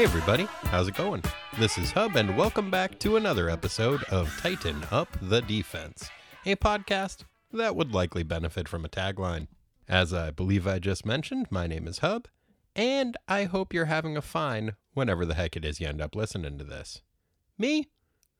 Hey 0.00 0.06
everybody, 0.06 0.44
how's 0.62 0.88
it 0.88 0.94
going? 0.94 1.22
This 1.58 1.76
is 1.76 1.90
Hub, 1.92 2.16
and 2.16 2.34
welcome 2.34 2.70
back 2.70 2.98
to 3.00 3.16
another 3.16 3.50
episode 3.50 4.02
of 4.04 4.34
Tighten 4.40 4.82
Up 4.90 5.14
the 5.20 5.42
Defense, 5.42 6.08
a 6.46 6.56
podcast 6.56 7.24
that 7.52 7.76
would 7.76 7.92
likely 7.92 8.22
benefit 8.22 8.66
from 8.66 8.86
a 8.86 8.88
tagline. 8.88 9.46
As 9.86 10.14
I 10.14 10.30
believe 10.30 10.66
I 10.66 10.78
just 10.78 11.04
mentioned, 11.04 11.48
my 11.50 11.66
name 11.66 11.86
is 11.86 11.98
Hub, 11.98 12.28
and 12.74 13.18
I 13.28 13.44
hope 13.44 13.74
you're 13.74 13.84
having 13.84 14.16
a 14.16 14.22
fine 14.22 14.72
whenever 14.94 15.26
the 15.26 15.34
heck 15.34 15.54
it 15.54 15.66
is 15.66 15.80
you 15.80 15.88
end 15.88 16.00
up 16.00 16.16
listening 16.16 16.56
to 16.56 16.64
this. 16.64 17.02
Me? 17.58 17.90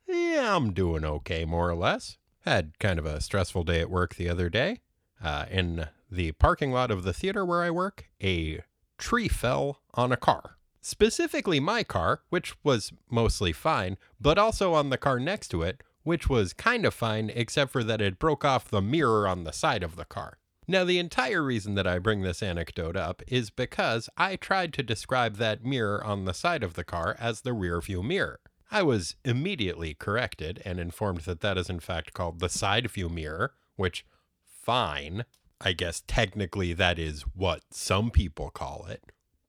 Yeah, 0.09 0.57
I'm 0.57 0.73
doing 0.73 1.05
okay, 1.05 1.45
more 1.45 1.69
or 1.69 1.77
less. 1.77 2.17
Had 2.47 2.79
kind 2.79 2.99
of 2.99 3.05
a 3.05 3.21
stressful 3.21 3.65
day 3.65 3.83
at 3.83 3.91
work 3.91 4.15
the 4.15 4.31
other 4.31 4.49
day. 4.49 4.81
Uh, 5.23 5.45
in 5.51 5.89
the 6.11 6.33
parking 6.33 6.73
lot 6.73 6.91
of 6.91 7.03
the 7.03 7.13
theater 7.13 7.45
where 7.45 7.61
I 7.61 7.71
work, 7.71 8.07
a 8.23 8.63
tree 8.97 9.29
fell 9.29 9.83
on 9.93 10.11
a 10.11 10.17
car. 10.17 10.57
Specifically, 10.83 11.61
my 11.61 11.85
car, 11.85 12.23
which 12.31 12.55
was 12.65 12.93
mostly 13.11 13.53
fine, 13.53 13.99
but 14.21 14.39
also 14.39 14.73
on 14.73 14.91
the 14.91 14.99
car 14.99 15.21
next 15.21 15.49
to 15.49 15.63
it, 15.63 15.83
which 16.03 16.29
was 16.29 16.53
kind 16.55 16.87
of 16.87 16.95
fine, 16.95 17.31
except 17.35 17.71
for 17.71 17.85
that 17.85 18.01
it 18.01 18.19
broke 18.19 18.45
off 18.45 18.71
the 18.71 18.81
mirror 18.81 19.29
on 19.29 19.45
the 19.45 19.53
side 19.53 19.83
of 19.83 19.97
the 19.97 20.07
car. 20.07 20.39
Now, 20.67 20.85
the 20.85 20.99
entire 20.99 21.43
reason 21.43 21.75
that 21.75 21.87
I 21.87 21.99
bring 21.99 22.23
this 22.23 22.43
anecdote 22.43 22.97
up 22.97 23.23
is 23.27 23.51
because 23.51 24.09
I 24.17 24.37
tried 24.37 24.73
to 24.75 24.83
describe 24.83 25.37
that 25.37 25.65
mirror 25.65 26.03
on 26.03 26.25
the 26.25 26.33
side 26.33 26.63
of 26.63 26.75
the 26.75 26.85
car 26.85 27.17
as 27.19 27.41
the 27.41 27.53
rear 27.53 27.81
view 27.81 28.03
mirror. 28.03 28.41
I 28.71 28.83
was 28.83 29.17
immediately 29.25 29.95
corrected 29.95 30.63
and 30.65 30.79
informed 30.79 31.23
that 31.23 31.41
that 31.41 31.59
is 31.59 31.69
in 31.69 31.81
fact 31.81 32.15
called 32.15 32.39
the 32.39 32.49
side 32.49 32.89
view 32.89 33.09
mirror, 33.09 33.55
which, 33.75 34.07
fine. 34.45 35.25
I 35.61 35.73
guess 35.73 36.03
technically 36.07 36.73
that 36.75 36.99
is 36.99 37.23
what 37.35 37.63
some 37.71 38.11
people 38.11 38.51
call 38.51 38.87
it. 38.89 39.03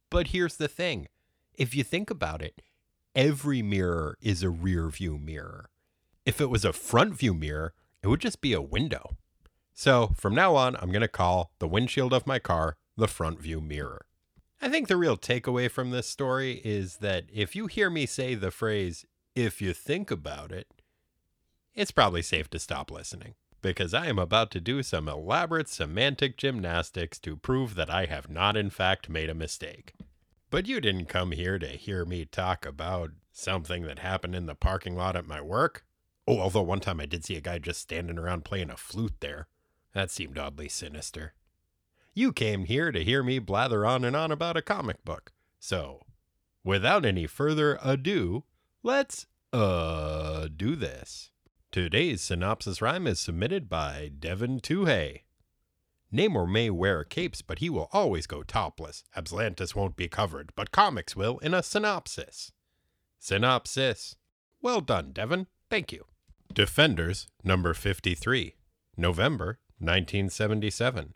But 0.10 0.28
here's 0.28 0.58
the 0.58 0.68
thing 0.68 1.08
if 1.62 1.76
you 1.76 1.84
think 1.84 2.10
about 2.10 2.42
it, 2.42 2.60
every 3.14 3.62
mirror 3.62 4.18
is 4.20 4.42
a 4.42 4.50
rear 4.50 4.90
view 4.90 5.20
mirror. 5.20 5.70
If 6.26 6.42
it 6.42 6.50
was 6.50 6.66
a 6.66 6.74
front 6.74 7.14
view 7.14 7.36
mirror, 7.36 7.76
it 8.02 8.08
would 8.08 8.20
just 8.20 8.42
be 8.42 8.54
a 8.54 8.62
window. 8.62 9.16
So 9.72 10.16
from 10.18 10.34
now 10.34 10.56
on, 10.56 10.76
I'm 10.78 10.90
going 10.90 11.02
to 11.02 11.08
call 11.08 11.52
the 11.60 11.68
windshield 11.68 12.14
of 12.14 12.26
my 12.26 12.40
car 12.40 12.78
the 12.98 13.08
front 13.08 13.40
view 13.40 13.62
mirror. 13.62 14.08
I 14.60 14.70
think 14.70 14.88
the 14.88 14.98
real 14.98 15.18
takeaway 15.18 15.70
from 15.70 15.92
this 15.92 16.08
story 16.08 16.62
is 16.64 16.98
that 16.98 17.26
if 17.32 17.56
you 17.56 17.68
hear 17.68 17.92
me 17.92 18.08
say 18.08 18.34
the 18.34 18.50
phrase, 18.50 19.06
if 19.36 19.62
you 19.62 19.72
think 19.72 20.10
about 20.10 20.52
it, 20.52 20.68
it's 21.76 21.92
probably 21.92 22.24
safe 22.24 22.50
to 22.50 22.60
stop 22.60 22.90
listening 22.90 23.36
because 23.62 23.94
I 23.94 24.08
am 24.08 24.18
about 24.18 24.50
to 24.52 24.60
do 24.60 24.82
some 24.82 25.08
elaborate 25.08 25.70
semantic 25.70 26.38
gymnastics 26.38 27.20
to 27.20 27.36
prove 27.36 27.76
that 27.76 27.92
I 27.92 28.06
have 28.06 28.32
not, 28.32 28.58
in 28.58 28.72
fact, 28.72 29.10
made 29.10 29.30
a 29.30 29.36
mistake. 29.36 29.94
But 30.52 30.68
you 30.68 30.82
didn't 30.82 31.06
come 31.06 31.32
here 31.32 31.58
to 31.58 31.68
hear 31.68 32.04
me 32.04 32.26
talk 32.26 32.66
about 32.66 33.12
something 33.32 33.84
that 33.84 34.00
happened 34.00 34.36
in 34.36 34.48
the 34.48 34.54
parking 34.54 34.98
lot 34.98 35.16
at 35.16 35.26
my 35.26 35.40
work. 35.40 35.86
Oh, 36.28 36.40
although 36.40 36.62
one 36.62 36.82
time 36.82 37.00
I 37.00 37.06
did 37.06 37.24
see 37.24 37.38
a 37.38 37.42
guy 37.42 37.58
just 37.58 37.80
standing 37.80 38.20
around 38.20 38.44
playing 38.44 38.70
a 38.70 38.76
flute 38.76 39.16
there. 39.22 39.48
That 39.94 40.12
seemed 40.12 40.38
oddly 40.38 40.68
sinister. 40.68 41.34
You 42.14 42.34
came 42.34 42.66
here 42.66 42.92
to 42.92 43.04
hear 43.04 43.24
me 43.24 43.40
blather 43.40 43.86
on 43.86 44.04
and 44.04 44.14
on 44.14 44.30
about 44.30 44.58
a 44.58 44.62
comic 44.62 45.06
book. 45.06 45.32
So, 45.58 46.02
without 46.66 47.06
any 47.06 47.28
further 47.28 47.80
ado, 47.82 48.44
let's, 48.84 49.28
uh, 49.54 50.50
do 50.54 50.76
this. 50.76 51.32
Today's 51.72 52.22
synopsis 52.22 52.82
rhyme 52.82 53.08
is 53.08 53.22
submitted 53.22 53.70
by 53.70 54.12
Devin 54.20 54.60
Tuhey. 54.60 55.22
Namor 56.14 56.50
may 56.50 56.70
wear 56.70 57.04
capes, 57.04 57.42
but 57.42 57.60
he 57.60 57.70
will 57.70 57.90
always 57.94 58.28
go 58.28 58.44
topless. 58.44 59.04
Atlantis 59.16 59.76
won't 59.76 59.96
be 59.96 60.10
covered, 60.10 60.52
but 60.56 60.72
comics 60.72 61.16
will 61.16 61.38
in 61.40 61.54
a 61.54 61.64
synopsis. 61.64 62.52
Synopsis. 63.20 64.16
Well 64.62 64.82
done, 64.82 65.12
Devin. 65.14 65.48
Thank 65.70 65.92
you. 65.92 66.06
Defenders, 66.54 67.28
number 67.44 67.74
53, 67.74 68.56
November 68.98 69.60
1977. 69.80 71.14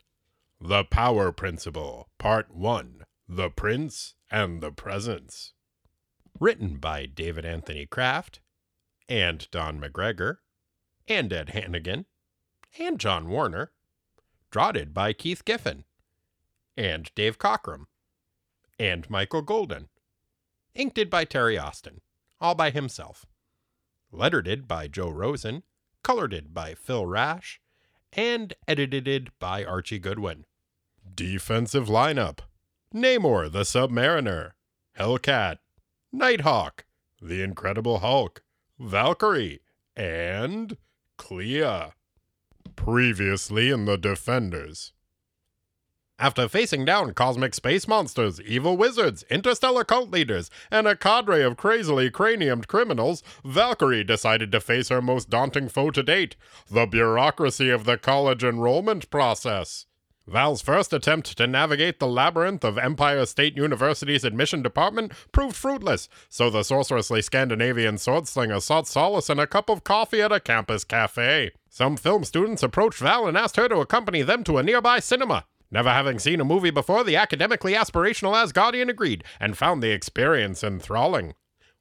The 0.60 0.84
Power 0.84 1.30
Principle, 1.32 2.08
Part 2.16 2.54
1 2.54 3.04
The 3.28 3.50
Prince 3.50 4.14
and 4.30 4.62
the 4.62 4.72
Presence. 4.72 5.52
Written 6.40 6.78
by 6.78 7.04
David 7.04 7.44
Anthony 7.44 7.84
Kraft 7.84 8.40
and 9.08 9.46
Don 9.50 9.78
McGregor 9.78 10.38
and 11.06 11.32
Ed 11.32 11.50
Hannigan 11.50 12.06
and 12.78 12.98
John 12.98 13.28
Warner. 13.28 13.72
Draughted 14.56 14.94
by 14.94 15.12
Keith 15.12 15.44
Giffen 15.44 15.84
and 16.78 17.10
Dave 17.14 17.38
Cockrum 17.38 17.88
and 18.78 19.10
Michael 19.10 19.42
Golden. 19.42 19.90
Inked 20.74 21.10
by 21.10 21.26
Terry 21.26 21.58
Austin, 21.58 22.00
all 22.40 22.54
by 22.54 22.70
himself. 22.70 23.26
Lettered 24.10 24.66
by 24.66 24.88
Joe 24.88 25.10
Rosen, 25.10 25.62
colored 26.02 26.54
by 26.54 26.72
Phil 26.72 27.04
Rash, 27.04 27.60
and 28.14 28.54
edited 28.66 29.30
by 29.38 29.62
Archie 29.62 29.98
Goodwin. 29.98 30.46
Defensive 31.14 31.88
lineup 31.88 32.38
Namor 32.94 33.52
the 33.52 33.60
Submariner, 33.60 34.52
Hellcat, 34.98 35.58
Nighthawk, 36.10 36.86
The 37.20 37.42
Incredible 37.42 37.98
Hulk, 37.98 38.42
Valkyrie, 38.78 39.60
and 39.94 40.78
Clea. 41.18 41.92
Previously 42.76 43.70
in 43.70 43.84
the 43.84 43.96
Defenders. 43.96 44.92
After 46.18 46.48
facing 46.48 46.84
down 46.84 47.12
cosmic 47.12 47.52
space 47.52 47.86
monsters, 47.86 48.40
evil 48.40 48.76
wizards, 48.76 49.24
interstellar 49.28 49.84
cult 49.84 50.10
leaders, 50.10 50.50
and 50.70 50.86
a 50.86 50.96
cadre 50.96 51.42
of 51.42 51.56
crazily 51.56 52.10
craniumed 52.10 52.68
criminals, 52.68 53.22
Valkyrie 53.44 54.04
decided 54.04 54.50
to 54.52 54.60
face 54.60 54.88
her 54.88 55.02
most 55.02 55.28
daunting 55.28 55.68
foe 55.68 55.90
to 55.90 56.02
date 56.02 56.36
the 56.70 56.86
bureaucracy 56.86 57.68
of 57.68 57.84
the 57.84 57.98
college 57.98 58.44
enrollment 58.44 59.10
process. 59.10 59.86
Val's 60.28 60.60
first 60.60 60.92
attempt 60.92 61.38
to 61.38 61.46
navigate 61.46 62.00
the 62.00 62.06
labyrinth 62.08 62.64
of 62.64 62.78
Empire 62.78 63.24
State 63.26 63.56
University's 63.56 64.24
admission 64.24 64.60
department 64.60 65.12
proved 65.30 65.54
fruitless, 65.54 66.08
so 66.28 66.50
the 66.50 66.64
sorcerously 66.64 67.22
Scandinavian 67.22 67.94
swordslinger 67.94 68.60
sought 68.60 68.88
solace 68.88 69.30
in 69.30 69.38
a 69.38 69.46
cup 69.46 69.70
of 69.70 69.84
coffee 69.84 70.20
at 70.20 70.32
a 70.32 70.40
campus 70.40 70.82
cafe. 70.82 71.52
Some 71.70 71.96
film 71.96 72.24
students 72.24 72.64
approached 72.64 72.98
Val 72.98 73.28
and 73.28 73.38
asked 73.38 73.54
her 73.54 73.68
to 73.68 73.78
accompany 73.78 74.22
them 74.22 74.42
to 74.44 74.58
a 74.58 74.64
nearby 74.64 74.98
cinema. 74.98 75.44
Never 75.70 75.90
having 75.90 76.18
seen 76.18 76.40
a 76.40 76.44
movie 76.44 76.70
before, 76.70 77.04
the 77.04 77.16
academically 77.16 77.74
aspirational 77.74 78.34
Asgardian 78.34 78.88
agreed 78.88 79.22
and 79.38 79.56
found 79.56 79.80
the 79.80 79.92
experience 79.92 80.64
enthralling. 80.64 81.34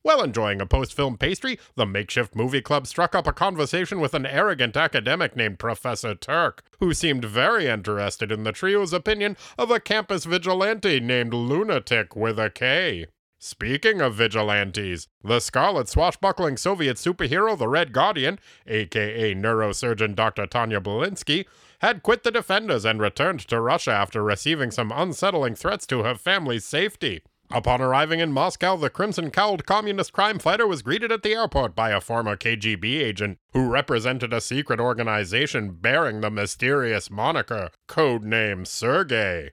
While 0.06 0.22
enjoying 0.22 0.62
a 0.62 0.68
post 0.68 0.94
film 0.94 1.18
pastry, 1.18 1.58
the 1.74 1.88
makeshift 1.88 2.36
movie 2.36 2.62
club 2.62 2.86
struck 2.86 3.16
up 3.16 3.26
a 3.26 3.34
conversation 3.34 4.00
with 4.00 4.14
an 4.14 4.28
arrogant 4.28 4.78
academic 4.78 5.36
named 5.36 5.58
Professor 5.58 6.14
Turk, 6.14 6.62
who 6.80 6.94
seemed 6.94 7.26
very 7.26 7.66
interested 7.66 8.32
in 8.32 8.44
the 8.44 8.52
trio's 8.52 8.94
opinion 8.94 9.36
of 9.58 9.72
a 9.72 9.80
campus 9.80 10.26
vigilante 10.26 11.00
named 11.00 11.34
Lunatic 11.34 12.16
with 12.16 12.38
a 12.38 12.52
K. 12.52 13.08
Speaking 13.40 14.00
of 14.00 14.14
vigilantes, 14.14 15.08
the 15.24 15.40
scarlet 15.40 15.90
swashbuckling 15.90 16.58
Soviet 16.58 16.98
superhero, 16.98 17.58
the 17.58 17.68
Red 17.68 17.92
Guardian, 17.92 18.38
aka 18.68 19.34
neurosurgeon 19.34 20.14
Dr. 20.14 20.46
Tanya 20.46 20.82
Belinsky, 20.82 21.46
had 21.82 22.04
quit 22.04 22.22
the 22.22 22.30
Defenders 22.30 22.86
and 22.86 23.02
returned 23.02 23.40
to 23.48 23.60
Russia 23.60 23.94
after 23.94 24.22
receiving 24.24 24.70
some 24.70 24.92
unsettling 24.92 25.56
threats 25.56 25.88
to 25.88 26.04
her 26.04 26.14
family's 26.14 26.64
safety. 26.64 27.24
Upon 27.52 27.80
arriving 27.82 28.20
in 28.20 28.32
Moscow, 28.32 28.76
the 28.76 28.90
crimson 28.90 29.30
cowled 29.30 29.66
communist 29.66 30.12
crime 30.14 30.40
fighter 30.40 30.66
was 30.66 30.82
greeted 30.82 31.12
at 31.12 31.22
the 31.22 31.34
airport 31.34 31.76
by 31.76 31.92
a 31.92 32.02
former 32.02 32.36
KGB 32.36 33.02
agent 33.02 33.38
who 33.54 33.70
represented 33.70 34.34
a 34.34 34.42
secret 34.42 34.80
organization 34.80 35.72
bearing 35.72 36.22
the 36.22 36.32
mysterious 36.32 37.12
moniker, 37.12 37.70
codename 37.88 38.66
Sergei. 38.66 39.52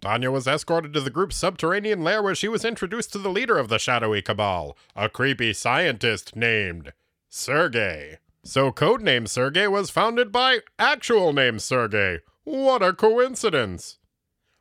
Tanya 0.00 0.30
was 0.30 0.46
escorted 0.46 0.92
to 0.94 1.00
the 1.00 1.10
group's 1.10 1.36
subterranean 1.36 2.02
lair 2.02 2.22
where 2.22 2.34
she 2.34 2.48
was 2.48 2.64
introduced 2.64 3.12
to 3.12 3.18
the 3.18 3.30
leader 3.30 3.58
of 3.58 3.68
the 3.68 3.78
shadowy 3.78 4.22
cabal, 4.22 4.76
a 4.96 5.08
creepy 5.08 5.52
scientist 5.52 6.34
named 6.34 6.92
Sergei. 7.28 8.18
So, 8.44 8.72
codename 8.72 9.28
Sergei 9.28 9.68
was 9.68 9.90
founded 9.90 10.32
by 10.32 10.60
actual 10.78 11.32
name 11.32 11.60
Sergei. 11.60 12.20
What 12.44 12.82
a 12.82 12.92
coincidence! 12.92 13.98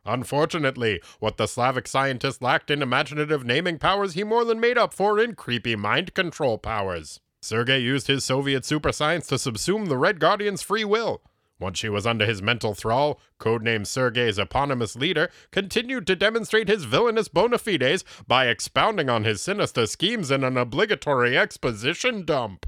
Unfortunately, 0.06 1.02
what 1.20 1.38
the 1.38 1.48
Slavic 1.48 1.88
scientist 1.88 2.42
lacked 2.42 2.72
in 2.72 2.82
imaginative 2.82 3.46
naming 3.46 3.78
powers, 3.78 4.14
he 4.14 4.24
more 4.24 4.44
than 4.44 4.60
made 4.60 4.78
up 4.78 4.94
for 4.94 5.20
in 5.20 5.36
creepy 5.36 5.76
mind 5.76 6.14
control 6.14 6.58
powers. 6.58 7.20
Sergei 7.42 7.80
used 7.80 8.08
his 8.08 8.24
Soviet 8.24 8.66
super 8.66 8.92
science 8.92 9.28
to 9.28 9.36
subsume 9.36 9.88
the 9.88 9.98
Red 9.98 10.20
Guardian's 10.20 10.62
free 10.62 10.84
will. 10.84 11.22
Once 11.60 11.78
she 11.78 11.90
was 11.90 12.08
under 12.08 12.26
his 12.26 12.42
mental 12.42 12.74
thrall, 12.74 13.20
codenamed 13.40 13.86
Sergei's 13.86 14.40
eponymous 14.40 14.96
leader 14.96 15.30
continued 15.52 16.08
to 16.08 16.16
demonstrate 16.16 16.68
his 16.68 16.86
villainous 16.86 17.28
bona 17.28 17.60
fides 17.60 18.04
by 18.28 18.48
expounding 18.48 19.10
on 19.10 19.24
his 19.24 19.42
sinister 19.42 19.86
schemes 19.86 20.32
in 20.32 20.44
an 20.44 20.58
obligatory 20.58 21.38
exposition 21.38 22.26
dump. 22.26 22.66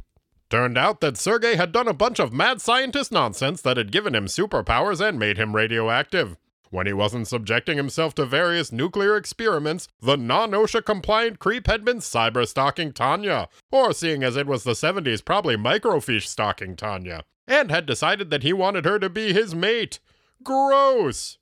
Turned 0.52 0.78
out 0.78 1.02
that 1.02 1.18
Sergei 1.18 1.56
had 1.56 1.72
done 1.72 1.88
a 1.88 1.94
bunch 1.94 2.20
of 2.20 2.32
mad 2.32 2.62
scientist 2.62 3.12
nonsense 3.12 3.64
that 3.64 3.78
had 3.78 3.92
given 3.92 4.14
him 4.14 4.28
superpowers 4.28 5.02
and 5.02 5.18
made 5.18 5.38
him 5.38 5.56
radioactive. 5.56 6.38
When 6.74 6.88
he 6.88 6.94
wasn't 6.94 7.28
subjecting 7.28 7.78
himself 7.78 8.16
to 8.16 8.25
various 8.25 8.72
nuclear 8.72 9.16
experiments, 9.16 9.88
the 10.02 10.18
non 10.18 10.54
OSHA 10.54 10.84
compliant 10.84 11.38
creep 11.38 11.68
had 11.68 11.86
been 11.86 12.00
cyber 12.00 12.48
stalking 12.48 12.94
Tanya, 12.94 13.48
or 13.72 13.94
seeing 13.94 14.24
as 14.24 14.36
it 14.36 14.48
was 14.48 14.64
the 14.64 14.72
70s, 14.72 15.24
probably 15.24 15.56
microfiche 15.56 16.25
stalking 16.25 16.75
Tanya, 16.75 17.25
and 17.48 17.70
had 17.70 17.86
decided 17.86 18.31
that 18.31 18.42
he 18.42 18.54
wanted 18.54 18.86
her 18.86 18.98
to 18.98 19.08
be 19.08 19.34
his 19.34 19.54
mate. 19.54 20.00
Gross! 20.42 21.38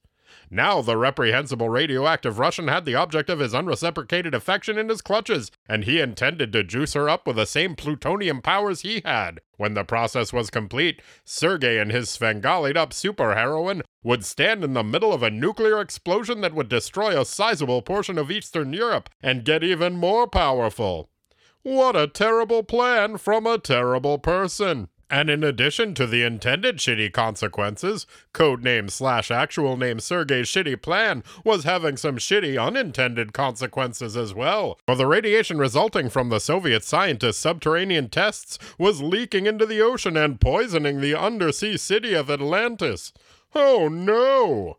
Now 0.50 0.82
the 0.82 0.98
reprehensible 0.98 1.70
radioactive 1.70 2.38
Russian 2.38 2.68
had 2.68 2.84
the 2.84 2.96
object 2.96 3.30
of 3.30 3.40
his 3.40 3.54
unreciprocated 3.54 4.36
affection 4.36 4.78
in 4.78 4.90
his 4.90 5.02
clutches, 5.02 5.50
and 5.66 5.86
he 5.86 6.02
intended 6.02 6.52
to 6.52 6.66
juice 6.66 6.92
her 6.92 7.08
up 7.08 7.26
with 7.26 7.38
the 7.38 7.46
same 7.46 7.78
plutonium 7.78 8.42
powers 8.42 8.82
he 8.82 9.02
had. 9.06 9.40
When 9.62 9.76
the 9.76 9.84
process 9.84 10.34
was 10.34 10.50
complete, 10.50 11.04
Sergei 11.24 11.78
and 11.78 11.92
his 11.92 12.10
Svengalied 12.10 12.76
up 12.76 12.90
superheroine 12.94 13.84
would 14.02 14.26
stand 14.26 14.64
in 14.64 14.74
the 14.74 14.84
middle 14.84 15.14
of 15.14 15.22
a 15.22 15.30
nuclear 15.30 15.80
explosion 15.80 16.42
that 16.42 16.56
would 16.56 16.68
destroy 16.68 17.22
a 17.22 17.24
sizable 17.24 17.84
portion 17.84 18.18
of 18.18 18.32
Eastern 18.32 18.74
Europe 18.74 19.08
and 19.22 19.46
get 19.46 19.64
even 19.64 19.98
more 19.98 20.26
powerful. 20.26 21.12
What 21.62 21.96
a 21.96 22.08
terrible 22.08 22.64
plan 22.64 23.18
from 23.20 23.46
a 23.46 23.60
terrible 23.60 24.18
person. 24.18 24.88
And 25.12 25.30
in 25.30 25.44
addition 25.44 25.94
to 25.96 26.08
the 26.08 26.24
intended 26.24 26.78
shitty 26.78 27.12
consequences, 27.12 28.08
codename 28.34 28.90
slash 28.90 29.30
actual 29.30 29.76
name 29.76 30.00
Sergey's 30.00 30.48
shitty 30.48 30.82
plan 30.82 31.22
was 31.44 31.66
having 31.66 31.98
some 31.98 32.16
shitty 32.16 32.58
unintended 32.58 33.34
consequences 33.34 34.16
as 34.16 34.34
well. 34.34 34.80
For 34.88 34.96
the 34.96 35.06
radiation 35.06 35.58
resulting 35.58 36.10
from 36.10 36.30
the 36.30 36.40
Soviet 36.40 36.86
scientists' 36.86 37.40
subterranean 37.40 38.08
tests 38.08 38.58
was 38.78 39.02
leaking 39.02 39.48
into 39.48 39.66
the 39.66 39.82
ocean 39.82 40.16
and 40.16 40.40
poisoning 40.40 41.02
the 41.02 41.20
undersea 41.20 41.76
city 41.76 42.14
of 42.14 42.32
Atlantis. 42.32 43.12
Oh 43.54 43.90
no! 43.90 44.78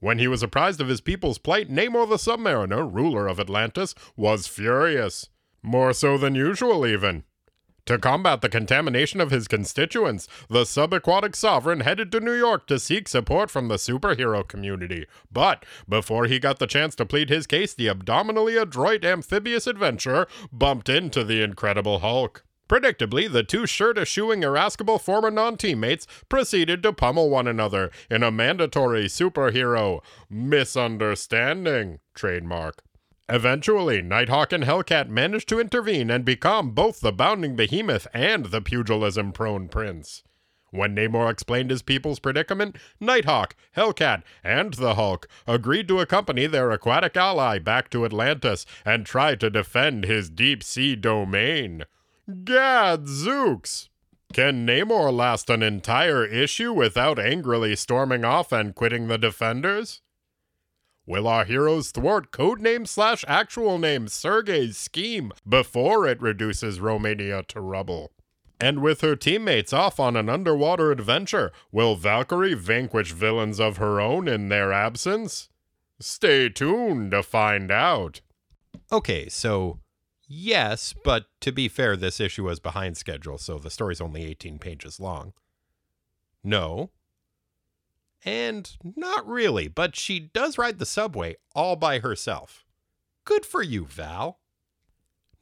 When 0.00 0.18
he 0.18 0.28
was 0.28 0.42
apprised 0.42 0.82
of 0.82 0.88
his 0.88 1.00
people's 1.00 1.38
plight, 1.38 1.70
Namor 1.70 2.06
the 2.06 2.16
Submariner, 2.16 2.92
ruler 2.92 3.26
of 3.26 3.40
Atlantis, 3.40 3.94
was 4.16 4.46
furious. 4.46 5.30
More 5.62 5.94
so 5.94 6.18
than 6.18 6.34
usual, 6.34 6.86
even. 6.86 7.24
To 7.86 7.98
combat 7.98 8.42
the 8.42 8.48
contamination 8.48 9.20
of 9.20 9.32
his 9.32 9.48
constituents, 9.48 10.28
the 10.48 10.62
subaquatic 10.62 11.34
sovereign 11.34 11.80
headed 11.80 12.12
to 12.12 12.20
New 12.20 12.34
York 12.34 12.68
to 12.68 12.78
seek 12.78 13.08
support 13.08 13.50
from 13.50 13.66
the 13.66 13.74
superhero 13.74 14.46
community. 14.46 15.06
But 15.32 15.66
before 15.88 16.26
he 16.26 16.38
got 16.38 16.60
the 16.60 16.68
chance 16.68 16.94
to 16.96 17.06
plead 17.06 17.28
his 17.28 17.48
case, 17.48 17.74
the 17.74 17.88
abdominally 17.88 18.56
adroit 18.56 19.04
amphibious 19.04 19.66
adventurer 19.66 20.28
bumped 20.52 20.88
into 20.88 21.24
the 21.24 21.42
Incredible 21.42 21.98
Hulk. 21.98 22.44
Predictably, 22.68 23.30
the 23.30 23.42
two 23.42 23.66
shirt 23.66 23.98
eschewing 23.98 24.44
irascible 24.44 24.98
former 25.00 25.30
non 25.30 25.56
teammates 25.56 26.06
proceeded 26.28 26.84
to 26.84 26.92
pummel 26.92 27.28
one 27.30 27.48
another 27.48 27.90
in 28.08 28.22
a 28.22 28.30
mandatory 28.30 29.06
superhero 29.06 30.00
misunderstanding 30.30 31.98
trademark. 32.14 32.82
Eventually, 33.32 34.02
Nighthawk 34.02 34.52
and 34.52 34.62
Hellcat 34.62 35.08
manage 35.08 35.46
to 35.46 35.58
intervene 35.58 36.10
and 36.10 36.22
become 36.22 36.72
both 36.72 37.00
the 37.00 37.12
bounding 37.12 37.56
behemoth 37.56 38.06
and 38.12 38.44
the 38.44 38.60
pugilism 38.60 39.32
prone 39.32 39.68
prince. 39.68 40.22
When 40.68 40.94
Namor 40.94 41.30
explained 41.30 41.70
his 41.70 41.80
people's 41.80 42.18
predicament, 42.18 42.76
Nighthawk, 43.00 43.56
Hellcat, 43.74 44.22
and 44.44 44.74
the 44.74 44.96
Hulk 44.96 45.28
agreed 45.46 45.88
to 45.88 46.00
accompany 46.00 46.46
their 46.46 46.70
aquatic 46.72 47.16
ally 47.16 47.58
back 47.58 47.88
to 47.90 48.04
Atlantis 48.04 48.66
and 48.84 49.06
try 49.06 49.34
to 49.36 49.48
defend 49.48 50.04
his 50.04 50.28
deep 50.28 50.62
sea 50.62 50.94
domain. 50.94 51.84
Gadzooks! 52.44 53.88
Can 54.34 54.66
Namor 54.66 55.10
last 55.10 55.48
an 55.48 55.62
entire 55.62 56.26
issue 56.26 56.74
without 56.74 57.18
angrily 57.18 57.76
storming 57.76 58.26
off 58.26 58.52
and 58.52 58.74
quitting 58.74 59.08
the 59.08 59.16
Defenders? 59.16 60.02
Will 61.04 61.26
our 61.26 61.44
heroes 61.44 61.90
thwart 61.90 62.30
codename 62.30 62.86
slash 62.86 63.24
actual 63.26 63.76
name 63.76 64.06
Sergei's 64.06 64.78
scheme 64.78 65.32
before 65.48 66.06
it 66.06 66.22
reduces 66.22 66.78
Romania 66.78 67.42
to 67.48 67.60
rubble? 67.60 68.12
And 68.60 68.80
with 68.80 69.00
her 69.00 69.16
teammates 69.16 69.72
off 69.72 69.98
on 69.98 70.16
an 70.16 70.28
underwater 70.28 70.92
adventure, 70.92 71.50
will 71.72 71.96
Valkyrie 71.96 72.54
vanquish 72.54 73.10
villains 73.10 73.58
of 73.58 73.78
her 73.78 74.00
own 74.00 74.28
in 74.28 74.48
their 74.48 74.72
absence? 74.72 75.48
Stay 75.98 76.48
tuned 76.48 77.10
to 77.10 77.24
find 77.24 77.72
out. 77.72 78.20
Okay, 78.92 79.28
so 79.28 79.80
yes, 80.28 80.94
but 81.04 81.26
to 81.40 81.50
be 81.50 81.66
fair, 81.66 81.96
this 81.96 82.20
issue 82.20 82.44
was 82.44 82.60
behind 82.60 82.96
schedule, 82.96 83.38
so 83.38 83.58
the 83.58 83.70
story's 83.70 84.00
only 84.00 84.24
18 84.24 84.60
pages 84.60 85.00
long. 85.00 85.32
No, 86.44 86.90
and 88.24 88.76
not 88.96 89.26
really, 89.28 89.68
but 89.68 89.96
she 89.96 90.18
does 90.20 90.58
ride 90.58 90.78
the 90.78 90.86
subway 90.86 91.36
all 91.54 91.76
by 91.76 91.98
herself. 91.98 92.64
Good 93.24 93.44
for 93.46 93.62
you, 93.62 93.84
Val. 93.84 94.38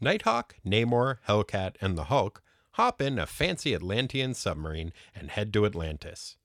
Nighthawk, 0.00 0.56
Namor, 0.64 1.18
Hellcat, 1.28 1.76
and 1.80 1.96
the 1.96 2.04
Hulk 2.04 2.42
hop 2.72 3.02
in 3.02 3.18
a 3.18 3.26
fancy 3.26 3.74
Atlantean 3.74 4.34
submarine 4.34 4.92
and 5.14 5.30
head 5.30 5.52
to 5.52 5.66
Atlantis. 5.66 6.36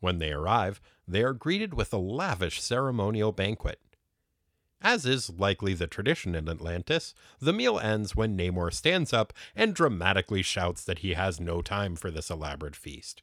When 0.00 0.18
they 0.18 0.30
arrive, 0.30 0.80
they 1.08 1.22
are 1.22 1.32
greeted 1.32 1.74
with 1.74 1.92
a 1.92 1.98
lavish 1.98 2.60
ceremonial 2.60 3.32
banquet. 3.32 3.80
As 4.80 5.06
is 5.06 5.30
likely 5.30 5.72
the 5.72 5.86
tradition 5.86 6.34
in 6.34 6.48
Atlantis, 6.48 7.14
the 7.40 7.54
meal 7.54 7.78
ends 7.78 8.14
when 8.14 8.36
Namor 8.36 8.72
stands 8.72 9.12
up 9.14 9.32
and 9.56 9.74
dramatically 9.74 10.42
shouts 10.42 10.84
that 10.84 10.98
he 10.98 11.14
has 11.14 11.40
no 11.40 11.62
time 11.62 11.96
for 11.96 12.10
this 12.10 12.28
elaborate 12.30 12.76
feast. 12.76 13.22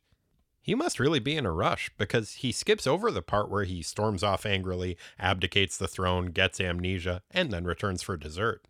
He 0.62 0.76
must 0.76 1.00
really 1.00 1.20
be 1.20 1.36
in 1.36 1.46
a 1.46 1.52
rush 1.52 1.90
because 1.98 2.34
he 2.36 2.52
skips 2.52 2.86
over 2.86 3.10
the 3.10 3.24
part 3.24 3.50
where 3.50 3.64
he 3.64 3.82
storms 3.82 4.24
off 4.24 4.46
angrily, 4.46 4.96
abdicates 5.18 5.78
the 5.78 5.88
throne, 5.88 6.28
gets 6.28 6.62
amnesia, 6.62 7.24
and 7.32 7.52
then 7.52 7.66
returns 7.66 8.04
for 8.04 8.16
dessert. 8.16 8.68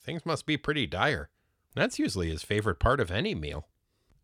Things 0.00 0.26
must 0.26 0.46
be 0.46 0.56
pretty 0.56 0.86
dire. 0.86 1.28
That's 1.74 1.98
usually 1.98 2.28
his 2.28 2.42
favorite 2.42 2.80
part 2.80 2.98
of 2.98 3.10
any 3.10 3.34
meal. 3.34 3.68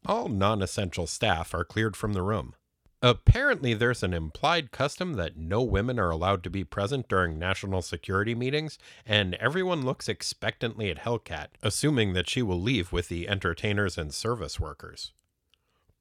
All 0.07 0.29
non 0.29 0.61
essential 0.61 1.07
staff 1.07 1.55
are 1.55 1.65
cleared 1.65 1.97
from 1.97 2.15
the 2.15 2.23
room. 2.23 2.55
Apparently, 3.01 3.75
there's 3.75 4.03
an 4.03 4.13
implied 4.13 4.73
custom 4.73 5.13
that 5.15 5.37
no 5.37 5.63
women 5.63 6.01
are 6.01 6.11
allowed 6.11 6.43
to 6.43 6.51
be 6.51 6.65
present 6.65 7.09
during 7.09 7.39
national 7.39 7.81
security 7.81 8.35
meetings, 8.35 8.77
and 9.07 9.35
everyone 9.37 9.85
looks 9.85 10.09
expectantly 10.09 10.91
at 10.91 10.99
Hellcat, 10.99 11.49
assuming 11.63 12.13
that 12.15 12.29
she 12.29 12.43
will 12.43 12.61
leave 12.61 12.91
with 12.91 13.09
the 13.09 13.29
entertainers 13.29 13.97
and 13.97 14.13
service 14.13 14.59
workers. 14.59 15.13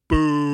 Boo! 0.08 0.47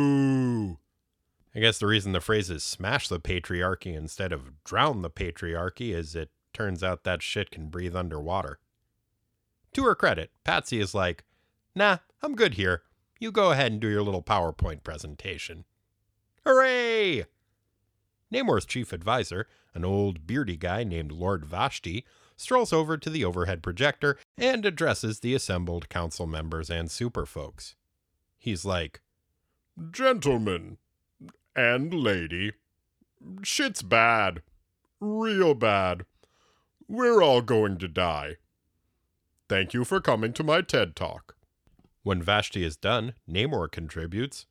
I 1.55 1.59
guess 1.59 1.77
the 1.77 1.87
reason 1.87 2.13
the 2.13 2.21
phrase 2.21 2.49
is 2.49 2.63
smash 2.63 3.07
the 3.07 3.19
patriarchy 3.19 3.95
instead 3.95 4.31
of 4.31 4.63
drown 4.63 5.03
the 5.03 5.09
patriarchy 5.09 5.93
is 5.93 6.15
it 6.15 6.31
turns 6.51 6.83
out 6.83 7.03
that 7.03 7.21
shit 7.21 7.51
can 7.51 7.69
breathe 7.69 7.95
underwater. 7.95 8.59
To 9.73 9.83
her 9.83 9.95
credit, 9.95 10.31
Patsy 10.43 10.79
is 10.79 10.95
like, 10.95 11.23
nah, 11.75 11.97
I'm 12.21 12.35
good 12.35 12.55
here. 12.55 12.83
You 13.19 13.31
go 13.31 13.51
ahead 13.51 13.71
and 13.71 13.81
do 13.81 13.87
your 13.87 14.01
little 14.01 14.23
PowerPoint 14.23 14.83
presentation. 14.83 15.65
Hooray! 16.45 17.25
Namor's 18.31 18.65
chief 18.65 18.91
advisor, 18.91 19.47
an 19.75 19.85
old 19.85 20.25
beardy 20.25 20.57
guy 20.57 20.83
named 20.83 21.11
Lord 21.11 21.45
Vashti, 21.45 22.03
strolls 22.35 22.73
over 22.73 22.97
to 22.97 23.09
the 23.11 23.23
overhead 23.23 23.61
projector 23.61 24.17
and 24.37 24.65
addresses 24.65 25.19
the 25.19 25.35
assembled 25.35 25.87
council 25.87 26.25
members 26.25 26.71
and 26.71 26.89
superfolks. 26.89 27.75
He's 28.39 28.65
like, 28.65 29.01
Gentlemen 29.91 30.77
and 31.55 31.93
lady, 31.93 32.53
shit's 33.43 33.81
bad. 33.81 34.41
Real 34.99 35.53
bad. 35.53 36.05
We're 36.87 37.21
all 37.21 37.41
going 37.41 37.77
to 37.79 37.87
die. 37.87 38.37
Thank 39.49 39.73
you 39.73 39.83
for 39.83 40.01
coming 40.01 40.33
to 40.33 40.43
my 40.43 40.61
TED 40.61 40.95
Talk. 40.95 41.35
When 42.03 42.21
Vashti 42.21 42.63
is 42.63 42.75
done, 42.75 43.13
Namor 43.29 43.71
contributes, 43.71 44.45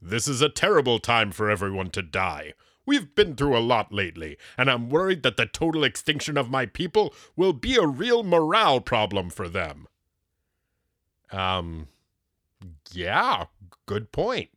This 0.00 0.28
is 0.28 0.42
a 0.42 0.48
terrible 0.48 0.98
time 0.98 1.32
for 1.32 1.50
everyone 1.50 1.90
to 1.90 2.02
die. 2.02 2.54
We've 2.86 3.14
been 3.14 3.36
through 3.36 3.56
a 3.56 3.60
lot 3.60 3.92
lately, 3.92 4.38
and 4.56 4.70
I'm 4.70 4.88
worried 4.88 5.22
that 5.22 5.36
the 5.36 5.44
total 5.44 5.84
extinction 5.84 6.38
of 6.38 6.50
my 6.50 6.64
people 6.64 7.14
will 7.36 7.52
be 7.52 7.76
a 7.76 7.86
real 7.86 8.22
morale 8.22 8.80
problem 8.80 9.28
for 9.28 9.48
them. 9.48 9.86
Um, 11.30 11.88
yeah, 12.90 13.44
good 13.86 14.10
point. 14.12 14.48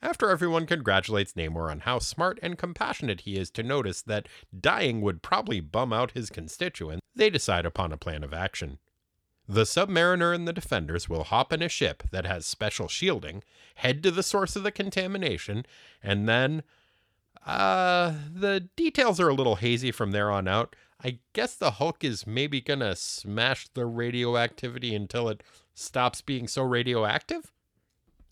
After 0.00 0.30
everyone 0.30 0.66
congratulates 0.66 1.32
Namor 1.32 1.70
on 1.70 1.80
how 1.80 1.98
smart 1.98 2.38
and 2.40 2.56
compassionate 2.56 3.22
he 3.22 3.36
is 3.36 3.50
to 3.50 3.64
notice 3.64 4.00
that 4.02 4.28
dying 4.58 5.00
would 5.00 5.22
probably 5.22 5.60
bum 5.60 5.92
out 5.92 6.12
his 6.12 6.30
constituents, 6.30 7.02
they 7.16 7.30
decide 7.30 7.66
upon 7.66 7.92
a 7.92 7.96
plan 7.96 8.22
of 8.22 8.32
action. 8.32 8.78
The 9.48 9.62
Submariner 9.62 10.34
and 10.34 10.46
the 10.46 10.52
Defenders 10.52 11.08
will 11.08 11.24
hop 11.24 11.52
in 11.52 11.62
a 11.62 11.68
ship 11.68 12.04
that 12.12 12.26
has 12.26 12.46
special 12.46 12.86
shielding, 12.86 13.42
head 13.76 14.02
to 14.02 14.10
the 14.10 14.22
source 14.22 14.54
of 14.56 14.62
the 14.62 14.72
contamination, 14.72 15.66
and 16.02 16.28
then. 16.28 16.62
Uh, 17.46 18.14
the 18.34 18.68
details 18.76 19.18
are 19.18 19.28
a 19.28 19.34
little 19.34 19.56
hazy 19.56 19.90
from 19.90 20.10
there 20.10 20.30
on 20.30 20.46
out. 20.46 20.76
I 21.02 21.20
guess 21.32 21.54
the 21.54 21.72
Hulk 21.72 22.04
is 22.04 22.26
maybe 22.26 22.60
gonna 22.60 22.94
smash 22.94 23.68
the 23.68 23.86
radioactivity 23.86 24.94
until 24.94 25.28
it 25.28 25.42
stops 25.72 26.20
being 26.20 26.46
so 26.46 26.62
radioactive? 26.62 27.52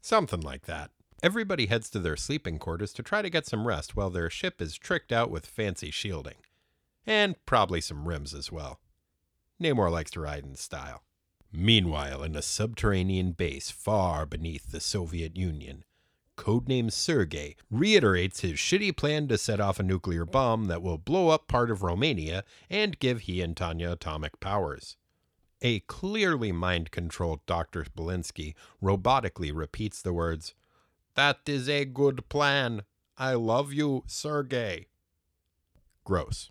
Something 0.03 0.41
like 0.41 0.67
that. 0.67 0.91
Everybody 1.23 1.67
heads 1.67 1.89
to 1.91 1.99
their 1.99 2.17
sleeping 2.17 2.59
quarters 2.59 2.93
to 2.93 3.03
try 3.03 3.23
to 3.23 3.31
get 3.31 3.47
some 3.47 3.67
rest 3.67 3.97
while 3.97 4.11
their 4.11 4.29
ship 4.29 4.61
is 4.61 4.77
tricked 4.77 5.13
out 5.13 5.31
with 5.31 5.47
fancy 5.47 5.91
shielding. 5.91 6.37
And 7.07 7.37
probably 7.47 7.81
some 7.81 8.07
rims 8.07 8.35
as 8.35 8.53
well. 8.53 8.81
Namor 9.61 9.91
likes 9.91 10.11
to 10.13 10.21
ride 10.21 10.45
in 10.45 10.57
style. 10.57 11.03
Meanwhile, 11.53 12.23
in 12.23 12.37
a 12.37 12.43
subterranean 12.43 13.33
base 13.33 13.71
far 13.71 14.27
beneath 14.27 14.71
the 14.71 14.81
Soviet 14.81 15.37
Union, 15.37 15.85
codenamed 16.37 16.93
Sergei 16.93 17.57
reiterates 17.71 18.41
his 18.41 18.55
shitty 18.55 18.95
plan 18.95 19.27
to 19.29 19.39
set 19.39 19.61
off 19.61 19.81
a 19.81 19.83
nuclear 19.83 20.27
bomb 20.27 20.67
that 20.67 20.83
will 20.83 20.99
blow 20.99 21.31
up 21.31 21.49
part 21.49 21.71
of 21.71 21.83
Romania 21.83 22.45
and 22.69 22.99
give 22.99 23.23
he 23.23 23.41
and 23.41 23.57
Tanya 23.57 23.93
atomic 23.93 24.39
powers. 24.39 24.99
A 25.63 25.81
clearly 25.81 26.53
mind 26.53 26.91
controlled 26.91 27.41
Dr. 27.47 27.87
Belinsky 27.97 28.55
robotically 28.83 29.51
repeats 29.55 30.03
the 30.03 30.13
words, 30.13 30.55
That 31.17 31.41
is 31.47 31.67
a 31.67 31.87
good 31.87 32.29
plan. 32.29 32.83
I 33.17 33.35
love 33.35 33.73
you, 33.73 34.05
Sergei. 34.07 34.87
Gross. 36.05 36.51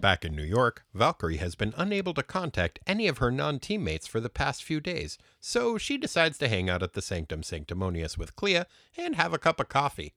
Back 0.00 0.24
in 0.24 0.34
New 0.34 0.44
York, 0.44 0.84
Valkyrie 0.94 1.36
has 1.36 1.54
been 1.54 1.74
unable 1.76 2.14
to 2.14 2.22
contact 2.22 2.78
any 2.86 3.06
of 3.06 3.18
her 3.18 3.30
non 3.30 3.58
teammates 3.58 4.06
for 4.06 4.20
the 4.20 4.30
past 4.30 4.64
few 4.64 4.80
days, 4.80 5.18
so 5.40 5.76
she 5.76 5.98
decides 5.98 6.38
to 6.38 6.48
hang 6.48 6.70
out 6.70 6.82
at 6.82 6.94
the 6.94 7.02
Sanctum 7.02 7.42
Sanctimonious 7.42 8.16
with 8.16 8.34
Clea 8.34 8.62
and 8.96 9.16
have 9.16 9.34
a 9.34 9.38
cup 9.38 9.60
of 9.60 9.68
coffee. 9.68 10.14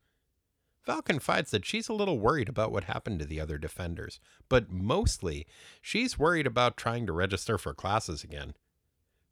Val 0.86 1.02
confides 1.02 1.52
that 1.52 1.66
she's 1.66 1.90
a 1.90 1.94
little 1.94 2.18
worried 2.18 2.50
about 2.50 2.72
what 2.72 2.86
happened 2.86 3.20
to 3.20 3.26
the 3.26 3.42
other 3.42 3.58
defenders, 3.58 4.20
but 4.48 4.72
mostly 4.72 5.46
she's 5.82 6.18
worried 6.18 6.48
about 6.48 6.78
trying 6.78 7.06
to 7.06 7.12
register 7.12 7.58
for 7.58 7.74
classes 7.74 8.24
again. 8.24 8.54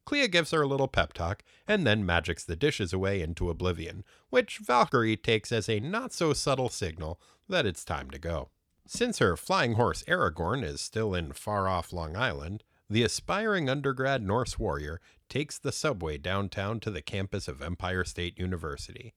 Clea 0.10 0.28
gives 0.28 0.50
her 0.50 0.64
a 0.64 0.68
little 0.68 0.88
pep 0.88 1.14
talk 1.14 1.44
and 1.68 1.86
then 1.86 2.04
magics 2.04 2.44
the 2.44 2.56
dishes 2.56 2.92
away 2.92 3.22
into 3.22 3.52
oblivion, 3.52 4.04
which 4.32 4.58
Valkyrie 4.58 5.16
takes 5.16 5.52
as 5.52 5.70
a 5.70 5.80
not 5.80 6.12
so 6.12 6.34
subtle 6.34 6.68
signal 6.68 7.22
that 7.48 7.68
it's 7.68 7.86
time 7.86 8.10
to 8.10 8.18
go. 8.18 8.50
Since 8.88 9.20
her 9.20 9.38
flying 9.38 9.74
horse 9.74 10.04
Aragorn 10.08 10.64
is 10.64 10.82
still 10.82 11.14
in 11.14 11.34
far 11.34 11.68
off 11.68 11.94
Long 11.94 12.18
Island, 12.18 12.64
the 12.90 13.04
aspiring 13.04 13.70
undergrad 13.70 14.24
Norse 14.24 14.58
warrior 14.58 15.00
takes 15.30 15.60
the 15.60 15.72
subway 15.72 16.18
downtown 16.18 16.80
to 16.80 16.90
the 16.90 17.04
campus 17.04 17.48
of 17.48 17.62
Empire 17.62 18.04
State 18.04 18.40
University. 18.40 19.14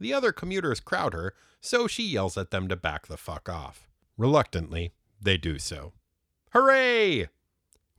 The 0.00 0.14
other 0.14 0.32
commuters 0.32 0.80
crowd 0.80 1.12
her, 1.12 1.34
so 1.60 1.86
she 1.86 2.04
yells 2.04 2.38
at 2.38 2.50
them 2.50 2.68
to 2.68 2.76
back 2.76 3.06
the 3.06 3.18
fuck 3.18 3.50
off. 3.50 3.86
Reluctantly, 4.16 4.94
they 5.20 5.36
do 5.36 5.58
so. 5.58 5.92
Hooray! 6.54 7.28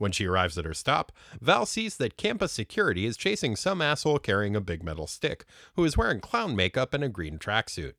When 0.04 0.12
she 0.12 0.28
arrives 0.28 0.58
at 0.58 0.66
her 0.66 0.74
stop, 0.74 1.14
Val 1.40 1.66
sees 1.66 1.96
that 1.96 2.18
campus 2.18 2.52
security 2.52 3.06
is 3.06 3.16
chasing 3.16 3.56
some 3.56 3.82
asshole 3.82 4.20
carrying 4.20 4.54
a 4.54 4.60
big 4.60 4.84
metal 4.84 5.08
stick, 5.08 5.46
who 5.78 5.86
is 5.86 5.96
wearing 5.96 6.20
clown 6.20 6.58
makeup 6.58 6.94
and 6.94 7.06
a 7.06 7.08
green 7.08 7.40
tracksuit. 7.40 7.94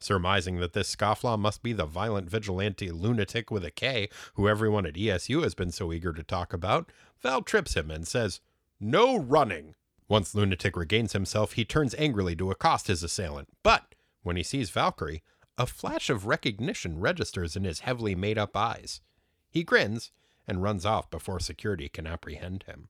Surmising 0.00 0.58
that 0.58 0.72
this 0.72 0.92
scofflaw 0.92 1.38
must 1.38 1.62
be 1.62 1.72
the 1.72 1.86
violent 1.86 2.28
vigilante 2.28 2.90
lunatic 2.90 3.48
with 3.48 3.64
a 3.64 3.70
K 3.70 4.08
who 4.34 4.48
everyone 4.48 4.86
at 4.86 4.94
ESU 4.94 5.44
has 5.44 5.54
been 5.54 5.70
so 5.70 5.92
eager 5.92 6.12
to 6.12 6.24
talk 6.24 6.52
about, 6.52 6.90
Val 7.22 7.42
trips 7.42 7.74
him 7.74 7.92
and 7.92 8.08
says, 8.08 8.40
No 8.80 9.16
running! 9.16 9.76
Once 10.08 10.34
Lunatic 10.34 10.76
regains 10.76 11.12
himself, 11.12 11.52
he 11.52 11.64
turns 11.64 11.94
angrily 11.96 12.34
to 12.34 12.50
accost 12.50 12.88
his 12.88 13.04
assailant, 13.04 13.50
but 13.62 13.94
when 14.24 14.34
he 14.34 14.42
sees 14.42 14.70
Valkyrie, 14.70 15.22
a 15.56 15.66
flash 15.66 16.10
of 16.10 16.26
recognition 16.26 16.98
registers 16.98 17.54
in 17.54 17.62
his 17.62 17.80
heavily 17.80 18.16
made 18.16 18.36
up 18.36 18.56
eyes. 18.56 19.00
He 19.48 19.62
grins 19.62 20.10
and 20.46 20.62
runs 20.62 20.86
off 20.86 21.10
before 21.10 21.40
security 21.40 21.88
can 21.88 22.06
apprehend 22.06 22.64
him. 22.64 22.88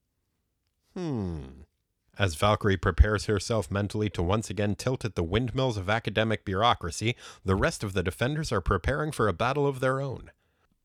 Hmm. 0.94 1.62
As 2.18 2.34
Valkyrie 2.34 2.78
prepares 2.78 3.26
herself 3.26 3.70
mentally 3.70 4.08
to 4.10 4.22
once 4.22 4.48
again 4.48 4.74
tilt 4.74 5.04
at 5.04 5.16
the 5.16 5.22
windmills 5.22 5.76
of 5.76 5.90
academic 5.90 6.44
bureaucracy, 6.46 7.14
the 7.44 7.54
rest 7.54 7.84
of 7.84 7.92
the 7.92 8.02
defenders 8.02 8.50
are 8.50 8.62
preparing 8.62 9.12
for 9.12 9.28
a 9.28 9.34
battle 9.34 9.66
of 9.66 9.80
their 9.80 10.00
own. 10.00 10.30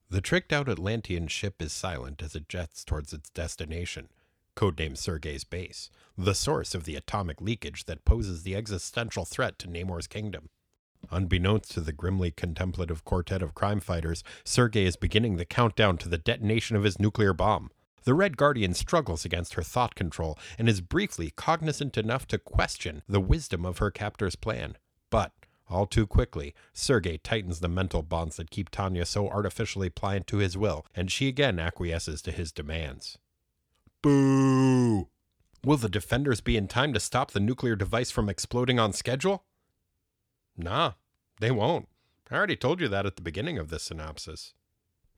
The 0.09 0.19
tricked 0.19 0.51
out 0.51 0.67
Atlantean 0.67 1.27
ship 1.27 1.61
is 1.61 1.71
silent 1.71 2.21
as 2.21 2.35
it 2.35 2.49
jets 2.49 2.83
towards 2.83 3.13
its 3.13 3.29
destination, 3.29 4.09
codenamed 4.57 4.97
Sergei's 4.97 5.45
base, 5.45 5.89
the 6.17 6.35
source 6.35 6.75
of 6.75 6.83
the 6.83 6.97
atomic 6.97 7.39
leakage 7.39 7.85
that 7.85 8.03
poses 8.03 8.43
the 8.43 8.53
existential 8.53 9.23
threat 9.23 9.57
to 9.59 9.69
Namor's 9.69 10.07
kingdom. 10.07 10.49
Unbeknownst 11.09 11.71
to 11.71 11.81
the 11.81 11.91
grimly 11.91 12.31
contemplative 12.31 13.03
quartet 13.03 13.41
of 13.41 13.55
crime 13.55 13.79
fighters, 13.79 14.23
Sergei 14.43 14.85
is 14.85 14.95
beginning 14.95 15.37
the 15.37 15.45
countdown 15.45 15.97
to 15.97 16.09
the 16.09 16.17
detonation 16.17 16.75
of 16.75 16.83
his 16.83 16.99
nuclear 16.99 17.33
bomb. 17.33 17.71
The 18.03 18.13
Red 18.13 18.37
Guardian 18.37 18.73
struggles 18.73 19.25
against 19.25 19.53
her 19.53 19.61
thought 19.61 19.95
control 19.95 20.37
and 20.57 20.67
is 20.67 20.81
briefly 20.81 21.31
cognizant 21.35 21.97
enough 21.97 22.27
to 22.27 22.37
question 22.37 23.03
the 23.07 23.19
wisdom 23.19 23.65
of 23.65 23.77
her 23.77 23.91
captor's 23.91 24.35
plan. 24.35 24.77
But, 25.09 25.33
all 25.69 25.85
too 25.85 26.07
quickly, 26.07 26.55
Sergei 26.73 27.17
tightens 27.17 27.59
the 27.59 27.67
mental 27.67 28.01
bonds 28.01 28.37
that 28.37 28.49
keep 28.49 28.69
Tanya 28.69 29.05
so 29.05 29.29
artificially 29.29 29.89
pliant 29.89 30.27
to 30.27 30.37
his 30.37 30.57
will, 30.57 30.85
and 30.95 31.11
she 31.11 31.27
again 31.27 31.59
acquiesces 31.59 32.21
to 32.23 32.31
his 32.31 32.51
demands. 32.51 33.17
Boo! 34.01 35.07
Will 35.63 35.77
the 35.77 35.89
defenders 35.89 36.41
be 36.41 36.57
in 36.57 36.67
time 36.67 36.91
to 36.93 36.99
stop 36.99 37.31
the 37.31 37.39
nuclear 37.39 37.75
device 37.75 38.09
from 38.09 38.29
exploding 38.29 38.79
on 38.79 38.93
schedule? 38.93 39.45
Nah, 40.57 40.93
they 41.39 41.51
won't. 41.51 41.87
I 42.29 42.35
already 42.35 42.55
told 42.55 42.79
you 42.79 42.87
that 42.87 43.05
at 43.05 43.15
the 43.15 43.21
beginning 43.21 43.57
of 43.57 43.69
this 43.69 43.83
synopsis. 43.83 44.53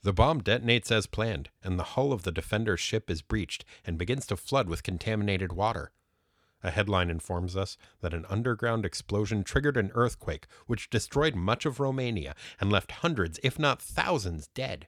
The 0.01 0.13
bomb 0.13 0.41
detonates 0.41 0.91
as 0.91 1.07
planned, 1.07 1.49
and 1.63 1.79
the 1.79 1.83
hull 1.95 2.11
of 2.11 2.23
the 2.23 2.31
defender's 2.31 2.79
ship 2.79 3.09
is 3.09 3.21
breached 3.21 3.63
and 3.85 3.97
begins 3.97 4.25
to 4.27 4.35
flood 4.35 4.67
with 4.67 4.83
contaminated 4.83 5.53
water. 5.53 5.91
A 6.61 6.71
headline 6.71 7.09
informs 7.09 7.55
us 7.55 7.77
that 8.01 8.13
an 8.13 8.25
underground 8.29 8.85
explosion 8.85 9.43
triggered 9.43 9.77
an 9.77 9.91
earthquake 9.93 10.47
which 10.65 10.89
destroyed 10.89 11.35
much 11.35 11.65
of 11.65 11.79
Romania 11.79 12.35
and 12.59 12.71
left 12.71 12.91
hundreds, 12.91 13.39
if 13.43 13.59
not 13.59 13.81
thousands, 13.81 14.47
dead. 14.47 14.87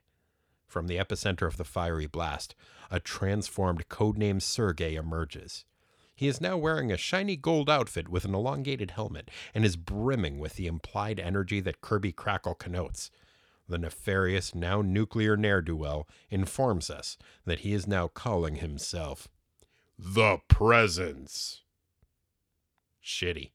From 0.66 0.86
the 0.86 0.96
epicenter 0.96 1.46
of 1.46 1.58
the 1.58 1.64
fiery 1.64 2.06
blast, 2.06 2.54
a 2.90 2.98
transformed 2.98 3.88
codenamed 3.88 4.42
Sergei 4.42 4.96
emerges. 4.96 5.64
He 6.16 6.28
is 6.28 6.40
now 6.40 6.56
wearing 6.56 6.90
a 6.90 6.96
shiny 6.96 7.36
gold 7.36 7.68
outfit 7.68 8.08
with 8.08 8.24
an 8.24 8.34
elongated 8.34 8.92
helmet 8.92 9.30
and 9.54 9.64
is 9.66 9.76
brimming 9.76 10.38
with 10.38 10.54
the 10.54 10.66
implied 10.66 11.20
energy 11.20 11.60
that 11.60 11.82
Kirby 11.82 12.12
Crackle 12.12 12.54
connotes 12.54 13.10
the 13.68 13.78
nefarious, 13.78 14.54
now 14.54 14.80
nuclear 14.80 15.36
ne'er 15.36 15.60
do 15.60 15.76
well, 15.76 16.08
informs 16.30 16.88
us 16.88 17.18
that 17.44 17.60
he 17.60 17.72
is 17.72 17.86
now 17.86 18.08
calling 18.08 18.56
himself 18.56 19.28
The 19.98 20.38
Presence. 20.48 21.62
Shitty. 23.04 23.50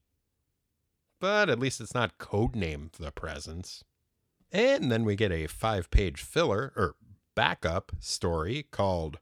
But 1.18 1.48
at 1.48 1.58
least 1.58 1.80
it's 1.80 1.94
not 1.94 2.18
codename 2.18 2.92
The 2.92 3.10
Presence. 3.10 3.84
And 4.50 4.92
then 4.92 5.04
we 5.04 5.16
get 5.16 5.32
a 5.32 5.46
five 5.46 5.90
page 5.90 6.20
filler, 6.20 6.72
or 6.76 6.94
backup 7.34 7.92
story 7.98 8.66
called 8.70 9.18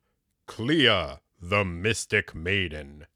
Clea, 0.46 1.20
the 1.40 1.64
Mystic 1.64 2.34
Maiden. 2.34 3.06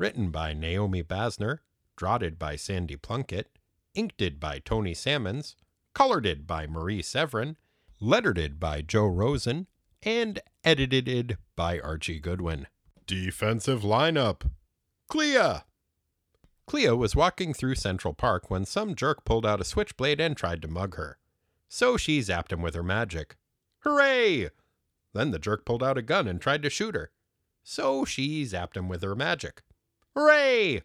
Written 0.00 0.30
by 0.30 0.54
Naomi 0.54 1.02
Basner, 1.02 1.58
draughted 1.94 2.38
by 2.38 2.56
Sandy 2.56 2.96
Plunkett, 2.96 3.58
inked 3.94 4.40
by 4.40 4.58
Tony 4.58 4.94
Salmons, 4.94 5.56
colored 5.94 6.46
by 6.46 6.66
Marie 6.66 7.02
Severin, 7.02 7.58
lettered 8.00 8.58
by 8.58 8.80
Joe 8.80 9.04
Rosen, 9.04 9.66
and 10.02 10.40
edited 10.64 11.36
by 11.54 11.78
Archie 11.80 12.18
Goodwin. 12.18 12.66
Defensive 13.06 13.82
lineup 13.82 14.50
Clea. 15.06 15.64
Clea 16.66 16.92
was 16.92 17.14
walking 17.14 17.52
through 17.52 17.74
Central 17.74 18.14
Park 18.14 18.48
when 18.48 18.64
some 18.64 18.94
jerk 18.94 19.26
pulled 19.26 19.44
out 19.44 19.60
a 19.60 19.64
switchblade 19.64 20.18
and 20.18 20.34
tried 20.34 20.62
to 20.62 20.68
mug 20.68 20.96
her. 20.96 21.18
So 21.68 21.98
she 21.98 22.20
zapped 22.20 22.52
him 22.52 22.62
with 22.62 22.74
her 22.74 22.82
magic. 22.82 23.36
Hooray! 23.80 24.48
Then 25.12 25.30
the 25.30 25.38
jerk 25.38 25.66
pulled 25.66 25.82
out 25.82 25.98
a 25.98 26.02
gun 26.02 26.26
and 26.26 26.40
tried 26.40 26.62
to 26.62 26.70
shoot 26.70 26.94
her. 26.94 27.10
So 27.62 28.06
she 28.06 28.44
zapped 28.44 28.78
him 28.78 28.88
with 28.88 29.02
her 29.02 29.14
magic. 29.14 29.62
Hooray! 30.16 30.82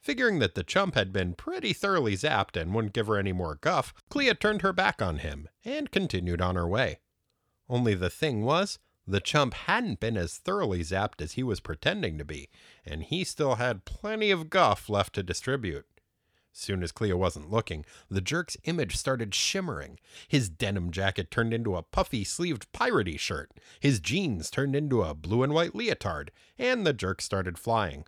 Figuring 0.00 0.40
that 0.40 0.54
the 0.54 0.64
chump 0.64 0.94
had 0.94 1.12
been 1.12 1.34
pretty 1.34 1.72
thoroughly 1.72 2.14
zapped 2.16 2.60
and 2.60 2.74
wouldn't 2.74 2.92
give 2.92 3.06
her 3.06 3.16
any 3.16 3.32
more 3.32 3.56
guff, 3.56 3.94
Clea 4.08 4.34
turned 4.34 4.62
her 4.62 4.72
back 4.72 5.00
on 5.00 5.18
him 5.18 5.48
and 5.64 5.90
continued 5.90 6.40
on 6.40 6.56
her 6.56 6.66
way. 6.66 6.98
Only 7.68 7.94
the 7.94 8.10
thing 8.10 8.42
was, 8.42 8.78
the 9.06 9.20
chump 9.20 9.54
hadn't 9.54 10.00
been 10.00 10.16
as 10.16 10.38
thoroughly 10.38 10.82
zapped 10.82 11.20
as 11.20 11.32
he 11.32 11.42
was 11.42 11.60
pretending 11.60 12.18
to 12.18 12.24
be, 12.24 12.48
and 12.84 13.04
he 13.04 13.24
still 13.24 13.56
had 13.56 13.84
plenty 13.84 14.30
of 14.30 14.50
guff 14.50 14.88
left 14.88 15.14
to 15.14 15.22
distribute. 15.22 15.86
Soon 16.52 16.82
as 16.82 16.90
Clea 16.90 17.12
wasn't 17.12 17.50
looking, 17.50 17.84
the 18.08 18.20
jerk's 18.20 18.56
image 18.64 18.96
started 18.96 19.34
shimmering. 19.34 19.98
His 20.26 20.48
denim 20.48 20.90
jacket 20.90 21.30
turned 21.30 21.52
into 21.52 21.76
a 21.76 21.82
puffy 21.82 22.24
sleeved 22.24 22.72
piratey 22.72 23.18
shirt, 23.18 23.52
his 23.78 24.00
jeans 24.00 24.50
turned 24.50 24.74
into 24.74 25.02
a 25.02 25.14
blue 25.14 25.42
and 25.42 25.52
white 25.52 25.74
leotard, 25.74 26.32
and 26.58 26.86
the 26.86 26.92
jerk 26.92 27.20
started 27.20 27.58
flying. 27.58 28.04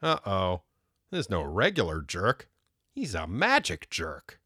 Uh 0.00 0.18
oh, 0.26 0.62
there's 1.10 1.30
no 1.30 1.42
regular 1.42 2.02
jerk. 2.02 2.48
He's 2.90 3.14
a 3.14 3.26
magic 3.26 3.90
jerk. 3.90 4.40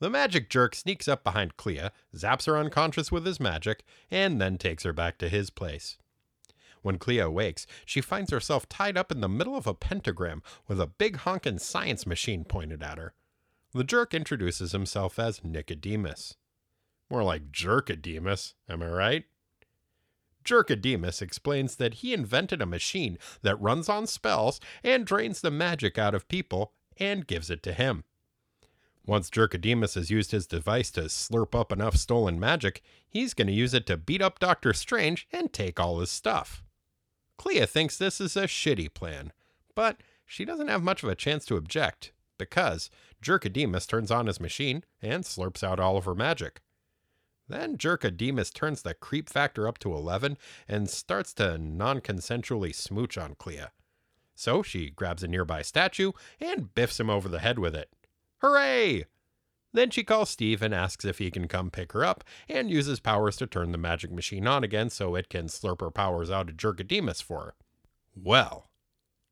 The 0.00 0.10
magic 0.10 0.50
jerk 0.50 0.74
sneaks 0.74 1.06
up 1.06 1.22
behind 1.22 1.56
Clea, 1.56 1.90
zaps 2.14 2.46
her 2.46 2.58
unconscious 2.58 3.12
with 3.12 3.24
his 3.24 3.38
magic, 3.38 3.84
and 4.10 4.40
then 4.40 4.58
takes 4.58 4.82
her 4.82 4.92
back 4.92 5.16
to 5.18 5.28
his 5.28 5.50
place. 5.50 5.96
When 6.82 6.98
Clea 6.98 7.20
awakes, 7.20 7.66
she 7.86 8.00
finds 8.00 8.32
herself 8.32 8.68
tied 8.68 8.96
up 8.96 9.12
in 9.12 9.20
the 9.20 9.28
middle 9.28 9.56
of 9.56 9.68
a 9.68 9.74
pentagram 9.74 10.42
with 10.66 10.80
a 10.80 10.88
big 10.88 11.18
honkin' 11.18 11.60
science 11.60 12.04
machine 12.04 12.44
pointed 12.44 12.82
at 12.82 12.98
her. 12.98 13.14
The 13.72 13.84
jerk 13.84 14.12
introduces 14.12 14.72
himself 14.72 15.18
as 15.18 15.44
Nicodemus. 15.44 16.34
More 17.08 17.22
like 17.22 17.52
Jerkademus, 17.52 18.54
am 18.68 18.82
I 18.82 18.88
right? 18.88 19.24
Jerkademus 20.44 21.22
explains 21.22 21.76
that 21.76 21.94
he 21.94 22.12
invented 22.12 22.60
a 22.60 22.66
machine 22.66 23.18
that 23.42 23.60
runs 23.60 23.88
on 23.88 24.06
spells 24.06 24.60
and 24.82 25.06
drains 25.06 25.40
the 25.40 25.50
magic 25.50 25.98
out 25.98 26.14
of 26.14 26.28
people 26.28 26.72
and 26.96 27.26
gives 27.26 27.50
it 27.50 27.62
to 27.64 27.72
him. 27.72 28.04
Once 29.04 29.30
Jerkademus 29.30 29.96
has 29.96 30.10
used 30.10 30.30
his 30.30 30.46
device 30.46 30.90
to 30.92 31.02
slurp 31.02 31.58
up 31.58 31.72
enough 31.72 31.96
stolen 31.96 32.38
magic, 32.38 32.82
he's 33.08 33.34
going 33.34 33.48
to 33.48 33.52
use 33.52 33.74
it 33.74 33.86
to 33.86 33.96
beat 33.96 34.22
up 34.22 34.38
Doctor 34.38 34.72
Strange 34.72 35.26
and 35.32 35.52
take 35.52 35.80
all 35.80 35.98
his 35.98 36.10
stuff. 36.10 36.62
Clea 37.36 37.66
thinks 37.66 37.98
this 37.98 38.20
is 38.20 38.36
a 38.36 38.44
shitty 38.44 38.94
plan, 38.94 39.32
but 39.74 40.02
she 40.24 40.44
doesn't 40.44 40.68
have 40.68 40.82
much 40.82 41.02
of 41.02 41.08
a 41.08 41.16
chance 41.16 41.44
to 41.46 41.56
object 41.56 42.12
because 42.38 42.90
Jerkademus 43.22 43.86
turns 43.86 44.10
on 44.10 44.26
his 44.26 44.40
machine 44.40 44.84
and 45.00 45.24
slurps 45.24 45.64
out 45.64 45.80
all 45.80 45.96
of 45.96 46.04
her 46.04 46.14
magic. 46.14 46.60
Then 47.48 47.76
Jerkademus 47.76 48.52
turns 48.52 48.82
the 48.82 48.94
creep 48.94 49.28
factor 49.28 49.68
up 49.68 49.78
to 49.78 49.92
11 49.92 50.38
and 50.68 50.88
starts 50.88 51.34
to 51.34 51.58
non 51.58 52.00
consensually 52.00 52.74
smooch 52.74 53.18
on 53.18 53.34
Clea. 53.34 53.66
So 54.34 54.62
she 54.62 54.90
grabs 54.90 55.22
a 55.22 55.28
nearby 55.28 55.62
statue 55.62 56.12
and 56.40 56.74
biffs 56.74 56.98
him 56.98 57.10
over 57.10 57.28
the 57.28 57.40
head 57.40 57.58
with 57.58 57.74
it. 57.74 57.90
Hooray! 58.38 59.04
Then 59.72 59.90
she 59.90 60.04
calls 60.04 60.30
Steve 60.30 60.62
and 60.62 60.74
asks 60.74 61.04
if 61.04 61.18
he 61.18 61.30
can 61.30 61.48
come 61.48 61.70
pick 61.70 61.92
her 61.92 62.04
up 62.04 62.24
and 62.48 62.70
uses 62.70 63.00
powers 63.00 63.36
to 63.36 63.46
turn 63.46 63.72
the 63.72 63.78
magic 63.78 64.10
machine 64.12 64.46
on 64.46 64.64
again 64.64 64.90
so 64.90 65.14
it 65.14 65.28
can 65.28 65.46
slurp 65.46 65.80
her 65.80 65.90
powers 65.90 66.30
out 66.30 66.50
of 66.50 66.56
Jerkademus 66.56 67.22
for 67.22 67.40
her. 67.40 67.54
Well, 68.14 68.68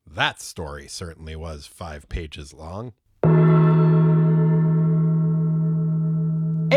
that 0.07 0.41
story 0.41 0.89
certainly 0.89 1.37
was 1.37 1.67
five 1.67 2.09
pages 2.09 2.55
long. 2.55 2.95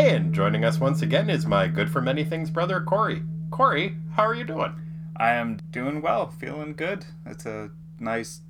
And 0.04 0.34
joining 0.34 0.66
us 0.66 0.78
once 0.78 1.00
again 1.00 1.30
is 1.30 1.46
my 1.46 1.66
good 1.66 1.90
for 1.90 2.02
many 2.02 2.24
things 2.24 2.50
brother, 2.50 2.78
Corey. 2.82 3.22
Corey, 3.50 3.96
how 4.12 4.24
are 4.24 4.34
you 4.34 4.44
doing? 4.44 4.76
I 5.16 5.30
am 5.30 5.56
doing 5.70 6.02
well, 6.02 6.28
feeling 6.28 6.74
good. 6.74 7.06
It's 7.24 7.46
a 7.46 7.70
nice 7.98 8.40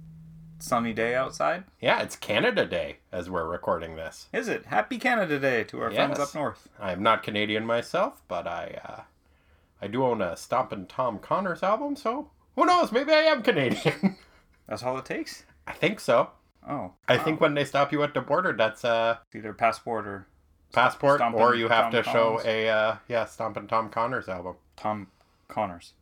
sunny 0.59 0.93
day 0.93 1.15
outside. 1.15 1.63
Yeah, 1.81 2.03
it's 2.03 2.17
Canada 2.17 2.67
Day 2.67 2.97
as 3.13 3.31
we're 3.31 3.49
recording 3.49 3.95
this. 3.95 4.27
Is 4.33 4.49
it? 4.49 4.67
Happy 4.67 4.99
Canada 4.99 5.39
Day 5.39 5.63
to 5.63 5.81
our 5.81 5.93
friends 5.93 6.19
up 6.19 6.35
north. 6.35 6.69
I'm 6.81 7.05
not 7.05 7.23
Canadian 7.23 7.65
myself, 7.65 8.21
but 8.27 8.49
I 8.49 8.81
uh, 8.85 9.01
I 9.81 9.87
do 9.87 10.05
own 10.05 10.21
a 10.23 10.37
Stompin' 10.37 10.87
Tom 10.87 11.21
Connors 11.21 11.63
album, 11.63 11.95
so 11.95 12.31
who 12.57 12.67
knows? 12.67 12.91
Maybe 12.91 13.13
I 13.13 13.31
am 13.31 13.43
Canadian. 13.45 14.17
That's 14.67 14.83
all 14.83 14.99
it 14.99 15.05
takes? 15.05 15.45
I 15.69 15.73
think 15.73 16.01
so. 16.01 16.31
Oh. 16.69 16.95
I 17.07 17.17
wow. 17.17 17.23
think 17.23 17.41
when 17.41 17.55
they 17.55 17.65
stop 17.65 17.93
you 17.93 18.03
at 18.03 18.13
the 18.13 18.23
border, 18.23 18.53
that's 18.53 18.83
a 18.83 19.21
either 19.33 19.53
passport 19.53 20.09
or 20.09 20.27
passport, 20.75 21.21
Stompin' 21.21 21.41
or 21.41 21.55
you 21.55 21.69
have 21.69 21.91
Tom 21.91 21.93
to 21.93 22.03
show 22.03 22.41
a 22.45 22.69
uh, 22.69 22.97
yeah 23.09 23.25
Stompin' 23.25 23.67
Tom 23.69 23.89
Connors 23.91 24.29
album. 24.29 24.57
Tom 24.77 25.09
Connors. 25.49 25.93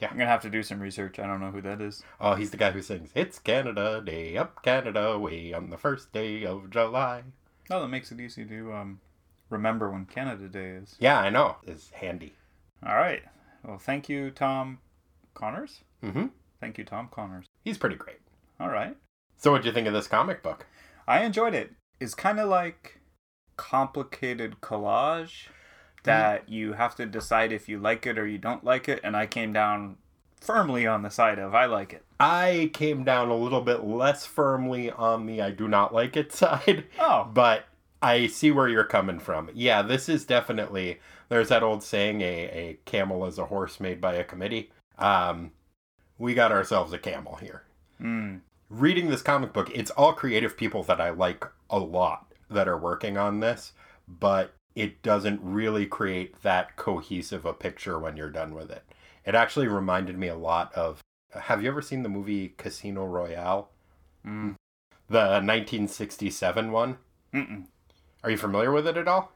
Yeah. 0.00 0.08
I'm 0.10 0.16
gonna 0.16 0.30
have 0.30 0.42
to 0.42 0.50
do 0.50 0.62
some 0.62 0.80
research. 0.80 1.18
I 1.18 1.26
don't 1.26 1.40
know 1.40 1.50
who 1.50 1.60
that 1.60 1.80
is. 1.80 2.02
Oh, 2.20 2.34
he's 2.34 2.50
the 2.50 2.56
guy 2.56 2.70
who 2.70 2.80
sings 2.80 3.10
"It's 3.14 3.38
Canada 3.38 4.02
Day, 4.04 4.36
up 4.36 4.62
Canada 4.62 5.18
way 5.18 5.52
on 5.52 5.70
the 5.70 5.76
first 5.76 6.12
day 6.12 6.44
of 6.44 6.70
July." 6.70 7.22
No, 7.68 7.80
that 7.80 7.88
makes 7.88 8.10
it 8.10 8.20
easy 8.20 8.44
to 8.46 8.72
um, 8.72 9.00
remember 9.50 9.90
when 9.90 10.06
Canada 10.06 10.48
Day 10.48 10.70
is. 10.70 10.96
Yeah, 10.98 11.20
I 11.20 11.30
know. 11.30 11.56
It's 11.66 11.90
handy. 11.90 12.34
All 12.84 12.96
right. 12.96 13.22
Well, 13.62 13.78
thank 13.78 14.08
you, 14.08 14.30
Tom 14.30 14.78
Connors. 15.34 15.80
Mm-hmm. 16.02 16.26
Thank 16.60 16.78
you, 16.78 16.84
Tom 16.84 17.08
Connors. 17.10 17.46
He's 17.62 17.78
pretty 17.78 17.96
great. 17.96 18.20
All 18.58 18.70
right. 18.70 18.96
So, 19.36 19.52
what'd 19.52 19.66
you 19.66 19.72
think 19.72 19.86
of 19.86 19.92
this 19.92 20.06
comic 20.06 20.42
book? 20.42 20.66
I 21.06 21.24
enjoyed 21.24 21.54
it. 21.54 21.72
It's 21.98 22.14
kind 22.14 22.40
of 22.40 22.48
like 22.48 22.99
complicated 23.60 24.56
collage 24.62 25.48
that 26.04 26.48
you 26.48 26.72
have 26.72 26.96
to 26.96 27.04
decide 27.04 27.52
if 27.52 27.68
you 27.68 27.78
like 27.78 28.06
it 28.06 28.18
or 28.18 28.26
you 28.26 28.38
don't 28.38 28.64
like 28.64 28.88
it, 28.88 29.00
and 29.04 29.14
I 29.14 29.26
came 29.26 29.52
down 29.52 29.96
firmly 30.40 30.86
on 30.86 31.02
the 31.02 31.10
side 31.10 31.38
of 31.38 31.54
I 31.54 31.66
like 31.66 31.92
it. 31.92 32.02
I 32.18 32.70
came 32.72 33.04
down 33.04 33.28
a 33.28 33.36
little 33.36 33.60
bit 33.60 33.84
less 33.84 34.24
firmly 34.24 34.90
on 34.90 35.26
the 35.26 35.42
I 35.42 35.50
do 35.50 35.68
not 35.68 35.92
like 35.92 36.16
it 36.16 36.32
side, 36.42 36.84
Oh, 36.98 37.28
but 37.32 37.64
I 38.00 38.28
see 38.28 38.50
where 38.50 38.66
you're 38.66 38.84
coming 38.84 39.18
from. 39.18 39.50
Yeah, 39.52 39.82
this 39.82 40.08
is 40.08 40.24
definitely 40.24 40.98
there's 41.28 41.50
that 41.50 41.62
old 41.62 41.82
saying 41.82 42.22
a, 42.22 42.24
a 42.24 42.78
camel 42.86 43.26
is 43.26 43.38
a 43.38 43.44
horse 43.46 43.78
made 43.78 44.00
by 44.00 44.14
a 44.14 44.24
committee. 44.24 44.70
Um 44.98 45.52
we 46.18 46.32
got 46.32 46.50
ourselves 46.52 46.92
a 46.94 46.98
camel 46.98 47.36
here. 47.36 47.62
mm, 48.00 48.40
Reading 48.70 49.10
this 49.10 49.22
comic 49.22 49.52
book, 49.52 49.70
it's 49.74 49.90
all 49.90 50.12
creative 50.14 50.56
people 50.56 50.82
that 50.84 51.00
I 51.00 51.10
like 51.10 51.44
a 51.68 51.78
lot 51.78 52.29
that 52.50 52.68
are 52.68 52.78
working 52.78 53.16
on 53.16 53.40
this, 53.40 53.72
but 54.08 54.54
it 54.74 55.02
doesn't 55.02 55.40
really 55.42 55.86
create 55.86 56.42
that 56.42 56.76
cohesive 56.76 57.44
a 57.44 57.52
picture 57.52 57.98
when 57.98 58.16
you're 58.16 58.30
done 58.30 58.54
with 58.54 58.70
it. 58.70 58.84
It 59.24 59.34
actually 59.34 59.68
reminded 59.68 60.18
me 60.18 60.28
a 60.28 60.36
lot 60.36 60.72
of 60.74 61.00
have 61.32 61.62
you 61.62 61.68
ever 61.68 61.82
seen 61.82 62.02
the 62.02 62.08
movie 62.08 62.54
Casino 62.56 63.04
Royale? 63.04 63.70
mm, 64.26 64.54
The 65.08 65.40
1967 65.42 66.72
one? 66.72 66.98
mm-mm. 67.32 67.66
Are 68.24 68.30
you 68.30 68.36
familiar 68.36 68.72
with 68.72 68.86
it 68.86 68.96
at 68.96 69.08
all? 69.08 69.32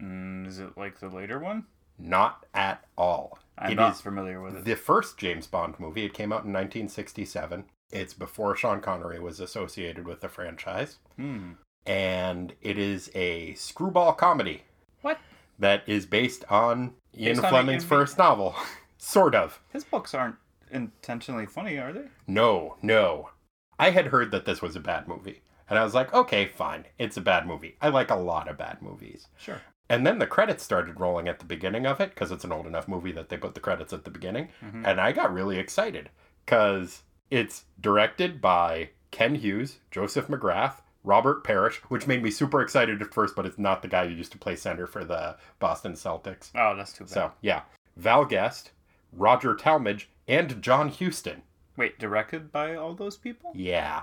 Mm, 0.00 0.46
is 0.46 0.58
it 0.58 0.76
like 0.76 1.00
the 1.00 1.08
later 1.08 1.38
one? 1.38 1.64
Not 1.98 2.44
at 2.54 2.84
all. 2.96 3.38
I'm 3.56 3.72
It 3.72 3.76
not 3.76 3.94
is 3.94 4.00
familiar 4.00 4.40
with 4.40 4.56
it. 4.56 4.64
The 4.64 4.76
first 4.76 5.18
James 5.18 5.46
Bond 5.46 5.80
movie, 5.80 6.04
it 6.04 6.14
came 6.14 6.32
out 6.32 6.44
in 6.44 6.52
1967. 6.52 7.64
It's 7.90 8.14
before 8.14 8.54
Sean 8.54 8.80
Connery 8.80 9.18
was 9.18 9.40
associated 9.40 10.06
with 10.06 10.20
the 10.20 10.28
franchise. 10.28 10.98
Hmm. 11.16 11.52
And 11.88 12.54
it 12.62 12.78
is 12.78 13.10
a 13.14 13.54
screwball 13.54 14.12
comedy 14.12 14.62
What? 15.02 15.18
that 15.58 15.82
is 15.86 16.06
based 16.06 16.44
on 16.50 16.94
Ian 17.16 17.34
Based 17.36 17.44
on 17.44 17.50
Fleming's 17.50 17.82
Ian- 17.82 17.88
first 17.88 18.18
novel. 18.18 18.54
sort 18.98 19.34
of. 19.34 19.60
His 19.72 19.84
books 19.84 20.12
aren't 20.14 20.36
intentionally 20.70 21.46
funny, 21.46 21.78
are 21.78 21.92
they? 21.92 22.04
No, 22.26 22.76
no. 22.82 23.30
I 23.78 23.90
had 23.90 24.08
heard 24.08 24.30
that 24.32 24.44
this 24.44 24.60
was 24.60 24.76
a 24.76 24.80
bad 24.80 25.08
movie. 25.08 25.40
And 25.70 25.78
I 25.78 25.84
was 25.84 25.94
like, 25.94 26.12
okay, 26.14 26.46
fine. 26.46 26.84
It's 26.98 27.16
a 27.16 27.20
bad 27.22 27.46
movie. 27.46 27.76
I 27.80 27.88
like 27.90 28.10
a 28.10 28.16
lot 28.16 28.48
of 28.48 28.58
bad 28.58 28.82
movies. 28.82 29.28
Sure. 29.36 29.60
And 29.90 30.06
then 30.06 30.18
the 30.18 30.26
credits 30.26 30.62
started 30.64 31.00
rolling 31.00 31.28
at 31.28 31.38
the 31.38 31.44
beginning 31.44 31.86
of 31.86 32.00
it 32.00 32.10
because 32.10 32.30
it's 32.30 32.44
an 32.44 32.52
old 32.52 32.66
enough 32.66 32.88
movie 32.88 33.12
that 33.12 33.28
they 33.28 33.36
put 33.36 33.54
the 33.54 33.60
credits 33.60 33.92
at 33.92 34.04
the 34.04 34.10
beginning. 34.10 34.48
Mhm. 34.62 34.86
And 34.86 35.00
I 35.00 35.12
got 35.12 35.32
really 35.32 35.58
excited 35.58 36.10
because 36.44 37.02
it's 37.30 37.64
directed 37.80 38.40
by 38.40 38.90
Ken 39.10 39.36
Hughes, 39.36 39.78
Joseph 39.90 40.26
McGrath, 40.28 40.80
Robert 41.04 41.44
Parrish, 41.44 41.76
which 41.88 42.06
made 42.06 42.22
me 42.22 42.30
super 42.30 42.60
excited 42.60 43.00
at 43.00 43.14
first, 43.14 43.36
but 43.36 43.46
it's 43.46 43.58
not 43.58 43.82
the 43.82 43.88
guy 43.88 44.06
who 44.06 44.14
used 44.14 44.32
to 44.32 44.38
play 44.38 44.56
center 44.56 44.86
for 44.86 45.04
the 45.04 45.36
Boston 45.58 45.92
Celtics. 45.92 46.50
Oh, 46.54 46.76
that's 46.76 46.92
too 46.92 47.04
bad. 47.04 47.10
So, 47.10 47.32
yeah. 47.40 47.62
Val 47.96 48.24
Guest, 48.24 48.72
Roger 49.12 49.54
Talmadge, 49.54 50.08
and 50.26 50.60
John 50.62 50.88
Huston. 50.90 51.42
Wait, 51.76 51.98
directed 51.98 52.52
by 52.52 52.74
all 52.74 52.94
those 52.94 53.16
people? 53.16 53.52
Yeah. 53.54 54.02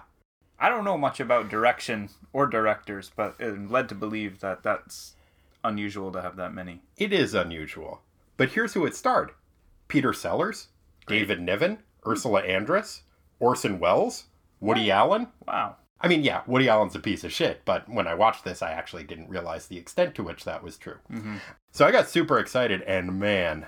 I 0.58 0.70
don't 0.70 0.86
know 0.86 0.98
much 0.98 1.20
about 1.20 1.50
direction 1.50 2.10
or 2.32 2.48
directors, 2.48 3.12
but 3.16 3.36
I'm 3.40 3.70
led 3.70 3.90
to 3.90 3.96
believe 3.96 4.40
that 4.40 4.64
that's 4.64 5.14
unusual 5.64 6.12
to 6.14 6.22
have 6.22 6.38
that 6.38 6.54
many. 6.54 6.82
It 6.98 7.12
is 7.12 7.34
unusual. 7.34 8.02
But 8.38 8.52
here's 8.52 8.74
who 8.74 8.86
it 8.86 8.96
starred 8.96 9.32
Peter 9.88 10.14
Sellers, 10.14 10.70
David 11.08 11.42
Niven, 11.42 11.80
Ursula 12.08 12.44
Andress, 12.44 13.02
Orson 13.40 13.80
Welles, 13.80 14.26
Woody 14.60 14.90
Allen. 14.90 15.28
Wow. 15.46 15.76
I 16.02 16.08
mean, 16.08 16.24
yeah, 16.24 16.42
Woody 16.46 16.68
Allen's 16.68 16.96
a 16.96 17.00
piece 17.00 17.24
of 17.24 17.32
shit, 17.32 17.64
but 17.66 17.88
when 17.88 18.06
I 18.06 18.14
watched 18.14 18.44
this, 18.44 18.62
I 18.62 18.72
actually 18.72 19.04
didn't 19.06 19.30
realize 19.30 19.68
the 19.68 19.78
extent 19.78 20.14
to 20.16 20.24
which 20.24 20.44
that 20.44 20.62
was 20.62 20.78
true. 20.78 21.00
Mhm. 21.12 21.40
So 21.72 21.86
I 21.86 21.92
got 21.92 22.10
super 22.10 22.38
excited, 22.38 22.82
and 22.84 23.18
man, 23.20 23.68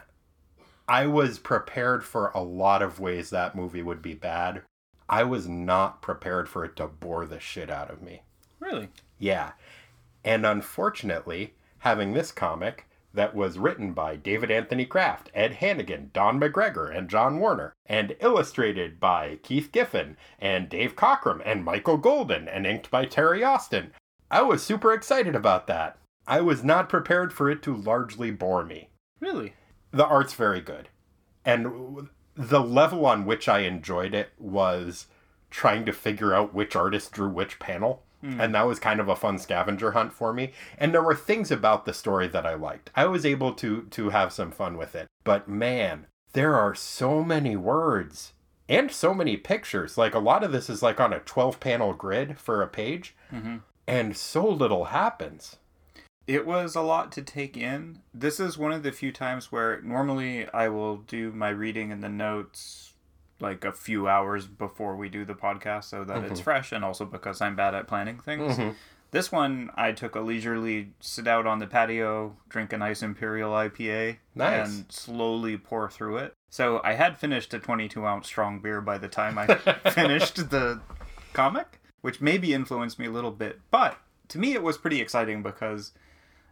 I 0.88 1.08
was 1.08 1.40
prepared 1.40 2.04
for 2.04 2.32
a 2.36 2.42
lot 2.42 2.82
of 2.82 3.00
ways 3.00 3.30
that 3.30 3.56
movie 3.56 3.82
would 3.82 4.02
be 4.02 4.14
bad. 4.14 4.64
I 5.10 5.24
was 5.24 5.48
not 5.48 6.02
prepared 6.02 6.50
for 6.50 6.66
it 6.66 6.76
to 6.78 6.88
bore 6.88 7.26
the 7.26 7.40
shit 7.40 7.70
out 7.70 7.90
of 7.90 8.02
me. 8.02 8.24
Really? 8.60 8.90
Yeah. 9.18 9.54
And 10.24 10.46
unfortunately, 10.46 11.56
having 11.80 12.14
this 12.14 12.32
comic 12.32 12.87
that 13.18 13.36
was 13.36 13.58
written 13.58 13.92
by 13.92 14.16
David 14.16 14.50
Anthony 14.50 14.86
Kraft, 14.86 15.30
Ed 15.34 15.54
Hannigan, 15.54 16.12
Don 16.14 16.40
McGregor, 16.40 16.96
and 16.96 17.10
John 17.10 17.40
Warner, 17.40 17.74
and 17.86 18.16
illustrated 18.22 19.00
by 19.00 19.40
Keith 19.44 19.72
Giffen 19.72 20.16
and 20.40 20.70
Dave 20.70 20.96
Cockrum 20.96 21.42
and 21.44 21.66
Michael 21.66 21.98
Golden, 21.98 22.48
and 22.48 22.66
inked 22.66 22.90
by 22.90 23.06
Terry 23.06 23.44
Austin, 23.44 23.92
I 24.30 24.44
was 24.44 24.64
super 24.64 24.94
excited 24.94 25.36
about 25.36 25.68
that. 25.68 25.98
I 26.28 26.42
was 26.42 26.64
not 26.64 26.90
prepared 26.90 27.34
for 27.34 27.50
it 27.50 27.62
to 27.64 27.76
largely 27.76 28.32
bore 28.32 28.64
me. 28.64 28.90
Really? 29.20 29.54
The 29.92 30.06
art's 30.06 30.34
very 30.34 30.62
good. 30.62 30.90
And 31.44 32.10
the 32.36 32.62
level 32.62 33.06
on 33.06 33.26
which 33.26 33.50
I 33.50 33.60
enjoyed 33.60 34.14
it 34.14 34.30
was 34.38 35.08
trying 35.50 35.86
to 35.86 35.94
figure 35.94 36.34
out 36.34 36.54
which 36.54 36.76
artist 36.76 37.14
drew 37.14 37.30
which 37.30 37.58
panel. 37.58 38.04
And 38.22 38.54
that 38.56 38.68
was 38.68 38.80
kind 38.80 39.00
of 39.00 39.08
a 39.08 39.16
fun 39.16 39.38
scavenger 39.38 39.92
hunt 39.92 40.12
for 40.12 40.34
me. 40.34 40.52
And 40.78 40.94
there 40.94 41.04
were 41.04 41.16
things 41.16 41.52
about 41.52 41.86
the 41.86 41.94
story 41.94 42.28
that 42.30 42.46
I 42.46 42.56
liked. 42.56 42.90
I 42.96 43.06
was 43.06 43.26
able 43.26 43.54
to 43.54 43.84
to 43.84 44.10
have 44.10 44.34
some 44.34 44.52
fun 44.52 44.76
with 44.78 44.96
it. 44.96 45.08
But 45.24 45.48
man, 45.48 46.08
there 46.34 46.56
are 46.56 46.76
so 46.76 47.24
many 47.24 47.56
words 47.56 48.34
and 48.68 48.92
so 48.92 49.14
many 49.14 49.38
pictures. 49.38 49.98
Like 49.98 50.14
a 50.14 50.20
lot 50.20 50.44
of 50.44 50.52
this 50.52 50.70
is 50.70 50.84
like 50.84 51.00
on 51.00 51.14
a 51.14 51.20
12 51.20 51.60
panel 51.60 51.94
grid 51.94 52.38
for 52.40 52.62
a 52.62 52.68
page, 52.68 53.16
Mhm. 53.32 53.62
and 53.88 54.18
so 54.18 54.46
little 54.48 54.86
happens. 54.86 55.58
It 56.26 56.46
was 56.46 56.76
a 56.76 56.82
lot 56.82 57.14
to 57.14 57.22
take 57.22 57.56
in. 57.56 58.02
This 58.14 58.40
is 58.40 58.58
one 58.58 58.74
of 58.74 58.84
the 58.84 58.92
few 58.92 59.14
times 59.14 59.52
where 59.52 59.80
normally 59.82 60.50
I 60.50 60.68
will 60.68 60.98
do 60.98 61.32
my 61.32 61.50
reading 61.50 61.92
and 61.94 62.04
the 62.04 62.10
notes 62.10 62.87
like 63.40 63.64
a 63.66 63.72
few 63.72 64.08
hours 64.08 64.48
before 64.48 64.96
we 64.96 65.10
do 65.10 65.24
the 65.26 65.36
podcast 65.36 65.86
so 65.86 66.04
that 66.04 66.24
it's 66.24 66.40
fresh 66.40 66.72
and 66.72 66.84
also 66.84 67.06
because 67.06 67.40
I'm 67.42 67.56
bad 67.56 67.76
at 67.76 67.88
planning 67.88 68.20
things. 68.20 68.58
Mm-hmm. 68.58 68.72
This 69.12 69.32
one 69.32 69.70
I 69.76 69.94
took 69.94 70.16
a 70.16 70.20
leisurely 70.22 70.92
sit 71.00 71.28
out 71.28 71.48
on 71.48 71.60
the 71.60 71.68
patio, 71.68 72.36
drink 72.50 72.74
a 72.74 72.78
nice 72.78 73.02
Imperial 73.02 73.52
IPA, 73.52 74.18
Nice. 74.36 74.68
and 74.68 74.86
slowly 74.92 75.58
pour 75.58 75.90
through 75.90 76.18
it. 76.18 76.34
So 76.50 76.82
I 76.84 76.94
had 76.94 77.18
finished 77.18 77.54
a 77.54 77.60
22 77.60 78.06
ounce 78.06 78.28
strong 78.28 78.60
beer 78.60 78.82
by 78.82 78.98
the 78.98 79.08
time 79.08 79.38
I 79.38 79.48
finished 79.92 80.50
the 80.50 80.82
comic, 81.34 81.80
which 82.02 82.20
maybe 82.22 82.54
influenced 82.54 83.00
me 83.00 83.06
a 83.06 83.12
little 83.12 83.32
bit. 83.32 83.60
But 83.72 83.98
to 84.30 84.40
me, 84.40 84.54
it 84.54 84.64
was 84.64 84.78
pretty 84.78 85.00
exciting 85.00 85.42
because 85.42 85.94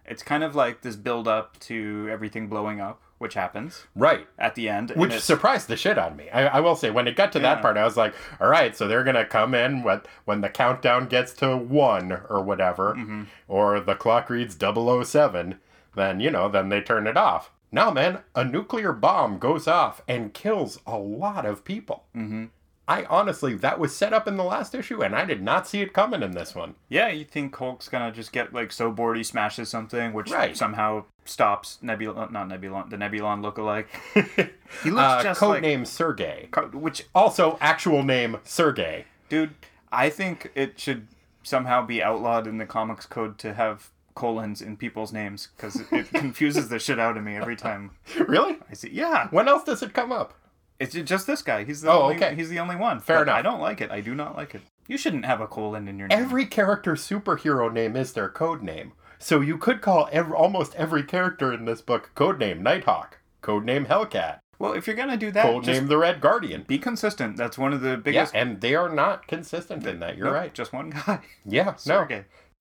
it's 0.06 0.24
kind 0.24 0.44
of 0.44 0.56
like 0.56 0.82
this 0.82 0.96
build 0.96 1.28
up 1.28 1.60
to 1.62 2.08
everything 2.12 2.48
blowing 2.48 2.80
up, 2.80 3.02
which 3.18 3.34
happens 3.36 3.86
Right. 3.96 4.28
at 4.38 4.56
the 4.56 4.68
end. 4.70 4.92
Which 4.96 5.20
surprised 5.20 5.68
the 5.68 5.78
shit 5.78 5.98
out 5.98 6.12
of 6.12 6.18
me. 6.18 6.30
I, 6.32 6.58
I 6.58 6.60
will 6.60 6.76
say, 6.76 6.92
when 6.92 7.08
it 7.08 7.16
got 7.16 7.32
to 7.34 7.40
that 7.40 7.62
part, 7.62 7.78
I 7.78 7.86
was 7.86 7.96
like, 7.98 8.14
all 8.42 8.48
right, 8.50 8.76
so 8.76 8.88
they're 8.88 9.04
going 9.04 9.16
to 9.16 9.26
come 9.26 9.54
in 9.54 9.84
when, 9.84 10.02
when 10.26 10.42
the 10.42 10.50
countdown 10.50 11.08
gets 11.08 11.34
to 11.36 11.56
one 11.56 12.12
or 12.30 12.42
whatever, 12.42 12.94
Mm-hmm. 12.96 13.24
or 13.48 13.80
the 13.80 13.96
clock 13.96 14.30
reads 14.30 14.56
007, 14.60 15.60
then, 15.96 16.20
you 16.20 16.30
know, 16.32 16.50
then 16.50 16.70
they 16.70 16.82
turn 16.82 17.08
it 17.08 17.18
off. 17.18 17.52
Now, 17.72 17.92
man, 17.92 18.20
a 18.36 18.44
nuclear 18.44 18.94
bomb 18.94 19.38
goes 19.40 19.68
off 19.68 20.02
and 20.08 20.34
kills 20.34 20.80
a 20.86 20.98
lot 20.98 21.46
of 21.46 21.64
people. 21.66 22.06
Mhm. 22.16 22.50
I 22.88 23.06
honestly, 23.06 23.56
that 23.56 23.80
was 23.80 23.96
set 23.96 24.14
up 24.14 24.28
in 24.28 24.38
the 24.38 24.44
last 24.44 24.76
issue, 24.76 25.02
and 25.04 25.16
I 25.16 25.26
did 25.26 25.42
not 25.42 25.68
see 25.68 25.82
it 25.82 25.92
coming 25.92 26.22
in 26.22 26.32
this 26.34 26.54
one. 26.54 26.76
Yeah, 26.88 27.08
you 27.08 27.26
think 27.26 27.56
Hulk's 27.56 27.90
gonna 27.90 28.12
just 28.12 28.32
get 28.32 28.54
like 28.54 28.72
so 28.72 28.92
bored 28.92 29.18
he 29.18 29.24
smashes 29.24 29.70
something, 29.70 30.14
which 30.14 30.30
Right. 30.32 30.56
somehow 30.56 31.06
stops 31.26 31.80
Nebula, 31.82 32.30
not 32.32 32.48
Nebulon, 32.48 32.90
the 32.90 32.98
Nebulon 32.98 33.42
lookalike. 33.42 33.88
He 34.84 34.92
looks 34.92 35.04
Uh, 35.04 35.24
just 35.24 35.40
code 35.40 35.50
like, 35.56 35.62
name 35.62 35.86
Sergey. 35.86 36.50
which, 36.74 37.04
Also, 37.14 37.58
actual 37.62 38.04
name 38.04 38.38
Sergey. 38.44 39.06
dude, 39.30 39.54
I 39.92 40.10
think 40.10 40.52
it 40.56 40.80
should 40.80 41.08
somehow 41.44 41.86
be 41.86 42.02
outlawed 42.04 42.48
in 42.48 42.58
the 42.58 42.66
comics 42.66 43.06
code 43.06 43.38
to 43.40 43.54
have 43.54 43.90
colons 44.16 44.62
in 44.62 44.76
people's 44.78 45.12
names 45.14 45.50
because 45.56 45.82
it 45.92 46.10
confuses 46.10 46.70
the 46.70 46.80
shit 46.80 47.00
out 47.00 47.18
of 47.18 47.24
me 47.24 47.36
every 47.36 47.56
time 47.56 47.92
really? 48.28 48.58
I 48.70 48.74
see. 48.74 48.90
Yeah, 48.92 49.28
When 49.30 49.48
else 49.48 49.64
does 49.64 49.82
it 49.84 49.94
come 49.94 50.12
up? 50.12 50.34
it's 50.80 50.94
just 50.94 51.26
this 51.28 51.42
guy. 51.42 51.64
He's 51.64 51.82
the 51.82 51.92
Oh, 51.92 52.04
only, 52.04 52.16
okay. 52.16 52.36
He's 52.36 52.50
the 52.50 52.60
only 52.60 52.76
one. 52.76 53.00
Fair 53.00 53.18
But 53.20 53.24
enough. 53.24 53.38
I 53.38 53.42
don't 53.42 53.62
like 53.62 53.80
it. 53.82 53.92
I 53.92 54.02
do 54.02 54.14
not 54.16 54.36
like 54.36 54.56
it. 54.56 54.62
You 54.88 54.98
shouldn't 54.98 55.26
have 55.26 55.40
a 55.42 55.48
colon 55.48 55.88
in 55.88 55.98
your 55.98 56.08
name. 56.10 56.20
Every 56.20 56.46
character 56.46 56.94
superhero 56.96 57.72
name 57.72 57.96
is 57.96 58.12
their 58.14 58.28
code 58.30 58.62
name. 58.62 58.92
So 59.20 59.42
you 59.42 59.58
could 59.58 59.82
call 59.82 60.10
ev 60.12 60.32
almost 60.32 60.76
every 60.76 61.04
character 61.04 61.54
in 61.54 61.66
this 61.66 61.82
book 61.82 62.12
codename 62.16 62.60
Nighthawk, 62.60 63.20
codename 63.42 63.88
Hellcat, 63.88 64.40
well, 64.58 64.74
if 64.74 64.88
you're 64.88 64.96
gonna 64.96 65.18
do 65.18 65.32
that, 65.32 65.46
codename 65.46 65.88
the 65.88 65.98
Red 65.98 66.22
Guardian. 66.22 66.64
be 66.64 66.78
consistent. 66.78 67.38
That's 67.38 67.58
one 67.58 67.74
of 67.74 67.82
the 67.82 67.98
biggest. 67.98 68.34
Yeah, 68.34 68.42
and 68.42 68.62
they 68.62 68.76
are 68.76 68.90
not 68.90 69.28
consistent 69.28 69.86
in 69.86 70.00
that. 70.00 70.18
You're 70.18 70.28
Nope, 70.28 70.36
right. 70.36 70.54
Just 70.54 70.74
one 70.74 70.92
guy. 70.92 71.22
Yeah, 71.46 71.76
no. 71.86 72.08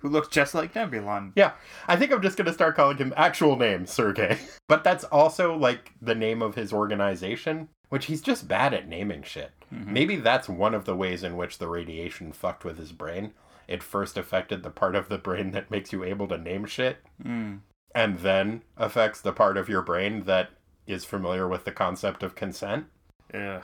Who 0.01 0.09
looks 0.11 0.29
just 0.29 0.55
like 0.55 0.75
Nebulon. 0.75 1.33
Yeah, 1.35 1.53
I 1.89 1.97
think 1.97 2.13
I'm 2.13 2.21
just 2.21 2.37
going 2.37 2.47
to 2.47 2.53
start 2.53 2.77
calling 2.77 2.99
him 2.99 3.15
actual 3.17 3.57
name 3.57 3.87
Sergey. 3.87 4.37
But 4.69 4.85
that's 4.85 5.05
also 5.05 5.57
like 5.57 5.93
the 6.03 6.15
name 6.15 6.43
of 6.43 6.57
his 6.57 6.75
organization, 6.75 7.69
which 7.89 8.07
he's 8.07 8.21
just 8.21 8.47
bad 8.47 8.75
at 8.75 8.87
naming 8.89 9.23
shit. 9.23 9.53
Mm-hmm. 9.73 9.93
Maybe 9.93 10.17
that's 10.17 10.49
one 10.49 10.75
of 10.75 10.85
the 10.85 10.97
ways 10.97 11.23
in 11.23 11.37
which 11.37 11.57
the 11.57 11.69
radiation 11.69 12.33
fucked 12.33 12.65
with 12.65 12.77
his 12.77 12.93
brain. 12.93 13.33
It 13.69 13.83
first 13.83 14.17
affected 14.17 14.63
the 14.63 14.71
part 14.71 14.95
of 14.95 15.09
the 15.09 15.19
brain 15.19 15.51
that 15.53 15.71
makes 15.71 15.93
you 15.93 16.05
able 16.05 16.29
to 16.29 16.39
name 16.39 16.67
shit, 16.67 16.99
Mm. 17.25 17.61
and 17.95 18.19
then 18.21 18.63
affects 18.77 19.21
the 19.21 19.33
part 19.33 19.57
of 19.57 19.69
your 19.69 19.83
brain 19.83 20.25
that 20.25 20.51
is 20.87 21.05
familiar 21.05 21.49
with 21.49 21.65
the 21.65 21.73
concept 21.73 22.23
of 22.23 22.35
consent. 22.35 22.87
Yeah. 23.33 23.63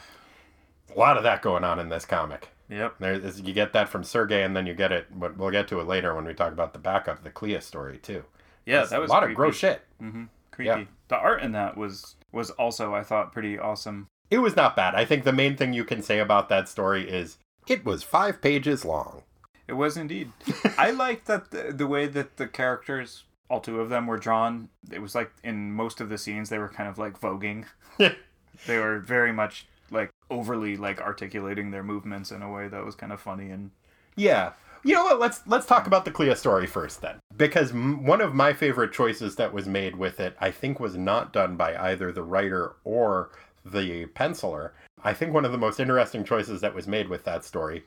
A 0.94 0.98
lot 0.98 1.16
of 1.16 1.22
that 1.22 1.42
going 1.42 1.64
on 1.64 1.78
in 1.78 1.88
this 1.88 2.04
comic. 2.04 2.48
Yep. 2.68 2.94
There's, 2.98 3.40
you 3.40 3.52
get 3.52 3.72
that 3.72 3.88
from 3.88 4.04
Sergey, 4.04 4.42
and 4.42 4.56
then 4.56 4.66
you 4.66 4.74
get 4.74 4.92
it. 4.92 5.06
but 5.18 5.36
We'll 5.36 5.50
get 5.50 5.68
to 5.68 5.80
it 5.80 5.86
later 5.86 6.14
when 6.14 6.24
we 6.24 6.34
talk 6.34 6.52
about 6.52 6.72
the 6.72 6.78
backup, 6.78 7.22
the 7.22 7.30
Clea 7.30 7.60
story 7.60 7.98
too. 7.98 8.24
Yeah, 8.64 8.78
There's 8.78 8.90
that 8.90 9.00
was 9.00 9.10
a 9.10 9.12
lot 9.12 9.20
creepy. 9.20 9.32
of 9.32 9.36
gross 9.36 9.56
shit. 9.56 9.82
hmm 9.98 10.24
Creepy. 10.52 10.66
Yeah. 10.68 10.84
The 11.08 11.16
art 11.16 11.42
in 11.42 11.52
that 11.52 11.76
was 11.76 12.16
was 12.32 12.50
also 12.50 12.94
I 12.94 13.02
thought 13.02 13.32
pretty 13.32 13.58
awesome. 13.58 14.06
It 14.30 14.38
was 14.38 14.54
not 14.56 14.76
bad. 14.76 14.94
I 14.94 15.04
think 15.04 15.24
the 15.24 15.32
main 15.32 15.56
thing 15.56 15.72
you 15.72 15.84
can 15.84 16.02
say 16.02 16.20
about 16.20 16.48
that 16.48 16.68
story 16.68 17.08
is 17.10 17.38
it 17.66 17.84
was 17.84 18.02
five 18.04 18.40
pages 18.40 18.84
long. 18.84 19.22
It 19.70 19.76
was 19.76 19.96
indeed. 19.96 20.32
I 20.76 20.90
liked 21.04 21.26
that 21.26 21.52
the, 21.52 21.72
the 21.72 21.86
way 21.86 22.06
that 22.08 22.38
the 22.38 22.48
characters, 22.48 23.22
all 23.48 23.60
two 23.60 23.80
of 23.80 23.88
them, 23.88 24.08
were 24.08 24.18
drawn. 24.18 24.68
It 24.90 25.00
was 25.00 25.14
like 25.14 25.30
in 25.44 25.70
most 25.70 26.00
of 26.00 26.08
the 26.08 26.18
scenes 26.18 26.48
they 26.48 26.58
were 26.58 26.68
kind 26.68 26.88
of 26.88 26.98
like 26.98 27.20
voguing. 27.20 27.66
they 28.66 28.78
were 28.78 28.98
very 28.98 29.32
much 29.32 29.68
like 29.92 30.10
overly 30.28 30.76
like 30.76 31.00
articulating 31.00 31.70
their 31.70 31.84
movements 31.84 32.32
in 32.32 32.42
a 32.42 32.50
way 32.50 32.66
that 32.66 32.84
was 32.84 32.96
kind 32.96 33.12
of 33.12 33.20
funny 33.20 33.50
and 33.50 33.70
yeah. 34.16 34.54
You 34.82 34.94
know 34.94 35.04
what? 35.04 35.20
Let's 35.20 35.46
let's 35.46 35.66
talk 35.66 35.86
about 35.86 36.04
the 36.04 36.10
Clea 36.10 36.34
story 36.34 36.66
first 36.66 37.00
then, 37.00 37.20
because 37.36 37.70
m- 37.70 38.04
one 38.04 38.20
of 38.20 38.34
my 38.34 38.52
favorite 38.52 38.92
choices 38.92 39.36
that 39.36 39.52
was 39.52 39.66
made 39.66 39.94
with 39.94 40.18
it, 40.18 40.36
I 40.40 40.50
think, 40.50 40.80
was 40.80 40.96
not 40.96 41.32
done 41.32 41.54
by 41.54 41.76
either 41.76 42.10
the 42.10 42.24
writer 42.24 42.74
or 42.82 43.30
the 43.64 44.06
penciler. 44.06 44.70
I 45.04 45.14
think 45.14 45.32
one 45.32 45.44
of 45.44 45.52
the 45.52 45.58
most 45.58 45.78
interesting 45.78 46.24
choices 46.24 46.60
that 46.62 46.74
was 46.74 46.88
made 46.88 47.08
with 47.08 47.22
that 47.24 47.44
story 47.44 47.84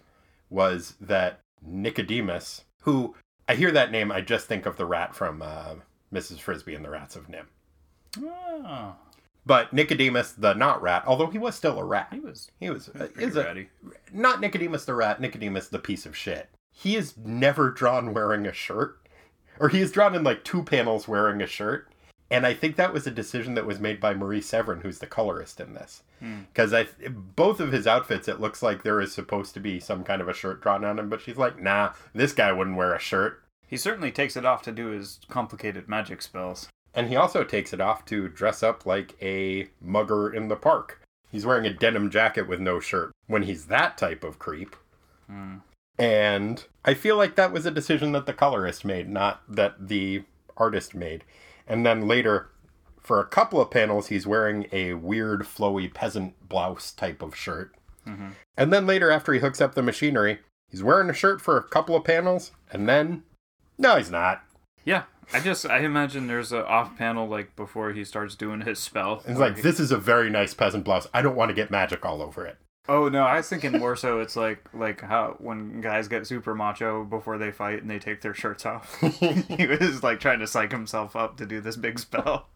was 0.50 0.94
that 1.02 1.40
Nicodemus, 1.66 2.66
who 2.82 3.16
I 3.48 3.56
hear 3.56 3.72
that 3.72 3.92
name, 3.92 4.12
I 4.12 4.22
just 4.22 4.48
think 4.48 4.66
of 4.66 4.78
the 4.78 4.86
rat 4.86 5.16
from 5.16 5.42
uh, 5.42 5.76
Mrs. 6.14 6.40
Frisby 6.40 6.76
and 6.76 6.84
the 6.84 6.90
Rats 6.90 7.16
of 7.16 7.28
NIMH. 7.28 7.46
oh, 8.22 8.96
But 9.46 9.74
Nicodemus, 9.74 10.32
the 10.34 10.54
not 10.54 10.82
rat, 10.82 11.04
although 11.06 11.28
he 11.28 11.38
was 11.38 11.56
still 11.56 11.80
a 11.80 11.84
rat, 11.84 12.08
he 12.12 12.20
was 12.20 12.50
he 12.60 12.70
was 12.70 12.90
uh, 12.90 13.08
is 13.18 13.36
a, 13.36 13.66
not 14.12 14.40
Nicodemus 14.40 14.86
the 14.86 14.96
rat, 14.96 15.20
Nicodemus 15.20 15.68
the 15.68 15.80
piece 15.80 16.06
of 16.06 16.16
shit. 16.16 16.50
He 16.72 16.96
is 16.96 17.16
never 17.18 17.70
drawn 17.70 18.14
wearing 18.14 18.46
a 18.48 18.54
shirt, 18.54 19.00
or 19.60 19.70
he 19.70 19.82
is 19.82 19.92
drawn 19.92 20.16
in 20.16 20.24
like 20.24 20.44
two 20.44 20.64
panels 20.64 21.08
wearing 21.08 21.42
a 21.42 21.48
shirt. 21.48 21.93
And 22.34 22.48
I 22.48 22.56
think 22.56 22.78
that 22.78 22.92
was 22.92 23.06
a 23.06 23.12
decision 23.12 23.54
that 23.54 23.68
was 23.68 23.80
made 23.80 24.00
by 24.00 24.16
Marie 24.16 24.42
Severin, 24.42 24.82
who's 24.82 24.98
the 24.98 25.06
colorist 25.06 25.60
in 25.60 25.76
this. 25.76 26.02
Because 26.52 26.74
I, 26.74 26.88
both 27.08 27.60
of 27.60 27.72
his 27.72 27.86
outfits, 27.86 28.28
it 28.28 28.40
looks 28.40 28.64
like 28.64 28.82
there 28.82 29.00
is 29.00 29.14
supposed 29.14 29.54
to 29.54 29.60
be 29.60 29.80
some 29.80 30.04
kind 30.04 30.20
of 30.20 30.28
a 30.28 30.34
shirt 30.34 30.60
drawn 30.60 30.84
on 30.84 30.98
him, 30.98 31.10
but 31.10 31.22
she's 31.22 31.38
like, 31.38 31.62
nah, 31.62 31.94
this 32.16 32.34
guy 32.34 32.52
wouldn't 32.52 32.76
wear 32.76 32.96
a 32.96 33.00
shirt. 33.00 33.44
He 33.68 33.78
certainly 33.78 34.12
takes 34.12 34.36
it 34.36 34.46
off 34.46 34.64
to 34.64 34.72
do 34.72 34.88
his 34.88 35.20
complicated 35.30 35.88
magic 35.88 36.24
spells. 36.24 36.70
And 36.96 37.08
he 37.08 37.16
also 37.16 37.44
takes 37.44 37.72
it 37.72 37.82
off 37.82 38.04
to 38.06 38.30
dress 38.30 38.64
up 38.64 38.84
like 38.84 39.16
a 39.22 39.70
mugger 39.80 40.34
in 40.34 40.48
the 40.48 40.56
park. 40.56 41.02
He's 41.32 41.46
wearing 41.46 41.68
a 41.68 41.74
denim 41.74 42.10
jacket 42.10 42.48
with 42.48 42.60
no 42.60 42.80
shirt 42.80 43.12
when 43.28 43.44
he's 43.44 43.68
that 43.68 43.96
type 43.96 44.24
of 44.24 44.40
creep. 44.40 44.76
Hmm. 45.28 45.58
And 46.00 46.66
I 46.84 46.96
feel 46.96 47.16
like 47.16 47.36
that 47.36 47.52
was 47.52 47.68
a 47.68 47.72
decision 47.72 48.12
that 48.14 48.26
the 48.26 48.34
colorist 48.34 48.84
made, 48.84 49.08
not 49.08 49.44
that 49.48 49.88
the 49.88 50.24
artist 50.58 50.96
made. 50.96 51.24
And 51.68 51.86
then 51.86 52.08
later, 52.08 52.50
for 53.00 53.20
a 53.20 53.26
couple 53.26 53.60
of 53.62 53.72
panels, 53.72 54.08
he's 54.08 54.28
wearing 54.28 54.68
a 54.72 54.94
weird, 54.94 55.42
flowy 55.42 55.94
peasant 55.94 56.48
blouse 56.48 56.92
type 56.92 57.22
of 57.22 57.36
shirt. 57.36 57.74
Mm-hmm. 58.08 58.30
And 58.58 58.74
then 58.74 58.86
later, 58.86 59.12
after 59.12 59.34
he 59.34 59.40
hooks 59.40 59.62
up 59.62 59.76
the 59.76 59.82
machinery, 59.82 60.40
he's 60.70 60.84
wearing 60.84 61.10
a 61.10 61.14
shirt 61.14 61.42
for 61.42 61.58
a 61.58 61.64
couple 61.64 61.96
of 61.96 62.04
panels, 62.04 62.52
and 62.72 62.88
then, 62.88 63.24
no, 63.78 63.98
he's 63.98 64.12
not. 64.12 64.44
Yeah, 64.86 65.04
I 65.34 65.40
just 65.40 65.66
I 65.66 65.80
imagine 65.80 66.28
there's 66.28 66.52
a 66.52 66.66
off 66.68 66.98
panel 66.98 67.28
like 67.28 67.56
before 67.56 67.94
he 67.94 68.04
starts 68.04 68.36
doing 68.36 68.62
his 68.62 68.80
spell. 68.80 69.24
It's 69.26 69.40
like, 69.40 69.56
he- 69.56 69.62
this 69.62 69.80
is 69.80 69.92
a 69.92 69.98
very 69.98 70.30
nice 70.30 70.54
peasant 70.54 70.84
blouse. 70.84 71.08
I 71.14 71.22
don't 71.22 71.36
want 71.36 71.50
to 71.50 71.56
get 71.56 71.72
magic 71.72 72.06
all 72.06 72.22
over 72.22 72.46
it. 72.46 72.58
Oh 72.90 73.08
no, 73.08 73.24
I 73.24 73.38
was 73.38 73.48
thinking 73.48 73.72
more 73.74 73.96
so. 73.96 74.20
It's 74.20 74.36
like 74.36 74.68
like 74.74 75.02
how 75.02 75.36
when 75.40 75.80
guys 75.82 76.08
get 76.08 76.28
super 76.28 76.54
macho 76.54 77.06
before 77.06 77.38
they 77.38 77.52
fight 77.52 77.82
and 77.82 77.90
they 77.90 78.00
take 78.00 78.22
their 78.22 78.34
shirts 78.34 78.66
off. 78.66 79.00
he 79.20 79.66
was 79.68 80.04
like 80.04 80.20
trying 80.20 80.40
to 80.40 80.48
psych 80.48 80.72
himself 80.72 81.16
up 81.16 81.38
to 81.38 81.46
do 81.46 81.62
this 81.62 81.78
big 81.78 81.98
spell. 82.00 82.48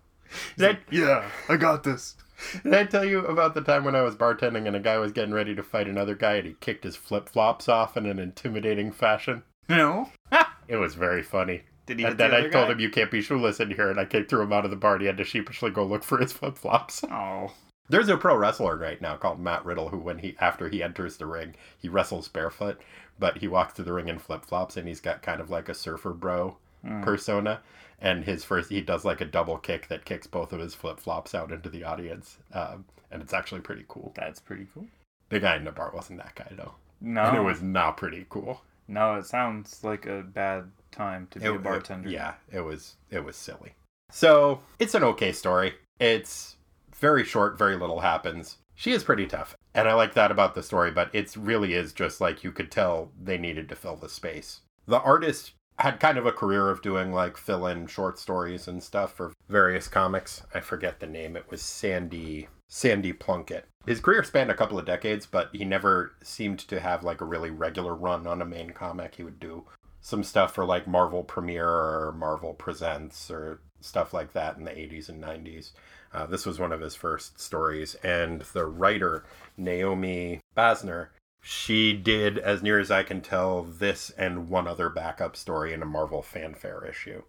Did 0.57 0.75
I, 0.75 0.79
Yeah, 0.91 1.29
I 1.47 1.55
got 1.55 1.83
this. 1.85 2.15
did 2.63 2.73
I 2.73 2.83
tell 2.83 3.05
you 3.05 3.25
about 3.25 3.53
the 3.53 3.61
time 3.61 3.85
when 3.85 3.95
I 3.95 4.01
was 4.01 4.15
bartending 4.15 4.67
and 4.67 4.75
a 4.75 4.79
guy 4.81 4.97
was 4.97 5.13
getting 5.13 5.33
ready 5.33 5.55
to 5.55 5.63
fight 5.63 5.87
another 5.87 6.15
guy 6.15 6.33
and 6.35 6.47
he 6.47 6.55
kicked 6.59 6.83
his 6.83 6.97
flip 6.97 7.29
flops 7.29 7.69
off 7.69 7.95
in 7.95 8.05
an 8.05 8.19
intimidating 8.19 8.91
fashion? 8.91 9.43
No, 9.69 10.11
It 10.67 10.75
was 10.75 10.95
very 10.95 11.23
funny. 11.23 11.61
did 11.85 11.99
he? 11.99 12.05
And 12.05 12.17
then 12.17 12.31
the 12.31 12.35
I 12.35 12.39
other 12.41 12.49
told 12.51 12.69
him, 12.69 12.79
You 12.81 12.89
can't 12.89 13.09
be 13.09 13.21
shoeless 13.21 13.61
in 13.61 13.71
here. 13.71 13.89
And 13.89 13.97
I 13.97 14.03
kicked 14.03 14.29
threw 14.29 14.41
him 14.41 14.51
out 14.51 14.65
of 14.65 14.71
the 14.71 14.75
bar. 14.77 14.95
And 14.95 15.01
he 15.01 15.07
had 15.07 15.15
to 15.17 15.23
sheepishly 15.23 15.71
go 15.71 15.85
look 15.85 16.03
for 16.03 16.17
his 16.17 16.33
flip 16.33 16.57
flops. 16.57 17.05
Oh, 17.09 17.53
There's 17.89 18.09
a 18.09 18.17
pro 18.17 18.35
wrestler 18.35 18.75
right 18.77 19.01
now 19.01 19.15
called 19.15 19.39
Matt 19.39 19.63
Riddle 19.65 19.89
who, 19.89 19.97
when 19.97 20.19
he 20.19 20.35
after 20.39 20.67
he 20.69 20.83
enters 20.83 21.17
the 21.17 21.25
ring, 21.25 21.55
he 21.77 21.87
wrestles 21.89 22.27
barefoot, 22.27 22.81
but 23.17 23.37
he 23.37 23.47
walks 23.47 23.73
to 23.75 23.83
the 23.83 23.93
ring 23.93 24.07
in 24.09 24.19
flip 24.19 24.43
flops 24.45 24.75
and 24.77 24.87
he's 24.87 24.99
got 25.01 25.21
kind 25.21 25.39
of 25.39 25.49
like 25.49 25.69
a 25.69 25.73
surfer 25.73 26.11
bro 26.13 26.57
persona. 27.01 27.61
And 27.99 28.25
his 28.25 28.43
first, 28.43 28.69
he 28.69 28.81
does 28.81 29.03
like 29.05 29.21
a 29.21 29.25
double 29.25 29.57
kick 29.57 29.87
that 29.87 30.05
kicks 30.05 30.27
both 30.27 30.53
of 30.53 30.59
his 30.59 30.75
flip 30.75 30.99
flops 30.99 31.33
out 31.33 31.51
into 31.51 31.69
the 31.69 31.83
audience. 31.83 32.37
Um, 32.53 32.85
and 33.11 33.21
it's 33.23 33.33
actually 33.33 33.61
pretty 33.61 33.85
cool. 33.87 34.11
That's 34.15 34.39
pretty 34.39 34.67
cool. 34.73 34.85
The 35.29 35.39
guy 35.39 35.55
in 35.55 35.63
the 35.63 35.71
bar 35.71 35.91
wasn't 35.93 36.19
that 36.19 36.35
guy 36.35 36.51
though. 36.55 36.75
No, 37.01 37.23
And 37.23 37.37
it 37.37 37.41
was 37.41 37.61
not 37.61 37.97
pretty 37.97 38.25
cool. 38.29 38.61
no. 38.87 39.15
It 39.15 39.25
sounds 39.25 39.83
like 39.83 40.05
a 40.05 40.21
bad 40.23 40.71
time 40.91 41.27
to 41.31 41.39
be 41.39 41.45
It- 41.45 41.51
a 41.51 41.55
it- 41.55 41.63
bartender. 41.63 42.09
yeah, 42.09 42.33
it 42.51 42.61
was 42.61 42.95
it 43.09 43.23
was 43.23 43.35
silly. 43.35 43.73
So 44.11 44.61
it's 44.79 44.93
an 44.95 45.03
okay 45.03 45.31
story. 45.31 45.75
It's 45.99 46.56
very 46.99 47.23
short, 47.23 47.57
very 47.57 47.75
little 47.75 48.01
happens. 48.01 48.57
She 48.75 48.91
is 48.91 49.03
pretty 49.03 49.25
tough. 49.25 49.55
And 49.73 49.87
I 49.87 49.93
like 49.93 50.13
that 50.13 50.31
about 50.31 50.55
the 50.55 50.63
story, 50.63 50.91
but 50.91 51.09
it 51.13 51.35
really 51.35 51.73
is 51.73 51.93
just 51.93 52.19
like 52.21 52.43
you 52.43 52.51
could 52.51 52.71
tell 52.71 53.11
they 53.21 53.37
needed 53.37 53.69
to 53.69 53.75
fill 53.75 53.95
the 53.95 54.09
space. 54.09 54.61
The 54.87 54.99
artist 55.01 55.53
had 55.79 55.99
kind 55.99 56.17
of 56.17 56.25
a 56.25 56.31
career 56.31 56.69
of 56.69 56.81
doing 56.81 57.11
like 57.11 57.37
fill 57.37 57.67
in 57.67 57.87
short 57.87 58.17
stories 58.17 58.67
and 58.67 58.81
stuff 58.81 59.13
for 59.13 59.33
various 59.47 59.87
comics. 59.87 60.43
I 60.53 60.59
forget 60.59 60.99
the 60.99 61.07
name. 61.07 61.35
It 61.35 61.49
was 61.49 61.61
Sandy 61.61 62.47
Sandy 62.67 63.13
Plunkett. 63.13 63.65
His 63.85 64.01
career 64.01 64.23
spanned 64.23 64.51
a 64.51 64.55
couple 64.55 64.77
of 64.77 64.85
decades, 64.85 65.25
but 65.25 65.49
he 65.53 65.63
never 65.63 66.13
seemed 66.21 66.59
to 66.59 66.79
have 66.79 67.03
like 67.03 67.21
a 67.21 67.25
really 67.25 67.49
regular 67.49 67.95
run 67.95 68.27
on 68.27 68.41
a 68.41 68.45
main 68.45 68.71
comic. 68.71 69.15
He 69.15 69.23
would 69.23 69.39
do 69.39 69.65
some 70.01 70.23
stuff 70.23 70.53
for 70.53 70.65
like 70.65 70.87
Marvel 70.87 71.23
Premiere 71.23 71.69
or 71.69 72.15
Marvel 72.17 72.53
Presents 72.53 73.31
or 73.31 73.61
stuff 73.79 74.13
like 74.13 74.33
that 74.33 74.57
in 74.57 74.65
the 74.65 74.71
80s 74.71 75.09
and 75.09 75.23
90s. 75.23 75.71
Uh, 76.17 76.25
this 76.25 76.47
was 76.47 76.57
one 76.59 76.71
of 76.71 76.81
his 76.81 76.95
first 76.95 77.39
stories, 77.39 77.93
and 78.03 78.41
the 78.53 78.65
writer 78.65 79.23
Naomi 79.55 80.39
Basner, 80.57 81.09
she 81.41 81.93
did, 81.93 82.39
as 82.39 82.63
near 82.63 82.79
as 82.79 82.89
I 82.89 83.03
can 83.03 83.21
tell, 83.21 83.61
this 83.61 84.09
and 84.17 84.49
one 84.49 84.67
other 84.67 84.89
backup 84.89 85.35
story 85.35 85.73
in 85.73 85.83
a 85.83 85.85
Marvel 85.85 86.23
fanfare 86.23 86.83
issue. 86.89 87.21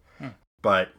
But 0.63 0.89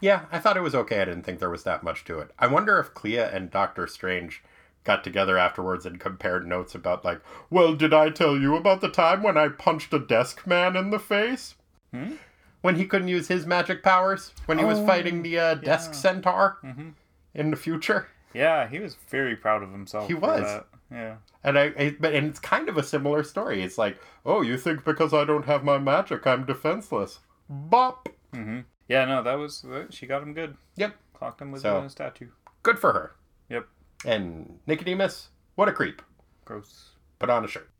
yeah, 0.00 0.22
I 0.32 0.38
thought 0.38 0.56
it 0.56 0.62
was 0.62 0.74
okay. 0.74 1.00
I 1.02 1.04
didn't 1.04 1.24
think 1.24 1.38
there 1.38 1.50
was 1.50 1.64
that 1.64 1.82
much 1.82 2.04
to 2.06 2.18
it. 2.20 2.30
I 2.38 2.46
wonder 2.46 2.78
if 2.78 2.94
Clea 2.94 3.18
and 3.18 3.50
Doctor 3.50 3.86
Strange 3.86 4.42
got 4.84 5.04
together 5.04 5.36
afterwards 5.36 5.84
and 5.84 6.00
compared 6.00 6.46
notes 6.46 6.74
about 6.74 7.04
like, 7.04 7.20
well, 7.50 7.74
did 7.74 7.92
I 7.92 8.08
tell 8.10 8.36
you 8.38 8.56
about 8.56 8.80
the 8.80 8.88
time 8.88 9.22
when 9.22 9.36
I 9.36 9.48
punched 9.48 9.92
a 9.92 9.98
desk 9.98 10.46
man 10.46 10.74
in 10.74 10.90
the 10.90 10.98
face? 10.98 11.54
Hmm? 11.92 12.14
When 12.62 12.76
he 12.76 12.86
couldn't 12.86 13.08
use 13.08 13.28
his 13.28 13.46
magic 13.46 13.82
powers 13.82 14.32
when 14.46 14.58
he 14.58 14.64
was 14.64 14.78
Oh, 14.78 14.86
fighting 14.86 15.22
the 15.22 15.38
uh, 15.38 15.54
desk 15.54 15.90
yeah. 15.92 15.96
centaur 15.98 16.58
Mhm. 16.64 16.94
In 17.36 17.50
the 17.50 17.56
future. 17.56 18.08
Yeah, 18.34 18.66
he 18.68 18.80
was 18.80 18.96
very 19.08 19.36
proud 19.36 19.62
of 19.62 19.70
himself. 19.70 20.08
He 20.08 20.14
was. 20.14 20.42
that. 20.42 20.66
Yeah. 20.90 21.16
And 21.44 21.58
I, 21.58 21.72
I, 21.78 21.96
but 22.00 22.12
and 22.14 22.26
it's 22.28 22.38
kind 22.40 22.68
of 22.68 22.76
a 22.76 22.82
similar 22.82 23.22
story. 23.22 23.62
It's 23.62 23.78
like, 23.78 23.98
oh, 24.24 24.42
you 24.42 24.56
think 24.56 24.84
because 24.84 25.14
I 25.14 25.24
don't 25.24 25.44
have 25.44 25.62
my 25.64 25.78
magic, 25.78 26.26
I'm 26.26 26.44
defenseless? 26.44 27.20
Bop. 27.48 28.08
Mm-hmm. 28.34 28.60
Yeah, 28.88 29.04
no, 29.04 29.22
that 29.22 29.34
was 29.34 29.64
she 29.90 30.06
got 30.06 30.22
him 30.22 30.34
good. 30.34 30.56
Yep. 30.76 30.94
Clocked 31.14 31.40
him 31.40 31.52
with 31.52 31.62
So- 31.62 31.78
a 31.82 31.88
statue. 31.90 32.28
Good 32.62 32.78
for 32.80 32.92
her. 32.92 33.12
Yep. 33.48 33.66
And 34.04 34.58
Nicodemus, 34.66 35.28
what 35.54 35.68
a 35.68 35.72
creep. 35.72 36.02
Gross. 36.44 36.90
Put 37.18 37.30
on 37.30 37.44
a 37.44 37.48
shirt. 37.48 37.70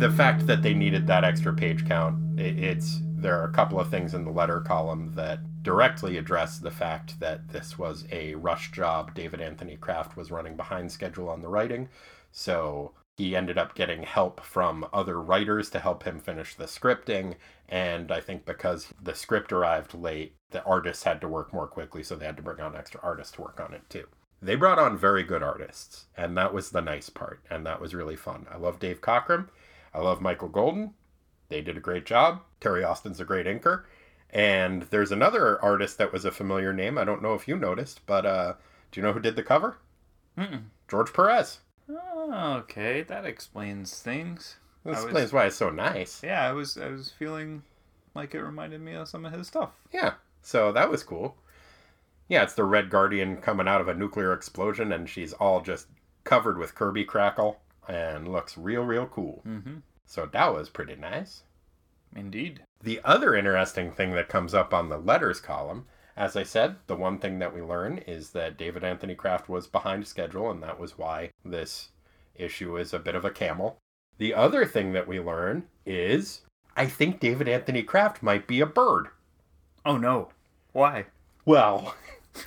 The 0.00 0.10
fact 0.10 0.46
that 0.48 0.62
they 0.62 0.74
needed 0.74 1.06
that 1.06 1.24
extra 1.24 1.52
page 1.54 1.86
count, 1.86 2.38
it, 2.40 2.58
it's 2.58 2.98
there 3.02 3.38
are 3.40 3.44
a 3.44 3.52
couple 3.52 3.78
of 3.78 3.88
things 3.90 4.12
in 4.14 4.24
the 4.24 4.30
letter 4.30 4.60
column 4.60 5.12
that 5.14 5.38
directly 5.64 6.16
address 6.16 6.58
the 6.58 6.70
fact 6.70 7.18
that 7.18 7.48
this 7.48 7.76
was 7.76 8.06
a 8.12 8.36
rush 8.36 8.70
job. 8.70 9.14
David 9.14 9.40
Anthony 9.40 9.76
Kraft 9.76 10.16
was 10.16 10.30
running 10.30 10.56
behind 10.56 10.92
schedule 10.92 11.28
on 11.28 11.42
the 11.42 11.48
writing, 11.48 11.88
so 12.30 12.92
he 13.16 13.34
ended 13.34 13.58
up 13.58 13.74
getting 13.74 14.02
help 14.02 14.40
from 14.40 14.86
other 14.92 15.20
writers 15.20 15.70
to 15.70 15.78
help 15.80 16.04
him 16.04 16.20
finish 16.20 16.54
the 16.54 16.64
scripting. 16.64 17.34
And 17.68 18.12
I 18.12 18.20
think 18.20 18.44
because 18.44 18.92
the 19.02 19.14
script 19.14 19.52
arrived 19.52 19.94
late, 19.94 20.36
the 20.50 20.62
artists 20.64 21.04
had 21.04 21.20
to 21.22 21.28
work 21.28 21.52
more 21.52 21.66
quickly, 21.66 22.02
so 22.02 22.14
they 22.14 22.26
had 22.26 22.36
to 22.36 22.42
bring 22.42 22.60
on 22.60 22.76
extra 22.76 23.00
artists 23.02 23.34
to 23.34 23.42
work 23.42 23.58
on 23.60 23.72
it 23.72 23.88
too. 23.88 24.06
They 24.42 24.56
brought 24.56 24.78
on 24.78 24.98
very 24.98 25.22
good 25.22 25.42
artists, 25.42 26.06
and 26.16 26.36
that 26.36 26.52
was 26.52 26.70
the 26.70 26.82
nice 26.82 27.08
part, 27.08 27.40
and 27.48 27.64
that 27.64 27.80
was 27.80 27.94
really 27.94 28.16
fun. 28.16 28.46
I 28.52 28.58
love 28.58 28.78
Dave 28.78 29.00
Cockrum. 29.00 29.48
I 29.94 30.00
love 30.00 30.20
Michael 30.20 30.48
Golden. 30.48 30.92
They 31.48 31.62
did 31.62 31.76
a 31.76 31.80
great 31.80 32.04
job. 32.04 32.42
Terry 32.60 32.84
Austin's 32.84 33.20
a 33.20 33.24
great 33.24 33.46
inker. 33.46 33.84
And 34.34 34.82
there's 34.90 35.12
another 35.12 35.62
artist 35.62 35.96
that 35.98 36.12
was 36.12 36.24
a 36.24 36.32
familiar 36.32 36.72
name. 36.72 36.98
I 36.98 37.04
don't 37.04 37.22
know 37.22 37.34
if 37.34 37.46
you 37.46 37.56
noticed, 37.56 38.04
but 38.04 38.26
uh, 38.26 38.54
do 38.90 39.00
you 39.00 39.06
know 39.06 39.12
who 39.12 39.20
did 39.20 39.36
the 39.36 39.42
cover? 39.44 39.76
Mm-mm. 40.36 40.64
George 40.88 41.12
Perez. 41.12 41.60
Oh, 41.88 42.54
okay, 42.62 43.02
that 43.02 43.24
explains 43.24 43.98
things. 44.00 44.56
That 44.84 44.90
I 44.90 44.92
was- 44.96 45.04
explains 45.04 45.32
why 45.32 45.46
it's 45.46 45.56
so 45.56 45.70
nice. 45.70 46.22
Yeah, 46.22 46.42
I 46.48 46.52
was 46.52 46.76
I 46.76 46.88
was 46.88 47.10
feeling 47.10 47.62
like 48.14 48.34
it 48.34 48.42
reminded 48.42 48.80
me 48.80 48.94
of 48.94 49.08
some 49.08 49.24
of 49.24 49.32
his 49.32 49.46
stuff. 49.46 49.70
Yeah, 49.92 50.14
so 50.42 50.72
that 50.72 50.90
was 50.90 51.02
cool. 51.04 51.36
Yeah, 52.28 52.42
it's 52.42 52.54
the 52.54 52.64
Red 52.64 52.90
Guardian 52.90 53.36
coming 53.36 53.68
out 53.68 53.80
of 53.82 53.88
a 53.88 53.94
nuclear 53.94 54.32
explosion, 54.32 54.90
and 54.92 55.08
she's 55.08 55.32
all 55.34 55.60
just 55.60 55.86
covered 56.24 56.58
with 56.58 56.74
Kirby 56.74 57.04
crackle 57.04 57.60
and 57.86 58.26
looks 58.26 58.56
real, 58.58 58.82
real 58.82 59.06
cool. 59.06 59.42
Mm-hmm. 59.46 59.76
So 60.06 60.26
that 60.26 60.54
was 60.54 60.70
pretty 60.70 60.96
nice. 60.96 61.42
Indeed. 62.16 62.62
The 62.82 63.00
other 63.04 63.34
interesting 63.34 63.92
thing 63.92 64.12
that 64.12 64.28
comes 64.28 64.54
up 64.54 64.72
on 64.72 64.88
the 64.88 64.98
letters 64.98 65.40
column, 65.40 65.86
as 66.16 66.36
I 66.36 66.42
said, 66.42 66.76
the 66.86 66.96
one 66.96 67.18
thing 67.18 67.38
that 67.40 67.54
we 67.54 67.60
learn 67.60 67.98
is 67.98 68.30
that 68.30 68.56
David 68.56 68.84
Anthony 68.84 69.14
Kraft 69.14 69.48
was 69.48 69.66
behind 69.66 70.06
schedule, 70.06 70.50
and 70.50 70.62
that 70.62 70.78
was 70.78 70.96
why 70.96 71.30
this 71.44 71.90
issue 72.34 72.76
is 72.76 72.92
a 72.92 72.98
bit 72.98 73.14
of 73.14 73.24
a 73.24 73.30
camel. 73.30 73.78
The 74.18 74.34
other 74.34 74.64
thing 74.64 74.92
that 74.92 75.08
we 75.08 75.18
learn 75.18 75.64
is 75.84 76.42
I 76.76 76.86
think 76.86 77.20
David 77.20 77.48
Anthony 77.48 77.82
Kraft 77.82 78.22
might 78.22 78.46
be 78.46 78.60
a 78.60 78.66
bird. 78.66 79.08
Oh 79.84 79.96
no. 79.96 80.30
Why? 80.72 81.06
Well, 81.44 81.94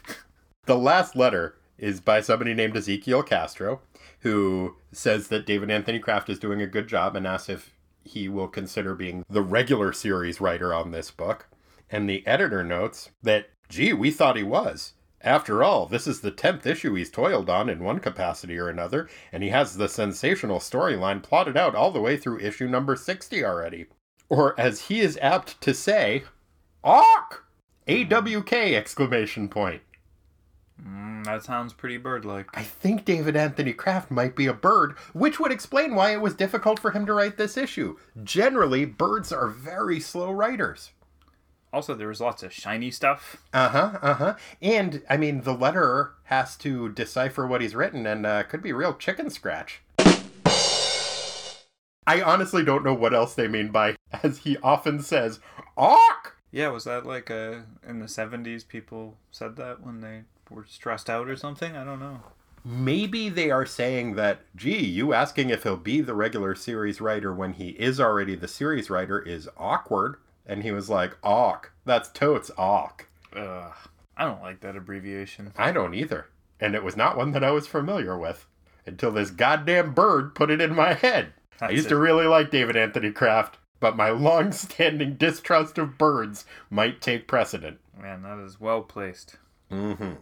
the 0.65 0.77
last 0.77 1.15
letter 1.15 1.55
is 1.77 2.01
by 2.01 2.21
somebody 2.21 2.53
named 2.53 2.75
Ezekiel 2.75 3.23
Castro, 3.23 3.81
who 4.21 4.75
says 4.91 5.27
that 5.27 5.45
David 5.45 5.69
Anthony 5.69 5.99
Kraft 5.99 6.29
is 6.29 6.39
doing 6.39 6.61
a 6.61 6.67
good 6.67 6.87
job 6.87 7.15
and 7.15 7.27
asks 7.27 7.49
if 7.49 7.73
he 8.07 8.27
will 8.29 8.47
consider 8.47 8.95
being 8.95 9.25
the 9.29 9.41
regular 9.41 9.93
series 9.93 10.41
writer 10.41 10.73
on 10.73 10.91
this 10.91 11.11
book. 11.11 11.47
And 11.89 12.09
the 12.09 12.25
editor 12.25 12.63
notes 12.63 13.11
that, 13.21 13.49
gee, 13.69 13.93
we 13.93 14.11
thought 14.11 14.35
he 14.35 14.43
was. 14.43 14.93
After 15.21 15.63
all, 15.63 15.87
this 15.87 16.07
is 16.07 16.21
the 16.21 16.31
10th 16.31 16.65
issue 16.65 16.93
he's 16.93 17.09
toiled 17.09 17.49
on 17.49 17.69
in 17.69 17.83
one 17.83 17.99
capacity 17.99 18.57
or 18.57 18.69
another, 18.69 19.09
and 19.31 19.41
he 19.43 19.49
has 19.49 19.75
the 19.75 19.89
sensational 19.89 20.59
storyline 20.59 21.23
plotted 21.23 21.57
out 21.57 21.75
all 21.75 21.91
the 21.91 22.01
way 22.01 22.17
through 22.17 22.39
issue 22.39 22.67
number 22.67 22.95
60 22.95 23.43
already. 23.43 23.87
Or 24.29 24.59
as 24.59 24.81
he 24.81 24.99
is 24.99 25.17
apt 25.21 25.59
to 25.61 25.73
say, 25.73 26.23
Awk! 26.83 27.45
AWK 27.87 28.73
exclamation 28.75 29.47
point. 29.49 29.81
Mm, 30.85 31.25
that 31.25 31.43
sounds 31.43 31.73
pretty 31.73 31.97
bird-like. 31.97 32.49
I 32.53 32.63
think 32.63 33.05
David 33.05 33.35
Anthony 33.35 33.73
Kraft 33.73 34.11
might 34.11 34.35
be 34.35 34.45
a 34.45 34.53
bird, 34.53 34.97
which 35.13 35.39
would 35.39 35.51
explain 35.51 35.95
why 35.95 36.11
it 36.11 36.21
was 36.21 36.35
difficult 36.35 36.79
for 36.79 36.91
him 36.91 37.05
to 37.05 37.13
write 37.13 37.37
this 37.37 37.57
issue. 37.57 37.97
Generally, 38.23 38.85
birds 38.85 39.31
are 39.31 39.47
very 39.47 39.99
slow 39.99 40.31
writers. 40.31 40.91
Also, 41.73 41.93
there 41.93 42.07
was 42.07 42.21
lots 42.21 42.43
of 42.43 42.53
shiny 42.53 42.91
stuff. 42.91 43.43
Uh 43.53 43.69
huh, 43.69 43.99
uh 44.01 44.13
huh. 44.13 44.35
And, 44.61 45.03
I 45.09 45.17
mean, 45.17 45.41
the 45.41 45.55
letterer 45.55 46.11
has 46.25 46.55
to 46.57 46.89
decipher 46.89 47.45
what 47.45 47.61
he's 47.61 47.75
written 47.75 48.05
and 48.05 48.25
uh, 48.25 48.43
could 48.43 48.61
be 48.61 48.71
real 48.71 48.93
chicken 48.93 49.29
scratch. 49.29 49.81
I 52.07 52.21
honestly 52.21 52.63
don't 52.63 52.85
know 52.85 52.93
what 52.93 53.13
else 53.13 53.35
they 53.35 53.49
mean 53.49 53.69
by, 53.69 53.95
as 54.23 54.39
he 54.39 54.57
often 54.63 55.01
says, 55.01 55.41
awk! 55.75 56.37
Yeah, 56.51 56.69
was 56.69 56.85
that 56.85 57.05
like 57.05 57.29
a 57.29 57.65
in 57.85 57.99
the 57.99 58.05
70s 58.05 58.65
people 58.65 59.17
said 59.29 59.57
that 59.57 59.85
when 59.85 59.99
they 59.99 60.23
were 60.49 60.65
stressed 60.67 61.09
out 61.09 61.27
or 61.27 61.35
something? 61.35 61.75
I 61.75 61.83
don't 61.83 61.99
know. 61.99 62.21
Maybe 62.63 63.29
they 63.29 63.49
are 63.49 63.65
saying 63.65 64.15
that, 64.15 64.41
gee, 64.55 64.85
you 64.85 65.13
asking 65.13 65.49
if 65.49 65.63
he'll 65.63 65.77
be 65.77 66.01
the 66.01 66.13
regular 66.13 66.53
series 66.55 66.99
writer 66.99 67.33
when 67.33 67.53
he 67.53 67.69
is 67.69 67.99
already 67.99 68.35
the 68.35 68.47
series 68.47 68.89
writer 68.89 69.19
is 69.19 69.47
awkward. 69.57 70.17
And 70.45 70.63
he 70.63 70.71
was 70.71 70.89
like, 70.89 71.17
awk. 71.23 71.71
That's 71.85 72.09
totes 72.09 72.51
awk. 72.57 73.07
Ugh. 73.35 73.73
I 74.15 74.25
don't 74.25 74.41
like 74.41 74.61
that 74.61 74.75
abbreviation. 74.75 75.53
I 75.57 75.71
don't 75.71 75.93
either. 75.93 76.27
And 76.59 76.73
it 76.73 76.83
was 76.83 76.97
not 76.97 77.17
one 77.17 77.31
that 77.31 77.43
I 77.43 77.51
was 77.51 77.67
familiar 77.67 78.17
with 78.17 78.47
until 78.85 79.11
this 79.11 79.29
goddamn 79.29 79.93
bird 79.93 80.33
put 80.33 80.49
it 80.49 80.61
in 80.61 80.73
my 80.73 80.93
head. 80.93 81.33
I 81.61 81.69
used 81.69 81.87
it. 81.87 81.89
to 81.89 81.97
really 81.97 82.25
like 82.25 82.49
David 82.49 82.75
Anthony 82.75 83.11
Kraft, 83.11 83.57
but 83.79 83.97
my 83.97 84.09
long 84.09 84.51
standing 84.51 85.15
distrust 85.15 85.77
of 85.77 85.97
birds 85.97 86.45
might 86.69 87.01
take 87.01 87.27
precedent. 87.27 87.79
Man, 87.99 88.23
that 88.23 88.39
is 88.39 88.59
well 88.59 88.81
placed. 88.81 89.37
Mm 89.71 89.97
hmm. 89.97 90.13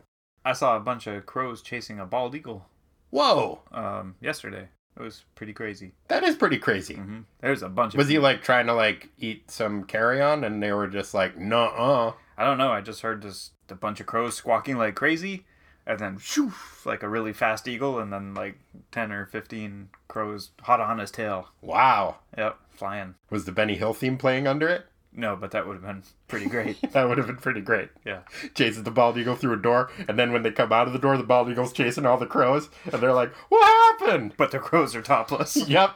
I 0.46 0.54
saw 0.54 0.78
a 0.78 0.80
bunch 0.80 1.08
of 1.08 1.26
crows 1.26 1.62
chasing 1.62 2.00
a 2.00 2.06
bald 2.06 2.36
eagle 2.36 2.68
Whoa, 3.10 3.62
um, 3.72 4.16
yesterday. 4.22 4.68
It 4.98 5.02
was 5.02 5.26
pretty 5.36 5.52
crazy. 5.54 5.92
that 6.08 6.24
is 6.24 6.36
pretty 6.36 6.58
crazy. 6.58 6.94
hmm 6.96 7.22
There's 7.42 7.64
a 7.64 7.70
bunch 7.70 7.94
of. 7.94 7.98
Was 7.98 8.08
he 8.08 8.20
like 8.20 8.42
trying 8.44 8.68
to 8.68 8.74
like 8.74 9.10
eat 9.18 9.50
some 9.52 9.84
carrion 9.84 10.44
and 10.44 10.62
they 10.64 10.72
were 10.72 10.88
just 10.88 11.14
like, 11.14 11.38
nuh 11.38 11.66
uh. 11.76 12.14
I 12.38 12.44
don't 12.46 12.58
know. 12.58 12.72
I 12.72 12.82
just 12.82 13.02
heard 13.02 13.22
this 13.22 13.52
a 13.70 13.76
bunch 13.76 14.00
of 14.00 14.06
crows 14.06 14.36
squawking 14.36 14.78
like 14.78 14.96
crazy, 14.96 15.46
and 15.88 15.98
then 16.00 16.18
shoo, 16.20 16.54
like 16.86 17.02
a 17.04 17.10
really 17.10 17.34
fast 17.34 17.68
eagle, 17.68 18.00
and 18.00 18.12
then 18.14 18.34
like 18.34 18.60
ten 18.92 19.12
or 19.12 19.26
fifteen 19.26 19.90
crows 20.08 20.52
hot 20.62 20.80
on 20.82 21.00
his 21.00 21.12
tail. 21.12 21.48
Wow. 21.62 22.18
Yep, 22.38 22.58
flying. 22.70 23.16
Was 23.30 23.46
the 23.46 23.52
Benny 23.52 23.76
Hill 23.76 23.94
theme 23.94 24.18
playing 24.18 24.48
under 24.48 24.68
it? 24.68 24.86
No, 25.18 25.36
but 25.38 25.52
that 25.52 25.66
would 25.66 25.74
have 25.76 25.82
been 25.84 26.04
pretty 26.28 26.48
great. 26.48 26.78
That 26.92 27.08
would 27.08 27.18
have 27.18 27.28
been 27.28 27.38
pretty 27.38 27.62
great. 27.62 27.90
yeah. 28.06 28.20
Chases 28.54 28.84
the 28.84 28.92
bald 28.92 29.18
eagle 29.18 29.36
through 29.36 29.54
a 29.54 29.58
door, 29.62 29.90
and 30.08 30.20
then 30.20 30.32
when 30.34 30.44
they 30.44 30.52
come 30.52 30.74
out 30.74 30.88
of 30.88 30.94
the 30.94 31.00
door, 31.00 31.16
the 31.18 31.24
bald 31.24 31.50
eagle's 31.50 31.72
chasing 31.74 32.06
all 32.06 32.18
the 32.18 32.26
crows, 32.26 32.70
and 32.92 33.02
they're 33.02 33.14
like, 33.14 33.34
What 33.50 34.00
happened? 34.00 34.34
But 34.38 34.52
the 34.52 34.60
crows 34.60 34.96
are 34.96 35.02
topless. 35.02 35.56
Yep. 35.70 35.92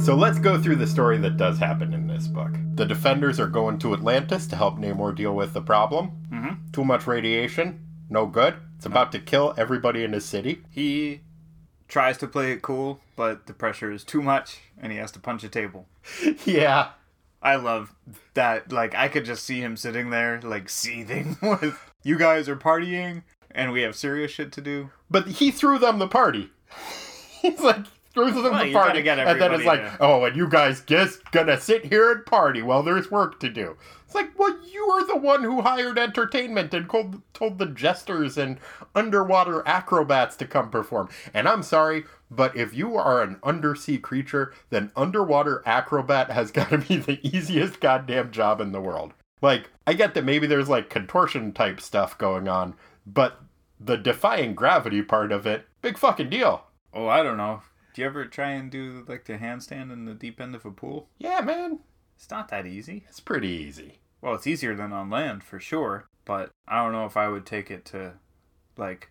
So 0.00 0.14
let's 0.16 0.38
go 0.38 0.60
through 0.60 0.76
the 0.76 0.86
story 0.86 1.18
that 1.18 1.36
does 1.36 1.58
happen 1.58 1.92
in 1.92 2.06
this 2.06 2.26
book. 2.26 2.50
The 2.74 2.86
defenders 2.86 3.38
are 3.38 3.46
going 3.46 3.78
to 3.80 3.92
Atlantis 3.92 4.46
to 4.46 4.56
help 4.56 4.78
Namor 4.78 5.14
deal 5.14 5.34
with 5.34 5.52
the 5.52 5.60
problem. 5.60 6.12
Mhm. 6.32 6.72
Too 6.72 6.84
much 6.84 7.06
radiation, 7.06 7.84
no 8.08 8.24
good. 8.26 8.54
It's 8.76 8.86
about 8.86 9.12
to 9.12 9.18
kill 9.18 9.52
everybody 9.58 10.02
in 10.02 10.14
his 10.14 10.24
city. 10.24 10.62
He 10.70 11.20
tries 11.86 12.16
to 12.18 12.26
play 12.26 12.50
it 12.52 12.62
cool, 12.62 13.00
but 13.14 13.46
the 13.46 13.52
pressure 13.52 13.92
is 13.92 14.02
too 14.02 14.22
much 14.22 14.60
and 14.80 14.90
he 14.90 14.96
has 14.98 15.12
to 15.12 15.18
punch 15.20 15.44
a 15.44 15.48
table. 15.50 15.86
yeah. 16.46 16.92
I 17.42 17.56
love 17.56 17.94
that. 18.34 18.72
Like, 18.72 18.94
I 18.94 19.08
could 19.08 19.24
just 19.24 19.44
see 19.44 19.60
him 19.60 19.76
sitting 19.76 20.10
there, 20.10 20.40
like, 20.42 20.68
seething 20.68 21.36
with, 21.42 21.78
you 22.02 22.18
guys 22.18 22.48
are 22.48 22.56
partying 22.56 23.22
and 23.50 23.72
we 23.72 23.82
have 23.82 23.96
serious 23.96 24.30
shit 24.30 24.52
to 24.52 24.60
do. 24.60 24.90
But 25.10 25.26
he 25.26 25.50
threw 25.50 25.78
them 25.78 25.98
the 25.98 26.08
party. 26.08 26.50
He's 27.40 27.60
like, 27.60 27.84
threw 28.14 28.30
them 28.30 28.52
Well, 28.52 28.64
the 28.64 28.72
party. 28.72 29.02
get 29.02 29.18
and 29.18 29.40
then 29.40 29.54
it's 29.54 29.64
like, 29.64 29.82
oh, 30.00 30.24
and 30.24 30.36
you 30.36 30.48
guys 30.48 30.82
just 30.82 31.30
gonna 31.32 31.60
sit 31.60 31.86
here 31.86 32.12
and 32.12 32.26
party 32.26 32.62
while 32.62 32.82
there's 32.82 33.10
work 33.10 33.40
to 33.40 33.48
do. 33.48 33.76
It's 34.10 34.16
like, 34.16 34.36
well, 34.36 34.58
you 34.66 34.82
are 34.90 35.06
the 35.06 35.16
one 35.16 35.44
who 35.44 35.62
hired 35.62 35.96
entertainment 35.96 36.74
and 36.74 36.90
told, 36.90 37.22
told 37.32 37.58
the 37.58 37.66
jesters 37.66 38.36
and 38.36 38.58
underwater 38.92 39.62
acrobats 39.68 40.34
to 40.38 40.48
come 40.48 40.68
perform. 40.68 41.10
And 41.32 41.46
I'm 41.48 41.62
sorry, 41.62 42.06
but 42.28 42.56
if 42.56 42.74
you 42.74 42.96
are 42.96 43.22
an 43.22 43.38
undersea 43.44 43.98
creature, 43.98 44.52
then 44.70 44.90
underwater 44.96 45.62
acrobat 45.64 46.28
has 46.32 46.50
got 46.50 46.70
to 46.70 46.78
be 46.78 46.96
the 46.96 47.20
easiest 47.24 47.78
goddamn 47.78 48.32
job 48.32 48.60
in 48.60 48.72
the 48.72 48.80
world. 48.80 49.12
Like, 49.42 49.70
I 49.86 49.92
get 49.92 50.14
that 50.14 50.24
maybe 50.24 50.48
there's 50.48 50.68
like 50.68 50.90
contortion 50.90 51.52
type 51.52 51.80
stuff 51.80 52.18
going 52.18 52.48
on, 52.48 52.74
but 53.06 53.40
the 53.78 53.96
defying 53.96 54.56
gravity 54.56 55.02
part 55.02 55.30
of 55.30 55.46
it, 55.46 55.68
big 55.82 55.96
fucking 55.96 56.30
deal. 56.30 56.64
Oh, 56.92 57.06
I 57.06 57.22
don't 57.22 57.36
know. 57.36 57.62
Do 57.94 58.02
you 58.02 58.08
ever 58.08 58.24
try 58.24 58.50
and 58.50 58.72
do, 58.72 59.04
like, 59.06 59.26
the 59.26 59.34
handstand 59.34 59.92
in 59.92 60.04
the 60.04 60.14
deep 60.14 60.40
end 60.40 60.56
of 60.56 60.64
a 60.66 60.72
pool? 60.72 61.08
Yeah, 61.18 61.42
man, 61.42 61.78
It's 62.16 62.28
not 62.28 62.48
that 62.48 62.66
easy. 62.66 63.04
it's 63.08 63.20
pretty 63.20 63.48
easy. 63.48 63.99
Well, 64.20 64.34
it's 64.34 64.46
easier 64.46 64.74
than 64.74 64.92
on 64.92 65.10
land, 65.10 65.42
for 65.42 65.58
sure. 65.58 66.06
But 66.24 66.50
I 66.68 66.82
don't 66.82 66.92
know 66.92 67.06
if 67.06 67.16
I 67.16 67.28
would 67.28 67.46
take 67.46 67.70
it 67.70 67.84
to, 67.86 68.14
like, 68.76 69.10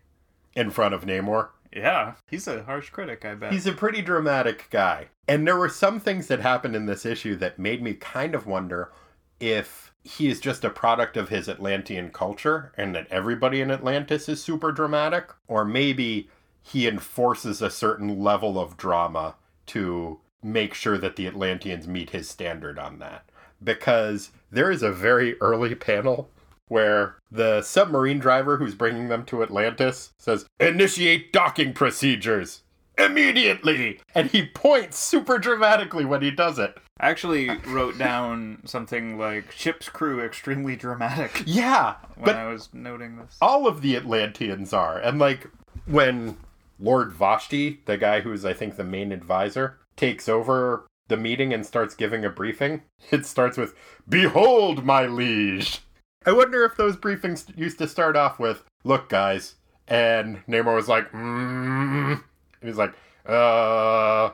In 0.55 0.69
front 0.69 0.93
of 0.93 1.05
Namor. 1.05 1.49
yeah, 1.73 2.13
he's 2.29 2.47
a 2.47 2.63
harsh 2.63 2.89
critic, 2.91 3.25
I 3.25 3.35
bet. 3.35 3.51
He's 3.51 3.67
a 3.67 3.73
pretty 3.73 4.01
dramatic 4.01 4.67
guy. 4.69 5.07
And 5.27 5.45
there 5.45 5.57
were 5.57 5.69
some 5.69 5.99
things 5.99 6.27
that 6.27 6.39
happened 6.39 6.75
in 6.75 6.85
this 6.85 7.05
issue 7.05 7.35
that 7.37 7.59
made 7.59 7.81
me 7.81 7.93
kind 7.93 8.33
of 8.35 8.47
wonder 8.47 8.91
if 9.39 9.93
he 10.03 10.29
is 10.29 10.39
just 10.39 10.63
a 10.63 10.69
product 10.69 11.17
of 11.17 11.29
his 11.29 11.47
Atlantean 11.49 12.09
culture 12.11 12.71
and 12.77 12.95
that 12.95 13.07
everybody 13.11 13.61
in 13.61 13.69
Atlantis 13.71 14.29
is 14.29 14.41
super 14.41 14.71
dramatic, 14.71 15.29
or 15.47 15.65
maybe 15.65 16.29
he 16.61 16.87
enforces 16.87 17.61
a 17.61 17.69
certain 17.69 18.19
level 18.23 18.59
of 18.59 18.77
drama 18.77 19.35
to 19.67 20.19
make 20.41 20.73
sure 20.73 20.97
that 20.97 21.15
the 21.15 21.27
Atlanteans 21.27 21.87
meet 21.87 22.11
his 22.11 22.29
standard 22.29 22.79
on 22.79 22.99
that. 22.99 23.25
Because 23.63 24.31
there 24.51 24.71
is 24.71 24.83
a 24.83 24.91
very 24.91 25.39
early 25.41 25.75
panel 25.75 26.29
where 26.67 27.15
the 27.31 27.61
submarine 27.61 28.19
driver 28.19 28.57
who's 28.57 28.75
bringing 28.75 29.07
them 29.07 29.25
to 29.25 29.41
Atlantis 29.43 30.11
says, 30.19 30.45
Initiate 30.59 31.33
docking 31.33 31.73
procedures 31.73 32.61
immediately! 32.97 33.99
And 34.13 34.29
he 34.29 34.45
points 34.45 34.97
super 34.99 35.37
dramatically 35.39 36.05
when 36.05 36.21
he 36.21 36.31
does 36.31 36.59
it. 36.59 36.77
I 36.99 37.09
actually 37.09 37.49
wrote 37.67 37.97
down 37.97 38.59
something 38.65 39.17
like 39.17 39.51
ship's 39.51 39.87
crew 39.89 40.19
extremely 40.19 40.75
dramatic 40.75 41.43
Yeah, 41.45 41.95
when 42.17 42.35
I 42.35 42.47
was 42.47 42.69
noting 42.73 43.17
this. 43.17 43.37
all 43.41 43.67
of 43.67 43.81
the 43.81 43.95
Atlanteans 43.95 44.73
are. 44.73 44.99
And 44.99 45.17
like 45.17 45.47
when 45.85 46.37
Lord 46.77 47.13
Vashti, 47.13 47.79
the 47.85 47.97
guy 47.97 48.19
who's 48.21 48.43
I 48.45 48.53
think 48.53 48.75
the 48.75 48.83
main 48.83 49.11
advisor, 49.11 49.77
takes 49.95 50.27
over 50.29 50.85
the 51.09 51.17
meeting 51.17 51.53
and 51.53 51.65
starts 51.65 51.93
giving 51.95 52.23
a 52.23 52.29
briefing, 52.29 52.83
it 53.11 53.25
starts 53.25 53.57
with 53.57 53.75
"Behold, 54.07 54.85
my 54.85 55.05
liege." 55.05 55.81
I 56.25 56.31
wonder 56.31 56.63
if 56.63 56.75
those 56.75 56.97
briefings 56.97 57.55
used 57.57 57.77
to 57.79 57.87
start 57.87 58.15
off 58.15 58.39
with 58.39 58.63
"Look, 58.83 59.09
guys," 59.09 59.55
and 59.87 60.45
Namor 60.47 60.75
was 60.75 60.87
like, 60.87 61.11
mm. 61.11 62.23
He's 62.61 62.77
like, 62.77 62.93
"Uh, 63.25 64.31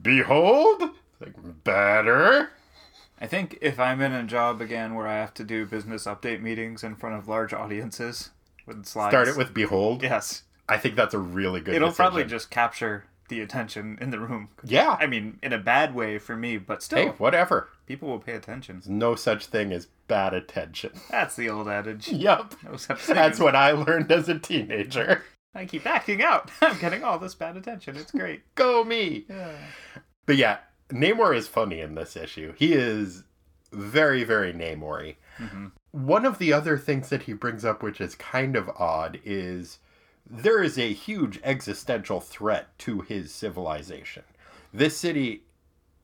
behold." 0.00 0.90
Like 1.20 1.64
better. 1.64 2.50
I 3.18 3.26
think 3.26 3.56
if 3.62 3.80
I'm 3.80 4.02
in 4.02 4.12
a 4.12 4.22
job 4.24 4.60
again 4.60 4.94
where 4.94 5.06
I 5.06 5.14
have 5.14 5.32
to 5.34 5.44
do 5.44 5.64
business 5.64 6.04
update 6.04 6.42
meetings 6.42 6.84
in 6.84 6.94
front 6.94 7.16
of 7.16 7.26
large 7.28 7.54
audiences 7.54 8.30
with 8.66 8.84
slides, 8.84 9.12
Start 9.12 9.28
it 9.28 9.36
with 9.36 9.54
"Behold." 9.54 10.02
yes. 10.02 10.42
I 10.68 10.78
think 10.78 10.96
that's 10.96 11.14
a 11.14 11.18
really 11.18 11.60
good. 11.60 11.74
It'll 11.74 11.88
decision. 11.88 12.02
probably 12.04 12.24
just 12.24 12.50
capture 12.50 13.04
the 13.28 13.40
attention 13.40 13.98
in 14.00 14.10
the 14.10 14.20
room. 14.20 14.48
yeah. 14.64 14.96
I 15.00 15.06
mean, 15.06 15.38
in 15.42 15.52
a 15.52 15.58
bad 15.58 15.94
way 15.94 16.18
for 16.18 16.36
me, 16.36 16.56
but 16.58 16.82
still, 16.82 16.98
Hey, 16.98 17.08
whatever. 17.18 17.68
people 17.86 18.08
will 18.08 18.18
pay 18.20 18.32
attention. 18.32 18.82
no 18.86 19.14
such 19.14 19.46
thing 19.46 19.72
as 19.72 19.86
bad 20.08 20.34
attention. 20.34 20.92
That's 21.10 21.36
the 21.36 21.48
old 21.50 21.68
adage. 21.68 22.08
Yep. 22.08 22.54
No 22.64 22.76
such 22.76 23.06
That's 23.06 23.38
what 23.40 23.56
I 23.56 23.72
learned 23.72 24.10
as 24.12 24.28
a 24.28 24.38
teenager. 24.38 25.22
I 25.54 25.64
keep 25.64 25.86
acting 25.86 26.22
out. 26.22 26.50
I'm 26.60 26.78
getting 26.78 27.02
all 27.02 27.18
this 27.18 27.34
bad 27.34 27.56
attention. 27.56 27.96
It's 27.96 28.10
great. 28.12 28.42
Go 28.54 28.84
me. 28.84 29.24
Yeah. 29.28 29.52
But 30.26 30.36
yeah, 30.36 30.58
Namor 30.90 31.34
is 31.36 31.48
funny 31.48 31.80
in 31.80 31.94
this 31.94 32.16
issue. 32.16 32.52
He 32.56 32.72
is 32.74 33.24
very, 33.72 34.22
very 34.24 34.52
Namory. 34.52 35.16
Mhm. 35.38 35.72
One 35.92 36.26
of 36.26 36.38
the 36.38 36.52
other 36.52 36.76
things 36.76 37.08
that 37.08 37.22
he 37.22 37.32
brings 37.32 37.64
up, 37.64 37.82
which 37.82 38.00
is 38.00 38.14
kind 38.14 38.54
of 38.54 38.68
odd, 38.78 39.18
is 39.24 39.78
there 40.28 40.62
is 40.62 40.78
a 40.78 40.92
huge 40.92 41.40
existential 41.44 42.20
threat 42.20 42.76
to 42.80 43.00
his 43.00 43.32
civilization. 43.32 44.24
This 44.72 44.96
city, 44.96 45.44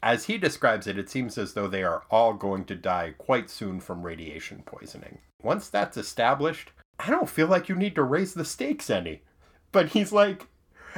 as 0.03 0.25
he 0.25 0.39
describes 0.39 0.87
it, 0.87 0.99
it 0.99 1.11
seems 1.11 1.37
as 1.37 1.55
though 1.55 1.69
they 1.69 1.83
are 1.83 2.05
all 2.11 2.33
going 2.35 2.65
to 2.67 2.75
die 2.75 3.15
quite 3.19 3.51
soon 3.51 3.81
from 3.81 4.03
radiation 4.03 4.63
poisoning. 4.65 5.19
Once 5.43 5.69
that's 5.69 5.97
established, 5.97 6.71
I 6.99 7.11
don't 7.11 7.29
feel 7.29 7.49
like 7.49 7.69
you 7.69 7.75
need 7.75 7.95
to 7.97 8.03
raise 8.03 8.35
the 8.35 8.45
stakes 8.45 8.91
any. 8.91 9.23
But 9.73 9.89
he's 9.89 10.13
like, 10.13 10.47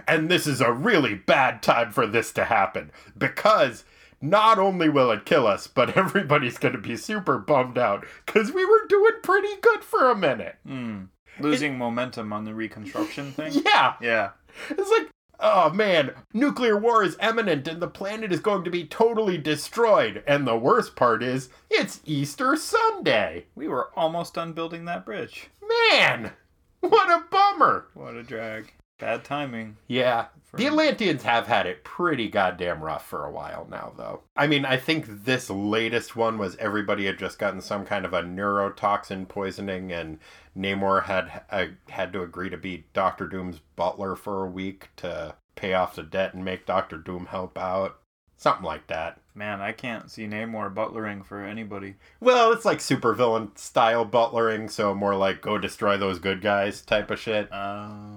and 0.06 0.28
this 0.28 0.46
is 0.46 0.60
a 0.60 0.72
really 0.72 1.14
bad 1.14 1.62
time 1.62 1.92
for 1.92 2.06
this 2.06 2.32
to 2.32 2.44
happen 2.44 2.90
because 3.16 3.84
not 4.20 4.58
only 4.58 4.88
will 4.88 5.10
it 5.10 5.24
kill 5.24 5.46
us, 5.46 5.66
but 5.66 5.96
everybody's 5.96 6.58
going 6.58 6.74
to 6.74 6.80
be 6.80 6.96
super 6.96 7.38
bummed 7.38 7.78
out 7.78 8.04
because 8.26 8.52
we 8.52 8.64
were 8.64 8.86
doing 8.88 9.12
pretty 9.22 9.56
good 9.60 9.84
for 9.84 10.10
a 10.10 10.16
minute. 10.16 10.56
Hmm. 10.66 11.04
Losing 11.40 11.76
momentum 11.78 12.32
on 12.32 12.44
the 12.44 12.54
reconstruction 12.54 13.32
thing. 13.32 13.52
Yeah. 13.64 13.94
Yeah. 14.00 14.30
It's 14.70 14.90
like, 14.90 15.08
oh 15.40 15.70
man, 15.70 16.12
nuclear 16.32 16.76
war 16.78 17.02
is 17.02 17.16
imminent 17.20 17.66
and 17.66 17.80
the 17.82 17.88
planet 17.88 18.32
is 18.32 18.40
going 18.40 18.64
to 18.64 18.70
be 18.70 18.86
totally 18.86 19.36
destroyed. 19.38 20.22
And 20.26 20.46
the 20.46 20.56
worst 20.56 20.96
part 20.96 21.22
is, 21.22 21.48
it's 21.70 22.00
Easter 22.04 22.56
Sunday. 22.56 23.46
We 23.54 23.68
were 23.68 23.90
almost 23.96 24.34
done 24.34 24.52
building 24.52 24.84
that 24.84 25.04
bridge. 25.04 25.48
Man, 25.90 26.32
what 26.80 27.10
a 27.10 27.24
bummer. 27.30 27.86
What 27.94 28.14
a 28.14 28.22
drag. 28.22 28.72
Bad 28.98 29.24
timing. 29.24 29.76
Yeah. 29.88 30.26
For- 30.44 30.56
The 30.56 30.66
Atlanteans 30.68 31.24
have 31.24 31.46
had 31.48 31.66
it 31.66 31.82
pretty 31.84 32.28
goddamn 32.28 32.82
rough 32.82 33.06
for 33.06 33.24
a 33.26 33.30
while 33.30 33.66
now, 33.68 33.92
though. 33.96 34.22
I 34.36 34.46
mean, 34.46 34.64
I 34.64 34.76
think 34.76 35.24
this 35.24 35.50
latest 35.50 36.14
one 36.14 36.38
was 36.38 36.56
everybody 36.56 37.06
had 37.06 37.18
just 37.18 37.38
gotten 37.38 37.60
some 37.60 37.84
kind 37.84 38.04
of 38.04 38.12
a 38.12 38.22
neurotoxin 38.22 39.26
poisoning, 39.28 39.90
and 39.92 40.18
Namor 40.56 41.04
had 41.04 41.42
uh, 41.50 41.66
had 41.88 42.12
to 42.12 42.22
agree 42.22 42.50
to 42.50 42.56
be 42.56 42.84
Doctor 42.92 43.26
Doom's 43.26 43.60
butler 43.74 44.14
for 44.14 44.44
a 44.44 44.50
week 44.50 44.90
to 44.96 45.34
pay 45.56 45.74
off 45.74 45.96
the 45.96 46.02
debt 46.04 46.34
and 46.34 46.44
make 46.44 46.64
Doctor 46.66 46.96
Doom 46.96 47.26
help 47.26 47.58
out. 47.58 47.98
Something 48.36 48.64
like 48.64 48.86
that. 48.88 49.20
Man, 49.34 49.60
I 49.60 49.72
can't 49.72 50.10
see 50.10 50.26
Namor 50.26 50.72
butlering 50.72 51.24
for 51.24 51.42
anybody. 51.42 51.94
Well, 52.20 52.52
it's 52.52 52.64
like 52.64 52.78
supervillain 52.78 53.56
style 53.58 54.04
butlering, 54.04 54.68
so 54.68 54.94
more 54.94 55.16
like 55.16 55.40
go 55.40 55.58
destroy 55.58 55.96
those 55.96 56.18
good 56.20 56.40
guys 56.42 56.82
type 56.82 57.10
of 57.10 57.18
shit. 57.18 57.48
Oh. 57.52 58.13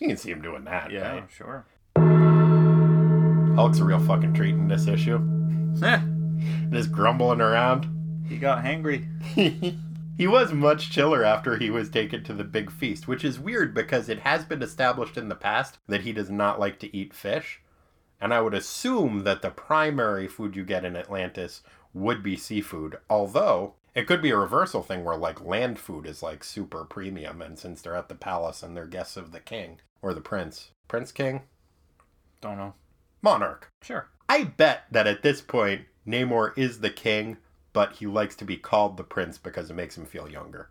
You 0.00 0.08
can 0.08 0.16
see 0.16 0.30
him 0.30 0.42
doing 0.42 0.64
that. 0.64 0.90
yeah, 0.90 1.12
right? 1.12 1.24
sure. 1.30 1.66
Hulk's 3.56 3.78
a 3.78 3.84
real 3.84 4.00
fucking 4.00 4.34
treat 4.34 4.54
in 4.54 4.68
this 4.68 4.86
issue. 4.86 5.18
Eh, 5.82 6.00
Just 6.70 6.92
grumbling 6.92 7.40
around. 7.40 7.86
he 8.28 8.36
got 8.36 8.62
hangry. 8.62 9.06
he 10.18 10.26
was 10.26 10.52
much 10.52 10.90
chiller 10.90 11.24
after 11.24 11.56
he 11.56 11.70
was 11.70 11.88
taken 11.88 12.22
to 12.24 12.34
the 12.34 12.44
big 12.44 12.70
feast, 12.70 13.08
which 13.08 13.24
is 13.24 13.38
weird 13.40 13.74
because 13.74 14.08
it 14.10 14.18
has 14.20 14.44
been 14.44 14.62
established 14.62 15.16
in 15.16 15.28
the 15.30 15.34
past 15.34 15.78
that 15.88 16.02
he 16.02 16.12
does 16.12 16.28
not 16.30 16.60
like 16.60 16.78
to 16.80 16.94
eat 16.94 17.14
fish. 17.14 17.60
And 18.20 18.34
I 18.34 18.42
would 18.42 18.54
assume 18.54 19.24
that 19.24 19.40
the 19.40 19.50
primary 19.50 20.28
food 20.28 20.54
you 20.56 20.64
get 20.64 20.84
in 20.84 20.94
Atlantis 20.96 21.62
would 21.94 22.22
be 22.22 22.36
seafood, 22.36 22.98
although 23.08 23.74
it 23.96 24.06
could 24.06 24.20
be 24.22 24.30
a 24.30 24.36
reversal 24.36 24.82
thing 24.82 25.02
where 25.04 25.16
like 25.16 25.40
land 25.44 25.78
food 25.78 26.06
is 26.06 26.22
like 26.22 26.44
super 26.44 26.84
premium 26.84 27.40
and 27.42 27.58
since 27.58 27.80
they're 27.80 27.96
at 27.96 28.08
the 28.08 28.14
palace 28.14 28.62
and 28.62 28.76
they're 28.76 28.86
guests 28.86 29.16
of 29.16 29.32
the 29.32 29.40
king 29.40 29.80
or 30.02 30.12
the 30.14 30.20
prince, 30.20 30.70
prince 30.86 31.10
king, 31.10 31.42
Don't 32.40 32.58
know. 32.58 32.74
monarch. 33.22 33.70
Sure. 33.82 34.08
I 34.28 34.44
bet 34.44 34.84
that 34.90 35.06
at 35.06 35.22
this 35.22 35.40
point 35.40 35.86
Namor 36.06 36.56
is 36.56 36.80
the 36.80 36.90
king, 36.90 37.38
but 37.72 37.94
he 37.94 38.06
likes 38.06 38.36
to 38.36 38.44
be 38.44 38.56
called 38.56 38.96
the 38.96 39.02
prince 39.02 39.38
because 39.38 39.70
it 39.70 39.74
makes 39.74 39.96
him 39.96 40.04
feel 40.04 40.28
younger. 40.30 40.68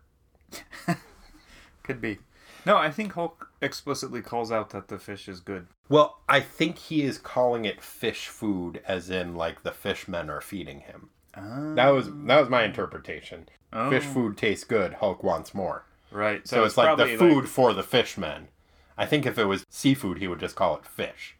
Could 1.82 2.00
be. 2.00 2.18
No, 2.64 2.76
I 2.76 2.90
think 2.90 3.12
Hulk 3.12 3.50
explicitly 3.60 4.22
calls 4.22 4.50
out 4.50 4.70
that 4.70 4.88
the 4.88 4.98
fish 4.98 5.28
is 5.28 5.40
good. 5.40 5.66
Well, 5.88 6.20
I 6.28 6.40
think 6.40 6.78
he 6.78 7.02
is 7.02 7.18
calling 7.18 7.64
it 7.64 7.80
fish 7.82 8.26
food, 8.26 8.82
as 8.86 9.08
in 9.10 9.34
like 9.36 9.62
the 9.62 9.70
fishmen 9.70 10.28
are 10.30 10.40
feeding 10.40 10.80
him. 10.80 11.10
That 11.36 11.88
was 11.90 12.08
that 12.24 12.40
was 12.40 12.48
my 12.48 12.64
interpretation. 12.64 13.48
oh, 13.72 13.90
Fish 13.90 14.04
food 14.04 14.36
tastes 14.36 14.64
good. 14.64 14.94
Hulk 14.94 15.22
wants 15.22 15.54
more. 15.54 15.84
Right. 16.10 16.46
So, 16.46 16.64
it's, 16.64 16.76
like 16.76 16.96
the 16.96 17.16
food 17.18 17.48
for 17.48 17.74
the 17.74 17.82
fishmen. 17.82 18.48
I 18.96 19.04
think 19.04 19.26
if 19.26 19.36
it 19.38 19.44
was 19.44 19.66
seafood, 19.68 20.18
he 20.18 20.28
would 20.28 20.40
just 20.40 20.56
call 20.56 20.76
it 20.76 20.86
fish. 20.86 21.36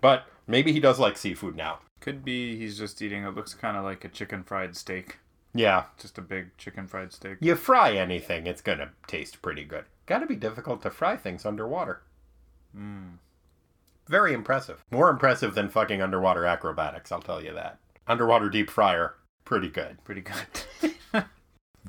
But 0.00 0.24
maybe 0.46 0.72
he 0.72 0.80
does 0.80 0.98
like 0.98 1.16
seafood 1.16 1.54
now. 1.54 1.78
Could 2.00 2.24
be 2.24 2.56
he's 2.56 2.78
just 2.78 3.00
eating. 3.00 3.24
It 3.24 3.34
looks 3.36 3.54
kind 3.54 3.76
of 3.76 3.84
like 3.84 4.04
a 4.04 4.08
chicken 4.08 4.42
fried 4.42 4.76
steak. 4.76 5.18
Yeah, 5.54 5.84
Just 5.98 6.18
a 6.18 6.22
big 6.22 6.56
chicken 6.58 6.86
fried 6.86 7.12
steak. 7.12 7.38
you 7.40 7.54
fry 7.54 7.92
anything, 7.92 8.46
it's 8.46 8.60
gonna 8.60 8.90
taste 9.06 9.40
pretty 9.40 9.64
good. 9.64 9.84
Gotta 10.06 10.26
be 10.26 10.36
difficult 10.36 10.82
to 10.82 10.90
fry 10.90 11.16
things 11.16 11.46
underwater. 11.46 12.02
Mm. 12.76 13.14
Very 14.06 14.34
impressive. 14.34 14.84
More 14.90 15.08
impressive 15.10 15.54
than 15.54 15.68
fucking 15.70 16.02
underwater 16.02 16.44
acrobatics, 16.44 17.10
I'll 17.10 17.22
tell 17.22 17.42
you 17.42 17.52
that. 17.54 17.78
Underwater 18.06 18.48
deep 18.50 18.70
fryer, 18.70 19.14
pretty 19.44 19.68
good. 19.68 20.02
Pretty 20.04 20.22
good. 20.22 20.94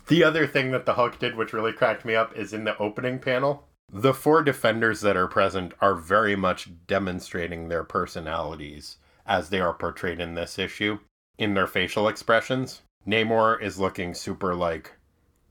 The 0.10 0.24
other 0.24 0.48
thing 0.48 0.72
that 0.72 0.88
the 0.88 0.96
Hulk 0.96 1.20
did, 1.20 1.36
which 1.36 1.54
really 1.54 1.72
cracked 1.72 2.04
me 2.04 2.16
up, 2.16 2.36
is 2.36 2.52
in 2.52 2.64
the 2.64 2.76
opening 2.80 3.20
panel. 3.20 3.68
The 3.92 4.14
four 4.14 4.42
defenders 4.42 5.02
that 5.02 5.16
are 5.16 5.28
present 5.28 5.74
are 5.82 5.94
very 5.94 6.36
much 6.36 6.70
demonstrating 6.88 7.70
their 7.70 7.84
personalities 7.84 8.98
as 9.28 9.50
they 9.50 9.60
are 9.60 9.74
portrayed 9.74 10.20
in 10.20 10.34
this 10.34 10.58
issue 10.58 11.00
in 11.38 11.54
their 11.54 11.68
facial 11.68 12.08
expressions. 12.08 12.82
Namor 13.08 13.62
is 13.62 13.80
looking 13.80 14.16
super 14.16 14.56
like 14.56 14.94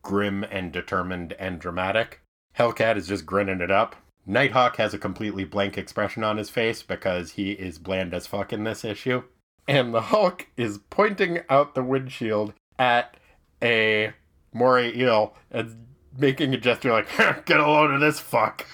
grim 0.03 0.45
and 0.45 0.73
determined 0.73 1.35
and 1.35 1.61
dramatic. 1.61 2.21
Hellcat 2.57 2.97
is 2.97 3.07
just 3.07 3.27
grinning 3.27 3.61
it 3.61 3.71
up. 3.71 3.95
Nighthawk 4.27 4.77
has 4.77 4.93
a 4.93 4.99
completely 4.99 5.45
blank 5.45 5.79
expression 5.79 6.25
on 6.25 6.37
his 6.37 6.51
face 6.51 6.83
because 6.83 7.33
he 7.33 7.53
is 7.53 7.79
bland 7.79 8.13
as 8.13 8.27
fuck 8.27 8.53
in 8.53 8.65
this 8.65 8.85
issue. 8.85 9.23
And 9.69 9.93
the 9.93 10.01
Hulk 10.01 10.47
is 10.57 10.79
pointing 10.91 11.41
out 11.51 11.75
the 11.75 11.85
windshield 11.85 12.55
at 12.79 13.19
a 13.63 14.15
moray 14.53 14.97
eel 14.97 15.35
and 15.51 15.87
making 16.17 16.55
a 16.55 16.57
gesture 16.57 16.91
like, 16.91 17.45
get 17.45 17.61
a 17.61 17.67
load 17.67 17.91
of 17.91 18.01
this 18.01 18.19
fuck. 18.19 18.67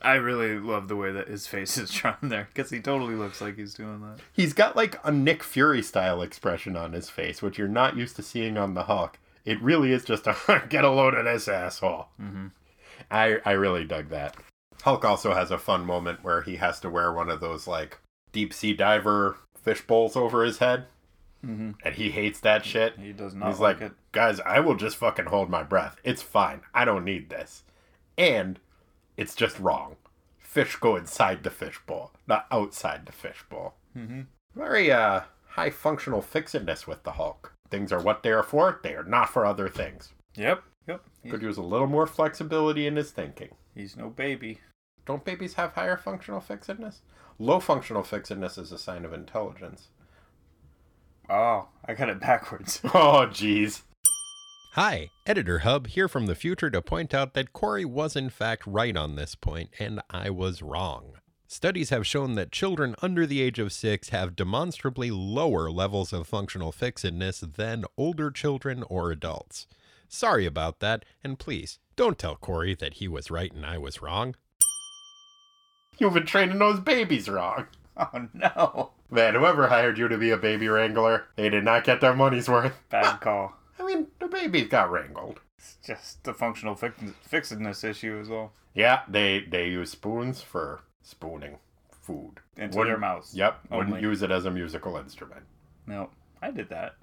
I 0.00 0.14
really 0.14 0.58
love 0.58 0.88
the 0.88 0.96
way 0.96 1.10
that 1.10 1.28
his 1.28 1.46
face 1.46 1.76
is 1.76 1.90
drawn 1.92 2.16
there 2.22 2.48
because 2.52 2.70
he 2.70 2.78
totally 2.78 3.14
looks 3.14 3.40
like 3.40 3.56
he's 3.56 3.74
doing 3.74 4.02
that. 4.02 4.18
He's 4.32 4.52
got 4.52 4.76
like 4.76 5.00
a 5.02 5.10
Nick 5.10 5.42
Fury 5.42 5.82
style 5.82 6.22
expression 6.22 6.76
on 6.76 6.92
his 6.92 7.10
face, 7.10 7.42
which 7.42 7.58
you're 7.58 7.66
not 7.66 7.96
used 7.96 8.14
to 8.16 8.22
seeing 8.22 8.56
on 8.56 8.74
the 8.74 8.84
Hulk. 8.84 9.18
It 9.44 9.60
really 9.60 9.92
is 9.92 10.04
just 10.04 10.26
a 10.26 10.36
get 10.68 10.84
a 10.84 10.90
load 10.90 11.14
of 11.14 11.24
this 11.24 11.48
asshole. 11.48 12.08
Mm-hmm. 12.20 12.48
I, 13.10 13.38
I 13.44 13.52
really 13.52 13.84
dug 13.84 14.10
that. 14.10 14.36
Hulk 14.82 15.04
also 15.04 15.34
has 15.34 15.50
a 15.50 15.58
fun 15.58 15.86
moment 15.86 16.22
where 16.22 16.42
he 16.42 16.56
has 16.56 16.78
to 16.80 16.90
wear 16.90 17.12
one 17.12 17.30
of 17.30 17.40
those 17.40 17.66
like 17.66 17.98
deep 18.32 18.52
sea 18.52 18.74
diver 18.74 19.38
fish 19.64 19.80
bowls 19.86 20.14
over 20.16 20.44
his 20.44 20.58
head, 20.58 20.86
Mm-hmm. 21.44 21.72
and 21.84 21.94
he 21.96 22.10
hates 22.10 22.40
that 22.40 22.64
shit. 22.64 22.98
He 22.98 23.12
does 23.12 23.34
not 23.34 23.48
He's 23.50 23.60
like, 23.60 23.78
like, 23.80 23.90
it. 23.90 23.96
guys, 24.12 24.40
I 24.40 24.60
will 24.60 24.76
just 24.76 24.96
fucking 24.96 25.26
hold 25.26 25.50
my 25.50 25.62
breath. 25.62 25.98
It's 26.02 26.22
fine. 26.22 26.62
I 26.72 26.86
don't 26.86 27.04
need 27.04 27.28
this. 27.28 27.64
And 28.16 28.58
it's 29.18 29.34
just 29.34 29.58
wrong. 29.60 29.96
Fish 30.38 30.76
go 30.76 30.96
inside 30.96 31.42
the 31.42 31.50
fish 31.50 31.78
bowl, 31.86 32.12
not 32.26 32.46
outside 32.50 33.04
the 33.04 33.12
fish 33.12 33.44
bowl. 33.50 33.74
Mm-hmm. 33.94 34.22
Very 34.56 34.90
uh 34.90 35.22
high 35.48 35.68
functional 35.70 36.22
fixedness 36.22 36.86
with 36.86 37.02
the 37.02 37.12
Hulk. 37.12 37.52
Things 37.70 37.92
are 37.92 38.00
what 38.00 38.22
they 38.22 38.30
are 38.32 38.42
for, 38.42 38.80
they 38.82 38.94
are 38.94 39.04
not 39.04 39.28
for 39.28 39.44
other 39.44 39.68
things. 39.68 40.12
Yep. 40.36 40.62
Yep. 40.88 41.02
Could 41.28 41.42
use 41.42 41.58
a 41.58 41.62
little 41.62 41.86
more 41.88 42.06
flexibility 42.06 42.86
in 42.86 42.96
his 42.96 43.10
thinking. 43.10 43.50
he's 43.74 43.96
no 43.98 44.08
baby. 44.08 44.60
Don't 45.04 45.24
babies 45.26 45.54
have 45.54 45.72
higher 45.74 45.96
functional 45.98 46.40
fixedness? 46.40 47.00
Low 47.38 47.60
functional 47.60 48.02
fixedness 48.02 48.58
is 48.58 48.70
a 48.70 48.78
sign 48.78 49.04
of 49.04 49.12
intelligence. 49.12 49.88
Oh, 51.28 51.68
I 51.84 51.94
got 51.94 52.08
it 52.08 52.20
backwards. 52.20 52.80
Oh, 52.84 53.26
jeez. 53.30 53.82
Hi, 54.72 55.10
Editor 55.26 55.60
Hub 55.60 55.86
here 55.86 56.08
from 56.08 56.26
the 56.26 56.34
future 56.34 56.68
to 56.68 56.82
point 56.82 57.14
out 57.14 57.34
that 57.34 57.52
Corey 57.52 57.84
was 57.84 58.16
in 58.16 58.28
fact 58.28 58.66
right 58.66 58.96
on 58.96 59.14
this 59.14 59.34
point, 59.34 59.70
and 59.78 60.00
I 60.10 60.30
was 60.30 60.62
wrong. 60.62 61.12
Studies 61.46 61.90
have 61.90 62.06
shown 62.06 62.34
that 62.34 62.50
children 62.50 62.96
under 63.00 63.26
the 63.26 63.40
age 63.40 63.60
of 63.60 63.72
six 63.72 64.08
have 64.08 64.34
demonstrably 64.34 65.10
lower 65.12 65.70
levels 65.70 66.12
of 66.12 66.26
functional 66.26 66.72
fixedness 66.72 67.40
than 67.40 67.84
older 67.96 68.30
children 68.30 68.82
or 68.88 69.12
adults. 69.12 69.68
Sorry 70.08 70.46
about 70.46 70.80
that, 70.80 71.04
and 71.22 71.38
please 71.38 71.78
don't 71.94 72.18
tell 72.18 72.34
Corey 72.34 72.74
that 72.74 72.94
he 72.94 73.06
was 73.06 73.30
right 73.30 73.52
and 73.52 73.64
I 73.64 73.78
was 73.78 74.02
wrong. 74.02 74.34
You've 75.98 76.14
been 76.14 76.26
training 76.26 76.58
those 76.58 76.80
babies 76.80 77.28
wrong. 77.28 77.66
Oh 77.96 78.26
no. 78.34 78.90
Man, 79.08 79.34
whoever 79.34 79.68
hired 79.68 79.98
you 79.98 80.08
to 80.08 80.18
be 80.18 80.30
a 80.30 80.36
baby 80.36 80.66
wrangler, 80.66 81.26
they 81.36 81.48
did 81.48 81.62
not 81.62 81.84
get 81.84 82.00
their 82.00 82.12
money's 82.12 82.48
worth. 82.48 82.74
Bad 82.90 83.20
call. 83.20 83.54
I 83.78 83.84
mean, 83.84 84.08
the 84.18 84.26
babies 84.26 84.66
got 84.66 84.90
wrangled. 84.90 85.38
It's 85.58 85.76
just 85.86 86.24
the 86.24 86.34
functional 86.34 86.74
fix- 86.74 87.00
fixedness 87.30 87.84
issue 87.84 88.18
as 88.20 88.28
well. 88.28 88.52
Yeah, 88.74 89.02
they 89.08 89.44
they 89.48 89.68
use 89.68 89.92
spoons 89.92 90.40
for 90.42 90.80
spooning 91.02 91.58
food. 92.02 92.40
Into 92.56 92.78
Wouldn't- 92.78 92.94
their 92.94 92.98
mouths. 92.98 93.32
Yep, 93.32 93.60
Only. 93.70 93.84
wouldn't 93.86 94.02
use 94.02 94.22
it 94.22 94.32
as 94.32 94.44
a 94.44 94.50
musical 94.50 94.96
instrument. 94.96 95.42
No, 95.86 96.10
I 96.42 96.50
did 96.50 96.70
that. 96.70 96.96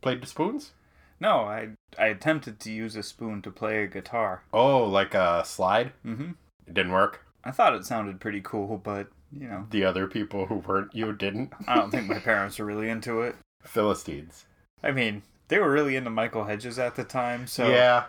Played 0.00 0.20
the 0.22 0.26
spoons? 0.26 0.72
No, 1.20 1.42
I 1.42 1.68
I 1.96 2.06
attempted 2.06 2.58
to 2.58 2.72
use 2.72 2.96
a 2.96 3.04
spoon 3.04 3.40
to 3.42 3.52
play 3.52 3.84
a 3.84 3.86
guitar. 3.86 4.42
Oh, 4.52 4.82
like 4.82 5.14
a 5.14 5.44
slide? 5.46 5.92
Mm-hmm. 6.04 6.32
It 6.66 6.74
didn't 6.74 6.90
work. 6.92 7.23
I 7.44 7.50
thought 7.50 7.74
it 7.74 7.84
sounded 7.84 8.20
pretty 8.20 8.40
cool, 8.42 8.78
but 8.78 9.08
you 9.32 9.48
know, 9.48 9.66
The 9.70 9.84
other 9.84 10.06
people 10.06 10.46
who 10.46 10.56
weren't 10.56 10.94
you 10.94 11.12
didn't. 11.12 11.52
I 11.66 11.74
don't 11.74 11.90
think 11.90 12.06
my 12.08 12.18
parents 12.20 12.58
are 12.60 12.64
really 12.64 12.88
into 12.88 13.20
it. 13.22 13.34
Philistines. 13.64 14.46
I 14.82 14.90
mean, 14.92 15.22
they 15.48 15.58
were 15.58 15.70
really 15.72 15.96
into 15.96 16.10
Michael 16.10 16.44
Hedges 16.44 16.78
at 16.78 16.94
the 16.94 17.04
time, 17.04 17.46
so 17.46 17.68
yeah, 17.68 18.04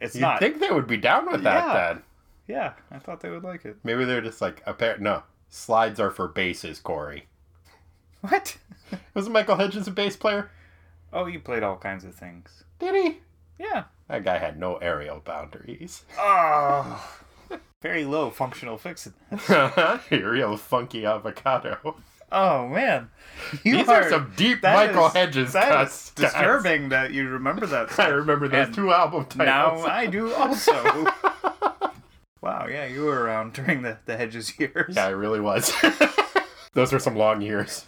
it's 0.00 0.14
you'd 0.14 0.20
not. 0.22 0.38
think 0.40 0.60
they 0.60 0.70
would 0.70 0.86
be 0.86 0.96
down 0.96 1.30
with 1.30 1.42
that 1.42 1.64
Yeah. 1.66 1.74
then. 1.94 2.02
Yeah, 2.46 2.72
I 2.90 2.98
thought 2.98 3.20
they 3.20 3.28
would 3.30 3.44
like 3.44 3.64
it. 3.64 3.76
Maybe 3.84 4.04
they're 4.04 4.20
just 4.22 4.40
like 4.40 4.62
a 4.66 4.72
pair. 4.72 4.96
No, 4.98 5.22
slides 5.50 5.98
are 6.00 6.10
for 6.10 6.28
basses, 6.28 6.78
Corey. 6.80 7.26
What? 8.20 8.56
Was 9.14 9.28
Michael 9.28 9.56
Hedges 9.56 9.86
a 9.88 9.90
bass 9.90 10.16
player? 10.16 10.50
Oh, 11.12 11.24
he 11.26 11.38
played 11.38 11.62
all 11.62 11.76
kinds 11.76 12.04
of 12.04 12.14
things. 12.14 12.64
Did 12.78 12.94
he? 12.94 13.18
Yeah. 13.58 13.84
That 14.08 14.24
guy 14.24 14.38
had 14.38 14.58
no 14.58 14.76
aerial 14.76 15.20
boundaries. 15.20 16.04
Oh, 16.18 17.06
very 17.82 18.04
low 18.04 18.30
functional 18.30 18.76
fixed. 18.78 19.08
Real 20.10 20.56
funky 20.56 21.06
avocado. 21.06 21.96
Oh 22.30 22.68
man, 22.68 23.08
you 23.64 23.78
These 23.78 23.88
are, 23.88 24.10
some 24.10 24.32
deep 24.36 24.62
Michael 24.62 25.06
is- 25.06 25.12
Hedges 25.14 25.52
cuts. 25.52 26.08
is 26.08 26.10
disturbing 26.14 26.90
that 26.90 27.12
you 27.12 27.26
remember 27.28 27.64
that. 27.66 27.98
I 27.98 28.08
remember 28.08 28.48
those 28.48 28.66
And 28.66 28.74
two 28.74 28.92
album 28.92 29.24
titles. 29.24 29.84
now. 29.86 29.90
I 29.90 30.06
do 30.06 30.34
also. 30.34 30.72
wow, 32.42 32.66
yeah, 32.68 32.84
you 32.86 33.04
were 33.04 33.22
around 33.22 33.54
during 33.54 33.80
the 33.82 33.96
the 34.04 34.16
Hedges 34.16 34.58
years. 34.58 34.94
yeah, 34.96 35.06
I 35.06 35.10
really 35.10 35.40
was. 35.40 35.72
those 36.74 36.92
were 36.92 36.98
some 36.98 37.16
long 37.16 37.40
years. 37.40 37.86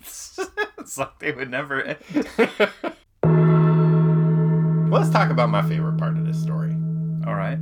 it's 0.00 0.98
like 0.98 1.18
they 1.20 1.30
would 1.30 1.50
never 1.50 1.82
end. 1.82 1.98
Let's 4.90 5.08
talk 5.10 5.30
about 5.30 5.50
my 5.50 5.62
favorite 5.62 5.98
part 5.98 6.18
of 6.18 6.26
this 6.26 6.40
story. 6.42 6.72
All 7.26 7.34
right. 7.34 7.58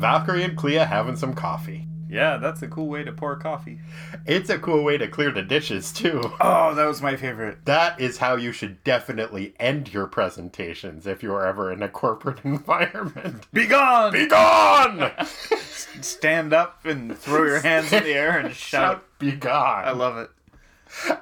Valkyrie 0.00 0.42
and 0.44 0.56
Clea 0.56 0.74
having 0.74 1.16
some 1.16 1.34
coffee. 1.34 1.86
Yeah, 2.08 2.38
that's 2.38 2.60
a 2.62 2.66
cool 2.66 2.88
way 2.88 3.04
to 3.04 3.12
pour 3.12 3.36
coffee. 3.36 3.78
It's 4.26 4.50
a 4.50 4.58
cool 4.58 4.82
way 4.82 4.98
to 4.98 5.06
clear 5.06 5.30
the 5.30 5.42
dishes, 5.42 5.92
too. 5.92 6.20
Oh, 6.40 6.74
that 6.74 6.86
was 6.86 7.00
my 7.00 7.14
favorite. 7.14 7.64
That 7.66 8.00
is 8.00 8.18
how 8.18 8.34
you 8.34 8.50
should 8.50 8.82
definitely 8.82 9.54
end 9.60 9.92
your 9.94 10.08
presentations 10.08 11.06
if 11.06 11.22
you're 11.22 11.46
ever 11.46 11.70
in 11.70 11.84
a 11.84 11.88
corporate 11.88 12.40
environment. 12.44 13.46
Be 13.52 13.66
gone! 13.66 14.12
Be 14.12 14.26
gone! 14.26 15.12
Stand 16.00 16.52
up 16.52 16.84
and 16.84 17.16
throw 17.16 17.44
your 17.44 17.60
hands 17.60 17.92
in 17.92 18.02
the 18.02 18.12
air 18.14 18.38
and 18.38 18.54
shout. 18.56 19.04
Be 19.20 19.30
gone. 19.30 19.84
I 19.84 19.92
love 19.92 20.16
it. 20.16 20.30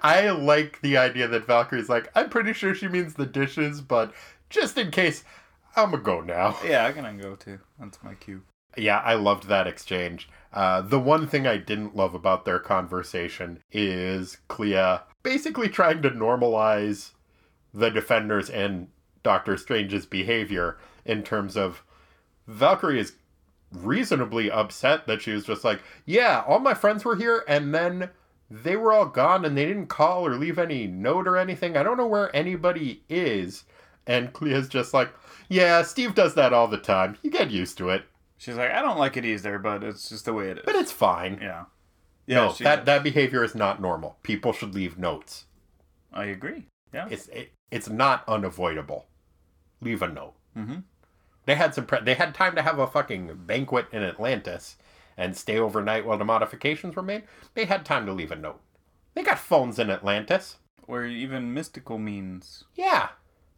I 0.03 0.31
like 0.31 0.81
the 0.81 0.97
idea 0.97 1.29
that 1.29 1.47
Valkyrie's 1.47 1.91
like, 1.91 2.11
I'm 2.15 2.31
pretty 2.31 2.55
sure 2.55 2.75
she 2.75 2.89
means 2.89 3.13
the 3.13 3.27
dishes, 3.27 3.83
but 3.83 4.15
just 4.49 4.79
in 4.79 4.91
case, 4.91 5.23
I'm 5.77 5.91
gonna 5.91 6.03
go 6.03 6.23
now. 6.23 6.57
Yeah, 6.65 6.87
I'm 6.87 6.95
gonna 6.95 7.13
go 7.13 7.35
too. 7.37 7.59
That's 7.79 8.03
my 8.03 8.15
cue. 8.15 8.41
Yeah, 8.77 8.99
I 8.99 9.15
loved 9.15 9.49
that 9.49 9.67
exchange. 9.67 10.29
Uh, 10.53 10.81
the 10.81 11.01
one 11.01 11.27
thing 11.27 11.47
I 11.47 11.57
didn't 11.57 11.97
love 11.97 12.15
about 12.15 12.45
their 12.45 12.59
conversation 12.59 13.63
is 13.71 14.39
Clea 14.49 14.99
basically 15.23 15.69
trying 15.69 16.01
to 16.03 16.11
normalize 16.11 17.13
the 17.75 17.91
Defenders 17.91 18.49
and 18.49 18.89
Doctor 19.23 19.57
Strange's 19.57 20.07
behavior 20.07 20.79
in 21.05 21.23
terms 21.23 21.57
of 21.57 21.83
Valkyrie 22.47 23.01
is 23.01 23.15
reasonably 23.73 24.51
upset 24.51 25.07
that 25.07 25.21
she 25.21 25.33
was 25.33 25.45
just 25.45 25.65
like, 25.65 25.81
yeah, 26.07 26.43
all 26.47 26.59
my 26.59 26.73
friends 26.73 27.05
were 27.05 27.17
here, 27.17 27.45
and 27.47 27.75
then 27.75 28.11
they 28.51 28.77
were 28.77 28.93
all 28.93 29.07
gone 29.07 29.45
and 29.45 29.57
they 29.57 29.67
didn't 29.67 29.89
call 29.89 30.27
or 30.27 30.37
leave 30.37 30.59
any 30.59 30.87
note 30.87 31.29
or 31.29 31.37
anything. 31.37 31.77
I 31.77 31.83
don't 31.83 31.99
know 31.99 32.07
where 32.07 32.35
anybody 32.35 33.03
is. 33.09 33.65
And 34.07 34.33
Clea's 34.33 34.69
just 34.69 34.95
like, 34.95 35.13
yeah, 35.51 35.83
Steve 35.83 36.15
does 36.15 36.35
that 36.35 36.55
all 36.55 36.67
the 36.67 36.79
time. 36.79 37.19
You 37.23 37.31
get 37.31 37.51
used 37.51 37.77
to 37.79 37.91
it. 37.91 38.05
She's 38.39 38.55
like, 38.57 38.71
I 38.71 38.81
don't 38.83 38.99
like 38.99 39.17
it 39.17 39.25
either, 39.25 39.59
but 39.59 39.83
it's 39.85 40.09
just 40.09 40.25
the 40.25 40.33
way 40.33 40.51
it 40.51 40.59
is. 40.59 40.63
But 40.65 40.77
it's 40.77 40.93
fine. 40.93 41.39
yeah. 41.43 41.65
no, 42.29 42.53
she- 42.53 42.65
that, 42.65 42.85
that 42.87 43.03
behavior 43.03 43.43
is 43.45 43.55
not 43.55 43.81
normal. 43.83 44.17
People 44.23 44.53
should 44.53 44.75
leave 44.75 44.97
notes. 44.99 45.47
I 46.13 46.25
agree. 46.27 46.67
Yeah. 46.95 47.09
It's 47.11 47.29
it, 47.29 47.53
it's 47.71 47.89
not 47.91 48.25
unavoidable. 48.27 49.07
Leave 49.81 50.01
a 50.03 50.09
note. 50.09 50.35
Mm-hmm. 50.57 50.79
They 51.45 51.55
had 51.55 51.75
some. 51.75 51.85
Pre- 51.87 52.01
they 52.01 52.15
had 52.15 52.35
time 52.35 52.55
to 52.57 52.63
have 52.63 52.79
a 52.79 52.87
fucking 52.87 53.31
banquet 53.47 53.87
in 53.93 54.03
Atlantis 54.03 54.77
and 55.17 55.37
stay 55.37 55.59
overnight 55.59 56.07
while 56.07 56.17
the 56.19 56.25
modifications 56.25 56.97
were 56.97 57.03
made. 57.03 57.25
They 57.55 57.65
had 57.67 57.85
time 57.85 58.07
to 58.07 58.13
leave 58.13 58.31
a 58.31 58.37
note. 58.37 58.61
They 59.15 59.23
got 59.23 59.39
phones 59.39 59.79
in 59.79 59.91
Atlantis. 59.91 60.57
Or 60.87 61.05
even 61.05 61.53
mystical 61.53 61.99
means. 61.99 62.65
Yeah. 62.75 63.09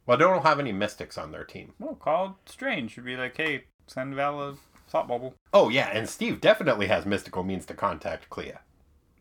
Well, 0.07 0.16
they 0.16 0.24
don't 0.24 0.43
have 0.43 0.59
any 0.59 0.72
mystics 0.72 1.16
on 1.18 1.31
their 1.31 1.45
team. 1.45 1.74
Well, 1.78 1.95
call 1.95 2.39
Strange. 2.47 2.93
Should 2.93 3.05
be 3.05 3.16
like, 3.16 3.37
hey, 3.37 3.64
send 3.87 4.14
Val 4.14 4.59
thought 4.91 5.09
bubble. 5.09 5.34
Oh 5.55 5.68
yeah, 5.70 5.88
and 5.93 6.09
Steve 6.09 6.41
definitely 6.41 6.88
has 6.88 7.07
mystical 7.07 7.43
means 7.45 7.64
to 7.66 7.74
contact 7.74 8.28
Clea. 8.28 8.53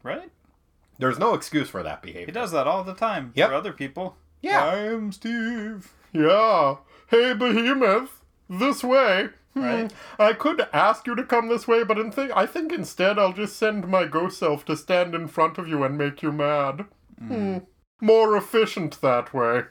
Right? 0.03 0.31
There's 0.97 1.19
no 1.19 1.33
excuse 1.33 1.69
for 1.69 1.81
that 1.83 2.01
behavior. 2.01 2.25
He 2.25 2.31
does 2.31 2.51
that 2.51 2.67
all 2.67 2.83
the 2.83 2.93
time 2.93 3.31
Yep. 3.35 3.49
for 3.49 3.55
other 3.55 3.71
people. 3.73 4.17
Yeah. 4.41 4.63
I'm 4.65 5.11
Steve. 5.11 5.93
Yeah. 6.11 6.75
Hey, 7.07 7.33
Behemoth, 7.33 8.21
this 8.49 8.83
way. 8.83 9.29
Hmm, 9.53 9.61
Right. 9.61 9.93
I 10.19 10.33
could 10.33 10.67
ask 10.73 11.07
you 11.07 11.15
to 11.15 11.23
come 11.23 11.47
this 11.49 11.67
way, 11.67 11.83
but 11.83 11.97
in 11.97 12.11
th- 12.11 12.31
I 12.35 12.45
think 12.45 12.71
instead 12.71 13.17
I'll 13.17 13.33
just 13.33 13.55
send 13.57 13.87
my 13.87 14.05
ghost 14.05 14.37
self 14.39 14.63
to 14.65 14.75
stand 14.77 15.15
in 15.15 15.27
front 15.27 15.57
of 15.57 15.67
you 15.67 15.83
and 15.83 15.97
make 15.97 16.21
you 16.21 16.31
mad. 16.31 16.85
Hmm. 17.17 17.57
More 18.01 18.35
efficient 18.37 19.01
that 19.01 19.33
way. 19.33 19.63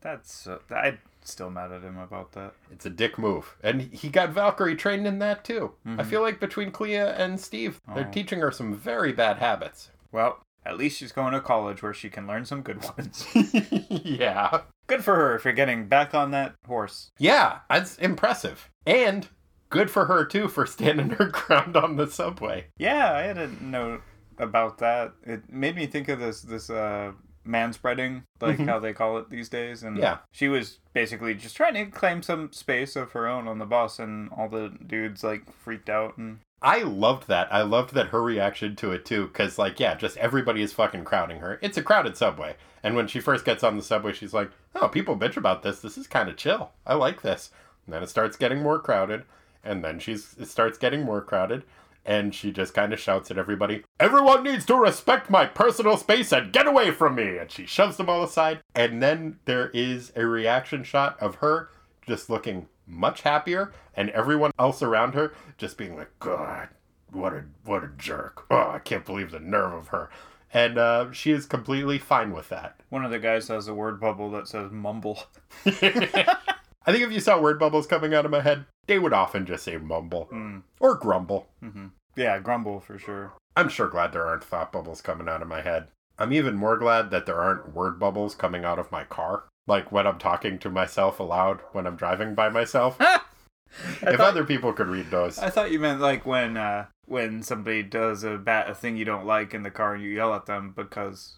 That's. 0.00 0.46
Uh, 0.46 0.58
I'm 0.74 0.98
still 1.30 1.50
mad 1.50 1.72
at 1.72 1.82
him 1.82 1.98
about 1.98 2.32
that. 2.32 2.54
It's 2.70 2.86
a 2.86 2.90
dick 2.90 3.18
move. 3.18 3.56
And 3.62 3.80
he 3.82 4.08
got 4.08 4.30
Valkyrie 4.30 4.76
trained 4.76 5.06
in 5.06 5.18
that 5.20 5.44
too. 5.44 5.72
I 5.84 5.88
Mhm. 6.02 6.06
feel 6.06 6.20
like 6.22 6.40
between 6.40 6.70
Clea 6.70 6.96
and 6.96 7.40
Steve, 7.40 7.80
they're 7.94 8.06
Oh. 8.08 8.10
teaching 8.12 8.40
her 8.40 8.50
some 8.50 8.74
very 8.74 9.12
bad 9.12 9.38
habits. 9.38 9.90
Well, 10.12 10.42
at 10.64 10.76
least 10.76 10.98
she's 10.98 11.12
going 11.12 11.32
to 11.32 11.40
college 11.40 11.82
where 11.82 11.94
she 11.94 12.10
can 12.10 12.26
learn 12.26 12.44
some 12.44 12.62
good 12.62 12.82
ones. 12.96 13.26
yeah. 13.90 14.62
good 14.88 15.04
for 15.04 15.16
her 15.16 15.38
for 15.38 15.52
getting 15.52 15.86
back 15.88 16.14
on 16.14 16.30
that 16.32 16.54
horse. 16.66 17.10
Yeah, 17.18 17.60
that's 17.68 17.96
impressive. 17.98 18.70
And 18.86 19.28
good 19.70 19.90
for 19.90 20.04
her 20.06 20.24
too 20.24 20.48
for 20.48 20.64
standing 20.66 21.10
her 21.10 21.26
ground 21.26 21.76
on 21.76 21.96
the 21.96 22.06
subway. 22.06 22.66
Yeah, 22.78 23.12
I 23.12 23.26
didn't 23.32 23.62
know 23.62 24.00
about 24.38 24.78
that. 24.78 25.12
It 25.24 25.50
made 25.50 25.74
me 25.76 25.86
think 25.86 26.08
of 26.08 26.18
this 26.20 26.42
this 26.42 26.68
uh 26.70 27.12
man 27.46 27.72
spreading, 27.72 28.24
like 28.40 28.58
Mhm. 28.58 28.68
how 28.68 28.78
they 28.78 28.92
call 28.92 29.18
it 29.18 29.30
these 29.30 29.48
days. 29.48 29.82
And 29.82 29.96
Yeah. 29.96 30.18
she 30.32 30.48
was 30.48 30.78
basically 30.92 31.34
just 31.34 31.56
trying 31.56 31.74
to 31.74 31.86
claim 31.86 32.22
some 32.22 32.52
space 32.52 32.96
of 32.96 33.12
her 33.12 33.26
own 33.26 33.46
on 33.48 33.58
the 33.58 33.66
bus, 33.66 33.98
and 33.98 34.30
all 34.36 34.48
the 34.48 34.70
dudes 34.86 35.22
like 35.24 35.50
freaked 35.52 35.88
out. 35.90 36.16
And 36.16 36.38
I 36.62 36.78
loved 36.82 37.28
that. 37.28 37.52
I 37.52 37.62
loved 37.62 37.94
that 37.94 38.08
her 38.08 38.22
reaction 38.22 38.76
to 38.76 38.92
it 38.92 39.04
too, 39.04 39.26
because 39.26 39.58
like, 39.58 39.78
yeah, 39.78 39.94
just 39.94 40.16
everybody 40.16 40.62
is 40.62 40.72
fucking 40.72 41.04
crowding 41.04 41.40
her. 41.40 41.58
It's 41.62 41.76
a 41.76 41.82
crowded 41.82 42.16
subway, 42.16 42.56
and 42.82 42.96
when 42.96 43.06
she 43.06 43.20
first 43.20 43.44
gets 43.44 43.62
on 43.62 43.76
the 43.76 43.82
subway, 43.82 44.12
she's 44.12 44.32
like, 44.34 44.50
"Oh, 44.74 44.88
people 44.88 45.16
bitch 45.18 45.36
about 45.36 45.62
this. 45.62 45.80
This 45.80 45.98
is 45.98 46.06
kind 46.06 46.28
of 46.28 46.36
chill. 46.36 46.72
I 46.86 46.94
like 46.94 47.22
this." 47.22 47.50
And 47.84 47.94
then 47.94 48.02
it 48.02 48.08
starts 48.08 48.36
getting 48.36 48.62
more 48.62 48.78
crowded, 48.80 49.24
and 49.62 49.84
then 49.84 49.98
she's 49.98 50.34
it 50.38 50.48
starts 50.48 50.78
getting 50.78 51.02
more 51.04 51.20
crowded, 51.20 51.62
and 52.06 52.34
she 52.34 52.52
just 52.52 52.72
kind 52.72 52.92
of 52.92 53.00
shouts 53.00 53.30
at 53.30 53.36
everybody, 53.36 53.82
"Everyone 54.00 54.44
needs 54.44 54.64
to 54.66 54.76
respect 54.76 55.28
my 55.28 55.44
personal 55.44 55.96
space 55.96 56.32
and 56.32 56.52
get 56.52 56.66
away 56.66 56.90
from 56.92 57.16
me!" 57.16 57.36
And 57.36 57.50
she 57.50 57.66
shoves 57.66 57.96
them 57.96 58.08
all 58.08 58.22
aside, 58.22 58.60
and 58.74 59.02
then 59.02 59.38
there 59.44 59.70
is 59.74 60.12
a 60.16 60.24
reaction 60.26 60.84
shot 60.84 61.20
of 61.20 61.36
her 61.36 61.68
just 62.06 62.30
looking 62.30 62.68
much 62.86 63.22
happier, 63.22 63.72
and 63.96 64.08
everyone 64.10 64.52
else 64.58 64.80
around 64.82 65.14
her 65.14 65.34
just 65.58 65.76
being 65.76 65.96
like, 65.96 66.10
"God, 66.20 66.68
what 67.10 67.32
a 67.32 67.44
what 67.64 67.82
a 67.84 67.88
jerk! 67.98 68.44
Oh, 68.50 68.70
I 68.70 68.78
can't 68.78 69.04
believe 69.04 69.32
the 69.32 69.40
nerve 69.40 69.72
of 69.72 69.88
her." 69.88 70.08
And 70.54 70.78
uh, 70.78 71.10
she 71.12 71.32
is 71.32 71.44
completely 71.44 71.98
fine 71.98 72.32
with 72.32 72.48
that. 72.50 72.80
one 72.88 73.04
of 73.04 73.10
the 73.10 73.18
guys 73.18 73.48
has 73.48 73.66
a 73.66 73.74
word 73.74 74.00
bubble 74.00 74.30
that 74.30 74.46
says 74.46 74.70
"mumble." 74.70 75.24
I 76.86 76.92
think 76.92 77.02
if 77.04 77.12
you 77.12 77.20
saw 77.20 77.40
word 77.40 77.58
bubbles 77.58 77.86
coming 77.86 78.14
out 78.14 78.24
of 78.24 78.30
my 78.30 78.40
head, 78.40 78.66
they 78.86 78.98
would 78.98 79.12
often 79.12 79.44
just 79.46 79.64
say 79.64 79.76
mumble 79.76 80.28
Mm. 80.32 80.62
or 80.80 80.94
grumble. 80.94 81.48
hmm 81.60 81.86
Yeah, 82.14 82.38
grumble 82.38 82.80
for 82.80 82.98
sure. 82.98 83.32
I'm 83.56 83.68
sure 83.68 83.88
glad 83.88 84.12
there 84.12 84.26
aren't 84.26 84.44
thought 84.44 84.72
bubbles 84.72 85.00
coming 85.02 85.28
out 85.28 85.42
of 85.42 85.48
my 85.48 85.62
head. 85.62 85.88
I'm 86.18 86.32
even 86.32 86.54
more 86.56 86.76
glad 86.78 87.10
that 87.10 87.26
there 87.26 87.40
aren't 87.40 87.74
word 87.74 87.98
bubbles 87.98 88.34
coming 88.34 88.64
out 88.64 88.78
of 88.78 88.92
my 88.92 89.04
car. 89.04 89.44
Like 89.66 89.90
when 89.90 90.06
I'm 90.06 90.18
talking 90.18 90.58
to 90.60 90.70
myself 90.70 91.18
aloud 91.20 91.60
when 91.72 91.86
I'm 91.86 91.96
driving 91.96 92.34
by 92.34 92.48
myself. 92.48 92.96
if 93.00 94.00
thought- 94.00 94.20
other 94.20 94.44
people 94.44 94.72
could 94.72 94.86
read 94.88 95.10
those. 95.10 95.38
I 95.38 95.50
thought 95.50 95.72
you 95.72 95.80
meant 95.80 96.00
like 96.00 96.24
when 96.24 96.56
uh 96.56 96.86
when 97.06 97.42
somebody 97.42 97.82
does 97.82 98.22
a 98.24 98.38
bad 98.38 98.70
a 98.70 98.74
thing 98.74 98.96
you 98.96 99.04
don't 99.04 99.26
like 99.26 99.52
in 99.54 99.62
the 99.62 99.70
car 99.70 99.94
and 99.94 100.02
you 100.04 100.10
yell 100.10 100.34
at 100.34 100.46
them 100.46 100.72
because 100.74 101.36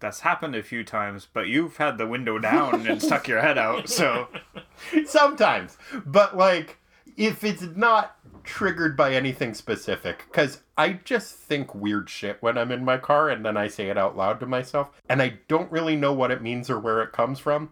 that's 0.00 0.20
happened 0.20 0.56
a 0.56 0.62
few 0.62 0.82
times, 0.82 1.28
but 1.32 1.48
you've 1.48 1.76
had 1.76 1.98
the 1.98 2.06
window 2.06 2.38
down 2.38 2.86
and 2.86 3.02
stuck 3.10 3.28
your 3.28 3.40
head 3.40 3.58
out, 3.58 3.88
so 3.88 4.28
Sometimes. 5.06 5.76
But 6.06 6.36
like 6.36 6.78
if 7.16 7.44
it's 7.44 7.62
not 7.62 8.16
triggered 8.44 8.96
by 8.96 9.14
anything 9.14 9.52
specific 9.52 10.24
cuz 10.32 10.62
I 10.78 10.94
just 11.04 11.34
think 11.34 11.74
weird 11.74 12.08
shit 12.08 12.38
when 12.40 12.56
I'm 12.56 12.72
in 12.72 12.84
my 12.84 12.96
car 12.96 13.28
and 13.28 13.44
then 13.44 13.56
I 13.56 13.68
say 13.68 13.88
it 13.88 13.98
out 13.98 14.16
loud 14.16 14.40
to 14.40 14.46
myself 14.46 14.90
and 15.08 15.20
I 15.20 15.40
don't 15.48 15.70
really 15.70 15.96
know 15.96 16.12
what 16.12 16.30
it 16.30 16.42
means 16.42 16.70
or 16.70 16.78
where 16.78 17.02
it 17.02 17.12
comes 17.12 17.38
from. 17.38 17.70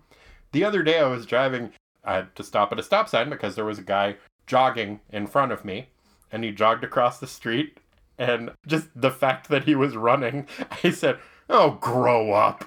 The 0.52 0.64
other 0.64 0.82
day 0.82 1.00
I 1.00 1.06
was 1.06 1.26
driving 1.26 1.72
I 2.04 2.14
had 2.14 2.36
to 2.36 2.42
stop 2.42 2.72
at 2.72 2.78
a 2.78 2.82
stop 2.82 3.08
sign 3.08 3.30
because 3.30 3.54
there 3.54 3.64
was 3.64 3.78
a 3.78 3.82
guy 3.82 4.16
jogging 4.46 5.00
in 5.10 5.26
front 5.26 5.52
of 5.52 5.64
me 5.64 5.88
and 6.30 6.44
he 6.44 6.50
jogged 6.50 6.84
across 6.84 7.18
the 7.18 7.26
street 7.26 7.78
and 8.18 8.50
just 8.66 8.88
the 8.94 9.10
fact 9.10 9.48
that 9.48 9.64
he 9.64 9.74
was 9.74 9.96
running 9.96 10.46
I 10.84 10.90
said, 10.90 11.18
"Oh, 11.48 11.72
grow 11.80 12.32
up." 12.32 12.64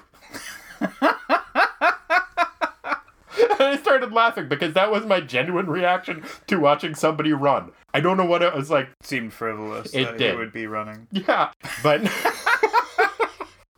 And 3.58 3.62
I 3.62 3.76
started 3.78 4.12
laughing 4.12 4.48
because 4.48 4.74
that 4.74 4.90
was 4.90 5.06
my 5.06 5.20
genuine 5.20 5.66
reaction 5.66 6.22
to 6.48 6.56
watching 6.58 6.94
somebody 6.94 7.32
run. 7.32 7.70
I 7.94 8.00
don't 8.00 8.16
know 8.16 8.24
what 8.26 8.42
it 8.42 8.54
was 8.54 8.70
like. 8.70 8.88
it 8.88 9.06
seemed 9.06 9.32
frivolous 9.32 9.92
It 9.94 10.04
that 10.04 10.18
did. 10.18 10.32
he 10.32 10.36
would 10.36 10.52
be 10.52 10.66
running. 10.66 11.06
Yeah, 11.12 11.50
but 11.82 12.02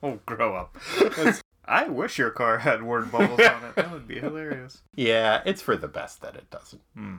Oh, 0.03 0.19
grow 0.27 0.57
up. 0.57 0.77
That's- 0.99 1.43
I 1.67 1.87
wish 1.89 2.19
your 2.19 2.31
car 2.31 2.59
had 2.59 2.83
word 2.83 3.11
bubbles 3.13 3.41
on 3.41 3.65
it. 3.65 3.75
That 3.77 3.91
would 3.93 4.07
be 4.09 4.19
hilarious. 4.19 4.83
yeah, 4.97 5.41
it's 5.47 5.63
for 5.63 5.77
the 5.77 5.89
best 5.89 6.21
that 6.23 6.35
it 6.37 6.51
doesn't. 6.51 6.83
Hmm. 6.95 7.17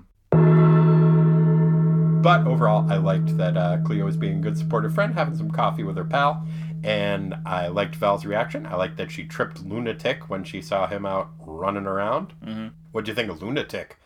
But 2.22 2.48
overall, 2.48 2.92
I 2.92 2.98
liked 2.98 3.38
that 3.38 3.56
uh, 3.56 3.78
Clea 3.86 4.02
was 4.04 4.18
being 4.18 4.38
a 4.40 4.42
good 4.42 4.58
supportive 4.58 4.94
friend, 4.96 5.14
having 5.14 5.36
some 5.38 5.52
coffee 5.52 5.84
with 5.84 5.96
her 5.98 6.04
pal, 6.06 6.46
and 6.86 7.36
I 7.46 7.68
liked 7.68 7.96
Val's 7.96 8.26
reaction. 8.26 8.66
I 8.66 8.76
liked 8.76 8.98
that 8.98 9.12
she 9.12 9.26
tripped 9.26 9.66
Lunatic 9.66 10.30
when 10.30 10.44
she 10.44 10.62
saw 10.62 10.88
him 10.88 11.06
out 11.06 11.30
running 11.40 11.88
around. 11.88 12.34
Mm-hmm. 12.44 12.68
What 12.92 13.06
do 13.06 13.12
you 13.12 13.16
think 13.16 13.30
of 13.30 13.42
Lunatic? 13.42 13.98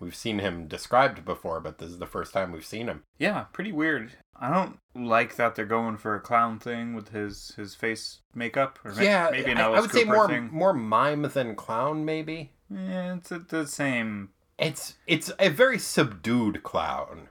We've 0.00 0.16
seen 0.16 0.38
him 0.38 0.66
described 0.66 1.24
before, 1.24 1.60
but 1.60 1.78
this 1.78 1.90
is 1.90 1.98
the 1.98 2.06
first 2.06 2.32
time 2.32 2.52
we've 2.52 2.64
seen 2.64 2.88
him. 2.88 3.04
Yeah, 3.18 3.44
pretty 3.52 3.70
weird. 3.70 4.12
I 4.34 4.52
don't 4.52 4.78
like 4.94 5.36
that 5.36 5.54
they're 5.54 5.66
going 5.66 5.98
for 5.98 6.14
a 6.14 6.20
clown 6.20 6.58
thing 6.58 6.94
with 6.94 7.10
his 7.10 7.52
his 7.56 7.74
face 7.74 8.20
makeup. 8.34 8.78
Or 8.82 8.94
ma- 8.94 9.02
yeah, 9.02 9.28
maybe 9.30 9.50
an 9.50 9.58
I, 9.58 9.68
I 9.68 9.80
would 9.80 9.92
say 9.92 10.04
more 10.04 10.26
thing. 10.26 10.48
more 10.50 10.72
mime 10.72 11.22
than 11.22 11.54
clown, 11.54 12.06
maybe. 12.06 12.52
Yeah, 12.70 13.16
it's 13.16 13.30
a, 13.30 13.40
the 13.40 13.66
same. 13.66 14.30
It's 14.58 14.94
it's 15.06 15.30
a 15.38 15.50
very 15.50 15.78
subdued 15.78 16.62
clown, 16.62 17.28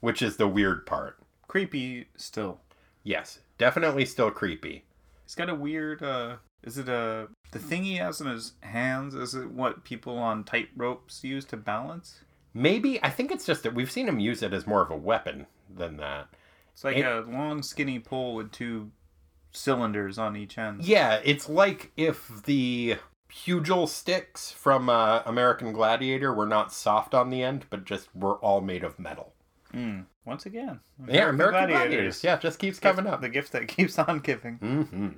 which 0.00 0.22
is 0.22 0.36
the 0.36 0.46
weird 0.46 0.86
part. 0.86 1.18
Creepy 1.48 2.06
still. 2.16 2.60
Yes, 3.02 3.40
definitely 3.58 4.04
still 4.04 4.30
creepy. 4.30 4.84
He's 5.24 5.34
got 5.34 5.48
a 5.48 5.54
weird. 5.54 6.02
uh 6.02 6.36
Is 6.62 6.78
it 6.78 6.88
a 6.88 7.28
the 7.52 7.58
thing 7.58 7.84
he 7.84 7.96
has 7.96 8.20
in 8.20 8.26
his 8.26 8.52
hands? 8.60 9.14
Is 9.14 9.34
it 9.34 9.50
what 9.50 9.84
people 9.84 10.18
on 10.18 10.44
tight 10.44 10.68
ropes 10.76 11.22
use 11.24 11.44
to 11.46 11.56
balance? 11.56 12.20
Maybe 12.52 13.02
I 13.02 13.10
think 13.10 13.30
it's 13.32 13.46
just 13.46 13.62
that 13.64 13.74
we've 13.74 13.90
seen 13.90 14.08
him 14.08 14.18
use 14.18 14.42
it 14.42 14.52
as 14.52 14.66
more 14.66 14.82
of 14.82 14.90
a 14.90 14.96
weapon 14.96 15.46
than 15.74 15.96
that. 15.98 16.28
It's 16.72 16.84
like 16.84 16.96
It- 16.96 17.04
a 17.06 17.20
long, 17.20 17.62
skinny 17.62 17.98
pole 18.00 18.34
with 18.34 18.50
two 18.52 18.90
cylinders 19.52 20.18
on 20.18 20.36
each 20.36 20.58
end. 20.58 20.84
Yeah, 20.84 21.20
it's 21.24 21.48
like 21.48 21.92
if 21.96 22.42
the 22.44 22.96
pugil 23.30 23.88
sticks 23.88 24.50
from 24.52 24.88
uh, 24.88 25.22
American 25.26 25.72
Gladiator 25.72 26.32
were 26.32 26.46
not 26.46 26.72
soft 26.72 27.14
on 27.14 27.30
the 27.30 27.42
end, 27.42 27.66
but 27.70 27.84
just 27.84 28.14
were 28.14 28.36
all 28.36 28.60
made 28.60 28.84
of 28.84 28.98
metal. 28.98 29.33
Mm. 29.74 30.06
Once 30.24 30.46
again, 30.46 30.80
yeah, 31.06 31.28
American 31.28 31.68
Gladiators. 31.68 32.24
Yeah, 32.24 32.36
just 32.38 32.58
keeps 32.58 32.78
coming 32.78 33.06
up. 33.06 33.20
The 33.20 33.28
gift 33.28 33.52
that 33.52 33.68
keeps 33.68 33.98
on 33.98 34.20
giving. 34.20 34.54
hmm 34.56 35.08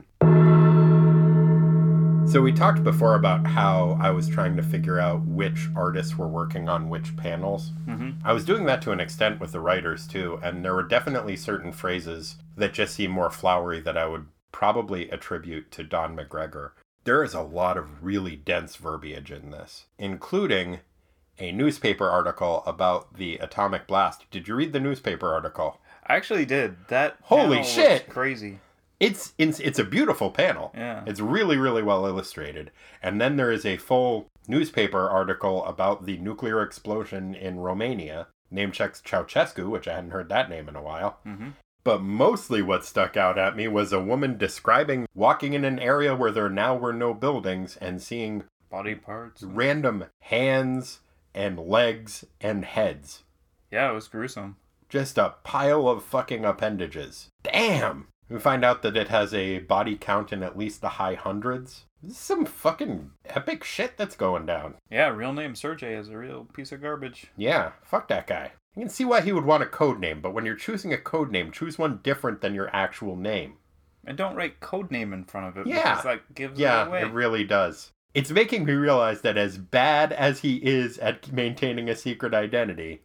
So 2.26 2.42
we 2.42 2.52
talked 2.52 2.82
before 2.82 3.14
about 3.14 3.46
how 3.46 3.96
I 4.00 4.10
was 4.10 4.28
trying 4.28 4.56
to 4.56 4.62
figure 4.62 4.98
out 4.98 5.24
which 5.24 5.68
artists 5.76 6.18
were 6.18 6.26
working 6.26 6.68
on 6.68 6.88
which 6.88 7.16
panels. 7.16 7.70
Mm-hmm. 7.86 8.26
I 8.26 8.32
was 8.32 8.44
doing 8.44 8.66
that 8.66 8.82
to 8.82 8.90
an 8.90 8.98
extent 8.98 9.38
with 9.40 9.52
the 9.52 9.60
writers 9.60 10.08
too, 10.08 10.40
and 10.42 10.64
there 10.64 10.74
were 10.74 10.82
definitely 10.82 11.36
certain 11.36 11.70
phrases 11.70 12.36
that 12.56 12.74
just 12.74 12.96
seemed 12.96 13.12
more 13.12 13.30
flowery 13.30 13.80
that 13.80 13.96
I 13.96 14.06
would 14.08 14.26
probably 14.50 15.08
attribute 15.10 15.70
to 15.72 15.84
Don 15.84 16.16
McGregor. 16.16 16.72
There 17.04 17.22
is 17.22 17.32
a 17.32 17.42
lot 17.42 17.76
of 17.76 18.02
really 18.02 18.34
dense 18.34 18.74
verbiage 18.74 19.30
in 19.30 19.52
this, 19.52 19.86
including 19.96 20.80
a 21.38 21.52
newspaper 21.52 22.08
article 22.08 22.62
about 22.66 23.14
the 23.14 23.36
atomic 23.38 23.86
blast. 23.86 24.24
Did 24.30 24.48
you 24.48 24.54
read 24.54 24.72
the 24.72 24.80
newspaper 24.80 25.32
article? 25.32 25.78
I 26.06 26.16
actually 26.16 26.44
did. 26.46 26.76
That 26.88 27.16
Holy 27.22 27.62
shit. 27.62 28.08
crazy. 28.08 28.60
It's 28.98 29.34
it's 29.36 29.60
it's 29.60 29.78
a 29.78 29.84
beautiful 29.84 30.30
panel. 30.30 30.72
Yeah. 30.74 31.02
It's 31.06 31.20
really 31.20 31.56
really 31.58 31.82
well 31.82 32.06
illustrated. 32.06 32.70
And 33.02 33.20
then 33.20 33.36
there 33.36 33.52
is 33.52 33.66
a 33.66 33.76
full 33.76 34.28
newspaper 34.48 35.08
article 35.08 35.64
about 35.66 36.06
the 36.06 36.16
nuclear 36.16 36.62
explosion 36.62 37.34
in 37.34 37.58
Romania. 37.60 38.28
Name 38.50 38.72
checks 38.72 39.02
Ceausescu, 39.04 39.68
which 39.68 39.86
I 39.88 39.94
hadn't 39.94 40.12
heard 40.12 40.28
that 40.30 40.48
name 40.48 40.68
in 40.68 40.76
a 40.76 40.82
while. 40.82 41.18
Mhm. 41.26 41.52
But 41.84 42.00
mostly 42.02 42.62
what 42.62 42.84
stuck 42.84 43.16
out 43.16 43.36
at 43.38 43.54
me 43.56 43.68
was 43.68 43.92
a 43.92 44.00
woman 44.00 44.38
describing 44.38 45.06
walking 45.14 45.52
in 45.52 45.64
an 45.64 45.78
area 45.78 46.16
where 46.16 46.30
there 46.32 46.48
now 46.48 46.74
were 46.74 46.92
no 46.92 47.12
buildings 47.12 47.76
and 47.76 48.00
seeing 48.00 48.44
Body 48.70 48.94
parts. 48.94 49.42
random 49.42 50.06
hands 50.22 51.00
and 51.36 51.58
legs 51.58 52.24
and 52.40 52.64
heads. 52.64 53.22
Yeah, 53.70 53.90
it 53.90 53.94
was 53.94 54.08
gruesome. 54.08 54.56
Just 54.88 55.18
a 55.18 55.34
pile 55.44 55.88
of 55.88 56.02
fucking 56.04 56.44
appendages. 56.44 57.28
Damn! 57.42 58.08
We 58.28 58.38
find 58.40 58.64
out 58.64 58.82
that 58.82 58.96
it 58.96 59.08
has 59.08 59.32
a 59.34 59.58
body 59.60 59.96
count 59.96 60.32
in 60.32 60.42
at 60.42 60.58
least 60.58 60.80
the 60.80 60.90
high 60.90 61.14
hundreds. 61.14 61.84
This 62.02 62.12
is 62.12 62.18
some 62.18 62.44
fucking 62.44 63.10
epic 63.26 63.64
shit 63.64 63.96
that's 63.96 64.16
going 64.16 64.46
down. 64.46 64.74
Yeah, 64.90 65.08
real 65.08 65.32
name 65.32 65.54
Sergey 65.54 65.94
is 65.94 66.08
a 66.08 66.16
real 66.16 66.44
piece 66.52 66.72
of 66.72 66.80
garbage. 66.82 67.26
Yeah, 67.36 67.72
fuck 67.82 68.08
that 68.08 68.26
guy. 68.26 68.52
You 68.74 68.82
can 68.82 68.88
see 68.90 69.04
why 69.04 69.22
he 69.22 69.32
would 69.32 69.44
want 69.46 69.62
a 69.62 69.66
code 69.66 69.98
name, 70.00 70.20
but 70.20 70.34
when 70.34 70.44
you're 70.44 70.54
choosing 70.54 70.92
a 70.92 70.98
code 70.98 71.30
name, 71.30 71.50
choose 71.50 71.78
one 71.78 72.00
different 72.02 72.40
than 72.42 72.54
your 72.54 72.68
actual 72.74 73.16
name. 73.16 73.54
And 74.04 74.16
don't 74.16 74.36
write 74.36 74.60
code 74.60 74.90
name 74.92 75.12
in 75.12 75.24
front 75.24 75.48
of 75.48 75.56
it 75.56 75.66
Yeah. 75.66 75.90
because 75.96 76.04
that 76.04 76.34
gives 76.34 76.58
it 76.58 76.62
Yeah, 76.62 76.92
it 76.94 77.12
really 77.12 77.42
does. 77.42 77.90
It's 78.16 78.30
making 78.30 78.64
me 78.64 78.72
realize 78.72 79.20
that 79.20 79.36
as 79.36 79.58
bad 79.58 80.10
as 80.10 80.38
he 80.40 80.56
is 80.56 80.96
at 81.00 81.30
maintaining 81.30 81.90
a 81.90 81.94
secret 81.94 82.32
identity, 82.32 83.02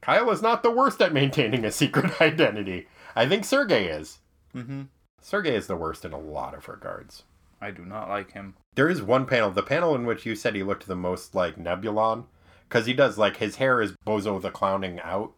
Kyle 0.00 0.30
is 0.30 0.40
not 0.40 0.62
the 0.62 0.70
worst 0.70 1.02
at 1.02 1.12
maintaining 1.12 1.66
a 1.66 1.70
secret 1.70 2.18
identity. 2.22 2.88
I 3.14 3.28
think 3.28 3.44
Sergey 3.44 3.88
is. 3.88 4.20
mm-hmm. 4.54 4.84
Sergey 5.20 5.54
is 5.54 5.66
the 5.66 5.76
worst 5.76 6.06
in 6.06 6.14
a 6.14 6.18
lot 6.18 6.54
of 6.54 6.66
regards. 6.66 7.24
I 7.60 7.72
do 7.72 7.84
not 7.84 8.08
like 8.08 8.32
him. 8.32 8.54
There 8.74 8.88
is 8.88 9.02
one 9.02 9.26
panel, 9.26 9.50
the 9.50 9.62
panel 9.62 9.94
in 9.94 10.06
which 10.06 10.24
you 10.24 10.34
said 10.34 10.54
he 10.54 10.62
looked 10.62 10.86
the 10.86 10.96
most 10.96 11.34
like 11.34 11.56
Nebulon, 11.56 12.24
because 12.66 12.86
he 12.86 12.94
does 12.94 13.18
like 13.18 13.36
his 13.36 13.56
hair 13.56 13.82
is 13.82 13.92
Bozo 14.06 14.40
the 14.40 14.50
Clowning 14.50 14.98
out, 15.00 15.34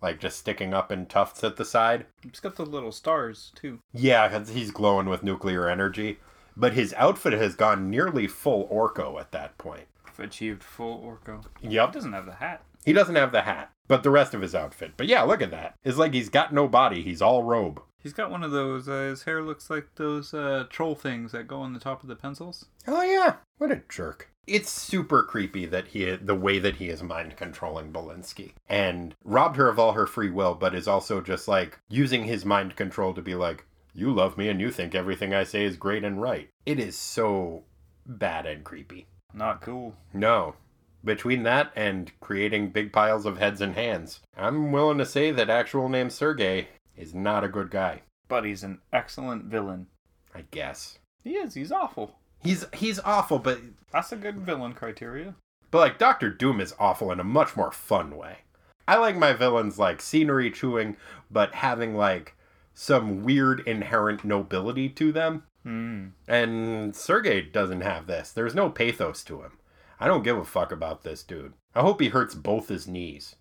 like 0.00 0.20
just 0.20 0.38
sticking 0.38 0.72
up 0.72 0.92
in 0.92 1.06
tufts 1.06 1.42
at 1.42 1.56
the 1.56 1.64
side. 1.64 2.06
He's 2.22 2.38
got 2.38 2.54
the 2.54 2.64
little 2.64 2.92
stars 2.92 3.50
too. 3.56 3.80
Yeah, 3.92 4.44
he's 4.44 4.70
glowing 4.70 5.08
with 5.08 5.24
nuclear 5.24 5.68
energy, 5.68 6.20
but 6.56 6.72
his 6.74 6.94
outfit 6.96 7.32
has 7.32 7.54
gone 7.54 7.90
nearly 7.90 8.26
full 8.26 8.68
Orko 8.68 9.20
at 9.20 9.32
that 9.32 9.58
point. 9.58 9.86
I've 10.06 10.20
achieved 10.20 10.62
full 10.62 11.00
Orko. 11.00 11.44
He 11.60 11.74
doesn't 11.74 12.12
have 12.12 12.26
the 12.26 12.34
hat. 12.34 12.62
he 12.84 12.92
doesn't 12.92 13.14
have 13.14 13.32
the 13.32 13.42
hat, 13.42 13.70
but 13.88 14.02
the 14.02 14.10
rest 14.10 14.34
of 14.34 14.42
his 14.42 14.54
outfit. 14.54 14.92
But 14.96 15.06
yeah, 15.06 15.22
look 15.22 15.40
at 15.42 15.50
that. 15.50 15.76
It's 15.84 15.98
like 15.98 16.12
he's 16.14 16.28
got 16.28 16.52
no 16.52 16.68
body. 16.68 17.02
He's 17.02 17.22
all 17.22 17.42
robe. 17.42 17.80
He's 17.98 18.12
got 18.12 18.30
one 18.32 18.42
of 18.42 18.50
those. 18.50 18.88
Uh, 18.88 19.02
his 19.10 19.22
hair 19.22 19.42
looks 19.42 19.70
like 19.70 19.86
those 19.94 20.34
uh, 20.34 20.64
troll 20.68 20.94
things 20.96 21.30
that 21.32 21.46
go 21.46 21.60
on 21.60 21.72
the 21.72 21.78
top 21.80 22.02
of 22.02 22.08
the 22.08 22.16
pencils. 22.16 22.66
Oh 22.88 23.02
yeah, 23.02 23.36
what 23.58 23.70
a 23.70 23.80
jerk. 23.88 24.28
It's 24.44 24.70
super 24.70 25.22
creepy 25.22 25.66
that 25.66 25.88
he 25.88 26.16
the 26.16 26.34
way 26.34 26.58
that 26.58 26.76
he 26.76 26.88
is 26.88 27.00
mind 27.00 27.36
controlling 27.36 27.92
Belinsky 27.92 28.54
and 28.68 29.14
robbed 29.22 29.56
her 29.56 29.68
of 29.68 29.78
all 29.78 29.92
her 29.92 30.06
free 30.08 30.30
will, 30.30 30.54
but 30.56 30.74
is 30.74 30.88
also 30.88 31.20
just 31.20 31.46
like 31.46 31.78
using 31.88 32.24
his 32.24 32.44
mind 32.44 32.74
control 32.74 33.14
to 33.14 33.22
be 33.22 33.36
like, 33.36 33.64
"You 33.94 34.12
love 34.12 34.38
me 34.38 34.48
and 34.48 34.60
you 34.60 34.70
think 34.70 34.94
everything 34.94 35.34
I 35.34 35.44
say 35.44 35.64
is 35.64 35.76
great 35.76 36.04
and 36.04 36.20
right." 36.20 36.48
It 36.64 36.78
is 36.78 36.96
so 36.96 37.64
bad 38.06 38.46
and 38.46 38.64
creepy. 38.64 39.06
Not 39.34 39.60
cool. 39.60 39.96
No. 40.12 40.56
Between 41.04 41.42
that 41.42 41.72
and 41.74 42.12
creating 42.20 42.70
big 42.70 42.92
piles 42.92 43.26
of 43.26 43.38
heads 43.38 43.60
and 43.60 43.74
hands, 43.74 44.20
I'm 44.36 44.70
willing 44.72 44.98
to 44.98 45.06
say 45.06 45.30
that 45.32 45.50
actual 45.50 45.88
name 45.88 46.10
Sergey 46.10 46.68
is 46.96 47.14
not 47.14 47.44
a 47.44 47.48
good 47.48 47.70
guy. 47.70 48.02
But 48.28 48.44
he's 48.44 48.62
an 48.62 48.80
excellent 48.92 49.44
villain. 49.46 49.88
I 50.34 50.44
guess. 50.50 50.98
He 51.24 51.34
is. 51.34 51.54
He's 51.54 51.72
awful. 51.72 52.18
He's 52.42 52.64
he's 52.72 52.98
awful, 53.00 53.38
but 53.38 53.60
That's 53.92 54.12
a 54.12 54.16
good 54.16 54.38
villain 54.38 54.72
criteria. 54.72 55.34
But 55.70 55.78
like 55.78 55.98
Doctor 55.98 56.30
Doom 56.30 56.60
is 56.60 56.74
awful 56.78 57.10
in 57.12 57.20
a 57.20 57.24
much 57.24 57.56
more 57.56 57.72
fun 57.72 58.16
way. 58.16 58.38
I 58.86 58.96
like 58.96 59.16
my 59.16 59.32
villains 59.32 59.78
like 59.78 60.00
scenery 60.00 60.50
chewing, 60.50 60.96
but 61.30 61.54
having 61.54 61.94
like 61.94 62.34
some 62.74 63.22
weird 63.22 63.60
inherent 63.66 64.24
nobility 64.24 64.88
to 64.90 65.12
them. 65.12 65.44
Hmm. 65.62 66.06
And 66.26 66.94
Sergey 66.96 67.42
doesn't 67.42 67.82
have 67.82 68.06
this. 68.06 68.32
There's 68.32 68.54
no 68.54 68.68
pathos 68.70 69.22
to 69.24 69.42
him. 69.42 69.52
I 70.00 70.08
don't 70.08 70.24
give 70.24 70.36
a 70.36 70.44
fuck 70.44 70.72
about 70.72 71.02
this 71.04 71.22
dude. 71.22 71.52
I 71.74 71.80
hope 71.82 72.00
he 72.00 72.08
hurts 72.08 72.34
both 72.34 72.68
his 72.68 72.88
knees. 72.88 73.36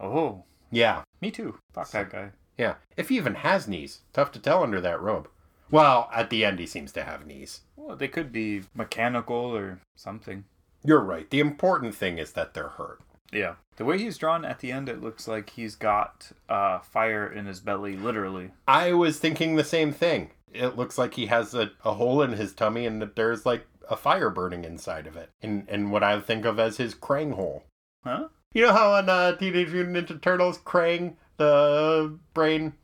Oh, 0.00 0.44
Yeah, 0.70 1.02
me 1.20 1.30
too. 1.30 1.58
Fuck 1.72 1.90
that 1.92 2.10
guy. 2.10 2.30
yeah. 2.58 2.74
If 2.96 3.08
he 3.10 3.16
even 3.16 3.36
has 3.36 3.68
knees, 3.68 4.00
tough 4.12 4.32
to 4.32 4.40
tell 4.40 4.62
under 4.64 4.80
that 4.80 5.00
robe. 5.00 5.28
Well, 5.70 6.10
at 6.12 6.30
the 6.30 6.44
end 6.44 6.58
he 6.58 6.66
seems 6.66 6.90
to 6.92 7.04
have 7.04 7.26
knees. 7.26 7.60
Well, 7.76 7.96
they 7.96 8.08
could 8.08 8.32
be 8.32 8.62
mechanical 8.74 9.36
or 9.36 9.80
something. 9.96 10.44
You're 10.84 11.00
right. 11.00 11.30
The 11.30 11.40
important 11.40 11.94
thing 11.94 12.18
is 12.18 12.32
that 12.32 12.54
they're 12.54 12.68
hurt. 12.70 13.00
Yeah. 13.34 13.54
The 13.76 13.84
way 13.84 13.98
he's 13.98 14.16
drawn 14.18 14.44
at 14.44 14.60
the 14.60 14.70
end, 14.70 14.88
it 14.88 15.02
looks 15.02 15.26
like 15.26 15.50
he's 15.50 15.74
got 15.74 16.30
uh, 16.48 16.78
fire 16.80 17.26
in 17.26 17.46
his 17.46 17.60
belly, 17.60 17.96
literally. 17.96 18.52
I 18.68 18.92
was 18.92 19.18
thinking 19.18 19.56
the 19.56 19.64
same 19.64 19.92
thing. 19.92 20.30
It 20.52 20.76
looks 20.76 20.96
like 20.96 21.14
he 21.14 21.26
has 21.26 21.52
a, 21.54 21.72
a 21.84 21.94
hole 21.94 22.22
in 22.22 22.32
his 22.34 22.52
tummy 22.52 22.86
and 22.86 23.02
that 23.02 23.16
there's 23.16 23.44
like 23.44 23.66
a 23.90 23.96
fire 23.96 24.30
burning 24.30 24.64
inside 24.64 25.06
of 25.08 25.16
it. 25.16 25.30
In, 25.42 25.66
in 25.68 25.90
what 25.90 26.04
I 26.04 26.20
think 26.20 26.44
of 26.44 26.60
as 26.60 26.76
his 26.76 26.94
Krang 26.94 27.32
hole. 27.34 27.64
Huh? 28.04 28.28
You 28.52 28.62
know 28.66 28.72
how 28.72 28.94
in 28.96 29.08
uh, 29.08 29.34
Teenage 29.36 29.72
Mutant 29.72 29.96
Ninja 30.08 30.22
Turtles, 30.22 30.58
Krang, 30.58 31.16
the 31.38 32.16
brain, 32.34 32.74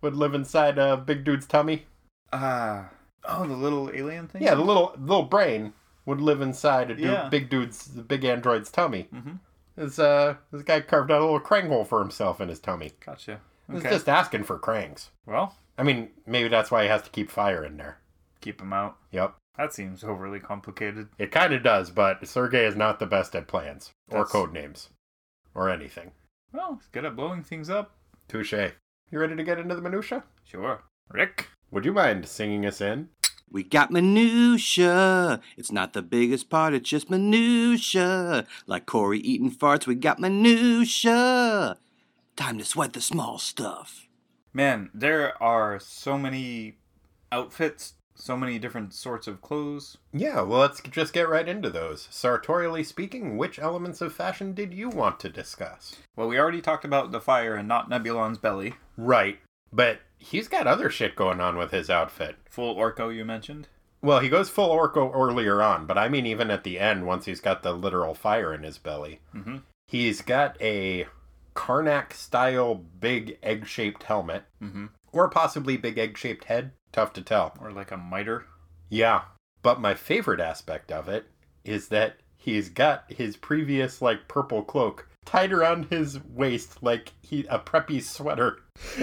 would 0.00 0.14
live 0.14 0.34
inside 0.34 0.78
a 0.78 0.96
big 0.96 1.24
dude's 1.24 1.46
tummy? 1.46 1.86
Ah. 2.32 2.90
oh, 3.24 3.44
the 3.46 3.56
little 3.56 3.90
alien 3.92 4.28
thing? 4.28 4.42
Yeah, 4.44 4.54
the 4.54 4.62
little 4.62 4.94
little 4.98 5.24
brain 5.24 5.72
would 6.04 6.20
live 6.20 6.40
inside 6.40 6.92
a 6.92 6.94
Yeah. 6.94 7.28
big 7.28 7.48
dude's, 7.50 7.88
big 7.88 8.24
android's 8.24 8.70
tummy. 8.70 9.08
Mhm. 9.12 9.40
This, 9.76 9.98
uh, 9.98 10.36
this 10.52 10.62
guy 10.62 10.80
carved 10.80 11.10
out 11.10 11.20
a 11.20 11.24
little 11.24 11.40
Krang 11.40 11.68
hole 11.68 11.84
for 11.84 12.00
himself 12.00 12.40
in 12.40 12.48
his 12.48 12.58
tummy. 12.60 12.92
Gotcha. 13.04 13.40
He's 13.70 13.80
Okay. 13.80 13.90
just 13.90 14.08
asking 14.08 14.44
for 14.44 14.58
Krangs. 14.58 15.10
Well, 15.26 15.56
I 15.76 15.82
mean, 15.82 16.10
maybe 16.26 16.48
that's 16.48 16.70
why 16.70 16.82
he 16.84 16.88
has 16.88 17.02
to 17.02 17.10
keep 17.10 17.30
fire 17.30 17.64
in 17.64 17.76
there. 17.76 17.98
keep 18.42 18.60
him 18.60 18.72
out. 18.72 18.96
Yep. 19.10 19.34
That 19.58 19.72
seems 19.72 20.04
overly 20.04 20.38
complicated. 20.38 21.08
It 21.18 21.32
kind 21.32 21.52
of 21.52 21.64
does, 21.64 21.90
but 21.90 22.24
Sergey 22.28 22.64
is 22.64 22.76
not 22.76 23.00
the 23.00 23.06
best 23.06 23.34
at 23.34 23.48
plans 23.48 23.90
or 24.08 24.18
That's- 24.18 24.30
code 24.30 24.52
names 24.52 24.90
or 25.52 25.68
anything. 25.68 26.12
Well, 26.52 26.76
he's 26.76 26.86
good 26.88 27.04
at 27.04 27.16
blowing 27.16 27.42
things 27.42 27.68
up. 27.68 27.96
Touche. 28.28 28.52
You 28.52 29.18
ready 29.18 29.34
to 29.34 29.42
get 29.42 29.58
into 29.58 29.74
the 29.74 29.80
minutia? 29.82 30.22
Sure. 30.44 30.84
Rick? 31.10 31.48
Would 31.72 31.84
you 31.84 31.92
mind 31.92 32.28
singing 32.28 32.64
us 32.64 32.80
in? 32.80 33.08
We 33.50 33.62
got 33.62 33.90
minutia. 33.90 35.40
It's 35.56 35.72
not 35.72 35.92
the 35.92 36.02
biggest 36.02 36.50
part, 36.50 36.74
it's 36.74 36.90
just 36.90 37.10
minutia. 37.10 38.44
Like 38.66 38.86
Corey 38.86 39.20
eating 39.20 39.50
farts, 39.50 39.86
we 39.86 39.94
got 39.94 40.18
minutia. 40.18 41.76
Time 42.36 42.58
to 42.58 42.64
sweat 42.64 42.92
the 42.92 43.00
small 43.00 43.38
stuff. 43.38 44.08
Man, 44.52 44.90
there 44.92 45.40
are 45.42 45.78
so 45.78 46.18
many 46.18 46.76
outfits, 47.30 47.94
so 48.14 48.36
many 48.36 48.58
different 48.58 48.94
sorts 48.94 49.26
of 49.26 49.40
clothes. 49.40 49.98
Yeah, 50.12 50.40
well, 50.40 50.60
let's 50.60 50.80
just 50.80 51.12
get 51.12 51.28
right 51.28 51.48
into 51.48 51.70
those. 51.70 52.08
Sartorially 52.10 52.82
speaking, 52.82 53.36
which 53.36 53.58
elements 53.58 54.00
of 54.00 54.12
fashion 54.12 54.54
did 54.54 54.74
you 54.74 54.88
want 54.88 55.20
to 55.20 55.28
discuss? 55.28 55.96
Well, 56.16 56.28
we 56.28 56.38
already 56.38 56.60
talked 56.60 56.84
about 56.84 57.12
the 57.12 57.20
fire 57.20 57.54
and 57.54 57.68
not 57.68 57.88
Nebulon's 57.88 58.38
belly. 58.38 58.74
Right, 58.96 59.38
but 59.72 60.00
he's 60.18 60.48
got 60.48 60.66
other 60.66 60.90
shit 60.90 61.16
going 61.16 61.40
on 61.40 61.56
with 61.56 61.70
his 61.70 61.90
outfit. 61.90 62.36
Full 62.48 62.74
Orko, 62.76 63.14
you 63.14 63.24
mentioned. 63.24 63.68
Well, 64.02 64.20
he 64.20 64.28
goes 64.28 64.48
full 64.50 64.70
Orko 64.70 65.10
earlier 65.14 65.62
on, 65.62 65.86
but 65.86 65.98
I 65.98 66.08
mean 66.08 66.26
even 66.26 66.50
at 66.50 66.64
the 66.64 66.78
end, 66.78 67.06
once 67.06 67.24
he's 67.24 67.40
got 67.40 67.62
the 67.62 67.72
literal 67.72 68.14
fire 68.14 68.52
in 68.54 68.62
his 68.62 68.78
belly. 68.78 69.20
Mhm. 69.34 69.62
He's 69.88 70.20
got 70.22 70.60
a 70.60 71.06
Karnak 71.54 72.12
style 72.12 72.74
big 72.74 73.38
egg 73.42 73.66
shaped 73.66 74.04
helmet, 74.04 74.44
Mm-hmm. 74.62 74.86
or 75.12 75.28
possibly 75.30 75.76
big 75.76 75.96
egg 75.98 76.18
shaped 76.18 76.44
head. 76.44 76.72
Tough 76.92 77.12
to 77.14 77.22
tell. 77.22 77.56
Or 77.60 77.70
like 77.72 77.90
a 77.90 77.96
miter. 77.96 78.46
Yeah, 78.88 79.22
but 79.62 79.80
my 79.80 79.94
favorite 79.94 80.40
aspect 80.40 80.92
of 80.92 81.08
it 81.08 81.26
is 81.64 81.88
that 81.88 82.16
he's 82.36 82.68
got 82.68 83.04
his 83.10 83.36
previous 83.36 84.00
like 84.02 84.28
purple 84.28 84.62
cloak 84.62 85.08
tied 85.24 85.52
around 85.52 85.86
his 85.86 86.22
waist 86.22 86.82
like 86.82 87.12
he 87.22 87.44
a 87.48 87.58
preppy 87.58 88.00
sweater, 88.02 88.58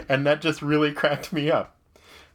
and 0.09 0.25
that 0.25 0.41
just 0.41 0.61
really 0.61 0.91
cracked 0.93 1.33
me 1.33 1.51
up. 1.51 1.75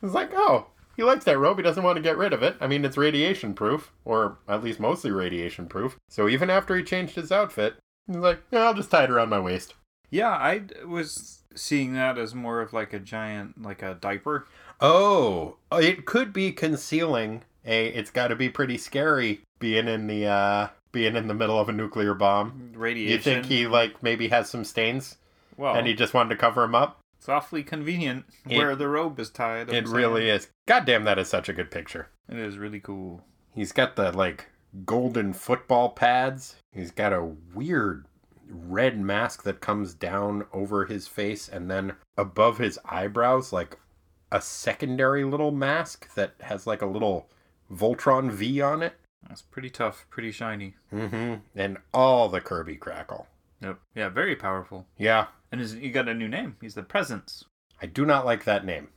It's 0.02 0.14
like, 0.14 0.30
oh, 0.34 0.66
he 0.96 1.02
likes 1.02 1.24
that 1.24 1.38
robe. 1.38 1.58
He 1.58 1.62
doesn't 1.62 1.82
want 1.82 1.96
to 1.96 2.02
get 2.02 2.16
rid 2.16 2.32
of 2.32 2.42
it. 2.42 2.56
I 2.60 2.66
mean, 2.66 2.84
it's 2.84 2.96
radiation 2.96 3.54
proof, 3.54 3.92
or 4.04 4.38
at 4.48 4.62
least 4.62 4.80
mostly 4.80 5.10
radiation 5.10 5.66
proof. 5.66 5.96
So 6.08 6.28
even 6.28 6.50
after 6.50 6.76
he 6.76 6.82
changed 6.82 7.14
his 7.14 7.32
outfit, 7.32 7.74
he's 8.06 8.16
like, 8.16 8.40
yeah, 8.50 8.60
I'll 8.60 8.74
just 8.74 8.90
tie 8.90 9.04
it 9.04 9.10
around 9.10 9.28
my 9.28 9.40
waist. 9.40 9.74
Yeah, 10.10 10.30
I 10.30 10.62
was 10.86 11.42
seeing 11.54 11.92
that 11.94 12.18
as 12.18 12.34
more 12.34 12.60
of 12.60 12.72
like 12.72 12.92
a 12.92 12.98
giant, 12.98 13.62
like 13.62 13.82
a 13.82 13.94
diaper. 13.94 14.46
Oh, 14.80 15.56
it 15.72 16.04
could 16.06 16.32
be 16.32 16.52
concealing 16.52 17.42
a. 17.64 17.88
It's 17.88 18.10
got 18.10 18.28
to 18.28 18.36
be 18.36 18.48
pretty 18.48 18.78
scary 18.78 19.40
being 19.58 19.88
in 19.88 20.06
the 20.06 20.26
uh 20.26 20.68
being 20.92 21.16
in 21.16 21.28
the 21.28 21.34
middle 21.34 21.58
of 21.58 21.68
a 21.68 21.72
nuclear 21.72 22.14
bomb. 22.14 22.70
Radiation. 22.74 23.12
You 23.12 23.18
think 23.18 23.46
he 23.46 23.66
like 23.66 24.02
maybe 24.02 24.28
has 24.28 24.48
some 24.48 24.64
stains 24.64 25.16
Well, 25.56 25.74
and 25.74 25.86
he 25.86 25.94
just 25.94 26.14
wanted 26.14 26.30
to 26.30 26.36
cover 26.36 26.64
him 26.64 26.74
up? 26.74 26.98
It's 27.18 27.28
awfully 27.28 27.62
convenient 27.62 28.24
It- 28.48 28.56
where 28.58 28.74
the 28.76 28.88
robe 28.88 29.18
is 29.20 29.30
tied. 29.30 29.68
It 29.72 29.86
really 29.88 30.30
is. 30.30 30.48
God 30.66 30.84
damn, 30.86 31.04
that 31.04 31.18
is 31.18 31.28
such 31.28 31.48
a 31.48 31.52
good 31.52 31.70
picture. 31.70 32.08
It 32.28 32.38
is 32.38 32.58
really 32.58 32.80
cool. 32.80 33.24
He's 33.54 33.72
got 33.72 33.96
the 33.96 34.12
like 34.12 34.46
golden 34.84 35.32
football 35.32 35.90
pads. 35.90 36.56
He's 36.72 36.90
got 36.90 37.12
a 37.12 37.24
weird 37.54 38.06
red 38.50 38.98
mask 38.98 39.42
that 39.42 39.60
comes 39.60 39.92
down 39.94 40.46
over 40.52 40.84
his 40.86 41.06
face 41.08 41.48
and 41.48 41.70
then 41.70 41.94
above 42.16 42.58
his 42.58 42.78
eyebrows 42.84 43.52
like 43.52 43.78
a 44.32 44.40
secondary 44.40 45.24
little 45.24 45.50
mask 45.50 46.14
that 46.14 46.34
has 46.40 46.66
like 46.66 46.82
a 46.82 46.86
little 46.86 47.28
Voltron 47.72 48.30
V 48.30 48.60
on 48.62 48.82
it. 48.82 48.94
That's 49.26 49.42
pretty 49.42 49.70
tough, 49.70 50.06
pretty 50.10 50.30
shiny. 50.30 50.76
Mm-hmm. 50.92 51.34
And 51.56 51.78
all 51.92 52.28
the 52.28 52.40
Kirby 52.40 52.76
crackle. 52.76 53.26
Yep. 53.60 53.78
Yeah, 53.94 54.08
very 54.08 54.36
powerful. 54.36 54.86
Yeah, 54.96 55.26
And 55.50 55.60
his, 55.60 55.72
he 55.72 55.90
got 55.90 56.08
a 56.08 56.14
new 56.14 56.28
name. 56.28 56.56
He's 56.60 56.74
the 56.74 56.82
Presence. 56.82 57.44
I 57.80 57.86
do 57.86 58.04
not 58.04 58.26
like 58.26 58.44
that 58.44 58.64
name. 58.64 58.88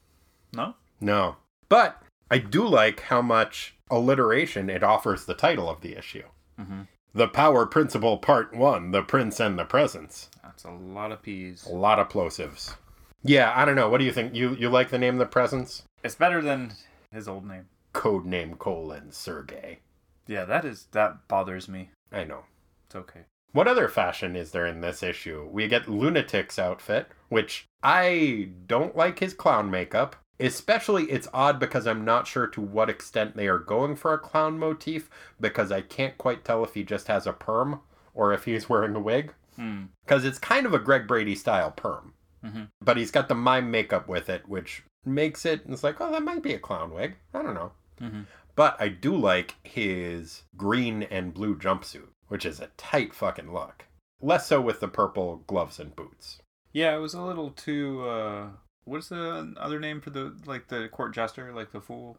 No? 0.54 0.76
No. 1.00 1.38
But 1.70 2.02
I 2.30 2.40
do 2.40 2.68
like 2.68 3.02
how 3.02 3.22
much 3.22 3.76
alliteration 3.90 4.70
it 4.70 4.84
offers 4.84 5.26
the 5.26 5.34
title 5.34 5.70
of 5.70 5.82
the 5.82 5.98
issue. 5.98 6.24
Mhm. 6.60 6.88
The 7.14 7.28
Power 7.28 7.66
Principle 7.66 8.18
Part 8.18 8.54
1 8.56 8.92
The 8.92 9.04
Prince 9.04 9.40
and 9.40 9.58
the 9.60 9.66
Presence. 9.66 10.30
That's 10.44 10.64
a 10.64 10.72
lot 10.72 11.12
of 11.12 11.22
P's. 11.22 11.66
A 11.66 11.70
lot 11.74 12.00
of 12.00 12.10
plosives. 12.10 12.76
Yeah, 13.24 13.52
I 13.56 13.66
don't 13.66 13.76
know. 13.76 13.90
What 13.90 14.00
do 14.00 14.06
you 14.06 14.12
think? 14.14 14.34
You 14.34 14.56
you 14.56 14.70
like 14.70 14.90
the 14.90 14.98
name 14.98 15.18
The 15.18 15.26
Presence? 15.26 15.84
It's 16.04 16.16
better 16.16 16.42
than 16.42 16.74
his 17.12 17.28
old 17.28 17.46
name. 17.46 17.68
Codename 17.94 18.58
colon 18.58 19.12
Sergey. 19.12 19.80
Yeah, 20.26 20.46
that 20.46 20.66
is 20.66 20.88
that 20.92 21.28
bothers 21.28 21.68
me. 21.68 21.90
I 22.12 22.24
know. 22.24 22.46
It's 22.88 22.96
okay. 22.96 23.22
What 23.54 23.68
other 23.68 23.88
fashion 23.90 24.36
is 24.36 24.52
there 24.52 24.66
in 24.66 24.82
this 24.82 25.04
issue? 25.04 25.48
We 25.52 25.68
get 25.68 25.88
Lunatic's 25.88 26.58
outfit, 26.58 27.08
which 27.30 27.68
I 27.84 28.50
don't 28.68 28.96
like 28.96 29.20
his 29.20 29.34
clown 29.34 29.70
makeup. 29.70 30.16
Especially, 30.40 31.04
it's 31.12 31.28
odd 31.34 31.60
because 31.60 31.86
I'm 31.86 32.04
not 32.04 32.26
sure 32.26 32.48
to 32.48 32.62
what 32.62 32.90
extent 32.90 33.36
they 33.36 33.48
are 33.48 33.60
going 33.60 33.96
for 33.96 34.12
a 34.14 34.18
clown 34.18 34.58
motif 34.58 35.08
because 35.40 35.72
I 35.72 35.82
can't 35.82 36.18
quite 36.18 36.44
tell 36.44 36.64
if 36.64 36.74
he 36.74 36.84
just 36.84 37.08
has 37.08 37.28
a 37.28 37.34
perm 37.34 37.82
or 38.16 38.34
if 38.34 38.46
he's 38.46 38.68
wearing 38.70 38.96
a 38.96 39.00
wig. 39.00 39.34
Hmm. 39.56 39.84
Because 40.06 40.26
it's 40.26 40.40
kind 40.40 40.66
of 40.66 40.74
a 40.74 40.80
Greg 40.80 41.08
Brady 41.08 41.36
style 41.36 41.72
perm. 41.72 42.14
Mhm. 42.44 42.70
But 42.82 42.98
he's 42.98 43.12
got 43.12 43.28
the 43.28 43.36
mime 43.36 43.70
makeup 43.70 44.08
with 44.08 44.30
it, 44.30 44.48
which 44.48 44.84
makes 45.06 45.46
it, 45.46 45.62
it's 45.68 45.84
like, 45.84 46.02
oh, 46.02 46.12
that 46.12 46.24
might 46.24 46.42
be 46.42 46.54
a 46.54 46.60
clown 46.60 46.92
wig. 46.92 47.16
I 47.36 47.44
don't 47.44 47.54
know. 47.54 47.72
Mhm. 48.02 48.26
But 48.56 48.78
I 48.80 48.88
do 48.88 49.16
like 49.16 49.56
his 49.64 50.44
green 50.58 51.04
and 51.04 51.34
blue 51.36 51.56
jumpsuit, 51.56 52.08
which 52.32 52.46
is 52.46 52.62
a 52.62 52.70
tight 52.78 53.14
fucking 53.14 53.52
look. 53.52 53.84
Less 54.22 54.48
so 54.48 54.62
with 54.62 54.80
the 54.80 54.88
purple 54.88 55.44
gloves 55.48 55.80
and 55.82 55.94
boots. 55.94 56.38
Yeah, 56.72 56.96
it 56.96 57.00
was 57.00 57.14
a 57.14 57.22
little 57.22 57.50
too. 57.52 58.08
uh 58.08 58.48
What's 58.86 59.10
the 59.10 59.54
other 59.58 59.80
name 59.80 60.00
for 60.00 60.12
the 60.12 60.34
like 60.46 60.70
the 60.70 60.88
court 60.90 61.14
jester, 61.14 61.52
like 61.54 61.72
the 61.72 61.82
fool? 61.82 62.18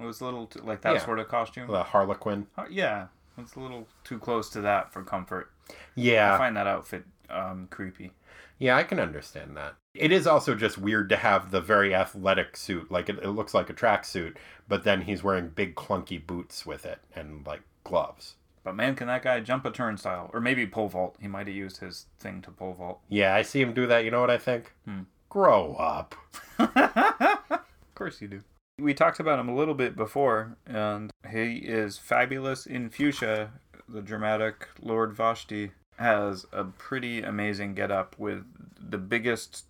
It 0.00 0.04
was 0.04 0.20
a 0.20 0.24
little 0.24 0.46
too, 0.46 0.62
like 0.62 0.80
that 0.82 0.94
Yeah. 0.94 1.04
sort 1.04 1.20
of 1.20 1.28
costume. 1.28 1.68
The 1.70 1.84
Harlequin. 1.84 2.48
Uh, 2.58 2.64
yeah, 2.68 3.06
it's 3.38 3.54
a 3.54 3.60
little 3.60 3.86
too 4.02 4.18
close 4.18 4.50
to 4.50 4.60
that 4.62 4.92
for 4.92 5.04
comfort. 5.04 5.52
Yeah, 5.94 6.34
I 6.34 6.38
find 6.38 6.56
that 6.56 6.66
outfit 6.66 7.04
um 7.30 7.68
creepy. 7.70 8.10
Yeah, 8.58 8.76
I 8.76 8.82
can 8.82 8.98
understand 8.98 9.56
that. 9.56 9.74
It 9.94 10.10
is 10.10 10.26
also 10.26 10.54
just 10.56 10.76
weird 10.78 11.08
to 11.10 11.16
have 11.16 11.50
the 11.52 11.60
very 11.60 11.94
athletic 11.94 12.56
suit. 12.56 12.90
Like, 12.90 13.08
it, 13.08 13.18
it 13.22 13.30
looks 13.30 13.54
like 13.54 13.68
a 13.70 13.74
tracksuit, 13.74 14.36
but 14.68 14.84
then 14.84 15.02
he's 15.02 15.22
wearing 15.24 15.48
big 15.48 15.74
clunky 15.74 16.24
boots 16.24 16.64
with 16.64 16.86
it 16.86 17.00
and, 17.14 17.44
like, 17.46 17.62
gloves. 17.84 18.36
But 18.64 18.76
man, 18.76 18.94
can 18.94 19.08
that 19.08 19.22
guy 19.22 19.40
jump 19.40 19.64
a 19.64 19.70
turnstile 19.70 20.30
or 20.32 20.40
maybe 20.40 20.66
pole 20.66 20.88
vault? 20.88 21.16
He 21.20 21.28
might 21.28 21.46
have 21.46 21.56
used 21.56 21.78
his 21.78 22.06
thing 22.18 22.42
to 22.42 22.50
pole 22.50 22.74
vault. 22.74 23.00
Yeah, 23.08 23.34
I 23.34 23.42
see 23.42 23.60
him 23.60 23.72
do 23.72 23.86
that. 23.86 24.04
You 24.04 24.10
know 24.10 24.20
what 24.20 24.30
I 24.30 24.38
think? 24.38 24.72
Hmm. 24.84 25.00
Grow 25.28 25.74
up. 25.74 26.14
of 26.58 27.94
course 27.94 28.20
you 28.20 28.28
do. 28.28 28.42
We 28.78 28.94
talked 28.94 29.20
about 29.20 29.38
him 29.38 29.48
a 29.48 29.54
little 29.54 29.74
bit 29.74 29.96
before, 29.96 30.56
and 30.66 31.10
he 31.30 31.56
is 31.56 31.98
fabulous 31.98 32.66
in 32.66 32.90
fuchsia. 32.90 33.50
The 33.88 34.02
dramatic 34.02 34.68
Lord 34.80 35.12
Vashti 35.12 35.72
has 35.98 36.46
a 36.52 36.64
pretty 36.64 37.22
amazing 37.22 37.74
getup 37.74 38.18
with 38.18 38.44
the 38.80 38.98
biggest 38.98 39.64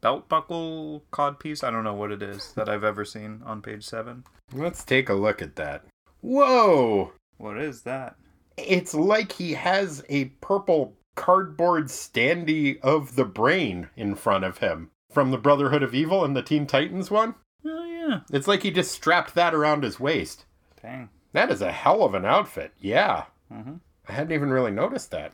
belt 0.00 0.28
buckle 0.28 1.04
codpiece. 1.12 1.64
I 1.64 1.70
don't 1.70 1.84
know 1.84 1.94
what 1.94 2.12
it 2.12 2.22
is 2.22 2.52
that 2.52 2.68
I've 2.68 2.84
ever 2.84 3.04
seen 3.04 3.42
on 3.44 3.62
page 3.62 3.84
seven. 3.84 4.24
Let's 4.52 4.84
take 4.84 5.08
a 5.08 5.14
look 5.14 5.42
at 5.42 5.56
that. 5.56 5.84
Whoa! 6.20 7.12
What 7.38 7.58
is 7.58 7.82
that? 7.82 8.16
It's 8.56 8.94
like 8.94 9.32
he 9.32 9.54
has 9.54 10.02
a 10.08 10.26
purple 10.40 10.94
cardboard 11.14 11.86
standee 11.86 12.78
of 12.80 13.16
the 13.16 13.24
brain 13.24 13.88
in 13.96 14.14
front 14.14 14.44
of 14.44 14.58
him 14.58 14.90
from 15.10 15.30
the 15.30 15.38
Brotherhood 15.38 15.82
of 15.82 15.94
Evil 15.94 16.24
and 16.24 16.36
the 16.36 16.42
Teen 16.42 16.66
Titans 16.66 17.10
one. 17.10 17.34
Oh 17.64 17.84
yeah, 17.84 18.20
It's 18.32 18.46
like 18.48 18.62
he 18.62 18.70
just 18.70 18.92
strapped 18.92 19.34
that 19.34 19.54
around 19.54 19.82
his 19.82 19.98
waist. 20.00 20.44
dang. 20.82 21.08
That 21.32 21.50
is 21.50 21.60
a 21.60 21.72
hell 21.72 22.02
of 22.02 22.14
an 22.14 22.24
outfit. 22.24 22.72
Yeah. 22.80 23.24
Mm-hmm. 23.52 23.74
I 24.08 24.12
hadn't 24.12 24.32
even 24.32 24.50
really 24.50 24.70
noticed 24.70 25.10
that. 25.10 25.32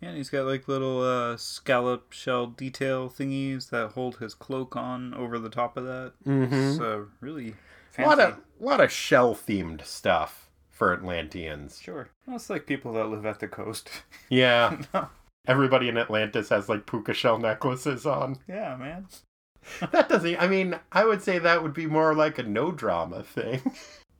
Yeah, 0.00 0.08
and 0.08 0.16
he's 0.16 0.30
got 0.30 0.46
like 0.46 0.66
little 0.66 1.00
uh, 1.02 1.36
scallop 1.36 2.12
shell 2.12 2.46
detail 2.46 3.08
thingies 3.08 3.70
that 3.70 3.92
hold 3.92 4.16
his 4.16 4.34
cloak 4.34 4.74
on 4.74 5.14
over 5.14 5.38
the 5.38 5.48
top 5.50 5.76
of 5.76 5.84
that. 5.84 6.12
Mm-hmm. 6.26 6.76
So 6.76 7.06
really 7.20 7.54
A 7.98 8.02
lot 8.02 8.18
of 8.18 8.38
lot 8.58 8.80
of 8.80 8.90
shell 8.90 9.34
themed 9.34 9.84
stuff 9.84 10.43
for 10.84 10.92
Atlanteans. 10.92 11.80
Sure. 11.82 12.10
Well, 12.26 12.36
it's 12.36 12.50
like 12.50 12.66
people 12.66 12.92
that 12.92 13.06
live 13.06 13.24
at 13.24 13.40
the 13.40 13.48
coast. 13.48 13.88
Yeah. 14.28 14.82
Everybody 15.46 15.88
in 15.88 15.96
Atlantis 15.98 16.48
has 16.50 16.68
like 16.68 16.86
puka 16.86 17.14
shell 17.14 17.38
necklaces 17.38 18.04
on. 18.06 18.36
yeah, 18.48 18.76
man. 18.76 19.06
That 19.92 20.10
doesn't. 20.10 20.36
I 20.36 20.46
mean, 20.46 20.78
I 20.92 21.06
would 21.06 21.22
say 21.22 21.38
that 21.38 21.62
would 21.62 21.72
be 21.72 21.86
more 21.86 22.14
like 22.14 22.38
a 22.38 22.42
no 22.42 22.70
drama 22.70 23.22
thing. 23.22 23.62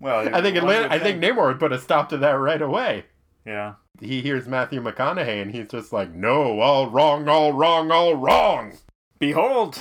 Well, 0.00 0.34
I 0.34 0.40
think 0.40 0.56
Atlant- 0.56 0.90
I 0.90 0.98
think 0.98 1.22
Namor 1.22 1.48
would 1.48 1.60
put 1.60 1.72
a 1.72 1.78
stop 1.78 2.08
to 2.10 2.16
that 2.18 2.32
right 2.32 2.62
away. 2.62 3.04
Yeah. 3.44 3.74
He 4.00 4.22
hears 4.22 4.46
Matthew 4.48 4.82
McConaughey 4.82 5.42
and 5.42 5.52
he's 5.54 5.68
just 5.68 5.92
like, 5.92 6.12
"No, 6.14 6.60
all 6.60 6.88
wrong, 6.88 7.28
all 7.28 7.52
wrong, 7.52 7.90
all 7.90 8.14
wrong. 8.14 8.72
Behold! 9.18 9.78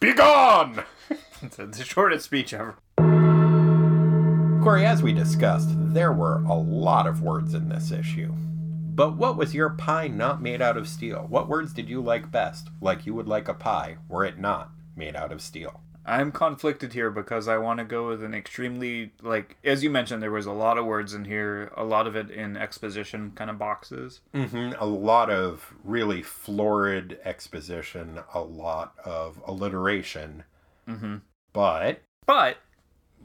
Be 0.00 0.12
gone." 0.14 0.84
it's 1.42 1.56
the 1.56 1.84
shortest 1.84 2.24
speech 2.26 2.54
ever. 2.54 2.76
Corey, 4.64 4.86
as 4.86 5.02
we 5.02 5.12
discussed, 5.12 5.68
there 5.92 6.14
were 6.14 6.42
a 6.44 6.54
lot 6.54 7.06
of 7.06 7.20
words 7.20 7.52
in 7.52 7.68
this 7.68 7.90
issue. 7.90 8.32
But 8.94 9.14
what 9.14 9.36
was 9.36 9.54
your 9.54 9.68
pie 9.68 10.08
not 10.08 10.40
made 10.40 10.62
out 10.62 10.78
of 10.78 10.88
steel? 10.88 11.26
What 11.28 11.50
words 11.50 11.74
did 11.74 11.90
you 11.90 12.00
like 12.00 12.30
best? 12.30 12.70
Like 12.80 13.04
you 13.04 13.12
would 13.12 13.28
like 13.28 13.46
a 13.46 13.52
pie 13.52 13.98
were 14.08 14.24
it 14.24 14.38
not 14.38 14.70
made 14.96 15.16
out 15.16 15.32
of 15.32 15.42
steel. 15.42 15.82
I'm 16.06 16.32
conflicted 16.32 16.94
here 16.94 17.10
because 17.10 17.46
I 17.46 17.58
want 17.58 17.80
to 17.80 17.84
go 17.84 18.08
with 18.08 18.24
an 18.24 18.32
extremely 18.32 19.12
like 19.20 19.58
as 19.64 19.84
you 19.84 19.90
mentioned 19.90 20.22
there 20.22 20.30
was 20.30 20.46
a 20.46 20.52
lot 20.52 20.78
of 20.78 20.86
words 20.86 21.12
in 21.12 21.26
here, 21.26 21.70
a 21.76 21.84
lot 21.84 22.06
of 22.06 22.16
it 22.16 22.30
in 22.30 22.56
exposition 22.56 23.32
kind 23.34 23.50
of 23.50 23.58
boxes. 23.58 24.22
Mm-hmm. 24.32 24.80
A 24.80 24.86
lot 24.86 25.28
of 25.28 25.74
really 25.84 26.22
florid 26.22 27.18
exposition, 27.22 28.20
a 28.32 28.40
lot 28.40 28.94
of 29.04 29.42
alliteration. 29.46 30.44
Mm-hmm. 30.88 31.16
But 31.52 32.00
But 32.24 32.56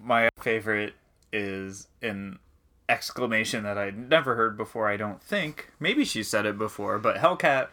my 0.03 0.27
favorite 0.37 0.95
is 1.31 1.87
an 2.01 2.39
exclamation 2.87 3.63
that 3.63 3.77
I'd 3.77 3.97
never 4.09 4.35
heard 4.35 4.57
before, 4.57 4.87
I 4.87 4.97
don't 4.97 5.21
think. 5.21 5.69
Maybe 5.79 6.03
she 6.05 6.23
said 6.23 6.45
it 6.45 6.57
before, 6.57 6.97
but 6.97 7.17
Hellcat 7.17 7.67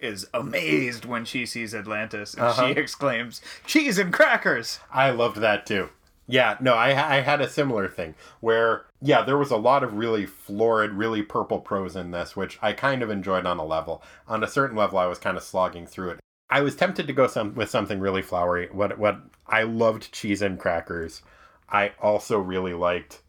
is 0.00 0.26
amazed 0.32 1.04
when 1.04 1.24
she 1.24 1.44
sees 1.46 1.74
Atlantis 1.74 2.34
and 2.34 2.42
Uh-huh. 2.44 2.68
she 2.68 2.72
exclaims, 2.78 3.40
Cheese 3.66 3.98
and 3.98 4.12
crackers! 4.12 4.80
I 4.92 5.10
loved 5.10 5.38
that 5.38 5.66
too. 5.66 5.90
Yeah, 6.26 6.56
no, 6.60 6.74
I, 6.74 6.90
I 6.90 7.20
had 7.22 7.40
a 7.40 7.48
similar 7.48 7.88
thing 7.88 8.14
where, 8.40 8.84
yeah, 9.02 9.22
there 9.22 9.36
was 9.36 9.50
a 9.50 9.56
lot 9.56 9.82
of 9.82 9.94
really 9.94 10.26
florid, 10.26 10.92
really 10.92 11.22
purple 11.22 11.58
prose 11.58 11.96
in 11.96 12.12
this, 12.12 12.36
which 12.36 12.56
I 12.62 12.72
kind 12.72 13.02
of 13.02 13.10
enjoyed 13.10 13.46
on 13.46 13.58
a 13.58 13.64
level. 13.64 14.02
On 14.28 14.44
a 14.44 14.48
certain 14.48 14.76
level, 14.76 14.98
I 14.98 15.06
was 15.06 15.18
kind 15.18 15.36
of 15.36 15.42
slogging 15.42 15.86
through 15.86 16.10
it. 16.10 16.20
I 16.48 16.60
was 16.60 16.76
tempted 16.76 17.06
to 17.08 17.12
go 17.12 17.26
some 17.26 17.54
with 17.54 17.68
something 17.70 17.98
really 18.00 18.22
flowery. 18.22 18.68
What 18.72 18.98
what 18.98 19.20
I 19.46 19.62
loved 19.64 20.12
cheese 20.12 20.40
and 20.42 20.58
crackers. 20.58 21.22
I 21.70 21.92
also 22.00 22.38
really 22.38 22.74
liked 22.74 23.22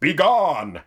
"Be 0.00 0.14
Gone," 0.14 0.82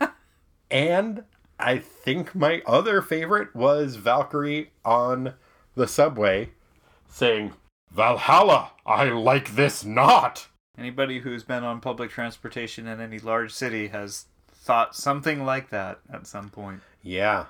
and 0.70 1.24
I 1.58 1.78
think 1.78 2.34
my 2.34 2.62
other 2.66 3.02
favorite 3.02 3.54
was 3.54 3.96
Valkyrie 3.96 4.72
on 4.84 5.34
the 5.74 5.86
subway 5.86 6.50
saying, 7.08 7.52
Valhalla, 7.90 8.72
I 8.86 9.04
like 9.10 9.54
this 9.54 9.84
not. 9.84 10.48
Anybody 10.76 11.20
who's 11.20 11.44
been 11.44 11.62
on 11.62 11.80
public 11.80 12.10
transportation 12.10 12.86
in 12.86 13.00
any 13.00 13.18
large 13.18 13.52
city 13.52 13.88
has 13.88 14.26
thought 14.50 14.96
something 14.96 15.44
like 15.44 15.70
that 15.70 16.00
at 16.12 16.26
some 16.26 16.48
point. 16.48 16.80
Yeah. 17.02 17.46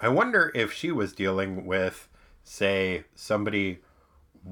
I 0.00 0.08
wonder 0.08 0.52
if 0.54 0.72
she 0.72 0.92
was 0.92 1.12
dealing 1.12 1.64
with, 1.66 2.08
say, 2.44 3.04
somebody 3.14 3.80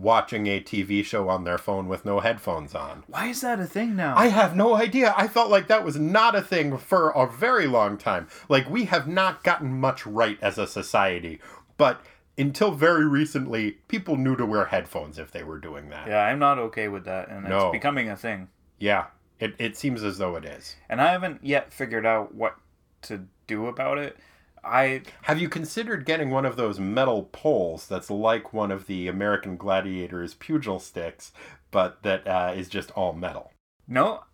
watching 0.01 0.47
a 0.47 0.61
TV 0.61 1.05
show 1.05 1.29
on 1.29 1.45
their 1.45 1.59
phone 1.59 1.89
with 1.89 2.05
no 2.05 2.21
headphones 2.21 2.75
on. 2.75 3.03
Why 3.07 3.29
is 3.29 3.41
that 3.41 3.59
a 3.61 3.65
thing 3.67 3.97
now? 3.97 4.15
I 4.17 4.27
have 4.29 4.55
no 4.55 4.75
idea. 4.77 5.15
I 5.17 5.27
felt 5.27 5.51
like 5.51 5.69
that 5.69 5.85
was 5.85 5.99
not 5.99 6.35
a 6.35 6.43
thing 6.43 6.77
for 6.77 7.11
a 7.11 7.27
very 7.27 7.67
long 7.67 7.97
time. 7.97 8.29
Like, 8.49 8.69
we 8.69 8.85
have 8.85 9.09
not 9.09 9.43
gotten 9.43 9.73
much 9.81 10.07
right 10.07 10.39
as 10.43 10.59
a 10.59 10.67
society. 10.67 11.41
But 11.79 12.03
until 12.39 12.73
very 12.73 13.07
recently, 13.07 13.73
people 13.89 14.17
knew 14.17 14.37
to 14.37 14.45
wear 14.45 14.67
headphones 14.67 15.19
if 15.19 15.31
they 15.31 15.43
were 15.43 15.59
doing 15.59 15.89
that. 15.89 16.07
yeah, 16.09 16.23
I'm 16.25 16.39
not 16.39 16.59
okay 16.59 16.89
with 16.89 17.05
that, 17.07 17.29
and 17.31 17.49
No. 17.49 17.69
it's 17.69 17.73
becoming 17.73 18.11
a 18.11 18.17
thing. 18.17 18.49
Yeah, 18.79 19.07
it, 19.41 19.55
it 19.59 19.77
seems 19.77 20.03
as 20.05 20.19
though 20.19 20.37
it 20.37 20.45
is. 20.45 20.77
And 20.91 21.01
I 21.01 21.13
haven't 21.13 21.43
yet 21.43 21.73
figured 21.73 22.05
out 22.05 22.35
what 22.35 22.57
to 23.03 23.27
do 23.47 23.67
about 23.67 23.97
it. 23.99 24.19
I 24.67 25.03
Have 25.23 25.41
you 25.41 25.49
considered 25.49 26.05
getting 26.05 26.31
one 26.31 26.45
of 26.45 26.57
those 26.57 26.81
metal 26.81 27.29
poles 27.33 27.87
that's 27.87 28.11
like 28.11 28.53
one 28.53 28.71
of 28.71 28.87
the 28.87 29.09
American 29.09 29.57
Gladiators' 29.57 30.35
pugil 30.35 30.81
sticks, 30.81 31.33
but 31.71 32.03
that 32.03 32.27
uh, 32.27 32.53
is 32.55 32.69
just 32.69 32.91
all 32.93 33.13
metal? 33.13 33.53
no, 33.89 34.25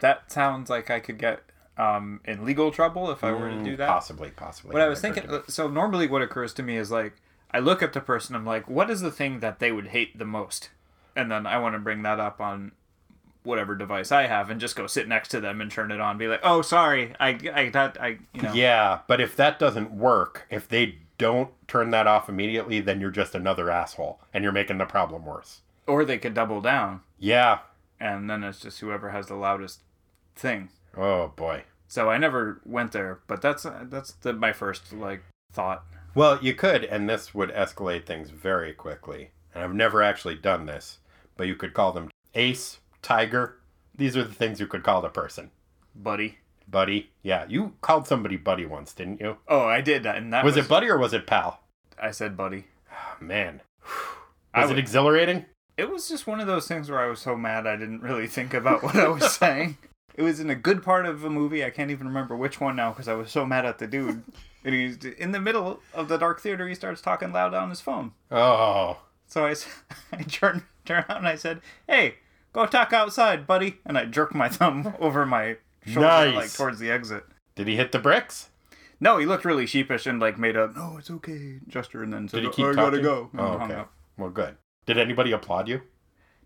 that 0.00 0.30
sounds 0.30 0.68
like 0.68 0.90
I 0.90 1.00
could 1.00 1.18
get 1.18 1.40
um, 1.78 2.20
in 2.24 2.44
legal 2.44 2.70
trouble 2.70 3.10
if 3.10 3.24
I 3.24 3.32
were 3.32 3.48
to 3.48 3.62
do 3.62 3.76
that. 3.76 3.88
Possibly, 3.88 4.30
possibly. 4.30 4.74
What 4.74 4.82
I 4.82 4.88
was 4.88 5.00
thinking, 5.00 5.24
so 5.48 5.68
normally 5.68 6.06
what 6.08 6.22
occurs 6.22 6.52
to 6.54 6.62
me 6.62 6.76
is 6.76 6.90
like, 6.90 7.14
I 7.50 7.60
look 7.60 7.82
at 7.82 7.92
the 7.92 8.00
person, 8.00 8.34
I'm 8.34 8.44
like, 8.44 8.68
what 8.68 8.90
is 8.90 9.00
the 9.00 9.10
thing 9.10 9.40
that 9.40 9.58
they 9.58 9.72
would 9.72 9.88
hate 9.88 10.18
the 10.18 10.24
most? 10.24 10.70
And 11.14 11.30
then 11.30 11.46
I 11.46 11.58
want 11.58 11.74
to 11.74 11.78
bring 11.78 12.02
that 12.02 12.20
up 12.20 12.40
on 12.40 12.72
whatever 13.44 13.74
device 13.74 14.12
I 14.12 14.26
have 14.26 14.50
and 14.50 14.60
just 14.60 14.76
go 14.76 14.86
sit 14.86 15.08
next 15.08 15.28
to 15.30 15.40
them 15.40 15.60
and 15.60 15.70
turn 15.70 15.90
it 15.90 16.00
on, 16.00 16.18
be 16.18 16.28
like, 16.28 16.40
oh, 16.42 16.62
sorry, 16.62 17.14
I, 17.18 17.38
I, 17.54 17.68
that, 17.70 17.96
I, 18.00 18.18
you 18.32 18.42
know. 18.42 18.52
Yeah, 18.52 19.00
but 19.06 19.20
if 19.20 19.34
that 19.36 19.58
doesn't 19.58 19.90
work, 19.92 20.46
if 20.50 20.68
they 20.68 20.98
don't 21.18 21.50
turn 21.68 21.90
that 21.90 22.06
off 22.06 22.28
immediately, 22.28 22.80
then 22.80 23.00
you're 23.00 23.10
just 23.10 23.34
another 23.34 23.70
asshole 23.70 24.20
and 24.32 24.42
you're 24.44 24.52
making 24.52 24.78
the 24.78 24.84
problem 24.86 25.24
worse. 25.24 25.60
Or 25.86 26.04
they 26.04 26.18
could 26.18 26.34
double 26.34 26.60
down, 26.60 27.00
Yeah. 27.18 27.58
and 27.98 28.30
then 28.30 28.44
it's 28.44 28.60
just 28.60 28.80
whoever 28.80 29.10
has 29.10 29.26
the 29.26 29.34
loudest 29.34 29.82
thing. 30.36 30.68
Oh 30.96 31.28
boy. 31.34 31.64
So 31.88 32.08
I 32.08 32.18
never 32.18 32.60
went 32.64 32.92
there, 32.92 33.20
but 33.26 33.42
that's 33.42 33.66
uh, 33.66 33.84
that's 33.88 34.12
the, 34.12 34.32
my 34.32 34.52
first 34.52 34.92
like 34.92 35.22
thought. 35.52 35.84
Well, 36.14 36.38
you 36.42 36.54
could, 36.54 36.84
and 36.84 37.08
this 37.08 37.34
would 37.34 37.50
escalate 37.50 38.06
things 38.06 38.30
very 38.30 38.72
quickly. 38.72 39.30
And 39.54 39.62
I've 39.62 39.74
never 39.74 40.02
actually 40.02 40.36
done 40.36 40.66
this, 40.66 40.98
but 41.36 41.46
you 41.46 41.54
could 41.54 41.74
call 41.74 41.92
them 41.92 42.10
ace, 42.34 42.78
tiger. 43.02 43.58
These 43.94 44.16
are 44.16 44.24
the 44.24 44.34
things 44.34 44.60
you 44.60 44.66
could 44.66 44.82
call 44.82 45.02
the 45.02 45.08
person. 45.08 45.50
Buddy. 45.94 46.38
Buddy. 46.68 47.10
Yeah, 47.22 47.44
you 47.48 47.74
called 47.82 48.06
somebody 48.06 48.36
buddy 48.36 48.64
once, 48.64 48.92
didn't 48.92 49.20
you? 49.20 49.36
Oh, 49.48 49.64
I 49.64 49.80
did 49.80 50.06
and 50.06 50.32
that 50.32 50.44
Was 50.44 50.56
was, 50.56 50.64
it 50.64 50.68
buddy 50.68 50.88
or 50.88 50.98
was 50.98 51.12
it 51.12 51.26
pal? 51.26 51.60
I 52.00 52.10
said 52.10 52.36
buddy. 52.36 52.64
Oh, 52.90 53.22
man. 53.22 53.60
Was 54.54 54.70
it 54.70 54.78
exhilarating? 54.78 55.46
It 55.78 55.90
was 55.90 56.10
just 56.10 56.26
one 56.26 56.38
of 56.38 56.46
those 56.46 56.68
things 56.68 56.90
where 56.90 57.00
I 57.00 57.06
was 57.06 57.20
so 57.20 57.34
mad 57.34 57.66
I 57.66 57.76
didn't 57.76 58.02
really 58.02 58.26
think 58.26 58.52
about 58.52 58.82
what 58.82 58.96
I 58.96 59.08
was 59.08 59.32
saying. 59.38 59.78
It 60.14 60.22
was 60.22 60.40
in 60.40 60.50
a 60.50 60.54
good 60.54 60.82
part 60.82 61.06
of 61.06 61.24
a 61.24 61.30
movie. 61.30 61.64
I 61.64 61.70
can't 61.70 61.90
even 61.90 62.06
remember 62.06 62.36
which 62.36 62.60
one 62.60 62.76
now 62.76 62.90
because 62.90 63.08
I 63.08 63.14
was 63.14 63.30
so 63.30 63.46
mad 63.46 63.64
at 63.64 63.78
the 63.78 63.86
dude. 63.86 64.22
And 64.64 64.76
he's 64.76 65.04
in 65.04 65.32
the 65.32 65.40
middle 65.40 65.80
of 65.92 66.06
the 66.06 66.16
dark 66.16 66.40
theater. 66.40 66.68
He 66.68 66.76
starts 66.76 67.00
talking 67.00 67.32
loud 67.32 67.52
on 67.52 67.68
his 67.68 67.80
phone. 67.80 68.12
Oh. 68.30 68.96
So 69.26 69.44
I, 69.44 69.56
I 70.12 70.22
turned 70.22 70.62
turned 70.84 71.04
around 71.08 71.18
and 71.18 71.26
I 71.26 71.34
said, 71.34 71.60
"Hey, 71.88 72.18
go 72.52 72.66
talk 72.66 72.92
outside, 72.92 73.46
buddy." 73.46 73.78
And 73.86 73.96
I 73.98 74.04
jerk 74.06 74.34
my 74.34 74.48
thumb 74.58 74.94
over 75.00 75.24
my 75.26 75.56
shoulder, 75.86 76.00
Nice. 76.08 76.34
like 76.34 76.52
towards 76.52 76.78
the 76.78 76.90
exit. 76.90 77.24
Did 77.54 77.66
he 77.68 77.76
hit 77.76 77.92
the 77.92 77.98
bricks? 77.98 78.48
No, 79.00 79.18
he 79.18 79.26
looked 79.26 79.44
really 79.44 79.66
sheepish 79.66 80.06
and 80.06 80.20
like 80.20 80.38
made 80.38 80.56
a 80.56 80.70
"No, 80.76 80.96
it's 80.98 81.10
okay" 81.10 81.58
gesture, 81.68 82.02
and 82.02 82.12
then 82.12 82.28
said, 82.28 82.36
Did 82.36 82.42
he 82.42 82.48
oh, 82.48 82.52
keep 82.52 82.64
"I 82.66 82.72
talking? 82.72 82.84
gotta 82.84 83.02
go." 83.02 83.30
and 83.32 83.40
Oh, 83.40 83.64
okay. 83.64 83.82
Well, 84.16 84.30
good. 84.30 84.56
Did 84.86 84.98
anybody 84.98 85.32
applaud 85.32 85.68
you? 85.68 85.82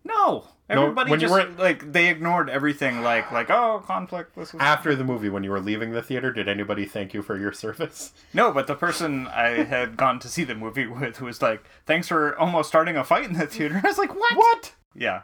No, 0.03 0.47
No, 0.69 0.83
everybody 0.83 1.11
you 1.11 1.17
just 1.17 1.31
weren't- 1.33 1.59
like 1.59 1.91
they 1.91 2.07
ignored 2.07 2.49
everything. 2.49 3.01
Like 3.01 3.29
like 3.31 3.49
oh 3.49 3.83
conflict. 3.85 4.35
This 4.35 4.53
was 4.53 4.61
After 4.61 4.95
the 4.95 5.03
movie, 5.03 5.27
when 5.29 5.43
you 5.43 5.51
were 5.51 5.59
leaving 5.59 5.91
the 5.91 6.01
theater, 6.01 6.31
did 6.31 6.47
anybody 6.47 6.85
thank 6.85 7.13
you 7.13 7.21
for 7.21 7.37
your 7.37 7.51
service? 7.51 8.13
no, 8.33 8.51
but 8.51 8.67
the 8.67 8.75
person 8.75 9.27
I 9.27 9.63
had 9.65 9.97
gone 9.97 10.19
to 10.19 10.29
see 10.29 10.43
the 10.45 10.55
movie 10.55 10.87
with 10.87 11.19
was 11.21 11.41
like, 11.41 11.63
"Thanks 11.85 12.07
for 12.07 12.37
almost 12.39 12.69
starting 12.69 12.95
a 12.95 13.03
fight 13.03 13.25
in 13.25 13.33
the 13.33 13.47
theater." 13.47 13.81
I 13.83 13.87
was 13.87 13.97
like, 13.97 14.15
"What?" 14.15 14.35
What? 14.37 14.73
Yeah, 14.95 15.23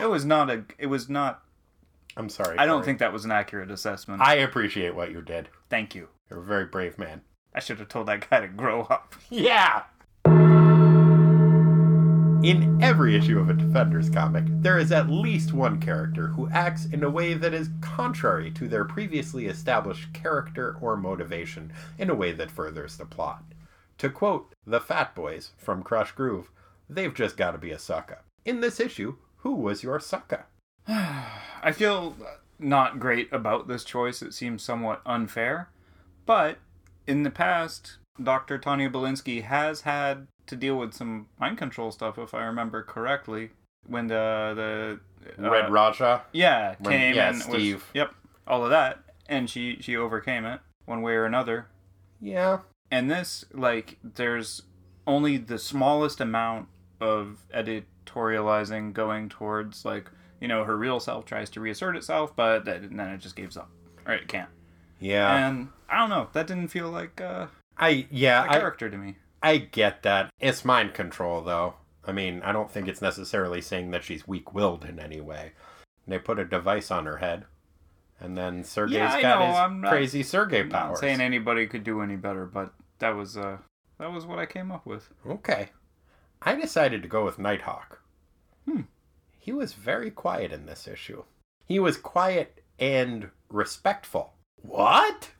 it 0.00 0.08
was 0.08 0.24
not 0.24 0.50
a. 0.50 0.64
It 0.78 0.86
was 0.86 1.08
not. 1.08 1.42
I'm 2.16 2.28
sorry. 2.28 2.58
I 2.58 2.66
don't 2.66 2.76
Corey. 2.76 2.86
think 2.86 2.98
that 2.98 3.12
was 3.12 3.24
an 3.24 3.32
accurate 3.32 3.70
assessment. 3.70 4.20
I 4.20 4.34
appreciate 4.36 4.94
what 4.94 5.12
you 5.12 5.22
did. 5.22 5.48
Thank 5.68 5.94
you. 5.94 6.08
You're 6.28 6.40
a 6.40 6.44
very 6.44 6.66
brave 6.66 6.98
man. 6.98 7.22
I 7.54 7.60
should 7.60 7.78
have 7.78 7.88
told 7.88 8.06
that 8.08 8.28
guy 8.28 8.40
to 8.40 8.48
grow 8.48 8.82
up. 8.82 9.14
Yeah! 9.30 9.82
In 12.42 12.78
every 12.82 13.16
issue 13.16 13.38
of 13.38 13.50
a 13.50 13.54
Defenders 13.54 14.08
comic, 14.08 14.44
there 14.48 14.78
is 14.78 14.90
at 14.92 15.10
least 15.10 15.52
one 15.52 15.78
character 15.78 16.28
who 16.28 16.48
acts 16.50 16.86
in 16.86 17.04
a 17.04 17.10
way 17.10 17.34
that 17.34 17.52
is 17.52 17.68
contrary 17.82 18.50
to 18.52 18.66
their 18.66 18.84
previously 18.86 19.44
established 19.46 20.12
character 20.14 20.76
or 20.80 20.96
motivation 20.96 21.70
in 21.98 22.08
a 22.08 22.14
way 22.14 22.32
that 22.32 22.50
furthers 22.50 22.96
the 22.96 23.04
plot. 23.04 23.42
To 23.98 24.08
quote 24.08 24.54
the 24.66 24.80
Fat 24.80 25.14
Boys 25.14 25.50
from 25.58 25.82
Krush 25.82 26.14
Groove, 26.14 26.50
they've 26.88 27.12
just 27.14 27.36
got 27.36 27.50
to 27.50 27.58
be 27.58 27.72
a 27.72 27.78
sucker. 27.78 28.22
In 28.46 28.60
this 28.60 28.80
issue, 28.80 29.16
who 29.42 29.54
was 29.54 29.82
your 29.82 30.00
sucker? 30.00 30.46
I 30.88 31.72
feel 31.72 32.16
not 32.58 32.98
great 33.00 33.32
about 33.32 33.68
this 33.68 33.84
choice. 33.84 34.22
It 34.22 34.34
seems 34.34 34.62
somewhat 34.62 35.02
unfair. 35.06 35.70
But 36.26 36.58
in 37.06 37.22
the 37.22 37.30
past, 37.30 37.98
Dr. 38.22 38.58
Tanya 38.58 38.90
Belinsky 38.90 39.42
has 39.42 39.82
had 39.82 40.26
to 40.46 40.56
deal 40.56 40.76
with 40.76 40.94
some 40.94 41.26
mind 41.38 41.58
control 41.58 41.90
stuff, 41.90 42.18
if 42.18 42.34
I 42.34 42.44
remember 42.44 42.82
correctly. 42.82 43.50
When 43.86 44.08
the 44.08 44.98
the 45.36 45.42
uh, 45.42 45.50
Red 45.50 45.70
Raja? 45.70 46.22
yeah 46.32 46.74
when- 46.80 46.92
came 46.92 47.14
yeah, 47.14 47.30
and 47.30 47.52
was- 47.52 47.82
yep, 47.94 48.14
all 48.46 48.62
of 48.64 48.70
that, 48.70 48.98
and 49.28 49.48
she 49.48 49.78
she 49.80 49.96
overcame 49.96 50.44
it 50.44 50.60
one 50.84 51.02
way 51.02 51.14
or 51.14 51.24
another. 51.24 51.66
Yeah. 52.20 52.58
And 52.90 53.10
this, 53.10 53.44
like, 53.52 53.98
there's 54.02 54.62
only 55.06 55.36
the 55.36 55.58
smallest 55.58 56.20
amount 56.20 56.68
of 57.00 57.46
editorializing 58.14 58.92
going 58.92 59.28
towards, 59.28 59.84
like, 59.84 60.10
you 60.40 60.48
know, 60.48 60.64
her 60.64 60.76
real 60.76 61.00
self 61.00 61.24
tries 61.24 61.50
to 61.50 61.60
reassert 61.60 61.96
itself, 61.96 62.34
but 62.34 62.64
then 62.64 62.96
then 62.96 63.08
it 63.08 63.18
just 63.18 63.36
gives 63.36 63.56
up. 63.56 63.70
Or 64.06 64.14
it 64.14 64.28
can't. 64.28 64.48
Yeah. 64.98 65.48
And 65.48 65.68
I 65.88 65.98
don't 65.98 66.10
know. 66.10 66.28
That 66.32 66.46
didn't 66.46 66.68
feel 66.68 66.90
like 66.90 67.20
uh, 67.20 67.46
I 67.76 68.06
yeah, 68.10 68.44
a 68.44 68.48
I, 68.48 68.58
character 68.58 68.90
to 68.90 68.96
me. 68.96 69.16
I 69.42 69.58
get 69.58 70.02
that. 70.02 70.30
It's 70.40 70.64
mind 70.64 70.94
control, 70.94 71.42
though. 71.42 71.74
I 72.06 72.12
mean, 72.12 72.40
I 72.42 72.52
don't 72.52 72.70
think 72.70 72.88
it's 72.88 73.02
necessarily 73.02 73.60
saying 73.60 73.90
that 73.90 74.04
she's 74.04 74.26
weak 74.26 74.54
willed 74.54 74.84
in 74.84 74.98
any 74.98 75.20
way. 75.20 75.52
They 76.06 76.18
put 76.18 76.38
a 76.38 76.44
device 76.44 76.90
on 76.90 77.06
her 77.06 77.18
head, 77.18 77.44
and 78.18 78.36
then 78.36 78.64
Sergei's 78.64 78.96
Yeah, 78.96 79.12
I 79.12 79.22
got 79.22 79.38
know, 79.38 79.46
his 79.46 79.56
I'm 79.56 79.80
not- 79.82 79.90
crazy 79.92 80.22
Sergei 80.22 80.60
I'm 80.60 80.68
not 80.68 80.86
powers. 80.86 81.00
saying 81.00 81.20
anybody 81.20 81.66
could 81.66 81.84
do 81.84 82.00
any 82.00 82.16
better, 82.16 82.46
but 82.46 82.72
that 82.98 83.10
was 83.10 83.36
uh, 83.36 83.58
that 83.98 84.12
was 84.12 84.26
what 84.26 84.38
I 84.38 84.46
came 84.46 84.72
up 84.72 84.86
with. 84.86 85.08
Okay. 85.26 85.68
I 86.42 86.54
decided 86.54 87.02
to 87.02 87.08
go 87.08 87.24
with 87.24 87.38
Nighthawk. 87.38 88.00
Hmm. 88.66 88.82
He 89.38 89.52
was 89.52 89.74
very 89.74 90.10
quiet 90.10 90.52
in 90.52 90.66
this 90.66 90.86
issue. 90.88 91.24
He 91.64 91.78
was 91.78 91.96
quiet 91.96 92.62
and 92.78 93.30
respectful. 93.48 94.34
What? 94.62 95.30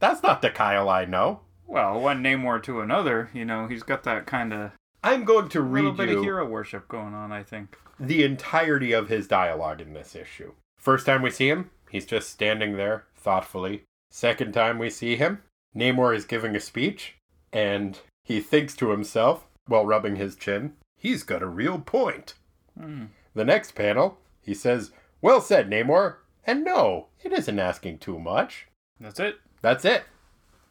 That's 0.00 0.22
not 0.22 0.42
the 0.42 0.50
Kyle 0.50 0.88
I 0.88 1.04
know. 1.04 1.40
Well, 1.66 2.00
one 2.00 2.22
Namor 2.22 2.62
to 2.64 2.80
another, 2.80 3.30
you 3.32 3.44
know, 3.44 3.66
he's 3.66 3.82
got 3.82 4.02
that 4.04 4.26
kind 4.26 4.52
of 4.52 4.72
I'm 5.02 5.24
going 5.24 5.48
to 5.50 5.60
read 5.60 5.82
little 5.82 5.96
bit 5.96 6.08
you 6.08 6.18
of 6.18 6.24
hero 6.24 6.46
worship 6.46 6.88
going 6.88 7.14
on. 7.14 7.32
I 7.32 7.42
think. 7.42 7.76
the 7.98 8.22
entirety 8.24 8.92
of 8.92 9.08
his 9.08 9.28
dialogue 9.28 9.80
in 9.80 9.92
this 9.92 10.14
issue. 10.14 10.52
First 10.78 11.06
time 11.06 11.22
we 11.22 11.30
see 11.30 11.48
him, 11.48 11.70
he's 11.90 12.06
just 12.06 12.30
standing 12.30 12.76
there 12.76 13.04
thoughtfully. 13.16 13.82
Second 14.10 14.52
time 14.52 14.78
we 14.78 14.90
see 14.90 15.16
him, 15.16 15.42
Namor 15.76 16.14
is 16.14 16.24
giving 16.24 16.54
a 16.54 16.60
speech, 16.60 17.16
and 17.52 17.98
he 18.24 18.40
thinks 18.40 18.74
to 18.76 18.90
himself 18.90 19.46
while 19.66 19.86
rubbing 19.86 20.16
his 20.16 20.36
chin, 20.36 20.74
he's 20.96 21.22
got 21.22 21.42
a 21.42 21.46
real 21.46 21.78
point. 21.78 22.34
Hmm. 22.78 23.04
The 23.34 23.44
next 23.44 23.74
panel, 23.74 24.18
he 24.42 24.54
says, 24.54 24.92
Well 25.20 25.40
said, 25.40 25.70
Namor. 25.70 26.16
And 26.46 26.64
no, 26.64 27.08
it 27.22 27.32
isn't 27.32 27.58
asking 27.58 27.98
too 27.98 28.18
much. 28.18 28.66
That's 29.00 29.18
it. 29.18 29.36
That's 29.62 29.84
it. 29.84 30.04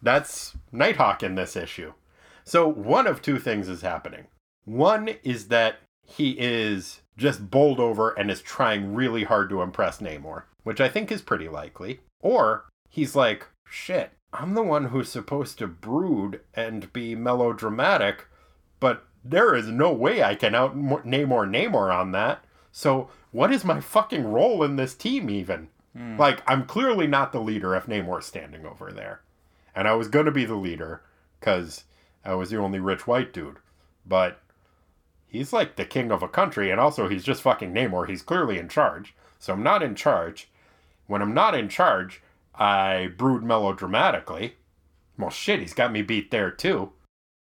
That's 0.02 0.56
Nighthawk 0.72 1.24
in 1.24 1.36
this 1.36 1.56
issue. 1.56 1.94
So 2.44 2.68
one 2.68 3.08
of 3.08 3.22
two 3.22 3.40
things 3.40 3.68
is 3.68 3.82
happening. 3.82 4.28
One 4.66 5.10
is 5.24 5.48
that 5.48 5.78
he 6.06 6.32
is 6.32 7.02
just 7.18 7.50
bowled 7.50 7.80
over 7.80 8.12
and 8.12 8.30
is 8.30 8.42
trying 8.42 8.94
really 8.94 9.24
hard 9.24 9.50
to 9.50 9.62
impress 9.62 10.00
Namor, 10.00 10.44
which 10.64 10.82
I 10.82 10.90
think 10.90 11.12
is 11.12 11.22
pretty 11.22 11.48
likely. 11.48 12.02
Or 12.20 12.66
he's 12.90 13.16
like, 13.16 13.48
shit, 13.66 14.12
I'm 14.32 14.54
the 14.56 14.64
one 14.64 14.86
who's 14.86 15.10
supposed 15.10 15.58
to 15.60 15.68
brood 15.68 16.42
and 16.54 16.92
be 16.92 17.16
melodramatic, 17.16 18.28
but 18.84 19.06
there 19.24 19.56
is 19.56 19.68
no 19.68 19.94
way 19.94 20.22
I 20.22 20.36
can 20.36 20.54
out 20.54 20.78
Namor 20.78 21.48
Namor 21.48 21.98
on 21.98 22.12
that. 22.12 22.44
So 22.74 23.10
what 23.32 23.54
is 23.54 23.64
my 23.64 23.80
fucking 23.80 24.26
role 24.26 24.62
in 24.62 24.76
this 24.76 24.94
team 24.94 25.30
even? 25.30 25.70
Hmm. 25.96 26.18
Like, 26.20 26.44
I'm 26.46 26.66
clearly 26.66 27.08
not 27.08 27.32
the 27.32 27.40
leader 27.40 27.78
if 27.78 27.86
Namor's 27.86 28.26
standing 28.26 28.66
over 28.66 28.92
there. 28.92 29.22
And 29.74 29.88
I 29.88 29.94
was 29.94 30.10
going 30.10 30.26
to 30.26 30.34
be 30.34 30.44
the 30.44 30.56
leader, 30.56 31.02
because 31.40 31.86
I 32.26 32.36
was 32.36 32.50
the 32.50 32.58
only 32.58 32.82
rich 32.82 33.08
white 33.08 33.32
dude. 33.32 33.60
But 34.06 34.42
he's 35.28 35.54
like 35.54 35.78
the 35.78 35.86
king 35.86 36.12
of 36.12 36.22
a 36.22 36.28
country, 36.28 36.70
and 36.70 36.78
also 36.78 37.08
he's 37.08 37.24
just 37.24 37.42
fucking 37.42 37.74
Namor. 37.74 38.10
He's 38.10 38.22
clearly 38.22 38.58
in 38.58 38.68
charge. 38.68 39.16
So 39.40 39.54
I'm 39.54 39.64
not 39.64 39.82
in 39.82 39.96
charge. 39.96 40.50
When 41.08 41.22
I'm 41.22 41.34
not 41.34 41.56
in 41.56 41.70
charge, 41.70 42.22
I 42.54 43.12
brood 43.18 43.44
melodramatically. 43.44 44.56
Well, 45.18 45.30
shit, 45.30 45.62
he's 45.62 45.74
got 45.74 45.94
me 45.94 46.02
beat 46.02 46.32
there 46.32 46.52
too. 46.52 46.92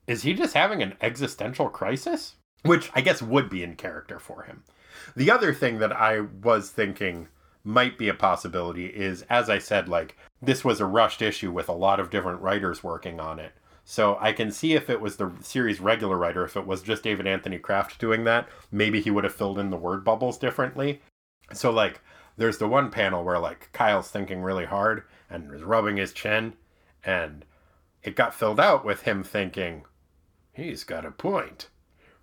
Is 0.09 0.23
he 0.23 0.33
just 0.33 0.55
having 0.55 0.83
an 0.83 0.95
existential 1.03 1.69
crisis? 1.69 2.35
Which 2.63 2.91
I 2.95 3.03
guess 3.03 3.23
would 3.23 3.51
be 3.51 3.63
in 3.63 3.77
character 3.77 4.19
for 4.19 4.43
him. 4.43 4.65
The 5.15 5.31
other 5.31 5.53
thing 5.53 5.79
that 5.79 5.93
I 5.93 6.21
was 6.21 6.71
thinking 6.71 7.29
might 7.63 7.99
be 7.99 8.09
a 8.09 8.15
possibility 8.15 8.87
is, 8.87 9.23
as 9.29 9.51
I 9.51 9.59
said, 9.59 9.87
like, 9.87 10.17
this 10.41 10.65
was 10.65 10.81
a 10.81 10.87
rushed 10.87 11.21
issue 11.21 11.53
with 11.53 11.69
a 11.69 11.75
lot 11.75 12.01
of 12.01 12.11
different 12.11 12.41
writers 12.41 12.83
working 12.83 13.21
on 13.21 13.39
it. 13.39 13.53
So 13.85 14.17
I 14.21 14.33
can 14.33 14.51
see 14.51 14.73
if 14.73 14.89
it 14.89 15.01
was 15.01 15.17
the 15.17 15.31
series 15.41 15.79
regular 15.79 16.17
writer, 16.17 16.45
if 16.45 16.57
it 16.57 16.67
was 16.67 16.83
just 16.83 17.03
David 17.03 17.27
Anthony 17.27 17.59
Kraft 17.59 17.99
doing 17.99 18.25
that, 18.25 18.49
maybe 18.73 19.01
he 19.01 19.11
would 19.11 19.25
have 19.25 19.35
filled 19.35 19.59
in 19.59 19.71
the 19.71 19.77
word 19.77 20.05
bubbles 20.05 20.39
differently. 20.39 21.03
So, 21.53 21.71
like, 21.71 22.01
there's 22.39 22.59
the 22.59 22.69
one 22.69 22.91
panel 22.91 23.25
where, 23.25 23.39
like, 23.39 23.71
Kyle's 23.73 24.11
thinking 24.11 24.41
really 24.43 24.65
hard 24.65 25.03
and 25.29 25.53
is 25.55 25.63
rubbing 25.63 25.99
his 25.99 26.13
chin, 26.13 26.55
and 27.05 27.45
it 28.03 28.17
got 28.17 28.35
filled 28.35 28.61
out 28.61 28.85
with 28.85 29.03
him 29.03 29.23
thinking, 29.23 29.85
he's 30.59 30.85
got 30.85 31.07
a 31.07 31.11
point. 31.11 31.69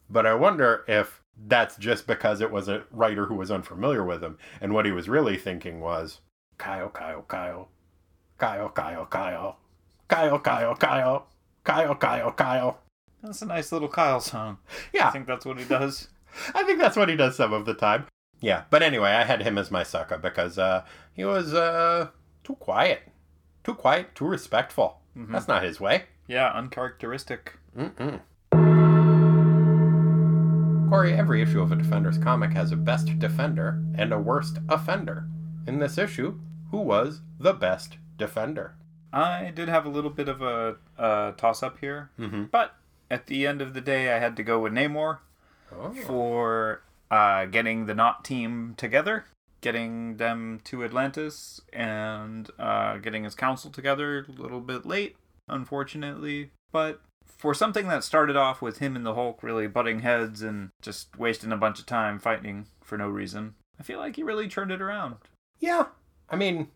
But 0.10 0.26
I 0.26 0.36
wonder 0.36 0.84
if 0.88 1.22
that's 1.48 1.78
just 1.78 2.06
because 2.06 2.42
it 2.42 2.52
was 2.52 2.68
a 2.68 2.84
writer 2.92 3.26
who 3.26 3.36
was 3.36 3.50
unfamiliar 3.50 4.04
with 4.04 4.24
him, 4.24 4.38
and 4.62 4.74
what 4.74 4.86
he 4.86 4.92
was 4.92 5.10
really 5.10 5.38
thinking 5.38 5.80
was, 5.80 6.20
Kyle, 6.58 6.90
Kyle, 6.90 7.24
Kyle, 7.28 7.70
Kyle, 8.38 8.70
Kyle, 8.70 9.08
Kyle, 9.10 9.58
Kyle, 10.08 10.40
Kyle, 10.40 10.76
Kyle, 10.76 11.28
Kyle, 11.64 11.96
Kyle, 11.96 12.32
Kyle. 12.32 12.80
That's 13.24 13.42
a 13.42 13.46
nice 13.46 13.72
little 13.72 13.88
Kyle 13.88 14.20
song. 14.20 14.60
Yeah, 14.94 15.08
I 15.08 15.12
think 15.12 15.26
that's 15.26 15.46
what 15.46 15.58
he 15.58 15.66
does. 15.66 16.10
I 16.54 16.64
think 16.64 16.80
that's 16.80 16.98
what 16.98 17.10
he 17.10 17.16
does 17.16 17.36
some 17.36 17.54
of 17.54 17.66
the 17.66 17.74
time. 17.74 18.06
Yeah, 18.42 18.64
but 18.70 18.84
anyway, 18.84 19.12
I 19.12 19.24
had 19.24 19.42
him 19.42 19.58
as 19.58 19.72
my 19.72 19.84
sucker 19.84 20.18
because 20.18 20.60
uh, 20.60 20.84
he 21.14 21.26
was 21.26 21.54
uh, 21.54 22.10
too 22.44 22.56
quiet, 22.56 23.02
too 23.64 23.74
quiet, 23.74 24.14
too 24.14 24.26
respectful. 24.26 25.00
That's 25.16 25.48
not 25.48 25.64
his 25.64 25.80
way. 25.80 26.04
Yeah, 26.28 26.52
uncharacteristic. 26.54 27.54
Mm-mm. 27.78 28.22
Corey, 30.90 31.14
every 31.14 31.42
issue 31.42 31.62
of 31.62 31.72
a 31.72 31.76
Defenders 31.76 32.18
comic 32.18 32.52
has 32.54 32.72
a 32.72 32.76
best 32.78 33.18
defender 33.20 33.82
and 33.98 34.14
a 34.14 34.20
worst 34.20 34.60
offender. 34.70 35.26
In 35.68 35.80
this 35.80 35.98
issue, 35.98 36.40
who 36.72 36.78
was 36.78 37.22
the 37.40 37.54
best 37.54 37.98
defender? 38.18 38.76
I 39.12 39.52
did 39.54 39.68
have 39.68 39.86
a 39.86 39.90
little 39.90 40.10
bit 40.10 40.30
of 40.30 40.42
a, 40.42 40.76
a 40.98 41.34
toss 41.38 41.64
up 41.64 41.80
here, 41.80 42.12
Mm-hmm. 42.20 42.46
but 42.46 42.76
at 43.10 43.28
the 43.28 43.46
end 43.48 43.62
of 43.62 43.74
the 43.74 43.82
day, 43.82 44.14
I 44.14 44.20
had 44.20 44.36
to 44.38 44.44
go 44.44 44.60
with 44.60 44.74
Namor 44.74 45.20
Oh. 45.76 45.94
for 46.06 46.82
uh, 47.12 47.46
getting 47.46 47.86
the 47.88 47.96
Not 47.96 48.24
team 48.24 48.76
together, 48.78 49.26
getting 49.62 50.18
them 50.18 50.62
to 50.66 50.84
Atlantis, 50.86 51.60
and 51.74 52.50
uh, 52.60 52.98
getting 52.98 53.24
his 53.26 53.36
council 53.36 53.72
together 53.72 54.26
a 54.30 54.42
little 54.42 54.62
bit 54.62 54.86
late, 54.86 55.16
unfortunately. 55.50 56.52
But 56.72 57.02
for 57.38 57.54
something 57.54 57.88
that 57.90 58.04
started 58.04 58.36
off 58.36 58.62
with 58.62 58.78
him 58.80 58.96
and 58.96 59.06
the 59.06 59.14
Hulk 59.16 59.44
really 59.44 59.68
butting 59.68 60.00
heads 60.00 60.42
and 60.42 60.70
just 60.82 61.18
wasting 61.18 61.52
a 61.52 61.58
bunch 61.58 61.80
of 61.80 61.86
time 61.86 62.20
fighting 62.20 62.68
for 62.82 62.98
no 62.98 63.08
reason, 63.10 63.56
I 63.80 63.84
feel 63.84 64.00
like 64.00 64.16
he 64.16 64.24
really 64.24 64.48
turned 64.48 64.72
it 64.72 64.82
around. 64.82 65.16
Yeah, 65.60 65.88
I 66.30 66.36
mean, 66.36 66.70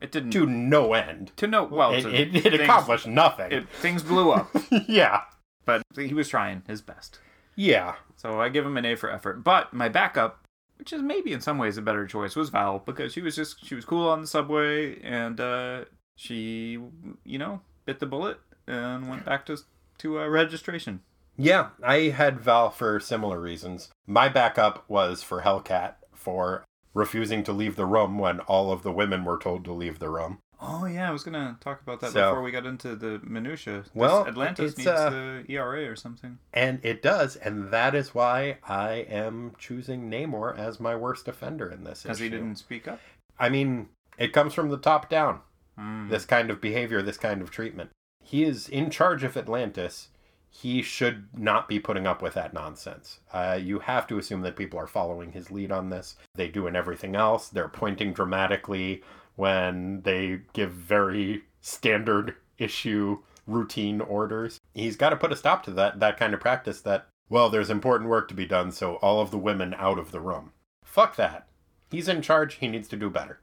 It 0.00 0.12
didn't 0.12 0.30
to 0.32 0.46
no 0.46 0.92
end. 0.92 1.32
to 1.36 1.46
no 1.46 1.64
well. 1.64 1.92
it, 1.94 2.02
to 2.02 2.12
it, 2.14 2.34
it 2.36 2.42
things- 2.42 2.60
accomplished 2.60 3.06
nothing. 3.06 3.52
It, 3.52 3.68
things 3.80 4.02
blew 4.02 4.30
up, 4.32 4.50
yeah, 4.88 5.22
but 5.64 5.82
he 5.96 6.12
was 6.14 6.28
trying 6.28 6.62
his 6.66 6.80
best. 6.82 7.18
yeah. 7.56 7.94
So 8.16 8.40
I 8.40 8.48
give 8.48 8.64
him 8.64 8.76
an 8.78 8.86
A 8.86 8.94
for 8.94 9.10
effort. 9.10 9.44
But 9.44 9.74
my 9.74 9.88
backup, 9.90 10.46
which 10.78 10.92
is 10.94 11.02
maybe 11.02 11.32
in 11.34 11.42
some 11.42 11.58
ways 11.58 11.76
a 11.76 11.82
better 11.82 12.06
choice, 12.06 12.34
was 12.36 12.48
Val 12.48 12.78
because 12.78 13.12
she 13.12 13.20
was 13.20 13.36
just 13.36 13.64
she 13.66 13.74
was 13.74 13.84
cool 13.84 14.08
on 14.08 14.22
the 14.22 14.26
subway 14.26 14.98
and 15.02 15.38
uh, 15.40 15.84
she 16.16 16.78
you 17.24 17.38
know 17.38 17.60
bit 17.84 17.98
the 18.00 18.06
bullet 18.06 18.38
and 18.66 19.08
went 19.08 19.24
back 19.24 19.46
to 19.46 19.58
to 19.98 20.20
uh, 20.20 20.26
registration. 20.26 21.00
Yeah, 21.36 21.70
I 21.82 22.10
had 22.10 22.40
Val 22.40 22.70
for 22.70 23.00
similar 23.00 23.40
reasons. 23.40 23.90
My 24.06 24.28
backup 24.28 24.84
was 24.88 25.22
for 25.22 25.42
Hellcat 25.42 25.94
for 26.12 26.64
refusing 26.92 27.42
to 27.44 27.52
leave 27.52 27.76
the 27.76 27.86
room 27.86 28.18
when 28.18 28.40
all 28.40 28.70
of 28.70 28.82
the 28.82 28.92
women 28.92 29.24
were 29.24 29.38
told 29.38 29.64
to 29.64 29.72
leave 29.72 29.98
the 29.98 30.10
room. 30.10 30.38
Oh 30.60 30.86
yeah, 30.86 31.08
I 31.08 31.12
was 31.12 31.24
gonna 31.24 31.58
talk 31.60 31.82
about 31.82 32.00
that 32.00 32.12
So- 32.12 32.30
before 32.30 32.42
we 32.42 32.50
got 32.50 32.64
into 32.64 32.94
the 32.96 33.20
minutia. 33.24 33.82
This 33.82 33.90
Well, 33.94 34.26
Atlantis 34.26 34.78
needs 34.78 34.88
uh, 34.88 35.10
the 35.10 35.44
ERA 35.48 35.86
or 35.90 35.96
something. 35.96 36.38
And 36.52 36.80
it 36.82 37.02
does, 37.02 37.36
and 37.36 37.70
that 37.70 37.94
is 37.94 38.14
why 38.14 38.58
I 38.62 38.92
am 39.08 39.52
choosing 39.58 40.08
Namor 40.10 40.56
as 40.56 40.78
my 40.80 40.94
worst 40.94 41.28
offender 41.28 41.68
in 41.68 41.84
this 41.84 42.04
Because 42.04 42.20
he 42.20 42.28
didn't 42.28 42.56
speak 42.56 42.86
up. 42.88 43.00
I 43.38 43.48
mean, 43.48 43.88
it 44.16 44.32
comes 44.32 44.54
from 44.54 44.70
the 44.70 44.78
top 44.78 45.10
down. 45.10 45.40
Mm. 45.78 46.08
This 46.08 46.24
kind 46.24 46.50
of 46.50 46.60
behavior, 46.60 47.02
this 47.02 47.18
kind 47.18 47.42
of 47.42 47.50
treatment. 47.50 47.90
He 48.24 48.42
is 48.42 48.68
in 48.68 48.90
charge 48.90 49.22
of 49.22 49.36
Atlantis. 49.36 50.08
He 50.48 50.82
should 50.82 51.28
not 51.36 51.68
be 51.68 51.78
putting 51.78 52.06
up 52.06 52.22
with 52.22 52.34
that 52.34 52.54
nonsense. 52.54 53.20
Uh, 53.32 53.58
you 53.60 53.80
have 53.80 54.06
to 54.06 54.18
assume 54.18 54.42
that 54.42 54.56
people 54.56 54.78
are 54.78 54.86
following 54.86 55.32
his 55.32 55.50
lead 55.50 55.70
on 55.70 55.90
this. 55.90 56.16
They 56.34 56.48
do 56.48 56.66
in 56.66 56.74
everything 56.74 57.14
else. 57.14 57.48
They're 57.48 57.68
pointing 57.68 58.12
dramatically 58.12 59.02
when 59.36 60.02
they 60.02 60.40
give 60.52 60.72
very 60.72 61.42
standard 61.60 62.36
issue 62.58 63.18
routine 63.46 64.00
orders. 64.00 64.58
He's 64.72 64.96
got 64.96 65.10
to 65.10 65.16
put 65.16 65.32
a 65.32 65.36
stop 65.36 65.62
to 65.64 65.70
that 65.72 66.00
that 66.00 66.16
kind 66.16 66.34
of 66.34 66.40
practice 66.40 66.80
that 66.82 67.08
well, 67.28 67.48
there's 67.48 67.70
important 67.70 68.10
work 68.10 68.28
to 68.28 68.34
be 68.34 68.44
done, 68.44 68.70
so 68.70 68.96
all 68.96 69.20
of 69.20 69.30
the 69.30 69.38
women 69.38 69.74
out 69.74 69.98
of 69.98 70.12
the 70.12 70.20
room. 70.20 70.52
Fuck 70.84 71.16
that. 71.16 71.48
He's 71.90 72.08
in 72.08 72.22
charge, 72.22 72.56
he 72.56 72.68
needs 72.68 72.88
to 72.88 72.96
do 72.96 73.08
better. 73.08 73.40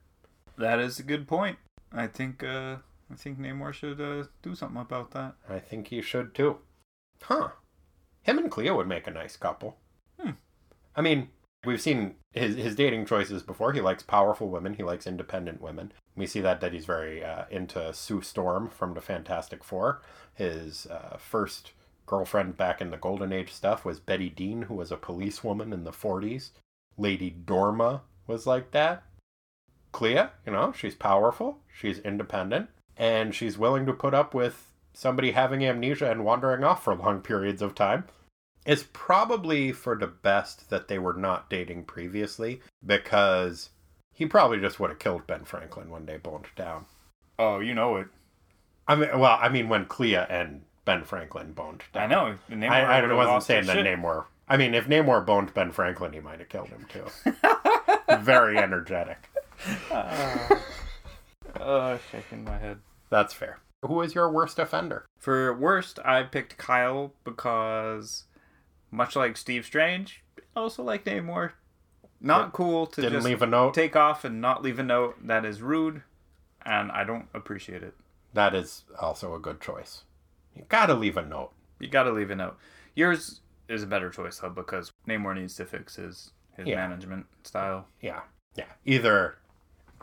That 0.58 0.80
is 0.80 1.00
a 1.00 1.04
good 1.04 1.28
point. 1.28 1.58
I 1.92 2.08
think 2.08 2.44
uh, 2.44 2.78
I 3.12 3.16
think 3.16 3.40
Namor 3.40 3.74
should 3.74 4.00
uh, 4.00 4.26
do 4.42 4.56
something 4.56 4.80
about 4.80 5.12
that. 5.12 5.36
I 5.50 5.60
think 5.60 5.88
he 5.88 6.02
should 6.02 6.34
too. 6.34 6.60
Huh. 7.24 7.50
Him 8.24 8.38
and 8.38 8.52
Clea 8.52 8.72
would 8.72 8.88
make 8.88 9.08
a 9.08 9.12
nice 9.12 9.36
couple. 9.36 9.78
Hmm. 10.20 10.32
I 10.96 11.02
mean, 11.02 11.30
we've 11.66 11.82
seen 11.82 12.16
his 12.32 12.56
his 12.56 12.76
dating 12.76 13.06
choices 13.06 13.44
before. 13.44 13.74
He 13.74 13.82
likes 13.82 14.04
powerful 14.04 14.50
women. 14.50 14.76
He 14.76 14.84
likes 14.84 15.08
independent 15.08 15.62
women. 15.62 15.92
We 16.16 16.26
see 16.26 16.42
that 16.42 16.62
that 16.62 16.74
he's 16.74 16.86
very 16.86 17.24
uh, 17.24 17.46
into 17.50 17.94
Sue 17.94 18.22
Storm 18.22 18.70
from 18.70 18.94
the 18.94 19.02
Fantastic 19.02 19.64
Four. 19.64 20.02
His 20.34 20.88
uh, 20.88 21.18
first 21.18 21.72
girlfriend 22.06 22.58
back 22.58 22.82
in 22.82 22.92
the 22.92 22.98
Golden 22.98 23.32
Age 23.32 23.52
stuff 23.52 23.86
was 23.86 24.00
Betty 24.00 24.30
Dean, 24.30 24.64
who 24.64 24.74
was 24.74 24.92
a 24.92 24.98
policewoman 24.98 25.72
in 25.72 25.84
the 25.86 25.92
40s. 25.92 26.52
Lady 26.98 27.34
Dorma 27.46 28.02
was 28.28 28.46
like 28.46 28.72
that. 28.72 29.04
Clea, 29.94 30.28
you 30.46 30.52
know, 30.52 30.74
she's 30.76 30.96
powerful, 30.96 31.60
she's 31.74 32.00
independent, 32.00 32.70
and 32.98 33.34
she's 33.34 33.58
willing 33.58 33.86
to 33.86 33.94
put 33.94 34.14
up 34.14 34.34
with 34.34 34.72
somebody 34.94 35.32
having 35.32 35.66
amnesia 35.66 36.12
and 36.12 36.26
wandering 36.26 36.64
off 36.64 36.84
for 36.84 36.96
long 36.96 37.22
periods 37.22 37.62
of 37.62 37.76
time. 37.76 38.06
It's 38.66 38.86
probably 38.94 39.72
for 39.72 39.96
the 39.96 40.08
best 40.08 40.70
that 40.70 40.88
they 40.88 41.00
were 41.00 41.14
not 41.14 41.50
dating 41.50 41.86
previously 41.86 42.62
because 42.86 43.70
he 44.14 44.26
probably 44.26 44.60
just 44.60 44.80
would 44.80 44.92
have 44.92 45.00
killed 45.00 45.26
Ben 45.26 45.46
Franklin 45.46 45.90
when 45.90 46.06
they 46.06 46.18
boned 46.18 46.46
down. 46.56 46.86
Oh, 47.40 47.60
you 47.60 47.74
know 47.74 47.96
it. 47.96 48.08
I 48.88 48.96
mean, 48.96 49.10
well, 49.18 49.40
I 49.42 49.50
mean 49.50 49.68
when 49.68 49.86
Clea 49.86 50.16
and 50.16 50.62
Ben 50.86 51.04
Franklin 51.04 51.54
boned 51.54 51.84
down. 51.94 52.04
I 52.04 52.08
know. 52.08 52.38
Namor 52.52 52.70
I, 52.70 53.00
I 53.00 53.14
wasn't 53.14 53.44
saying 53.44 53.66
that 53.66 53.78
shit. 53.78 53.86
Namor. 53.86 54.26
I 54.48 54.58
mean, 54.58 54.74
if 54.74 54.88
Namor 54.88 55.26
boned 55.26 55.54
Ben 55.54 55.72
Franklin, 55.72 56.14
he 56.14 56.20
might 56.20 56.40
have 56.40 56.50
killed 56.50 56.68
him 56.68 56.86
too. 56.92 57.06
Very 58.20 58.58
energetic. 58.58 59.18
Uh, 59.92 60.56
Oh, 61.64 62.00
shaking 62.12 62.44
my 62.44 62.58
head. 62.58 62.80
That's 63.10 63.34
fair. 63.34 63.60
Who 63.84 64.02
is 64.02 64.14
your 64.16 64.30
worst 64.32 64.60
offender? 64.60 65.06
For 65.20 65.54
worst, 65.56 66.00
I 66.06 66.24
picked 66.24 66.58
Kyle 66.58 67.14
because, 67.24 68.26
much 68.92 69.16
like 69.16 69.38
Steve 69.38 69.66
Strange, 69.66 70.24
also 70.56 70.84
like 70.84 71.04
Namor, 71.06 71.52
not 72.20 72.54
cool 72.54 72.86
to 72.88 73.02
Didn't 73.02 73.14
just 73.18 73.26
leave 73.26 73.42
a 73.42 73.48
note. 73.48 73.74
take 73.74 73.96
off 73.96 74.24
and 74.24 74.40
not 74.40 74.62
leave 74.62 74.78
a 74.80 74.84
note. 74.84 75.16
That 75.26 75.46
is 75.46 75.62
rude, 75.62 76.04
and 76.66 76.92
I 76.92 77.04
don't 77.04 77.28
appreciate 77.34 77.82
it. 77.84 77.96
That 78.34 78.54
is 78.54 78.84
also 79.00 79.34
a 79.34 79.40
good 79.40 79.60
choice. 79.60 80.04
You 80.56 80.64
gotta 80.70 80.94
leave 80.94 81.18
a 81.18 81.22
note. 81.26 81.52
You 81.80 81.90
gotta 81.90 82.12
leave 82.12 82.30
a 82.32 82.36
note. 82.36 82.58
Yours 82.96 83.42
is 83.68 83.84
a 83.84 83.88
better 83.88 84.10
choice 84.10 84.38
though 84.40 84.50
because 84.50 84.92
Namor 85.08 85.36
needs 85.36 85.56
to 85.56 85.66
fix 85.66 85.96
his 85.96 86.32
his 86.56 86.68
Yeah. 86.68 86.76
management 86.76 87.26
style. 87.44 87.88
Yeah. 88.02 88.22
Yeah. 88.56 88.66
Either 88.86 89.38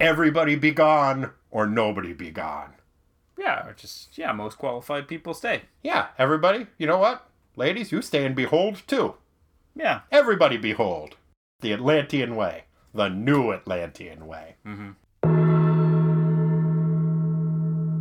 everybody 0.01 0.57
be 0.57 0.71
gone 0.71 1.31
or 1.51 1.67
nobody 1.67 2.13
be 2.13 2.31
gone. 2.31 2.75
Yeah, 3.39 3.67
or 3.69 3.73
just 3.73 4.17
yeah, 4.19 4.33
most 4.33 4.59
qualified 4.59 5.07
people 5.09 5.33
stay. 5.35 5.63
Yeah, 5.83 6.09
everybody, 6.19 6.67
you 6.77 6.87
know 6.87 6.99
what? 6.99 7.27
Ladies, 7.57 7.93
you 7.93 8.03
stay 8.03 8.25
and 8.25 8.35
behold 8.35 8.83
too. 8.87 9.15
Yeah. 9.77 10.01
Everybody 10.11 10.57
behold. 10.57 11.17
The 11.61 11.73
Atlantean 11.73 12.35
way. 12.37 12.65
The 12.95 13.09
new 13.09 13.53
Atlantean 13.53 14.27
way. 14.27 14.57
Mm-hmm. 14.67 14.91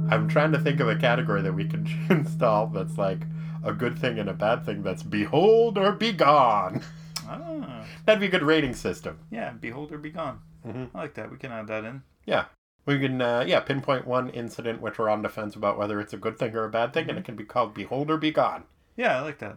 I'm 0.10 0.28
trying 0.28 0.52
to 0.54 0.60
think 0.60 0.80
of 0.80 0.88
a 0.88 0.96
category 0.96 1.42
that 1.42 1.54
we 1.54 1.66
can 1.66 1.88
install 2.10 2.68
that's 2.68 2.98
like 2.98 3.20
a 3.64 3.74
good 3.74 4.00
thing 4.00 4.18
and 4.20 4.30
a 4.30 4.34
bad 4.34 4.66
thing 4.66 4.82
that's 4.82 5.04
behold 5.04 5.78
or 5.78 5.92
be 5.92 6.12
gone. 6.14 6.82
Ah, 7.28 7.86
That'd 8.06 8.22
be 8.22 8.28
a 8.28 8.30
good 8.30 8.44
rating 8.44 8.74
system. 8.74 9.20
yeah. 9.30 9.52
Behold 9.52 9.92
or 9.92 9.98
be 9.98 10.10
gone. 10.12 10.40
Mhm. 10.66 10.90
I 10.94 10.98
like 11.00 11.14
that. 11.16 11.32
We 11.32 11.38
can 11.38 11.52
add 11.52 11.68
that 11.68 11.84
in. 11.84 12.04
Yeah. 12.26 12.46
We 12.86 13.00
can, 13.00 13.22
uh, 13.22 13.44
yeah, 13.46 13.60
pinpoint 13.60 14.08
one 14.08 14.30
incident 14.30 14.82
which 14.82 14.98
we're 14.98 15.10
on 15.10 15.22
defense 15.22 15.56
about 15.56 15.78
whether 15.78 16.00
it's 16.00 16.14
a 16.14 16.18
good 16.18 16.38
thing 16.38 16.56
or 16.56 16.64
a 16.64 16.70
bad 16.70 16.94
thing, 16.94 17.10
and 17.10 17.18
it 17.20 17.26
can 17.26 17.36
be 17.36 17.44
called 17.44 17.74
Behold 17.74 18.10
or 18.10 18.18
Be 18.18 18.32
Gone. 18.32 18.64
Yeah, 18.96 19.18
I 19.18 19.22
like 19.22 19.40
that. 19.40 19.56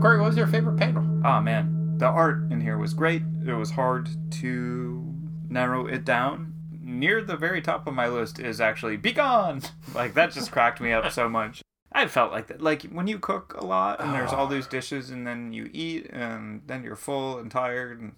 Corey, 0.00 0.18
what 0.18 0.28
was 0.28 0.36
your 0.38 0.46
favorite 0.46 0.78
panel? 0.78 1.04
Ah 1.24 1.40
man, 1.42 1.98
the 1.98 2.06
art 2.06 2.50
in 2.50 2.62
here 2.62 2.78
was 2.78 2.94
great. 2.94 3.22
It 3.46 3.52
was 3.52 3.70
hard 3.72 4.08
to 4.40 5.14
narrow 5.50 5.86
it 5.86 6.06
down. 6.06 6.54
Near 6.82 7.22
the 7.22 7.36
very 7.36 7.60
top 7.60 7.86
of 7.86 7.92
my 7.92 8.08
list 8.08 8.38
is 8.40 8.60
actually 8.60 8.96
"Be 8.96 9.12
gone." 9.12 9.60
Like 9.94 10.14
that 10.14 10.32
just 10.32 10.50
cracked 10.52 10.80
me 10.80 10.92
up 10.92 11.12
so 11.12 11.28
much. 11.28 11.60
I 11.92 12.06
felt 12.06 12.32
like 12.32 12.46
that. 12.46 12.62
Like 12.62 12.84
when 12.84 13.08
you 13.08 13.18
cook 13.18 13.54
a 13.58 13.64
lot 13.64 14.00
and 14.00 14.14
there's 14.14 14.32
all 14.32 14.46
these 14.46 14.66
dishes, 14.66 15.10
and 15.10 15.26
then 15.26 15.52
you 15.52 15.68
eat, 15.72 16.06
and 16.10 16.62
then 16.66 16.82
you're 16.82 16.96
full 16.96 17.38
and 17.38 17.50
tired, 17.50 18.00
and 18.00 18.12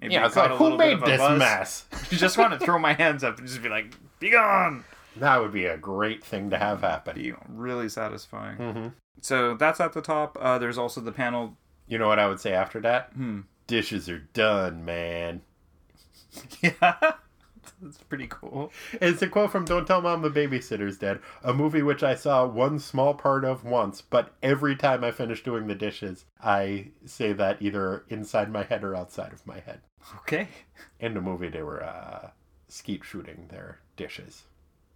maybe 0.00 0.14
Yeah, 0.14 0.26
it's 0.26 0.36
like, 0.36 0.50
who 0.52 0.76
made 0.76 1.00
this 1.00 1.18
buzz. 1.18 1.38
mess? 1.38 1.84
Just 2.10 2.38
want 2.38 2.58
to 2.58 2.64
throw 2.64 2.78
my 2.78 2.92
hands 2.92 3.24
up 3.24 3.38
and 3.38 3.46
just 3.48 3.62
be 3.62 3.68
like, 3.68 3.94
"Be 4.20 4.30
gone." 4.30 4.84
That 5.16 5.40
would 5.40 5.52
be 5.52 5.64
a 5.66 5.76
great 5.78 6.22
thing 6.24 6.50
to 6.50 6.58
have 6.58 6.82
happen. 6.82 7.14
Be 7.16 7.32
really 7.48 7.88
satisfying. 7.88 8.56
hmm 8.56 8.88
So 9.22 9.54
that's 9.54 9.80
at 9.80 9.92
the 9.94 10.02
top. 10.02 10.36
Uh, 10.40 10.58
there's 10.58 10.76
also 10.78 11.00
the 11.00 11.12
panel. 11.12 11.56
You 11.88 11.98
know 11.98 12.08
what 12.08 12.18
I 12.18 12.28
would 12.28 12.40
say 12.40 12.52
after 12.52 12.80
that? 12.80 13.10
Hmm. 13.14 13.40
Dishes 13.66 14.08
are 14.08 14.18
done, 14.18 14.84
man. 14.84 15.42
Yeah, 16.60 16.72
that's 17.80 17.98
pretty 17.98 18.26
cool. 18.28 18.72
It's 18.94 19.22
a 19.22 19.28
quote 19.28 19.50
from 19.52 19.64
Don't 19.64 19.86
Tell 19.86 20.00
Mom 20.00 20.22
the 20.22 20.30
Babysitter's 20.30 20.98
Dead, 20.98 21.20
a 21.42 21.52
movie 21.52 21.82
which 21.82 22.02
I 22.02 22.14
saw 22.14 22.46
one 22.46 22.78
small 22.78 23.14
part 23.14 23.44
of 23.44 23.64
once, 23.64 24.00
but 24.02 24.34
every 24.42 24.76
time 24.76 25.04
I 25.04 25.10
finish 25.10 25.42
doing 25.42 25.66
the 25.66 25.74
dishes, 25.74 26.24
I 26.42 26.88
say 27.04 27.32
that 27.34 27.60
either 27.60 28.04
inside 28.08 28.50
my 28.50 28.64
head 28.64 28.82
or 28.84 28.94
outside 28.96 29.32
of 29.32 29.46
my 29.46 29.60
head. 29.60 29.80
Okay. 30.18 30.48
In 31.00 31.14
the 31.14 31.20
movie, 31.20 31.48
they 31.48 31.62
were 31.62 31.82
uh, 31.84 32.30
skeet 32.68 33.04
shooting 33.04 33.48
their 33.50 33.80
dishes. 33.96 34.44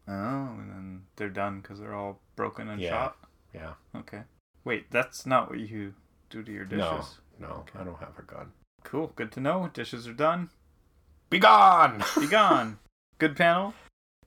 Oh, 0.09 0.13
and 0.59 0.71
then 0.71 1.03
they're 1.17 1.29
done 1.29 1.61
because 1.61 1.79
they're 1.79 1.95
all 1.95 2.21
broken 2.37 2.69
and 2.69 2.81
Yeah. 2.81 2.91
shot. 2.91 3.17
Yeah. 3.55 3.75
Okay. 3.95 4.23
Wait, 4.65 4.91
that's 4.91 5.27
not 5.27 5.49
what 5.51 5.61
you 5.61 5.95
do 6.31 6.43
to 6.43 6.53
your 6.53 6.65
dishes. 6.65 7.19
No, 7.39 7.49
no, 7.49 7.65
I 7.79 7.85
don't 7.85 7.99
have 7.99 8.19
a 8.19 8.23
gun. 8.23 8.53
Cool. 8.85 9.13
Good 9.17 9.33
to 9.33 9.41
know. 9.41 9.71
Dishes 9.73 10.07
are 10.09 10.13
done. 10.13 10.51
Be 11.31 11.39
gone! 11.39 12.03
Be 12.21 12.27
gone. 12.27 12.79
Good 13.19 13.37
panel. 13.37 13.73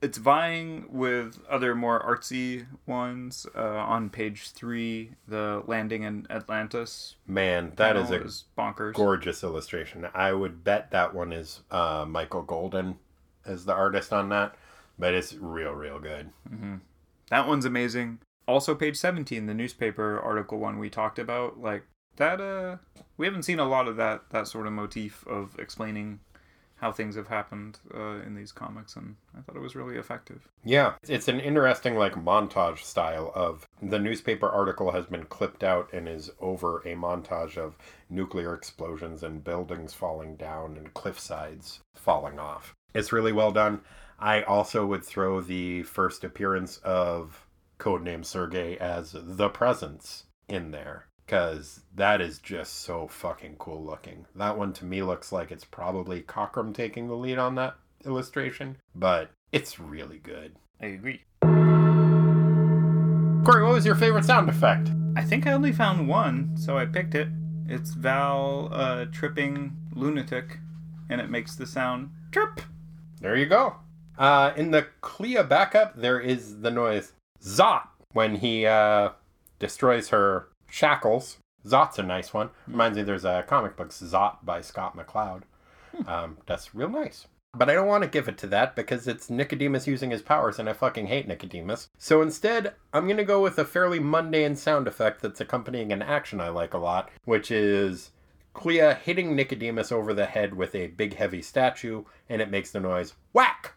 It's 0.01 0.17
vying 0.17 0.85
with 0.89 1.39
other 1.49 1.75
more 1.75 2.01
artsy 2.01 2.65
ones. 2.85 3.45
Uh, 3.55 3.61
on 3.61 4.09
page 4.09 4.51
three, 4.51 5.11
the 5.27 5.63
landing 5.67 6.03
in 6.03 6.27
Atlantis. 6.29 7.15
Man, 7.27 7.73
that 7.75 7.95
is 7.97 8.09
a 8.09 8.23
is 8.23 8.45
bonkers. 8.57 8.93
gorgeous 8.93 9.43
illustration. 9.43 10.07
I 10.13 10.31
would 10.33 10.63
bet 10.63 10.91
that 10.91 11.13
one 11.13 11.31
is 11.33 11.61
uh, 11.71 12.05
Michael 12.07 12.41
Golden 12.41 12.99
as 13.45 13.65
the 13.65 13.73
artist 13.73 14.11
on 14.13 14.29
that, 14.29 14.55
but 14.97 15.13
it's 15.13 15.33
real, 15.33 15.71
real 15.73 15.99
good. 15.99 16.29
That 17.29 17.47
one's 17.47 17.65
amazing. 17.65 18.19
Also, 18.47 18.75
page 18.75 18.97
17, 18.97 19.45
the 19.45 19.53
newspaper 19.53 20.19
article 20.19 20.59
one 20.59 20.79
we 20.79 20.89
talked 20.89 21.19
about, 21.19 21.59
like 21.61 21.83
that. 22.17 22.39
Uh, 22.41 22.77
we 23.17 23.25
haven't 23.25 23.43
seen 23.43 23.59
a 23.59 23.67
lot 23.67 23.87
of 23.87 23.95
that 23.97 24.29
that 24.31 24.47
sort 24.47 24.67
of 24.67 24.73
motif 24.73 25.25
of 25.27 25.55
explaining 25.57 26.19
how 26.83 26.91
things 26.91 27.15
have 27.15 27.29
happened 27.29 27.79
uh, 27.95 28.19
in 28.25 28.35
these 28.35 28.51
comics, 28.51 28.97
and 28.97 29.15
I 29.37 29.39
thought 29.39 29.55
it 29.55 29.61
was 29.61 29.73
really 29.73 29.95
effective. 29.95 30.49
Yeah, 30.65 30.95
it's 31.07 31.29
an 31.29 31.39
interesting 31.39 31.95
like 31.95 32.13
montage 32.15 32.79
style 32.79 33.31
of 33.33 33.65
the 33.81 33.99
newspaper 33.99 34.49
article 34.49 34.91
has 34.91 35.05
been 35.05 35.23
clipped 35.23 35.63
out 35.63 35.93
and 35.93 36.09
is 36.09 36.29
over 36.41 36.79
a 36.79 36.93
montage 36.93 37.57
of 37.57 37.77
nuclear 38.09 38.53
explosions 38.53 39.23
and 39.23 39.45
buildings 39.45 39.93
falling 39.93 40.35
down 40.35 40.75
and 40.75 40.93
cliff 40.93 41.17
sides 41.17 41.79
falling 41.95 42.37
off. 42.37 42.75
It's 42.93 43.13
really 43.13 43.31
well 43.31 43.53
done. 43.53 43.79
I 44.19 44.41
also 44.41 44.85
would 44.85 45.05
throw 45.05 45.39
the 45.39 45.83
first 45.83 46.25
appearance 46.25 46.81
of 46.83 47.47
codename 47.79 48.25
Sergey 48.25 48.77
as 48.77 49.15
the 49.17 49.47
presence 49.47 50.25
in 50.49 50.71
there 50.71 51.07
because 51.25 51.81
that 51.95 52.21
is 52.21 52.39
just 52.39 52.81
so 52.81 53.07
fucking 53.07 53.55
cool 53.57 53.83
looking. 53.83 54.25
That 54.35 54.57
one 54.57 54.73
to 54.73 54.85
me 54.85 55.01
looks 55.01 55.31
like 55.31 55.51
it's 55.51 55.65
probably 55.65 56.21
Cockrum 56.21 56.73
taking 56.73 57.07
the 57.07 57.15
lead 57.15 57.37
on 57.37 57.55
that 57.55 57.75
illustration, 58.05 58.77
but 58.95 59.29
it's 59.51 59.79
really 59.79 60.19
good. 60.19 60.55
I 60.81 60.87
agree. 60.87 61.21
Corey, 63.45 63.63
what 63.63 63.73
was 63.73 63.85
your 63.85 63.95
favorite 63.95 64.25
sound 64.25 64.49
effect? 64.49 64.89
I 65.15 65.23
think 65.23 65.45
I 65.45 65.51
only 65.51 65.71
found 65.71 66.07
one, 66.07 66.55
so 66.57 66.77
I 66.77 66.85
picked 66.85 67.15
it. 67.15 67.27
It's 67.67 67.93
Val 67.93 68.69
uh, 68.71 69.05
tripping 69.11 69.75
lunatic, 69.93 70.59
and 71.09 71.21
it 71.21 71.29
makes 71.29 71.55
the 71.55 71.65
sound 71.65 72.09
trip. 72.31 72.61
There 73.21 73.35
you 73.35 73.45
go. 73.45 73.75
Uh, 74.17 74.51
in 74.55 74.71
the 74.71 74.87
Clea 75.01 75.43
backup, 75.43 75.95
there 75.95 76.19
is 76.19 76.61
the 76.61 76.71
noise 76.71 77.13
Zot 77.41 77.87
when 78.11 78.35
he 78.35 78.65
uh, 78.65 79.09
destroys 79.59 80.09
her 80.09 80.49
shackles. 80.73 81.37
Zot's 81.65 81.99
a 81.99 82.03
nice 82.03 82.33
one. 82.33 82.49
Reminds 82.67 82.97
me 82.97 83.03
there's 83.03 83.23
a 83.23 83.45
comic 83.47 83.77
book, 83.77 83.89
Zot 83.89 84.43
by 84.43 84.59
Scott 84.59 84.97
McCloud. 84.97 85.43
Um, 86.07 86.37
that's 86.47 86.73
real 86.73 86.89
nice. 86.89 87.27
But 87.55 87.69
I 87.69 87.75
don't 87.75 87.87
want 87.87 88.03
to 88.03 88.09
give 88.09 88.27
it 88.27 88.39
to 88.39 88.47
that 88.47 88.75
because 88.75 89.07
it's 89.07 89.29
Nicodemus 89.29 89.85
using 89.85 90.09
his 90.09 90.23
powers 90.23 90.57
and 90.57 90.67
I 90.67 90.73
fucking 90.73 91.05
hate 91.05 91.27
Nicodemus. 91.27 91.87
So 91.99 92.23
instead, 92.23 92.73
I'm 92.91 93.05
going 93.05 93.17
to 93.17 93.23
go 93.23 93.43
with 93.43 93.59
a 93.59 93.65
fairly 93.65 93.99
mundane 93.99 94.55
sound 94.55 94.87
effect 94.87 95.21
that's 95.21 95.39
accompanying 95.39 95.93
an 95.93 96.01
action 96.01 96.41
I 96.41 96.49
like 96.49 96.73
a 96.73 96.79
lot, 96.79 97.11
which 97.25 97.51
is 97.51 98.09
Clea 98.55 98.95
hitting 98.95 99.35
Nicodemus 99.35 99.91
over 99.91 100.15
the 100.15 100.25
head 100.25 100.55
with 100.55 100.73
a 100.73 100.87
big 100.87 101.15
heavy 101.15 101.43
statue 101.43 102.03
and 102.27 102.41
it 102.41 102.49
makes 102.49 102.71
the 102.71 102.79
noise 102.79 103.13
whack! 103.31 103.73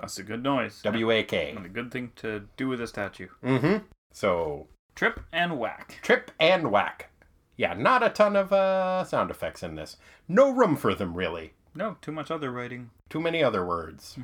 That's 0.00 0.18
a 0.18 0.22
good 0.22 0.42
noise. 0.42 0.80
W 0.82 1.10
A 1.10 1.22
K. 1.22 1.52
And 1.54 1.66
a 1.66 1.68
good 1.68 1.92
thing 1.92 2.12
to 2.16 2.44
do 2.56 2.68
with 2.68 2.80
a 2.80 2.86
statue. 2.86 3.28
Mm 3.44 3.60
hmm. 3.60 3.76
So, 4.12 4.68
Trip 4.98 5.20
and 5.32 5.60
whack. 5.60 6.00
trip 6.02 6.32
and 6.40 6.72
whack. 6.72 7.10
Yeah, 7.56 7.72
not 7.74 8.02
a 8.02 8.08
ton 8.08 8.34
of 8.34 8.52
uh, 8.52 9.04
sound 9.04 9.30
effects 9.30 9.62
in 9.62 9.76
this. 9.76 9.96
No 10.26 10.50
room 10.50 10.74
for 10.74 10.92
them, 10.92 11.14
really. 11.14 11.52
No, 11.72 11.98
too 12.02 12.10
much 12.10 12.32
other 12.32 12.50
writing. 12.50 12.90
Too 13.08 13.20
many 13.20 13.40
other 13.40 13.64
words. 13.64 14.16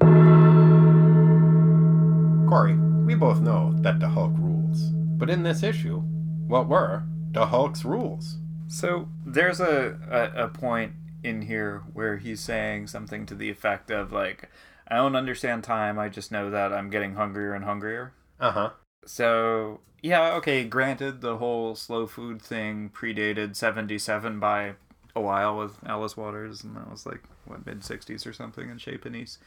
Corey, 2.48 2.74
we 3.06 3.14
both 3.14 3.38
know 3.38 3.72
that 3.82 4.00
the 4.00 4.08
Hulk 4.08 4.32
rules. 4.36 4.90
But 5.16 5.30
in 5.30 5.44
this 5.44 5.62
issue, 5.62 6.00
what 6.48 6.68
were 6.68 7.04
the 7.30 7.46
Hulk's 7.46 7.84
rules? 7.84 8.38
So 8.66 9.08
there's 9.24 9.60
a, 9.60 9.96
a, 10.10 10.46
a 10.46 10.48
point 10.48 10.94
in 11.22 11.42
here 11.42 11.84
where 11.92 12.16
he's 12.16 12.40
saying 12.40 12.88
something 12.88 13.26
to 13.26 13.36
the 13.36 13.48
effect 13.48 13.92
of 13.92 14.10
like, 14.10 14.50
I 14.88 14.96
don't 14.96 15.14
understand 15.14 15.62
time. 15.62 16.00
I 16.00 16.08
just 16.08 16.32
know 16.32 16.50
that 16.50 16.72
I'm 16.72 16.90
getting 16.90 17.14
hungrier 17.14 17.54
and 17.54 17.64
hungrier. 17.64 18.12
Uh 18.40 18.50
huh. 18.50 18.70
So 19.06 19.80
yeah, 20.02 20.34
okay. 20.34 20.64
Granted, 20.64 21.20
the 21.20 21.38
whole 21.38 21.74
slow 21.74 22.06
food 22.06 22.42
thing 22.42 22.90
predated 22.90 23.56
'77 23.56 24.38
by 24.38 24.74
a 25.16 25.20
while 25.20 25.56
with 25.56 25.78
Alice 25.86 26.16
Waters, 26.16 26.64
and 26.64 26.76
that 26.76 26.90
was 26.90 27.06
like 27.06 27.22
what 27.46 27.64
mid 27.66 27.80
'60s 27.80 28.26
or 28.26 28.32
something 28.32 28.68
in 28.68 28.78
Chez. 28.78 29.38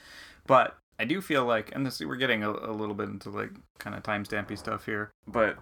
But 0.45 0.77
I 0.99 1.05
do 1.05 1.21
feel 1.21 1.45
like, 1.45 1.73
and 1.75 1.85
this 1.85 1.99
we're 1.99 2.15
getting 2.15 2.43
a, 2.43 2.49
a 2.49 2.73
little 2.73 2.95
bit 2.95 3.09
into 3.09 3.29
like 3.29 3.51
kind 3.77 3.95
of 3.95 4.03
time 4.03 4.23
stampy 4.23 4.57
stuff 4.57 4.85
here, 4.85 5.11
but 5.27 5.57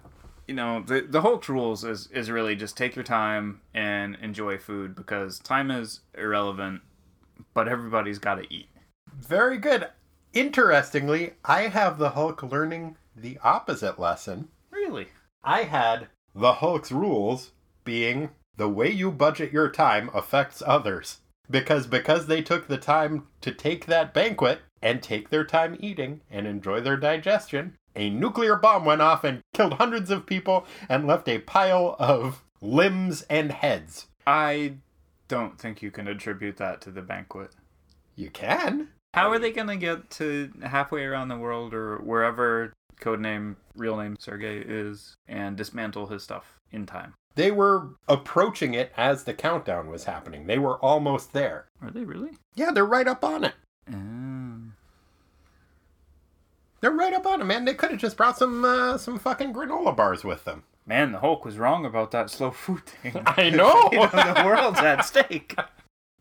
you 0.48 0.54
know 0.54 0.82
the 0.86 1.02
the 1.02 1.20
Hulk's 1.20 1.48
rules 1.48 1.84
is 1.84 2.06
is 2.08 2.30
really 2.30 2.56
just 2.56 2.76
take 2.76 2.96
your 2.96 3.04
time 3.04 3.60
and 3.74 4.16
enjoy 4.22 4.58
food 4.58 4.94
because 4.94 5.38
time 5.38 5.70
is 5.70 6.00
irrelevant, 6.16 6.80
but 7.52 7.68
everybody's 7.68 8.18
got 8.18 8.36
to 8.36 8.54
eat. 8.54 8.68
Very 9.14 9.58
good. 9.58 9.88
Interestingly, 10.32 11.34
I 11.44 11.62
have 11.68 11.98
the 11.98 12.10
Hulk 12.10 12.42
learning 12.42 12.96
the 13.16 13.38
opposite 13.42 13.98
lesson. 13.98 14.48
Really? 14.70 15.08
I 15.42 15.62
had 15.62 16.08
the 16.34 16.54
Hulk's 16.54 16.92
rules 16.92 17.52
being 17.84 18.30
the 18.56 18.68
way 18.68 18.90
you 18.90 19.10
budget 19.10 19.52
your 19.52 19.70
time 19.70 20.10
affects 20.14 20.62
others. 20.66 21.18
Because 21.50 21.86
because 21.86 22.26
they 22.26 22.42
took 22.42 22.66
the 22.66 22.78
time 22.78 23.28
to 23.40 23.52
take 23.52 23.86
that 23.86 24.12
banquet 24.12 24.60
and 24.82 25.02
take 25.02 25.30
their 25.30 25.44
time 25.44 25.76
eating 25.80 26.20
and 26.30 26.46
enjoy 26.46 26.80
their 26.80 26.96
digestion, 26.96 27.76
a 27.94 28.10
nuclear 28.10 28.56
bomb 28.56 28.84
went 28.84 29.00
off 29.00 29.24
and 29.24 29.40
killed 29.54 29.74
hundreds 29.74 30.10
of 30.10 30.26
people 30.26 30.66
and 30.88 31.06
left 31.06 31.28
a 31.28 31.38
pile 31.38 31.96
of 31.98 32.42
limbs 32.60 33.22
and 33.30 33.52
heads. 33.52 34.06
I 34.26 34.74
don't 35.28 35.58
think 35.58 35.82
you 35.82 35.90
can 35.90 36.08
attribute 36.08 36.56
that 36.56 36.80
to 36.82 36.90
the 36.90 37.02
banquet. 37.02 37.50
You 38.16 38.30
can. 38.30 38.88
How 39.14 39.30
are 39.30 39.38
they 39.38 39.52
gonna 39.52 39.76
get 39.76 40.10
to 40.10 40.50
halfway 40.62 41.04
around 41.04 41.28
the 41.28 41.38
world 41.38 41.72
or 41.72 41.98
wherever 41.98 42.72
codename 43.00 43.56
real 43.74 43.96
name 43.96 44.16
Sergey 44.18 44.58
is 44.58 45.14
and 45.28 45.56
dismantle 45.56 46.06
his 46.06 46.22
stuff 46.22 46.58
in 46.70 46.86
time? 46.86 47.14
They 47.34 47.50
were 47.50 47.90
approaching 48.08 48.74
it 48.74 48.92
as 48.96 49.24
the 49.24 49.34
countdown 49.34 49.90
was 49.90 50.04
happening. 50.04 50.46
They 50.46 50.58
were 50.58 50.78
almost 50.78 51.32
there. 51.32 51.66
Are 51.82 51.90
they 51.90 52.04
really? 52.04 52.30
Yeah, 52.54 52.70
they're 52.70 52.86
right 52.86 53.06
up 53.06 53.22
on 53.22 53.44
it. 53.44 53.54
Oh. 53.92 54.72
They're 56.80 56.90
right 56.90 57.12
up 57.12 57.26
on 57.26 57.40
it, 57.40 57.44
man. 57.44 57.64
They 57.64 57.74
could 57.74 57.90
have 57.90 58.00
just 58.00 58.16
brought 58.16 58.38
some 58.38 58.64
uh, 58.64 58.96
some 58.98 59.18
fucking 59.18 59.52
granola 59.52 59.94
bars 59.94 60.24
with 60.24 60.44
them. 60.44 60.64
Man, 60.86 61.12
the 61.12 61.18
Hulk 61.18 61.44
was 61.44 61.58
wrong 61.58 61.84
about 61.84 62.12
that 62.12 62.30
slow 62.30 62.52
food 62.52 62.86
thing. 62.86 63.20
I 63.26 63.50
know. 63.50 63.88
You 63.92 63.98
know, 63.98 64.08
the 64.08 64.42
world's 64.44 64.78
at 64.80 65.02
stake. 65.02 65.56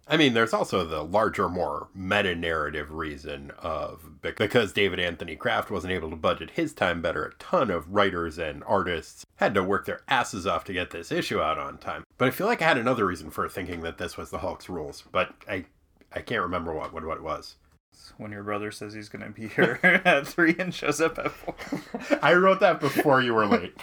I 0.07 0.18
mean, 0.18 0.34
there's 0.34 0.53
also 0.53 0.86
the 0.86 1.03
larger, 1.03 1.49
more 1.49 1.88
meta 1.95 2.36
narrative 2.36 2.91
reason 2.91 3.52
of 3.57 4.22
because 4.22 4.72
David 4.72 4.99
Anthony 4.99 5.36
Kraft 5.36 5.72
wasn't 5.72 5.94
able 5.94 6.11
to 6.11 6.15
budget 6.15 6.52
his 6.52 6.73
time 6.73 7.02
better, 7.02 7.26
a 7.26 7.34
ton 7.36 7.72
of 7.72 7.91
writers 7.91 8.38
and 8.38 8.64
artists 8.65 9.26
had 9.38 9.56
to 9.56 9.64
work 9.64 9.86
their 9.86 10.02
asses 10.07 10.45
off 10.45 10.64
to 10.65 10.73
get 10.73 10.91
this 10.91 11.11
issue 11.11 11.40
out 11.40 11.57
on 11.57 11.80
time. 11.80 12.03
But 12.18 12.27
I 12.27 12.32
feel 12.32 12.45
like 12.45 12.61
I 12.61 12.68
had 12.68 12.77
another 12.77 13.06
reason 13.06 13.32
for 13.32 13.49
thinking 13.49 13.82
that 13.82 13.98
this 13.98 14.15
was 14.15 14.30
the 14.30 14.40
Hulk's 14.40 14.69
rules, 14.69 15.03
but 15.11 15.34
I 15.49 15.65
I 16.14 16.22
can't 16.22 16.44
remember 16.44 16.73
what 16.73 16.94
what, 16.94 17.06
what 17.06 17.18
it 17.18 17.23
was. 17.23 17.56
When 18.18 18.32
your 18.32 18.44
brother 18.44 18.72
says 18.72 18.94
he's 18.94 19.10
going 19.10 19.26
to 19.26 19.32
be 19.32 19.48
here 19.48 19.80
at 20.06 20.27
three 20.27 20.56
and 20.60 20.73
shows 20.73 21.02
up 21.02 21.18
at 21.18 21.32
four. 21.32 21.56
I 22.22 22.34
wrote 22.34 22.60
that 22.60 22.80
before 22.80 23.22
you 23.22 23.34
were 23.34 23.48
late. 23.48 23.73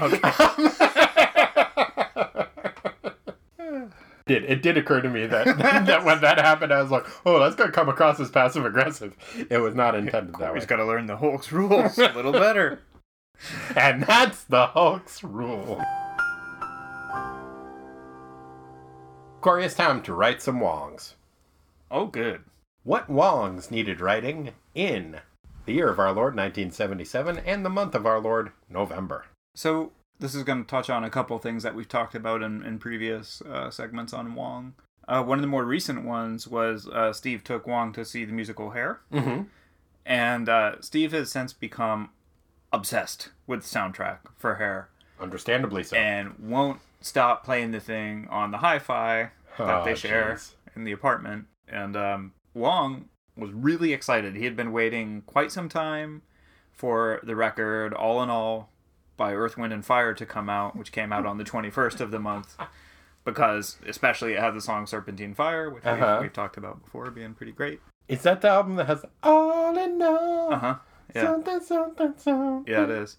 did 4.33 4.51
it 4.51 4.63
did 4.63 4.79
occur 4.79 5.01
to 5.01 5.11
me 5.11 5.27
that 5.27 5.45
that 5.59 6.05
when 6.05 6.21
that 6.21 6.39
happened, 6.39 6.73
I 6.73 6.81
was 6.81 6.91
like, 6.91 7.05
"Oh, 7.27 7.39
that's 7.39 7.55
gonna 7.55 7.73
come 7.73 7.89
across 7.89 8.19
as 8.19 8.31
passive 8.31 8.65
aggressive." 8.65 9.17
It 9.51 9.59
was 9.59 9.75
not 9.75 9.95
intended 9.95 10.37
that 10.39 10.53
way, 10.53 10.59
He's 10.59 10.67
got 10.67 10.77
to 10.77 10.85
learn 10.85 11.07
the 11.07 11.17
Hulk's 11.17 11.53
rules 11.53 11.99
a 11.99 12.13
little 12.13 12.33
better. 12.33 12.81
and 13.77 14.05
that's 14.05 14.45
the 14.45 14.69
Hulk's 14.69 15.23
rule. 15.23 15.83
Corey, 19.41 19.65
it's 19.65 19.75
time 19.75 20.03
to 20.03 20.15
write 20.15 20.41
some 20.41 20.61
Wongs. 20.61 21.15
Oh, 21.91 22.07
good. 22.07 22.45
What 22.85 23.11
Wongs 23.11 23.71
needed 23.71 24.01
writing 24.01 24.53
in 24.75 25.21
the 25.67 25.73
year 25.73 25.89
of 25.89 25.99
our 25.99 26.13
Lord 26.13 26.37
1977 26.37 27.39
and 27.39 27.65
the 27.65 27.71
month 27.71 27.95
of 27.95 28.07
our 28.07 28.21
Lord 28.21 28.53
November? 28.71 29.27
So 29.55 29.93
this 30.23 30.35
is 30.35 30.43
going 30.45 30.63
to 30.65 30.69
touch 30.71 30.89
on 30.89 31.05
a 31.05 31.11
couple 31.11 31.37
things 31.39 31.63
that 31.65 31.75
we've 31.75 31.89
talked 31.89 32.15
about 32.15 32.43
in, 32.43 32.63
in 32.63 32.79
previous 32.79 33.43
uh, 33.43 33.71
segments 33.71 34.13
on 34.15 34.35
Wong. 34.35 34.75
Uh, 35.09 35.23
one 35.23 35.37
of 35.37 35.43
the 35.43 35.49
more 35.49 35.65
recent 35.65 36.05
ones 36.05 36.47
was 36.49 36.87
uh, 36.89 37.13
Steve 37.13 37.43
took 37.45 37.67
Wong 37.67 37.93
to 37.93 38.05
see 38.05 38.25
the 38.25 38.33
musical 38.33 38.71
Hair, 38.71 39.01
Mm-hmm. 39.13 39.43
and 40.07 40.49
uh, 40.49 40.81
Steve 40.81 41.13
has 41.13 41.31
since 41.31 41.53
become 41.53 42.11
obsessed 42.73 43.31
with 43.47 43.63
the 43.63 43.79
soundtrack 43.79 44.19
for 44.37 44.55
Hair 44.57 44.89
Understandably 45.21 45.83
so. 45.83 45.97
and 45.97 46.35
won't 46.39 46.81
stop 47.01 47.45
playing 47.45 47.73
the 47.73 47.81
thing 47.81 48.27
on 48.31 48.51
the 48.51 48.59
hi-fi 48.59 49.31
that 49.59 49.81
Oh, 49.83 49.85
they 49.85 49.95
share 49.95 50.35
jeez. 50.35 50.53
in 50.75 50.85
the 50.85 50.93
apartment. 50.93 51.47
And 51.69 51.97
um, 51.97 52.33
Wong 52.55 53.09
was 53.37 53.51
really 53.53 53.93
excited. 53.93 54.35
He 54.37 54.45
had 54.45 54.57
been 54.57 54.73
waiting 54.73 55.23
quite 55.27 55.53
some 55.53 55.69
time 55.69 56.23
for 56.73 57.21
the 57.23 57.37
record, 57.37 57.93
All 57.93 58.23
in 58.23 58.31
All, 58.31 58.71
by 59.17 59.33
Earth, 59.35 59.57
Wind, 59.57 59.73
and 59.73 59.85
Fire 59.85 60.15
to 60.15 60.27
come 60.27 60.49
out, 60.49 60.75
which 60.77 60.93
came 60.93 61.13
out 61.13 61.27
on 61.27 61.39
the 61.39 61.45
21st 61.45 62.01
of 62.01 62.11
the 62.11 62.19
month. 62.19 62.57
Because, 63.25 63.77
especially, 63.87 64.33
it 64.33 64.41
had 64.41 64.55
the 64.55 64.61
song 64.61 64.87
Serpentine 64.87 65.35
Fire, 65.35 65.71
which 65.71 65.85
Uh-huh. 65.85 66.15
we've, 66.17 66.23
we've 66.25 66.33
talked 66.33 66.57
about 66.57 66.83
before 66.83 67.09
being 67.11 67.35
pretty 67.35 67.53
great. 67.53 67.81
Is 68.09 68.23
that 68.23 68.41
the 68.41 68.49
album 68.49 68.75
that 68.77 68.87
has 68.89 69.05
all 69.23 69.79
in 69.79 70.03
all? 70.03 70.53
Uh 70.53 70.59
huh. 70.59 70.75
Yeah. 71.15 71.23
Something, 71.23 71.61
something, 71.61 72.15
something. 72.17 72.73
Yeah, 72.73 72.85
it 72.85 72.91
is. 72.91 73.17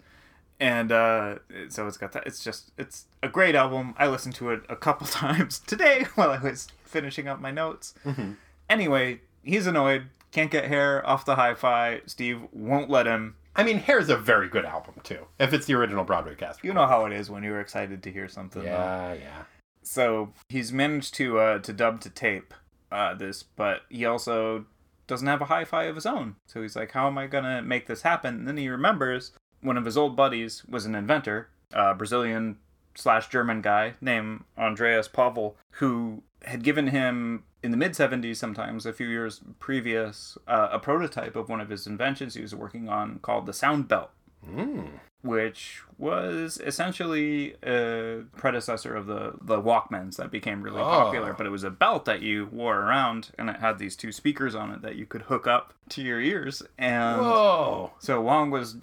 And 0.60 0.92
uh, 0.92 1.36
so 1.70 1.88
it's 1.88 1.98
got 1.98 2.12
that. 2.14 2.28
It's 2.28 2.44
just, 2.44 2.72
it's 2.78 3.06
a 3.22 3.28
great 3.30 3.56
album. 3.56 3.94
I 3.98 4.08
listened 4.08 4.36
to 4.36 4.50
it 4.52 4.64
a 4.70 4.76
couple 4.76 5.08
times 5.22 5.60
today 5.60 6.06
while 6.16 6.32
I 6.32 6.40
was 6.40 6.68
finishing 6.84 7.28
up 7.30 7.40
my 7.40 7.52
notes. 7.52 7.94
Mm-hmm. 8.06 8.34
Anyway, 8.70 9.22
he's 9.44 9.68
annoyed. 9.68 10.08
Can't 10.32 10.52
get 10.52 10.66
hair 10.66 11.06
off 11.08 11.24
the 11.26 11.36
hi 11.36 11.54
fi. 11.54 12.02
Steve 12.08 12.42
won't 12.52 12.90
let 12.90 13.06
him. 13.06 13.36
I 13.56 13.64
mean, 13.64 13.78
Hair's 13.78 14.10
a 14.10 14.18
very 14.18 14.50
good 14.50 14.66
album 14.66 14.96
too. 15.04 15.28
If 15.40 15.54
it's 15.54 15.66
the 15.68 15.76
original 15.76 16.04
Broadway 16.04 16.36
cast, 16.36 16.64
You 16.64 16.74
know 16.74 16.88
how 16.88 17.06
it 17.06 17.14
is 17.14 17.30
when 17.30 17.44
you're 17.44 17.60
excited 17.62 18.02
to 18.04 18.12
hear 18.12 18.28
something. 18.28 18.64
though. 18.64 18.68
Yeah, 18.70 19.14
yeah. 19.14 19.44
So 19.84 20.34
he's 20.50 20.72
managed 20.72 21.14
to 21.16 21.40
uh, 21.40 21.60
to 21.60 21.74
dub 21.74 22.02
to 22.02 22.10
tape 22.10 22.54
uh, 22.92 23.14
this, 23.16 23.44
but 23.44 23.82
he 23.90 24.06
also 24.06 24.66
doesn't 25.08 25.28
have 25.28 25.42
a 25.42 25.46
hi-fi 25.46 25.84
of 25.84 25.96
his 25.96 26.06
own. 26.06 26.36
So 26.48 26.62
he's 26.62 26.76
like, 26.76 26.92
"How 26.92 27.08
am 27.08 27.18
I 27.18 27.28
gonna 27.28 27.62
make 27.62 27.88
this 27.88 28.02
happen?" 28.04 28.36
And 28.36 28.48
then 28.48 28.58
he 28.58 28.70
remembers 28.70 29.34
one 29.62 29.78
of 29.78 29.86
his 29.86 29.98
old 29.98 30.16
buddies 30.16 30.64
was 30.66 30.86
an 30.86 30.96
inventor, 30.96 31.50
a 31.74 31.94
Brazilian 31.94 32.58
slash 32.96 33.28
German 33.30 33.62
guy 33.62 33.96
named 34.02 34.44
Andreas 34.58 35.08
Pavel, 35.08 35.58
who 35.72 36.24
had 36.44 36.64
given 36.64 36.88
him 36.88 37.44
in 37.64 37.72
the 37.72 37.78
mid 37.78 37.94
70s, 37.94 38.36
sometimes 38.36 38.86
a 38.86 38.94
few 38.94 39.08
years 39.08 39.42
previous, 39.60 40.38
uh, 40.48 40.70
a 40.72 40.80
prototype 40.80 41.36
of 41.36 41.50
one 41.50 41.62
of 41.62 41.70
his 41.70 41.88
inventions 41.88 42.36
he 42.36 42.42
was 42.42 42.54
working 42.54 42.90
on 42.90 43.20
called 43.20 43.46
the 43.46 43.54
Sound 43.54 43.88
Belt 43.88 44.12
Mm. 44.46 44.90
which 45.22 45.82
was 45.98 46.60
essentially 46.66 47.56
a 47.64 48.24
predecessor 48.36 48.94
of 48.94 49.06
the 49.08 49.36
the 49.42 49.62
Walkmans 49.62 50.18
that 50.18 50.30
became 50.32 50.62
really 50.62 50.82
Oh. 50.82 50.84
popular. 50.84 51.32
But 51.32 51.46
it 51.46 51.50
was 51.50 51.64
a 51.64 51.70
belt 51.70 52.04
that 52.04 52.22
you 52.22 52.48
wore 52.52 52.78
around, 52.82 53.32
and 53.40 53.50
it 53.50 53.62
had 53.62 53.80
these 53.80 53.96
two 53.96 54.12
speakers 54.12 54.54
on 54.54 54.72
it 54.72 54.82
that 54.82 54.98
you 54.98 55.06
could 55.06 55.22
hook 55.24 55.48
up 55.48 55.74
to 55.92 56.02
your 56.02 56.20
ears. 56.20 56.62
And 56.78 57.22
Whoa. 57.22 57.94
so 58.00 58.20
Wong 58.20 58.52
was 58.52 58.76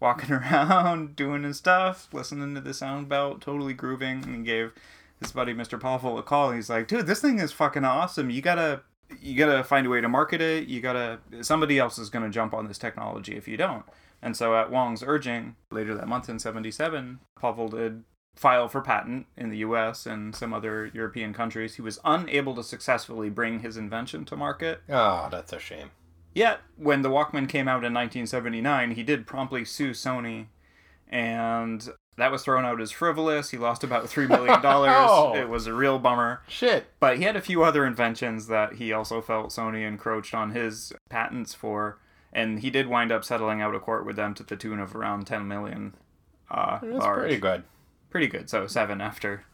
walking 0.00 0.32
around 0.40 1.14
doing 1.14 1.42
his 1.42 1.58
stuff, 1.58 2.08
listening 2.14 2.54
to 2.54 2.62
the 2.62 2.72
sound 2.72 3.10
belt, 3.10 3.42
totally 3.42 3.74
grooving, 3.74 4.24
and 4.24 4.34
he 4.36 4.42
gave 4.42 4.72
his 5.22 5.32
buddy 5.32 5.54
Mr. 5.54 5.80
Pavel 5.80 6.18
a 6.18 6.22
call. 6.22 6.50
He's 6.52 6.70
like, 6.70 6.88
"Dude, 6.88 7.06
this 7.06 7.20
thing 7.20 7.38
is 7.38 7.52
fucking 7.52 7.84
awesome. 7.84 8.30
You 8.30 8.42
gotta." 8.42 8.82
You 9.20 9.36
gotta 9.36 9.62
find 9.62 9.86
a 9.86 9.90
way 9.90 10.00
to 10.00 10.08
market 10.08 10.40
it. 10.40 10.68
You 10.68 10.80
gotta. 10.80 11.18
Somebody 11.42 11.78
else 11.78 11.98
is 11.98 12.08
gonna 12.08 12.30
jump 12.30 12.54
on 12.54 12.66
this 12.66 12.78
technology 12.78 13.36
if 13.36 13.46
you 13.46 13.58
don't. 13.58 13.84
And 14.22 14.34
so, 14.34 14.56
at 14.56 14.70
Wong's 14.70 15.02
urging, 15.02 15.56
later 15.70 15.94
that 15.94 16.08
month 16.08 16.30
in 16.30 16.38
77, 16.38 17.18
Pavel 17.38 17.68
did 17.68 18.04
file 18.36 18.68
for 18.68 18.80
patent 18.80 19.26
in 19.36 19.50
the 19.50 19.58
US 19.58 20.06
and 20.06 20.34
some 20.34 20.54
other 20.54 20.90
European 20.94 21.34
countries. 21.34 21.74
He 21.74 21.82
was 21.82 21.98
unable 22.04 22.54
to 22.54 22.62
successfully 22.62 23.28
bring 23.28 23.60
his 23.60 23.76
invention 23.76 24.24
to 24.26 24.36
market. 24.36 24.80
Oh, 24.88 25.28
that's 25.30 25.52
a 25.52 25.58
shame. 25.58 25.90
Yet, 26.34 26.60
when 26.76 27.02
the 27.02 27.10
Walkman 27.10 27.48
came 27.48 27.68
out 27.68 27.84
in 27.84 27.92
1979, 27.92 28.92
he 28.92 29.02
did 29.02 29.26
promptly 29.26 29.64
sue 29.66 29.90
Sony, 29.90 30.46
and 31.08 31.90
that 32.16 32.30
was 32.30 32.42
thrown 32.42 32.64
out 32.64 32.80
as 32.80 32.90
frivolous. 32.90 33.50
He 33.50 33.58
lost 33.58 33.82
about 33.84 34.04
$3 34.04 34.28
million. 34.28 34.60
Oh. 34.64 35.34
It 35.34 35.48
was 35.48 35.66
a 35.66 35.72
real 35.74 35.98
bummer. 35.98 36.42
Shit. 36.48 36.86
But 37.00 37.16
he 37.18 37.24
had 37.24 37.36
a 37.36 37.40
few 37.40 37.62
other 37.64 37.86
inventions 37.86 38.46
that 38.48 38.74
he 38.74 38.92
also 38.92 39.20
felt 39.22 39.48
Sony 39.50 39.86
encroached 39.86 40.34
on 40.34 40.50
his 40.50 40.92
patents 41.08 41.54
for, 41.54 41.98
and 42.32 42.60
he 42.60 42.70
did 42.70 42.86
wind 42.86 43.10
up 43.12 43.24
settling 43.24 43.60
out 43.62 43.74
of 43.74 43.82
court 43.82 44.04
with 44.06 44.16
them 44.16 44.34
to 44.34 44.42
the 44.42 44.56
tune 44.56 44.78
of 44.80 44.94
around 44.94 45.26
10 45.26 45.48
million. 45.48 45.94
Uh, 46.50 46.78
That's 46.82 46.98
large. 46.98 47.20
pretty 47.20 47.38
good. 47.38 47.64
Pretty 48.10 48.26
good. 48.26 48.50
So 48.50 48.66
seven 48.66 49.00
after 49.00 49.44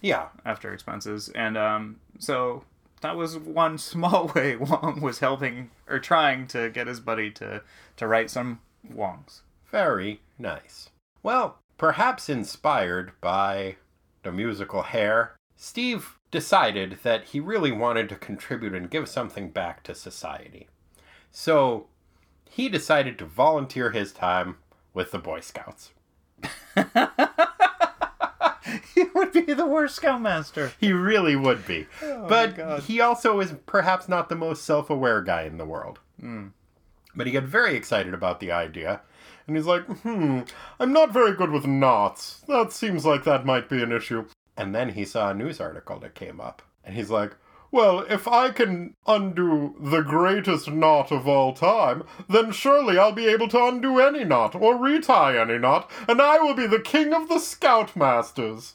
Yeah. 0.00 0.28
after 0.46 0.72
expenses, 0.72 1.28
and 1.34 1.58
um, 1.58 2.00
so 2.18 2.64
that 3.02 3.14
was 3.14 3.36
one 3.36 3.76
small 3.92 4.32
way 4.34 4.56
Wong 4.56 5.00
was 5.02 5.18
helping 5.18 5.70
or 5.86 5.98
trying 5.98 6.46
to 6.48 6.70
get 6.70 6.86
his 6.86 6.98
buddy 7.00 7.30
to 7.32 7.62
to 7.96 8.06
write 8.06 8.30
some 8.30 8.60
Wongs. 8.90 9.42
Very 9.70 10.22
nice. 10.38 10.88
Well, 11.22 11.58
perhaps 11.80 12.28
inspired 12.28 13.10
by 13.22 13.74
the 14.22 14.30
musical 14.30 14.82
Hair, 14.82 15.34
Steve 15.56 16.18
decided 16.30 16.98
that 17.04 17.24
he 17.24 17.40
really 17.40 17.72
wanted 17.72 18.06
to 18.10 18.16
contribute 18.16 18.74
and 18.74 18.90
give 18.90 19.08
something 19.08 19.48
back 19.48 19.82
to 19.84 19.94
society. 19.94 20.68
So 21.30 21.86
he 22.50 22.68
decided 22.68 23.18
to 23.18 23.24
volunteer 23.24 23.92
his 23.92 24.12
time 24.12 24.58
with 24.92 25.10
the 25.10 25.18
Boy 25.18 25.40
Scouts. 25.40 25.92
he 28.94 29.04
would 29.14 29.32
be 29.32 29.54
the 29.54 29.66
worst 29.66 29.96
scoutmaster. 29.96 30.72
He 30.78 30.92
really 30.92 31.34
would 31.34 31.66
be. 31.66 31.86
Oh 32.02 32.26
but 32.28 32.80
he 32.82 33.00
also 33.00 33.40
is 33.40 33.54
perhaps 33.64 34.06
not 34.06 34.28
the 34.28 34.36
most 34.36 34.64
self 34.64 34.90
aware 34.90 35.22
guy 35.22 35.44
in 35.44 35.56
the 35.56 35.64
world. 35.64 35.98
Hmm. 36.20 36.48
But 37.16 37.26
he 37.26 37.32
got 37.32 37.44
very 37.44 37.74
excited 37.74 38.12
about 38.12 38.38
the 38.38 38.52
idea. 38.52 39.00
And 39.46 39.56
he's 39.56 39.66
like, 39.66 39.84
hmm, 40.02 40.40
I'm 40.78 40.92
not 40.92 41.12
very 41.12 41.32
good 41.32 41.50
with 41.50 41.66
knots. 41.66 42.42
That 42.48 42.72
seems 42.72 43.04
like 43.04 43.24
that 43.24 43.46
might 43.46 43.68
be 43.68 43.82
an 43.82 43.92
issue. 43.92 44.26
And 44.56 44.74
then 44.74 44.90
he 44.90 45.04
saw 45.04 45.30
a 45.30 45.34
news 45.34 45.60
article 45.60 45.98
that 46.00 46.14
came 46.14 46.40
up. 46.40 46.62
And 46.84 46.94
he's 46.94 47.10
like, 47.10 47.36
well, 47.72 48.00
if 48.00 48.26
I 48.26 48.50
can 48.50 48.94
undo 49.06 49.76
the 49.80 50.00
greatest 50.02 50.68
knot 50.70 51.12
of 51.12 51.28
all 51.28 51.52
time, 51.52 52.02
then 52.28 52.50
surely 52.50 52.98
I'll 52.98 53.12
be 53.12 53.28
able 53.28 53.48
to 53.48 53.64
undo 53.64 54.00
any 54.00 54.24
knot 54.24 54.56
or 54.56 54.76
retie 54.76 55.38
any 55.38 55.56
knot, 55.56 55.88
and 56.08 56.20
I 56.20 56.38
will 56.40 56.54
be 56.54 56.66
the 56.66 56.80
king 56.80 57.14
of 57.14 57.28
the 57.28 57.36
Scoutmasters. 57.36 58.72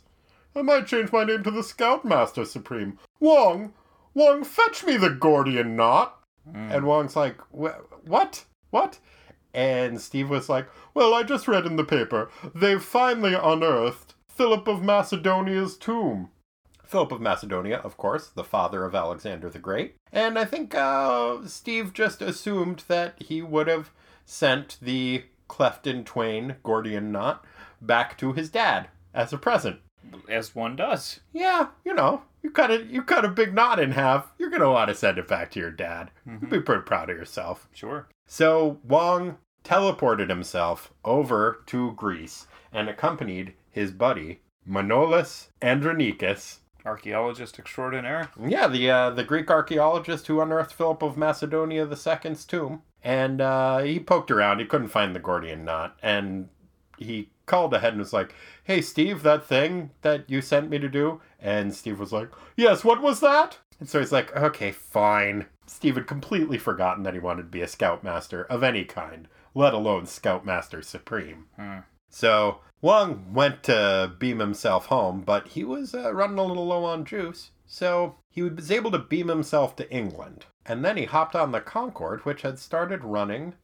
I 0.55 0.61
might 0.61 0.87
change 0.87 1.11
my 1.11 1.25
name 1.25 1.43
to 1.43 1.51
the 1.51 1.63
Scoutmaster 1.63 2.45
Supreme. 2.45 2.97
Wong, 3.19 3.73
Wong, 4.13 4.45
fetch 4.45 4.85
me 4.85 4.95
the 4.95 5.09
Gordian 5.09 5.75
knot. 5.75 6.17
And 6.53 6.85
Wong's 6.85 7.15
like, 7.15 7.37
"Wha- 7.51 7.81
what? 8.05 8.45
What? 8.69 8.99
And 9.55 10.01
Steve 10.01 10.29
was 10.29 10.49
like, 10.49 10.67
well, 10.93 11.13
I 11.13 11.23
just 11.23 11.47
read 11.47 11.65
in 11.65 11.77
the 11.77 11.85
paper. 11.85 12.29
They've 12.53 12.83
finally 12.83 13.33
unearthed 13.33 14.13
Philip 14.27 14.67
of 14.67 14.83
Macedonia's 14.83 15.77
tomb. 15.77 16.29
Philip 16.83 17.13
of 17.13 17.21
Macedonia, 17.21 17.77
of 17.77 17.95
course, 17.95 18.27
the 18.27 18.43
father 18.43 18.83
of 18.83 18.93
Alexander 18.93 19.49
the 19.49 19.57
Great. 19.57 19.95
And 20.11 20.37
I 20.37 20.43
think 20.43 20.75
uh, 20.75 21.47
Steve 21.47 21.93
just 21.93 22.21
assumed 22.21 22.83
that 22.89 23.15
he 23.21 23.41
would 23.41 23.67
have 23.67 23.91
sent 24.25 24.77
the 24.81 25.23
cleft 25.47 25.87
in 25.87 26.03
twain 26.03 26.57
Gordian 26.61 27.13
knot 27.13 27.45
back 27.81 28.17
to 28.17 28.33
his 28.33 28.49
dad 28.49 28.89
as 29.13 29.31
a 29.31 29.37
present. 29.37 29.79
As 30.29 30.53
one 30.53 30.75
does. 30.75 31.21
Yeah, 31.33 31.67
you 31.83 31.93
know, 31.93 32.23
you 32.43 32.51
cut 32.51 32.69
it. 32.71 32.87
You 32.87 33.01
cut 33.01 33.25
a 33.25 33.29
big 33.29 33.55
knot 33.55 33.79
in 33.79 33.91
half. 33.91 34.33
You're 34.37 34.51
gonna 34.51 34.69
want 34.69 34.89
to 34.89 34.95
send 34.95 35.17
it 35.17 35.27
back 35.27 35.49
to 35.51 35.59
your 35.59 35.71
dad. 35.71 36.11
You'll 36.25 36.51
be 36.51 36.61
pretty 36.61 36.83
proud 36.83 37.09
of 37.09 37.17
yourself. 37.17 37.67
Sure. 37.73 38.07
So 38.27 38.79
Wong 38.83 39.37
teleported 39.65 40.29
himself 40.29 40.93
over 41.03 41.63
to 41.65 41.91
Greece 41.93 42.47
and 42.71 42.87
accompanied 42.87 43.53
his 43.69 43.91
buddy 43.91 44.39
Manolis 44.67 45.47
Andronicus. 45.61 46.59
Archaeologist 46.85 47.57
extraordinaire. 47.57 48.29
Yeah, 48.39 48.67
the 48.67 48.91
uh, 48.91 49.09
the 49.09 49.23
Greek 49.23 49.49
archaeologist 49.49 50.27
who 50.27 50.39
unearthed 50.39 50.73
Philip 50.73 51.01
of 51.01 51.17
Macedonia 51.17 51.87
II's 51.87 52.45
tomb, 52.45 52.83
and 53.03 53.41
uh, 53.41 53.79
he 53.79 53.99
poked 53.99 54.29
around. 54.29 54.59
He 54.59 54.65
couldn't 54.65 54.89
find 54.89 55.15
the 55.15 55.19
Gordian 55.19 55.65
knot, 55.65 55.97
and 56.03 56.49
he 56.97 57.31
called 57.47 57.73
ahead 57.73 57.93
and 57.93 57.99
was 57.99 58.13
like, 58.13 58.35
"Hey, 58.63 58.81
Steve, 58.81 59.23
that 59.23 59.45
thing 59.45 59.91
that 60.03 60.29
you 60.29 60.41
sent 60.41 60.69
me 60.69 60.77
to 60.77 60.87
do." 60.87 61.21
And 61.39 61.73
Steve 61.73 61.99
was 61.99 62.13
like, 62.13 62.29
"Yes, 62.55 62.83
what 62.83 63.01
was 63.01 63.19
that?" 63.19 63.57
And 63.79 63.89
so 63.89 63.99
he's 63.99 64.11
like, 64.11 64.35
"Okay, 64.35 64.71
fine." 64.71 65.47
Steve 65.65 65.95
had 65.95 66.05
completely 66.05 66.59
forgotten 66.59 67.03
that 67.03 67.15
he 67.15 67.19
wanted 67.19 67.43
to 67.43 67.49
be 67.49 67.61
a 67.61 67.67
scoutmaster 67.67 68.43
of 68.43 68.61
any 68.61 68.85
kind, 68.85 69.27
let 69.55 69.73
alone 69.73 70.05
scoutmaster 70.05 70.81
supreme. 70.81 71.45
Hmm. 71.55 71.79
So 72.09 72.59
Wong 72.81 73.33
went 73.33 73.63
to 73.63 74.13
beam 74.19 74.39
himself 74.39 74.87
home, 74.87 75.21
but 75.21 75.47
he 75.49 75.63
was 75.63 75.95
uh, 75.95 76.13
running 76.13 76.37
a 76.37 76.43
little 76.43 76.67
low 76.67 76.83
on 76.83 77.05
juice. 77.05 77.51
So 77.65 78.17
he 78.29 78.43
was 78.43 78.69
able 78.69 78.91
to 78.91 78.99
beam 78.99 79.29
himself 79.29 79.75
to 79.77 79.91
England. 79.91 80.45
And 80.65 80.85
then 80.85 80.97
he 80.97 81.05
hopped 81.05 81.35
on 81.35 81.51
the 81.51 81.61
Concorde, 81.61 82.25
which 82.25 82.43
had 82.43 82.59
started 82.59 83.03
running 83.03 83.55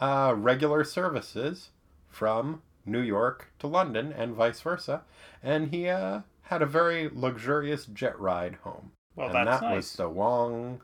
uh, 0.00 0.34
regular 0.36 0.84
services 0.84 1.70
from 2.08 2.62
New 2.84 3.00
York 3.00 3.52
to 3.60 3.66
London 3.66 4.12
and 4.12 4.34
vice 4.34 4.60
versa. 4.60 5.02
And 5.42 5.72
he 5.72 5.88
uh, 5.88 6.20
had 6.42 6.62
a 6.62 6.66
very 6.66 7.08
luxurious 7.12 7.86
jet 7.86 8.18
ride 8.18 8.56
home. 8.64 8.92
Well, 9.14 9.28
and 9.28 9.46
that's 9.46 9.60
that 9.60 9.74
was 9.74 9.86
nice. 9.86 9.96
the 9.96 10.08
Wong 10.08 10.80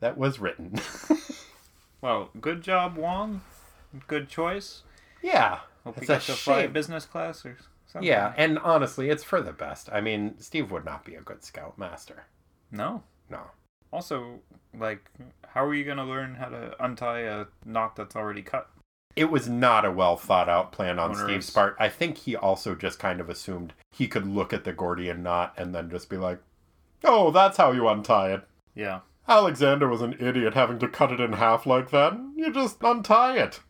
that 0.00 0.16
was 0.16 0.38
written. 0.38 0.80
Well, 2.04 2.28
good 2.38 2.60
job, 2.60 2.98
Wong. 2.98 3.40
Good 4.06 4.28
choice. 4.28 4.82
yeah. 5.22 5.60
Hope 5.84 5.98
It's 5.98 6.08
you 6.08 6.14
a 6.14 6.18
to 6.18 6.32
fly 6.32 6.62
shame. 6.62 6.72
business 6.72 7.04
class 7.04 7.44
or 7.44 7.58
something. 7.86 8.08
Yeah, 8.08 8.32
and 8.38 8.58
honestly, 8.60 9.10
it's 9.10 9.22
for 9.22 9.42
the 9.42 9.52
best. 9.52 9.90
I 9.92 10.00
mean, 10.00 10.34
Steve 10.38 10.70
would 10.70 10.84
not 10.86 11.04
be 11.04 11.14
a 11.14 11.20
good 11.20 11.44
scout 11.44 11.76
master. 11.78 12.24
No. 12.70 13.02
No. 13.28 13.40
Also, 13.92 14.40
like, 14.76 15.10
how 15.48 15.62
are 15.64 15.74
you 15.74 15.84
going 15.84 15.98
to 15.98 16.04
learn 16.04 16.36
how 16.36 16.46
to 16.48 16.74
untie 16.82 17.20
a 17.20 17.44
knot 17.66 17.96
that's 17.96 18.16
already 18.16 18.40
cut? 18.40 18.70
It 19.14 19.30
was 19.30 19.46
not 19.48 19.84
a 19.84 19.90
well 19.92 20.16
thought 20.16 20.48
out 20.48 20.72
plan 20.72 20.98
on 20.98 21.10
Onerous. 21.10 21.22
Steve's 21.24 21.50
part. 21.50 21.76
I 21.78 21.88
think 21.90 22.16
he 22.18 22.34
also 22.34 22.74
just 22.74 22.98
kind 22.98 23.20
of 23.20 23.28
assumed 23.28 23.74
he 23.90 24.08
could 24.08 24.26
look 24.26 24.52
at 24.54 24.64
the 24.64 24.72
Gordian 24.72 25.22
knot 25.22 25.52
and 25.58 25.74
then 25.74 25.90
just 25.90 26.08
be 26.08 26.16
like, 26.16 26.40
oh, 27.04 27.30
that's 27.30 27.58
how 27.58 27.72
you 27.72 27.86
untie 27.86 28.32
it. 28.32 28.42
Yeah. 28.74 29.00
Alexander 29.28 29.86
was 29.86 30.00
an 30.00 30.16
idiot 30.18 30.54
having 30.54 30.78
to 30.78 30.88
cut 30.88 31.12
it 31.12 31.20
in 31.20 31.34
half 31.34 31.66
like 31.66 31.90
that. 31.90 32.14
You 32.36 32.50
just 32.52 32.82
untie 32.82 33.36
it. 33.36 33.60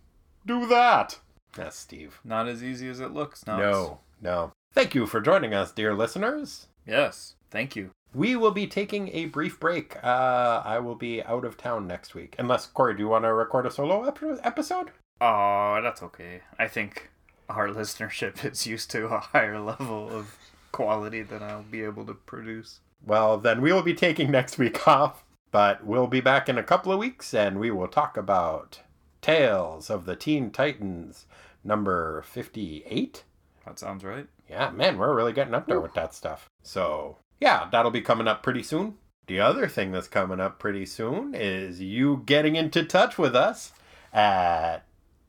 Do 0.47 0.67
that. 0.67 1.19
Yes, 1.57 1.77
Steve. 1.77 2.21
Not 2.25 2.49
as 2.49 2.63
easy 2.63 2.89
as 2.89 3.01
it 3.01 3.13
looks 3.13 3.47
now. 3.47 3.59
No, 3.59 3.99
no. 4.21 4.53
Thank 4.73 4.95
you 4.95 5.07
for 5.07 5.21
joining 5.21 5.55
us, 5.55 5.71
dear 5.73 5.95
listeners. 5.95 6.67
Yes. 6.87 7.35
Thank 7.51 7.77
you. 7.77 7.91
We 8.13 8.37
will 8.37 8.51
be 8.51 8.67
taking 8.67 9.09
a 9.15 9.27
brief 9.27 9.59
break. 9.59 9.97
Uh, 10.03 10.63
I 10.65 10.79
will 10.79 10.95
be 10.95 11.23
out 11.23 11.45
of 11.45 11.57
town 11.57 11.87
next 11.87 12.15
week. 12.15 12.35
Unless, 12.39 12.67
Corey, 12.67 12.95
do 12.95 13.01
you 13.01 13.09
want 13.09 13.25
to 13.25 13.33
record 13.33 13.67
a 13.67 13.71
solo 13.71 14.05
ep- 14.05 14.41
episode? 14.45 14.91
Oh, 15.21 15.81
that's 15.83 16.03
okay. 16.03 16.41
I 16.59 16.69
think 16.69 17.11
our 17.49 17.69
listenership 17.71 18.45
is 18.45 18.67
used 18.67 18.91
to 18.93 19.07
a 19.07 19.19
higher 19.21 19.61
level 19.61 20.09
of 20.11 20.37
quality 20.73 21.23
than 21.23 21.43
I'll 21.43 21.63
be 21.63 21.83
able 21.83 22.05
to 22.07 22.15
produce. 22.15 22.81
Well, 23.05 23.39
then 23.39 23.61
we 23.61 23.73
will 23.73 23.83
be 23.83 23.95
taking 23.95 24.31
next 24.31 24.59
week 24.59 24.87
off, 24.89 25.25
but 25.51 25.85
we'll 25.85 26.07
be 26.07 26.21
back 26.21 26.49
in 26.49 26.59
a 26.59 26.63
couple 26.63 26.93
of 26.93 26.99
weeks 26.99 27.35
and 27.35 27.59
we 27.61 27.71
will 27.71 27.89
talk 27.89 28.17
about 28.17 28.81
Tales 29.25 29.89
of 29.89 30.05
the 30.05 30.17
Teen 30.17 30.51
Titans 30.51 31.25
number 31.65 32.21
58. 32.27 33.25
That 33.65 33.79
sounds 33.79 34.05
right. 34.05 34.27
Yeah, 34.51 34.71
man, 34.71 34.99
we're 34.99 35.17
really 35.17 35.33
getting 35.33 35.55
up 35.55 35.67
there 35.67 35.81
with 35.81 35.95
that 35.95 36.13
stuff. 36.13 36.51
So, 36.63 37.17
yeah, 37.41 37.67
that'll 37.73 37.91
be 37.91 38.03
coming 38.03 38.29
up 38.29 38.43
pretty 38.43 38.63
soon. 38.63 38.97
The 39.27 39.41
other 39.41 39.67
thing 39.67 39.93
that's 39.93 40.09
coming 40.09 40.41
up 40.41 40.59
pretty 40.59 40.85
soon 40.85 41.35
is 41.35 41.81
you 41.81 42.23
getting 42.27 42.55
into 42.55 42.85
touch 42.85 43.17
with 43.17 43.35
us 43.35 43.73
at 44.13 44.81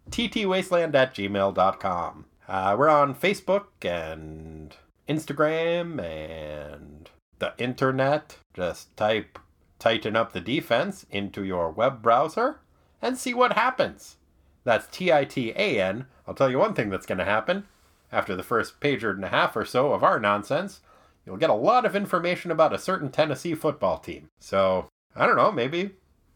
ttwasteland 0.09 0.93
at 0.93 1.15
gmail.com. 1.15 2.25
Uh, 2.49 2.75
we're 2.77 2.89
on 2.89 3.15
Facebook 3.15 3.67
and 3.81 4.75
Instagram 5.07 6.03
and 6.03 7.09
the 7.39 7.53
internet. 7.57 8.39
Just 8.53 8.97
type 8.97 9.39
Titan 9.79 10.17
Up 10.17 10.33
the 10.33 10.41
Defense 10.41 11.05
into 11.09 11.45
your 11.45 11.71
web 11.71 12.01
browser 12.01 12.59
and 13.01 13.17
see 13.17 13.33
what 13.33 13.53
happens. 13.53 14.17
That's 14.63 14.87
T 14.87 15.11
I 15.11 15.25
T 15.25 15.51
A 15.51 15.81
N. 15.81 16.05
I'll 16.27 16.33
tell 16.33 16.49
you 16.49 16.57
one 16.59 16.73
thing 16.73 16.89
that's 16.89 17.05
going 17.05 17.19
to 17.19 17.25
happen. 17.25 17.65
After 18.11 18.35
the 18.35 18.43
first 18.43 18.79
page 18.79 19.03
and 19.03 19.23
a 19.23 19.29
half 19.29 19.55
or 19.55 19.65
so 19.65 19.93
of 19.93 20.03
our 20.03 20.19
nonsense, 20.19 20.81
you'll 21.25 21.37
get 21.37 21.49
a 21.49 21.53
lot 21.53 21.85
of 21.85 21.95
information 21.95 22.51
about 22.51 22.73
a 22.73 22.79
certain 22.79 23.11
Tennessee 23.11 23.55
football 23.55 23.97
team. 23.97 24.29
So, 24.39 24.87
I 25.15 25.25
don't 25.25 25.35
know, 25.35 25.51
maybe 25.51 25.91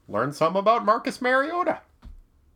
learn 0.07 0.33
some 0.33 0.55
about 0.55 0.85
Marcus 0.85 1.21
Mariota. 1.21 1.81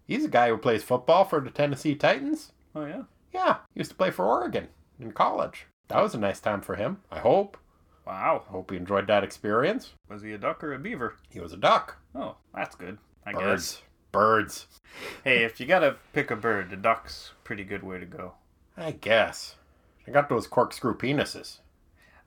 He's 0.05 0.25
a 0.25 0.29
guy 0.29 0.49
who 0.49 0.57
plays 0.57 0.83
football 0.83 1.23
for 1.23 1.39
the 1.39 1.49
Tennessee 1.49 1.95
Titans. 1.95 2.51
Oh, 2.75 2.85
yeah. 2.85 3.03
Yeah, 3.33 3.57
he 3.73 3.79
used 3.79 3.91
to 3.91 3.97
play 3.97 4.11
for 4.11 4.25
Oregon 4.25 4.67
in 4.99 5.11
college. 5.11 5.65
That 5.87 6.01
was 6.01 6.13
a 6.13 6.19
nice 6.19 6.39
time 6.39 6.61
for 6.61 6.75
him, 6.75 6.97
I 7.11 7.19
hope. 7.19 7.57
Wow. 8.05 8.43
Hope 8.47 8.71
he 8.71 8.77
enjoyed 8.77 9.07
that 9.07 9.23
experience. 9.23 9.93
Was 10.09 10.21
he 10.21 10.33
a 10.33 10.37
duck 10.37 10.63
or 10.63 10.73
a 10.73 10.79
beaver? 10.79 11.15
He 11.29 11.39
was 11.39 11.53
a 11.53 11.57
duck. 11.57 11.97
Oh, 12.13 12.35
that's 12.53 12.75
good. 12.75 12.97
I 13.25 13.31
guess. 13.31 13.81
Birds. 14.13 14.67
Hey, 15.23 15.43
if 15.43 15.59
you 15.59 15.65
gotta 15.65 15.97
pick 16.13 16.31
a 16.31 16.35
bird, 16.37 16.69
the 16.69 16.77
duck's 16.77 17.31
a 17.37 17.43
pretty 17.43 17.63
good 17.65 17.83
way 17.83 17.99
to 17.99 18.05
go. 18.05 18.33
I 18.77 18.91
guess. 18.91 19.55
I 20.07 20.11
got 20.11 20.29
those 20.29 20.47
corkscrew 20.47 20.95
penises. 20.97 21.57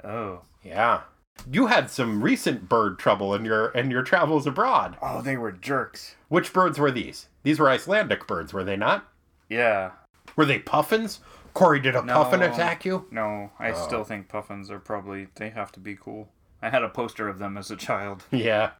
Oh. 0.05 0.43
Yeah. 0.63 1.03
You 1.51 1.67
had 1.67 1.89
some 1.91 2.23
recent 2.23 2.69
bird 2.69 2.99
trouble 2.99 3.35
in 3.35 3.45
your 3.45 3.69
in 3.69 3.91
your 3.91 4.03
travels 4.03 4.47
abroad. 4.47 4.97
Oh, 5.01 5.23
they 5.23 5.37
were 5.37 5.53
jerks. 5.53 6.17
Which 6.29 6.53
birds 6.53 6.79
were 6.79 6.91
these? 6.91 7.29
These 7.45 7.61
were 7.61 7.71
Icelandic 7.71 8.27
birds, 8.27 8.53
were 8.53 8.65
they 8.65 8.77
not? 8.77 9.07
Yeah. 9.49 9.93
Were 10.35 10.45
they 10.45 10.59
puffins? 10.59 11.21
Corey, 11.55 11.79
did 11.79 11.95
a 11.95 12.03
No. 12.03 12.15
puffin 12.15 12.43
attack 12.43 12.85
you? 12.85 13.07
No, 13.13 13.53
I 13.61 13.71
Oh. 13.71 13.75
still 13.87 14.03
think 14.05 14.29
puffins 14.29 14.71
are 14.73 14.81
probably 14.81 15.29
they 15.37 15.51
have 15.51 15.71
to 15.73 15.81
be 15.81 15.95
cool. 15.95 16.33
I 16.63 16.71
had 16.71 16.83
a 16.83 16.89
poster 16.89 17.29
of 17.29 17.39
them 17.39 17.57
as 17.57 17.71
a 17.71 17.77
child. 17.77 18.25
Yeah. 18.33 18.71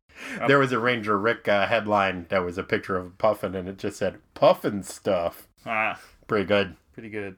There 0.47 0.59
was 0.59 0.73
a 0.73 0.79
Ranger 0.79 1.19
Rick 1.19 1.47
uh, 1.47 1.67
headline 1.67 2.25
that 2.31 2.43
was 2.43 2.57
a 2.57 2.63
picture 2.63 2.97
of 2.97 3.05
a 3.07 3.11
puffin, 3.11 3.55
and 3.55 3.69
it 3.69 3.77
just 3.77 3.99
said 3.99 4.19
"puffin 4.33 4.83
stuff." 4.83 5.47
Ah, 5.67 6.01
Pretty 6.27 6.47
good. 6.47 6.75
pretty 6.95 7.11
good. 7.11 7.37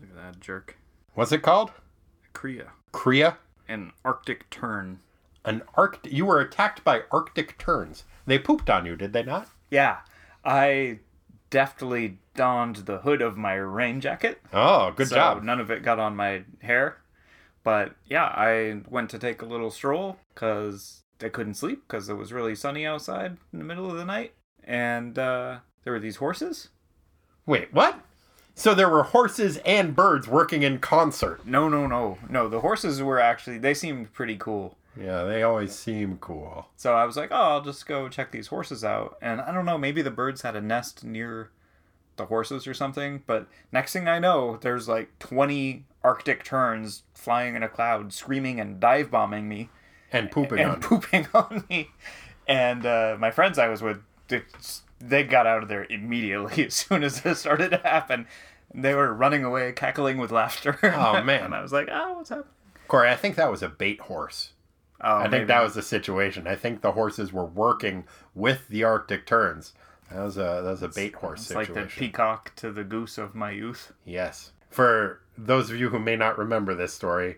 Look 0.00 0.10
at 0.10 0.16
that 0.16 0.40
jerk. 0.40 0.76
What's 1.14 1.32
it 1.32 1.42
called? 1.42 1.72
Kría. 2.32 2.68
Kría. 2.92 3.36
An 3.68 3.90
Arctic 4.04 4.48
tern. 4.48 5.00
An 5.44 5.62
arct. 5.74 6.06
You 6.06 6.24
were 6.26 6.40
attacked 6.40 6.84
by 6.84 7.02
Arctic 7.10 7.58
terns. 7.58 8.04
They 8.26 8.38
pooped 8.38 8.70
on 8.70 8.86
you, 8.86 8.94
did 8.94 9.12
they 9.12 9.24
not? 9.24 9.48
Yeah. 9.70 9.98
I 10.44 11.00
deftly 11.50 12.18
donned 12.36 12.76
the 12.76 12.98
hood 12.98 13.22
of 13.22 13.36
my 13.36 13.54
rain 13.54 14.00
jacket. 14.00 14.40
Oh, 14.52 14.92
good 14.92 15.08
so 15.08 15.16
job. 15.16 15.42
None 15.42 15.58
of 15.60 15.70
it 15.70 15.82
got 15.82 15.98
on 15.98 16.14
my 16.14 16.44
hair. 16.60 16.98
But 17.62 17.94
yeah, 18.08 18.24
I 18.24 18.80
went 18.88 19.10
to 19.10 19.18
take 19.18 19.42
a 19.42 19.46
little 19.46 19.70
stroll 19.70 20.16
because 20.34 21.02
I 21.20 21.28
couldn't 21.28 21.54
sleep 21.54 21.82
because 21.86 22.08
it 22.08 22.14
was 22.14 22.32
really 22.32 22.54
sunny 22.54 22.86
outside 22.86 23.36
in 23.52 23.58
the 23.58 23.64
middle 23.64 23.90
of 23.90 23.96
the 23.96 24.04
night. 24.04 24.34
And 24.64 25.18
uh, 25.18 25.58
there 25.84 25.92
were 25.92 26.00
these 26.00 26.16
horses. 26.16 26.68
Wait, 27.46 27.72
what? 27.72 28.00
So 28.54 28.74
there 28.74 28.88
were 28.88 29.04
horses 29.04 29.58
and 29.64 29.96
birds 29.96 30.28
working 30.28 30.62
in 30.62 30.78
concert. 30.78 31.46
No, 31.46 31.68
no, 31.68 31.86
no. 31.86 32.18
No, 32.28 32.48
the 32.48 32.60
horses 32.60 33.02
were 33.02 33.18
actually, 33.18 33.58
they 33.58 33.74
seemed 33.74 34.12
pretty 34.12 34.36
cool. 34.36 34.76
Yeah, 35.00 35.24
they 35.24 35.42
always 35.42 35.74
seem 35.74 36.18
cool. 36.18 36.66
So 36.76 36.94
I 36.94 37.04
was 37.04 37.16
like, 37.16 37.30
oh, 37.30 37.34
I'll 37.34 37.62
just 37.62 37.86
go 37.86 38.08
check 38.08 38.32
these 38.32 38.48
horses 38.48 38.84
out. 38.84 39.16
And 39.22 39.40
I 39.40 39.52
don't 39.52 39.64
know, 39.64 39.78
maybe 39.78 40.02
the 40.02 40.10
birds 40.10 40.42
had 40.42 40.56
a 40.56 40.60
nest 40.60 41.04
near 41.04 41.50
the 42.16 42.26
horses 42.26 42.66
or 42.66 42.74
something. 42.74 43.22
But 43.26 43.46
next 43.72 43.92
thing 43.92 44.08
I 44.08 44.18
know, 44.18 44.58
there's 44.60 44.88
like 44.88 45.18
20 45.20 45.86
Arctic 46.02 46.44
terns 46.44 47.02
flying 47.14 47.54
in 47.56 47.62
a 47.62 47.68
cloud, 47.68 48.12
screaming 48.12 48.58
and 48.60 48.80
dive 48.80 49.10
bombing 49.10 49.48
me 49.48 49.68
And 50.12 50.30
pooping 50.30 50.58
and 50.58 50.70
on. 50.72 50.80
pooping 50.80 51.26
on 51.34 51.64
me. 51.68 51.90
And 52.48 52.84
uh, 52.86 53.16
my 53.18 53.30
friends 53.30 53.58
I 53.58 53.68
was 53.68 53.82
with, 53.82 54.02
they, 54.28 54.42
they 55.00 55.22
got 55.24 55.46
out 55.46 55.62
of 55.62 55.68
there 55.68 55.84
immediately 55.90 56.64
as 56.66 56.74
soon 56.74 57.04
as 57.04 57.20
this 57.22 57.40
started 57.40 57.70
to 57.70 57.78
happen. 57.78 58.26
They 58.74 58.94
were 58.94 59.12
running 59.12 59.44
away, 59.44 59.72
cackling 59.72 60.18
with 60.18 60.30
laughter. 60.30 60.78
Oh, 60.82 61.22
man. 61.24 61.44
and 61.44 61.54
I 61.54 61.60
was 61.62 61.72
like, 61.72 61.88
oh, 61.90 62.14
what's 62.14 62.30
happening? 62.30 62.46
Corey, 62.88 63.10
I 63.10 63.16
think 63.16 63.36
that 63.36 63.50
was 63.50 63.62
a 63.62 63.68
bait 63.68 64.00
horse. 64.00 64.50
Oh, 65.02 65.16
I 65.16 65.28
think 65.30 65.46
that 65.48 65.62
was 65.62 65.74
the 65.74 65.82
situation. 65.82 66.46
I 66.46 66.56
think 66.56 66.82
the 66.82 66.92
horses 66.92 67.32
were 67.32 67.44
working 67.46 68.04
with 68.34 68.68
the 68.68 68.84
Arctic 68.84 69.26
terns. 69.26 69.72
That 70.10 70.22
was 70.22 70.36
a 70.36 70.60
that 70.62 70.70
was 70.70 70.82
a 70.82 70.88
bait 70.88 71.14
horse 71.14 71.42
It's 71.42 71.54
like 71.54 71.72
the 71.72 71.82
peacock 71.84 72.54
to 72.56 72.70
the 72.72 72.84
goose 72.84 73.16
of 73.16 73.34
my 73.34 73.50
youth. 73.50 73.92
Yes. 74.04 74.50
For 74.70 75.20
those 75.36 75.70
of 75.70 75.76
you 75.76 75.88
who 75.90 75.98
may 75.98 76.16
not 76.16 76.38
remember 76.38 76.74
this 76.74 76.92
story, 76.94 77.36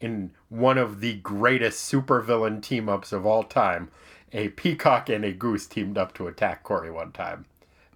in 0.00 0.32
one 0.48 0.76
of 0.78 1.00
the 1.00 1.14
greatest 1.14 1.90
supervillain 1.90 2.62
team 2.62 2.88
ups 2.88 3.12
of 3.12 3.24
all 3.24 3.42
time, 3.42 3.90
a 4.32 4.48
peacock 4.50 5.08
and 5.08 5.24
a 5.24 5.32
goose 5.32 5.66
teamed 5.66 5.96
up 5.96 6.12
to 6.14 6.26
attack 6.26 6.62
Corey 6.62 6.90
one 6.90 7.12
time. 7.12 7.46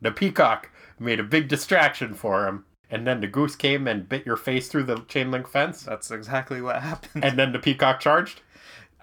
The 0.01 0.13
peacock 0.13 0.71
made 0.99 1.21
a 1.21 1.25
big 1.25 1.49
distraction 1.49 2.15
for 2.15 2.47
him, 2.47 2.65
and 2.91 3.07
then 3.07 3.21
the 3.21 3.27
goose 3.27 3.57
came 3.57 3.87
and 3.89 4.09
bit 4.09 4.25
your 4.25 4.37
face 4.37 4.69
through 4.69 4.85
the 4.85 5.01
chain 5.09 5.31
link 5.31 5.49
fence, 5.49 5.83
That's 5.83 6.11
exactly 6.11 6.63
what 6.63 6.81
happened. 6.83 7.25
and 7.25 7.39
then 7.39 7.53
the 7.53 7.59
peacock 7.59 8.01
charged. 8.01 8.41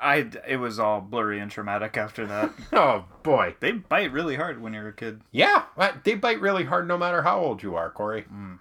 I 0.01 0.29
it 0.47 0.57
was 0.57 0.77
all 0.79 0.99
blurry 0.99 1.39
and 1.39 1.49
traumatic 1.49 1.95
after 1.95 2.25
that. 2.25 2.51
Oh 2.73 3.05
boy. 3.23 3.55
they 3.61 3.71
bite 3.71 4.11
really 4.11 4.35
hard 4.35 4.61
when 4.61 4.73
you're 4.73 4.89
a 4.89 4.93
kid. 4.93 5.21
Yeah, 5.31 5.63
they 6.03 6.15
bite 6.15 6.41
really 6.41 6.65
hard 6.65 6.87
no 6.87 6.97
matter 6.97 7.21
how 7.21 7.39
old 7.39 7.63
you 7.63 7.75
are, 7.75 7.89
Corey. 7.91 8.23
Mm. 8.23 8.59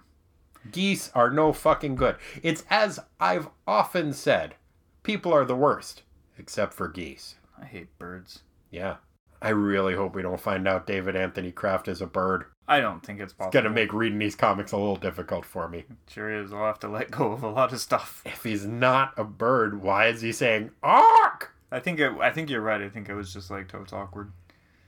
Geese 0.71 1.11
are 1.13 1.29
no 1.29 1.53
fucking 1.53 1.95
good. 1.95 2.15
It's 2.41 2.63
as 2.69 2.99
I've 3.19 3.49
often 3.67 4.13
said, 4.13 4.55
people 5.03 5.33
are 5.33 5.45
the 5.45 5.55
worst, 5.55 6.03
except 6.37 6.73
for 6.73 6.87
geese. 6.87 7.35
I 7.61 7.65
hate 7.65 7.97
birds. 7.97 8.41
Yeah. 8.71 8.97
I 9.41 9.49
really 9.49 9.95
hope 9.95 10.15
we 10.15 10.21
don't 10.21 10.39
find 10.39 10.67
out 10.67 10.87
David 10.87 11.15
Anthony 11.15 11.51
Kraft 11.51 11.87
is 11.87 12.01
a 12.01 12.07
bird. 12.07 12.45
I 12.67 12.79
don't 12.79 13.05
think 13.05 13.19
it's 13.19 13.31
possible. 13.31 13.49
It's 13.49 13.53
Gonna 13.53 13.69
make 13.75 13.93
reading 13.93 14.17
these 14.17 14.35
comics 14.35 14.71
a 14.71 14.77
little 14.77 14.95
difficult 14.95 15.45
for 15.45 15.67
me. 15.69 15.85
Sure 16.07 16.31
is. 16.31 16.51
I'll 16.51 16.65
have 16.65 16.79
to 16.79 16.87
let 16.87 17.11
go 17.11 17.31
of 17.31 17.43
a 17.43 17.49
lot 17.49 17.71
of 17.71 17.79
stuff. 17.79 18.23
If 18.25 18.43
he's 18.43 18.65
not 18.65 19.13
a 19.17 19.23
bird, 19.23 19.81
why 19.83 20.07
is 20.07 20.21
he 20.21 20.31
saying 20.31 20.71
"ark"? 20.81 21.53
I 21.71 21.79
think 21.79 21.99
it, 21.99 22.11
I 22.19 22.31
think 22.31 22.49
you're 22.49 22.61
right. 22.61 22.81
I 22.81 22.89
think 22.89 23.07
it 23.07 23.13
was 23.13 23.33
just 23.33 23.51
like 23.51 23.67
totes 23.67 23.93
awkward. 23.93 24.31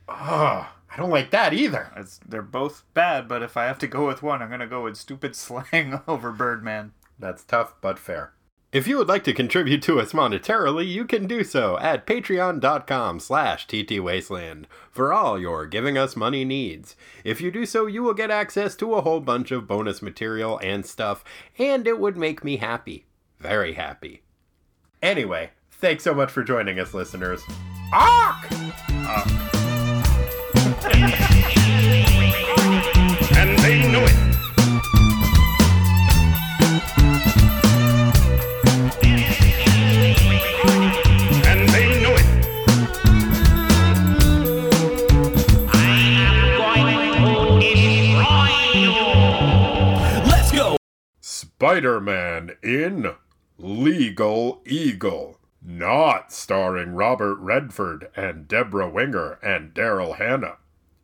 Ugh, 0.09 0.65
I 0.89 0.97
don't 0.97 1.09
like 1.09 1.31
that 1.31 1.53
either. 1.53 1.91
It's, 1.95 2.19
they're 2.27 2.41
both 2.41 2.83
bad, 2.93 3.27
but 3.27 3.43
if 3.43 3.57
I 3.57 3.65
have 3.65 3.79
to 3.79 3.87
go 3.87 4.07
with 4.07 4.23
one, 4.23 4.41
I'm 4.41 4.49
gonna 4.49 4.67
go 4.67 4.83
with 4.83 4.97
stupid 4.97 5.35
slang 5.37 6.01
over 6.07 6.31
Birdman. 6.31 6.93
That's 7.19 7.43
tough 7.43 7.75
but 7.81 7.99
fair. 7.99 8.33
If 8.73 8.85
you 8.85 8.97
would 8.97 9.07
like 9.07 9.23
to 9.23 9.33
contribute 9.33 9.81
to 9.83 9.99
us 9.99 10.11
monetarily, 10.11 10.85
you 10.85 11.05
can 11.05 11.25
do 11.25 11.45
so 11.45 11.79
at 11.79 12.05
patreon.com 12.05 13.21
slash 13.21 13.65
ttwasteland 13.65 14.65
for 14.91 15.13
all 15.13 15.39
your 15.39 15.65
giving 15.65 15.97
us 15.97 16.17
money 16.17 16.43
needs. 16.43 16.97
If 17.23 17.39
you 17.39 17.49
do 17.49 17.65
so, 17.65 17.85
you 17.85 18.03
will 18.03 18.13
get 18.13 18.29
access 18.29 18.75
to 18.75 18.93
a 18.93 19.01
whole 19.01 19.21
bunch 19.21 19.51
of 19.51 19.67
bonus 19.67 20.01
material 20.01 20.59
and 20.61 20.85
stuff, 20.85 21.23
and 21.57 21.87
it 21.87 21.97
would 21.97 22.17
make 22.17 22.43
me 22.43 22.57
happy. 22.57 23.05
Very 23.39 23.73
happy. 23.73 24.23
Anyway, 25.01 25.51
thanks 25.71 26.03
so 26.03 26.13
much 26.13 26.29
for 26.29 26.43
joining 26.43 26.77
us, 26.77 26.93
listeners. 26.93 27.41
Ark! 27.93 28.51
and 28.51 29.46
Spider 51.67 51.99
Man 51.99 52.51
in 52.63 53.15
Legal 53.57 54.61
Eagle. 54.65 55.37
Not 55.61 56.31
starring 56.31 56.93
Robert 56.93 57.35
Redford 57.39 58.09
and 58.15 58.47
Debra 58.47 58.87
Winger 58.89 59.39
and 59.41 59.73
Daryl 59.73 60.17
Hannah. 60.17 60.57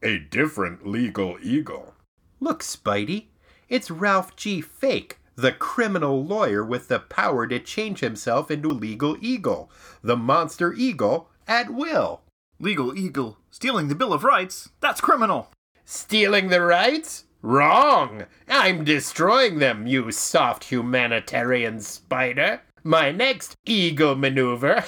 A 0.06 0.18
different 0.18 0.86
Legal 0.86 1.38
Eagle. 1.42 1.94
Look, 2.42 2.62
Spidey, 2.62 3.28
it's 3.70 3.90
Ralph 3.90 4.36
G. 4.36 4.60
Fake, 4.60 5.20
the 5.38 5.54
criminal 5.54 6.26
lawyer 6.26 6.62
with 6.62 6.90
the 6.90 7.00
power 7.00 7.48
to 7.48 7.58
change 7.58 8.02
himself 8.02 8.52
into 8.52 8.68
legal 8.68 9.16
eagle, 9.22 9.72
the 10.04 10.18
monster 10.18 10.74
eagle 10.74 11.30
at 11.48 11.70
will. 11.70 12.20
Legal 12.60 12.98
eagle 12.98 13.38
stealing 13.50 13.88
the 13.88 13.96
Bill 13.96 14.12
of 14.12 14.26
Rights. 14.26 14.72
That's 14.82 15.00
criminal. 15.00 15.50
Stealing 15.86 16.50
the 16.50 16.62
rights? 16.62 17.24
Wrong! 17.42 18.26
I'm 18.50 18.84
destroying 18.84 19.60
them, 19.60 19.88
you 19.88 20.12
soft 20.12 20.66
humanitarian 20.66 21.80
spider. 21.80 22.60
My 22.84 23.12
next 23.12 23.56
eagle 23.66 24.16
maneuver 24.16 24.84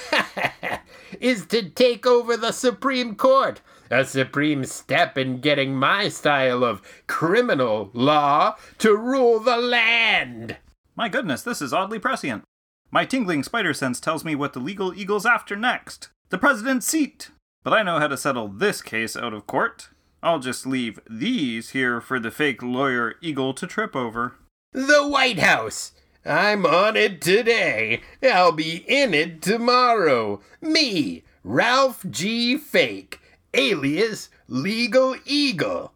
is 1.21 1.45
to 1.45 1.69
take 1.69 2.05
over 2.05 2.35
the 2.35 2.51
Supreme 2.51 3.15
Court, 3.15 3.61
a 3.90 4.06
supreme 4.06 4.66
step 4.66 5.18
in 5.18 5.40
getting 5.40 5.76
my 5.76 6.10
style 6.10 6.64
of 6.64 6.82
criminal 7.07 7.90
law 7.94 8.56
to 8.80 8.95
rule 8.95 9.40
the 9.40 9.57
land. 9.57 10.57
My 10.95 11.10
goodness, 11.10 11.41
this 11.41 11.62
is 11.62 11.74
oddly 11.74 11.99
prescient. 11.99 12.44
My 12.91 13.06
tingling 13.06 13.44
spider 13.44 13.74
sense 13.74 13.99
tells 13.99 14.24
me 14.24 14.36
what 14.36 14.53
the 14.53 14.60
legal 14.60 14.94
eagle's 14.94 15.26
after 15.26 15.56
next. 15.56 16.10
The 16.30 16.38
president's 16.38 16.86
seat. 16.86 17.32
But 17.64 17.74
I 17.74 17.84
know 17.84 17.99
how 17.99 18.07
to 18.07 18.18
settle 18.18 18.48
this 18.48 18.82
case 18.82 19.18
out 19.18 19.34
of 19.34 19.48
court. 19.48 19.90
I'll 20.22 20.40
just 20.40 20.66
leave 20.66 20.99
these 21.10 21.72
here 21.72 21.99
for 21.99 22.20
the 22.20 22.32
fake 22.32 22.64
lawyer 22.64 23.16
eagle 23.22 23.53
to 23.56 23.68
trip 23.68 23.95
over. 23.95 24.36
The 24.72 25.07
White 25.07 25.40
House. 25.40 25.91
I'm 26.26 26.66
on 26.66 26.95
it 26.95 27.22
today. 27.22 28.02
I'll 28.24 28.52
be 28.52 28.84
in 28.88 29.14
it 29.14 29.41
tomorrow. 29.41 30.41
Me, 30.62 31.24
Ralph 31.44 32.03
G. 32.10 32.57
Fake, 32.57 33.20
alias 33.56 34.30
Legal 34.48 35.15
Eagle. 35.26 35.94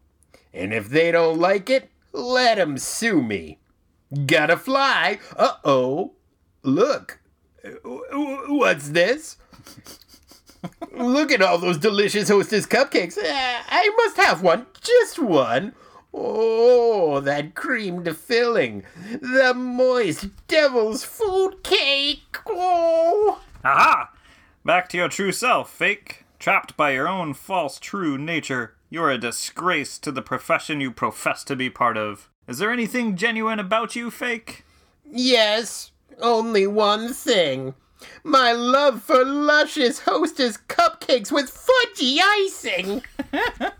And 0.53 0.73
if 0.73 0.89
they 0.89 1.11
don't 1.11 1.37
like 1.37 1.69
it, 1.69 1.89
let 2.11 2.57
'em 2.57 2.77
sue 2.77 3.21
me. 3.21 3.59
Gotta 4.25 4.57
fly. 4.57 5.19
Uh 5.35 5.55
oh. 5.63 6.13
Look. 6.63 7.19
What's 7.83 8.89
this? 8.89 9.37
Look 10.91 11.31
at 11.31 11.41
all 11.41 11.57
those 11.57 11.77
delicious 11.77 12.29
Hostess 12.29 12.65
cupcakes. 12.65 13.17
Uh, 13.17 13.23
I 13.69 13.89
must 13.97 14.17
have 14.17 14.41
one. 14.41 14.65
Just 14.81 15.19
one. 15.19 15.73
Oh, 16.13 17.19
that 17.19 17.53
creamed 17.53 18.15
filling. 18.17 18.83
The 19.21 19.53
moist 19.55 20.27
devil's 20.47 21.03
food 21.03 21.63
cake. 21.63 22.37
Oh. 22.47 23.41
Aha! 23.63 24.11
Back 24.65 24.89
to 24.89 24.97
your 24.97 25.09
true 25.09 25.31
self, 25.31 25.71
fake. 25.71 26.25
Trapped 26.39 26.77
by 26.77 26.91
your 26.91 27.05
own 27.05 27.33
false 27.33 27.79
true 27.79 28.17
nature. 28.17 28.75
You're 28.89 29.11
a 29.11 29.17
disgrace 29.17 29.97
to 29.99 30.09
the 30.09 30.21
profession 30.21 30.79
you 30.79 30.89
profess 30.89 31.43
to 31.43 31.55
be 31.55 31.69
part 31.69 31.97
of. 31.97 32.29
Is 32.47 32.59
there 32.59 32.71
anything 32.71 33.17
genuine 33.17 33.59
about 33.59 33.93
you, 33.93 34.09
fake? 34.09 34.63
Yes, 35.05 35.91
only 36.21 36.65
one 36.65 37.13
thing. 37.13 37.73
My 38.23 38.53
love 38.53 39.03
for 39.03 39.25
luscious 39.25 39.99
Hostess 39.99 40.55
cupcakes 40.55 41.29
with 41.29 41.51
fudgy 41.51 42.19
icing. 42.21 43.03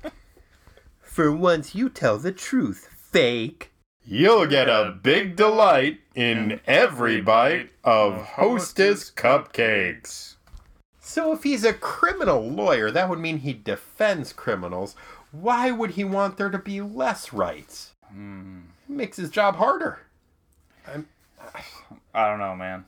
for 1.02 1.32
once, 1.32 1.74
you 1.74 1.88
tell 1.88 2.18
the 2.18 2.34
truth, 2.34 2.90
fake. 2.94 3.72
You'll 4.04 4.48
get 4.48 4.68
a 4.68 4.98
big 5.02 5.38
delight 5.38 6.00
in 6.14 6.60
every 6.68 7.22
bite 7.22 7.70
of 7.86 8.22
Hostess 8.22 9.12
cupcakes. 9.12 10.36
So, 11.10 11.34
if 11.34 11.42
he's 11.42 11.64
a 11.64 11.74
criminal 11.74 12.48
lawyer, 12.48 12.92
that 12.92 13.10
would 13.10 13.18
mean 13.18 13.40
he 13.40 13.52
defends 13.52 14.32
criminals. 14.32 14.96
Why 15.32 15.72
would 15.72 15.92
he 15.92 16.04
want 16.04 16.38
there 16.38 16.52
to 16.52 16.60
be 16.60 16.82
less 16.82 17.34
rights? 17.34 17.96
It 18.12 18.94
makes 18.94 19.18
his 19.18 19.32
job 19.32 19.56
harder. 19.56 20.02
I 20.86 22.30
don't 22.30 22.38
know, 22.38 22.56
man. 22.56 22.86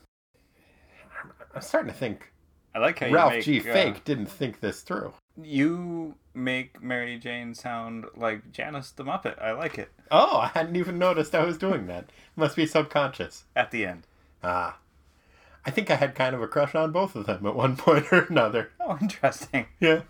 I'm 1.55 1.63
starting 1.63 1.91
to 1.91 1.97
think 1.97 2.31
I 2.75 2.77
like 2.77 2.99
how 2.99 3.09
Ralph 3.09 3.47
you 3.47 3.55
make, 3.55 3.63
G. 3.63 3.69
uh, 3.71 3.73
Fake 3.73 4.05
didn't 4.05 4.27
think 4.27 4.59
this 4.59 4.81
through. 4.81 5.13
You 5.41 6.13
make 6.35 6.79
Mary 6.79 7.17
Jane 7.17 7.55
sound 7.55 8.05
like 8.15 8.51
Janice 8.51 8.91
the 8.91 9.03
Muppet. 9.03 9.41
I 9.41 9.53
like 9.53 9.79
it. 9.79 9.89
Oh, 10.11 10.37
I 10.37 10.47
hadn't 10.49 10.75
even 10.75 10.99
noticed 10.99 11.33
I 11.33 11.43
was 11.43 11.57
doing 11.57 11.87
that. 11.87 12.11
Must 12.35 12.55
be 12.55 12.67
subconscious. 12.67 13.45
At 13.55 13.71
the 13.71 13.83
end. 13.83 14.05
Ah. 14.43 14.77
I 15.65 15.71
think 15.71 15.91
I 15.91 15.95
had 15.95 16.15
kind 16.15 16.35
of 16.35 16.41
a 16.41 16.47
crush 16.47 16.73
on 16.75 16.91
both 16.91 17.15
of 17.15 17.25
them 17.25 17.45
at 17.45 17.55
one 17.55 17.75
point 17.77 18.11
or 18.11 18.23
another. 18.23 18.71
Oh, 18.79 18.97
interesting. 19.01 19.67
Yeah. 19.79 20.01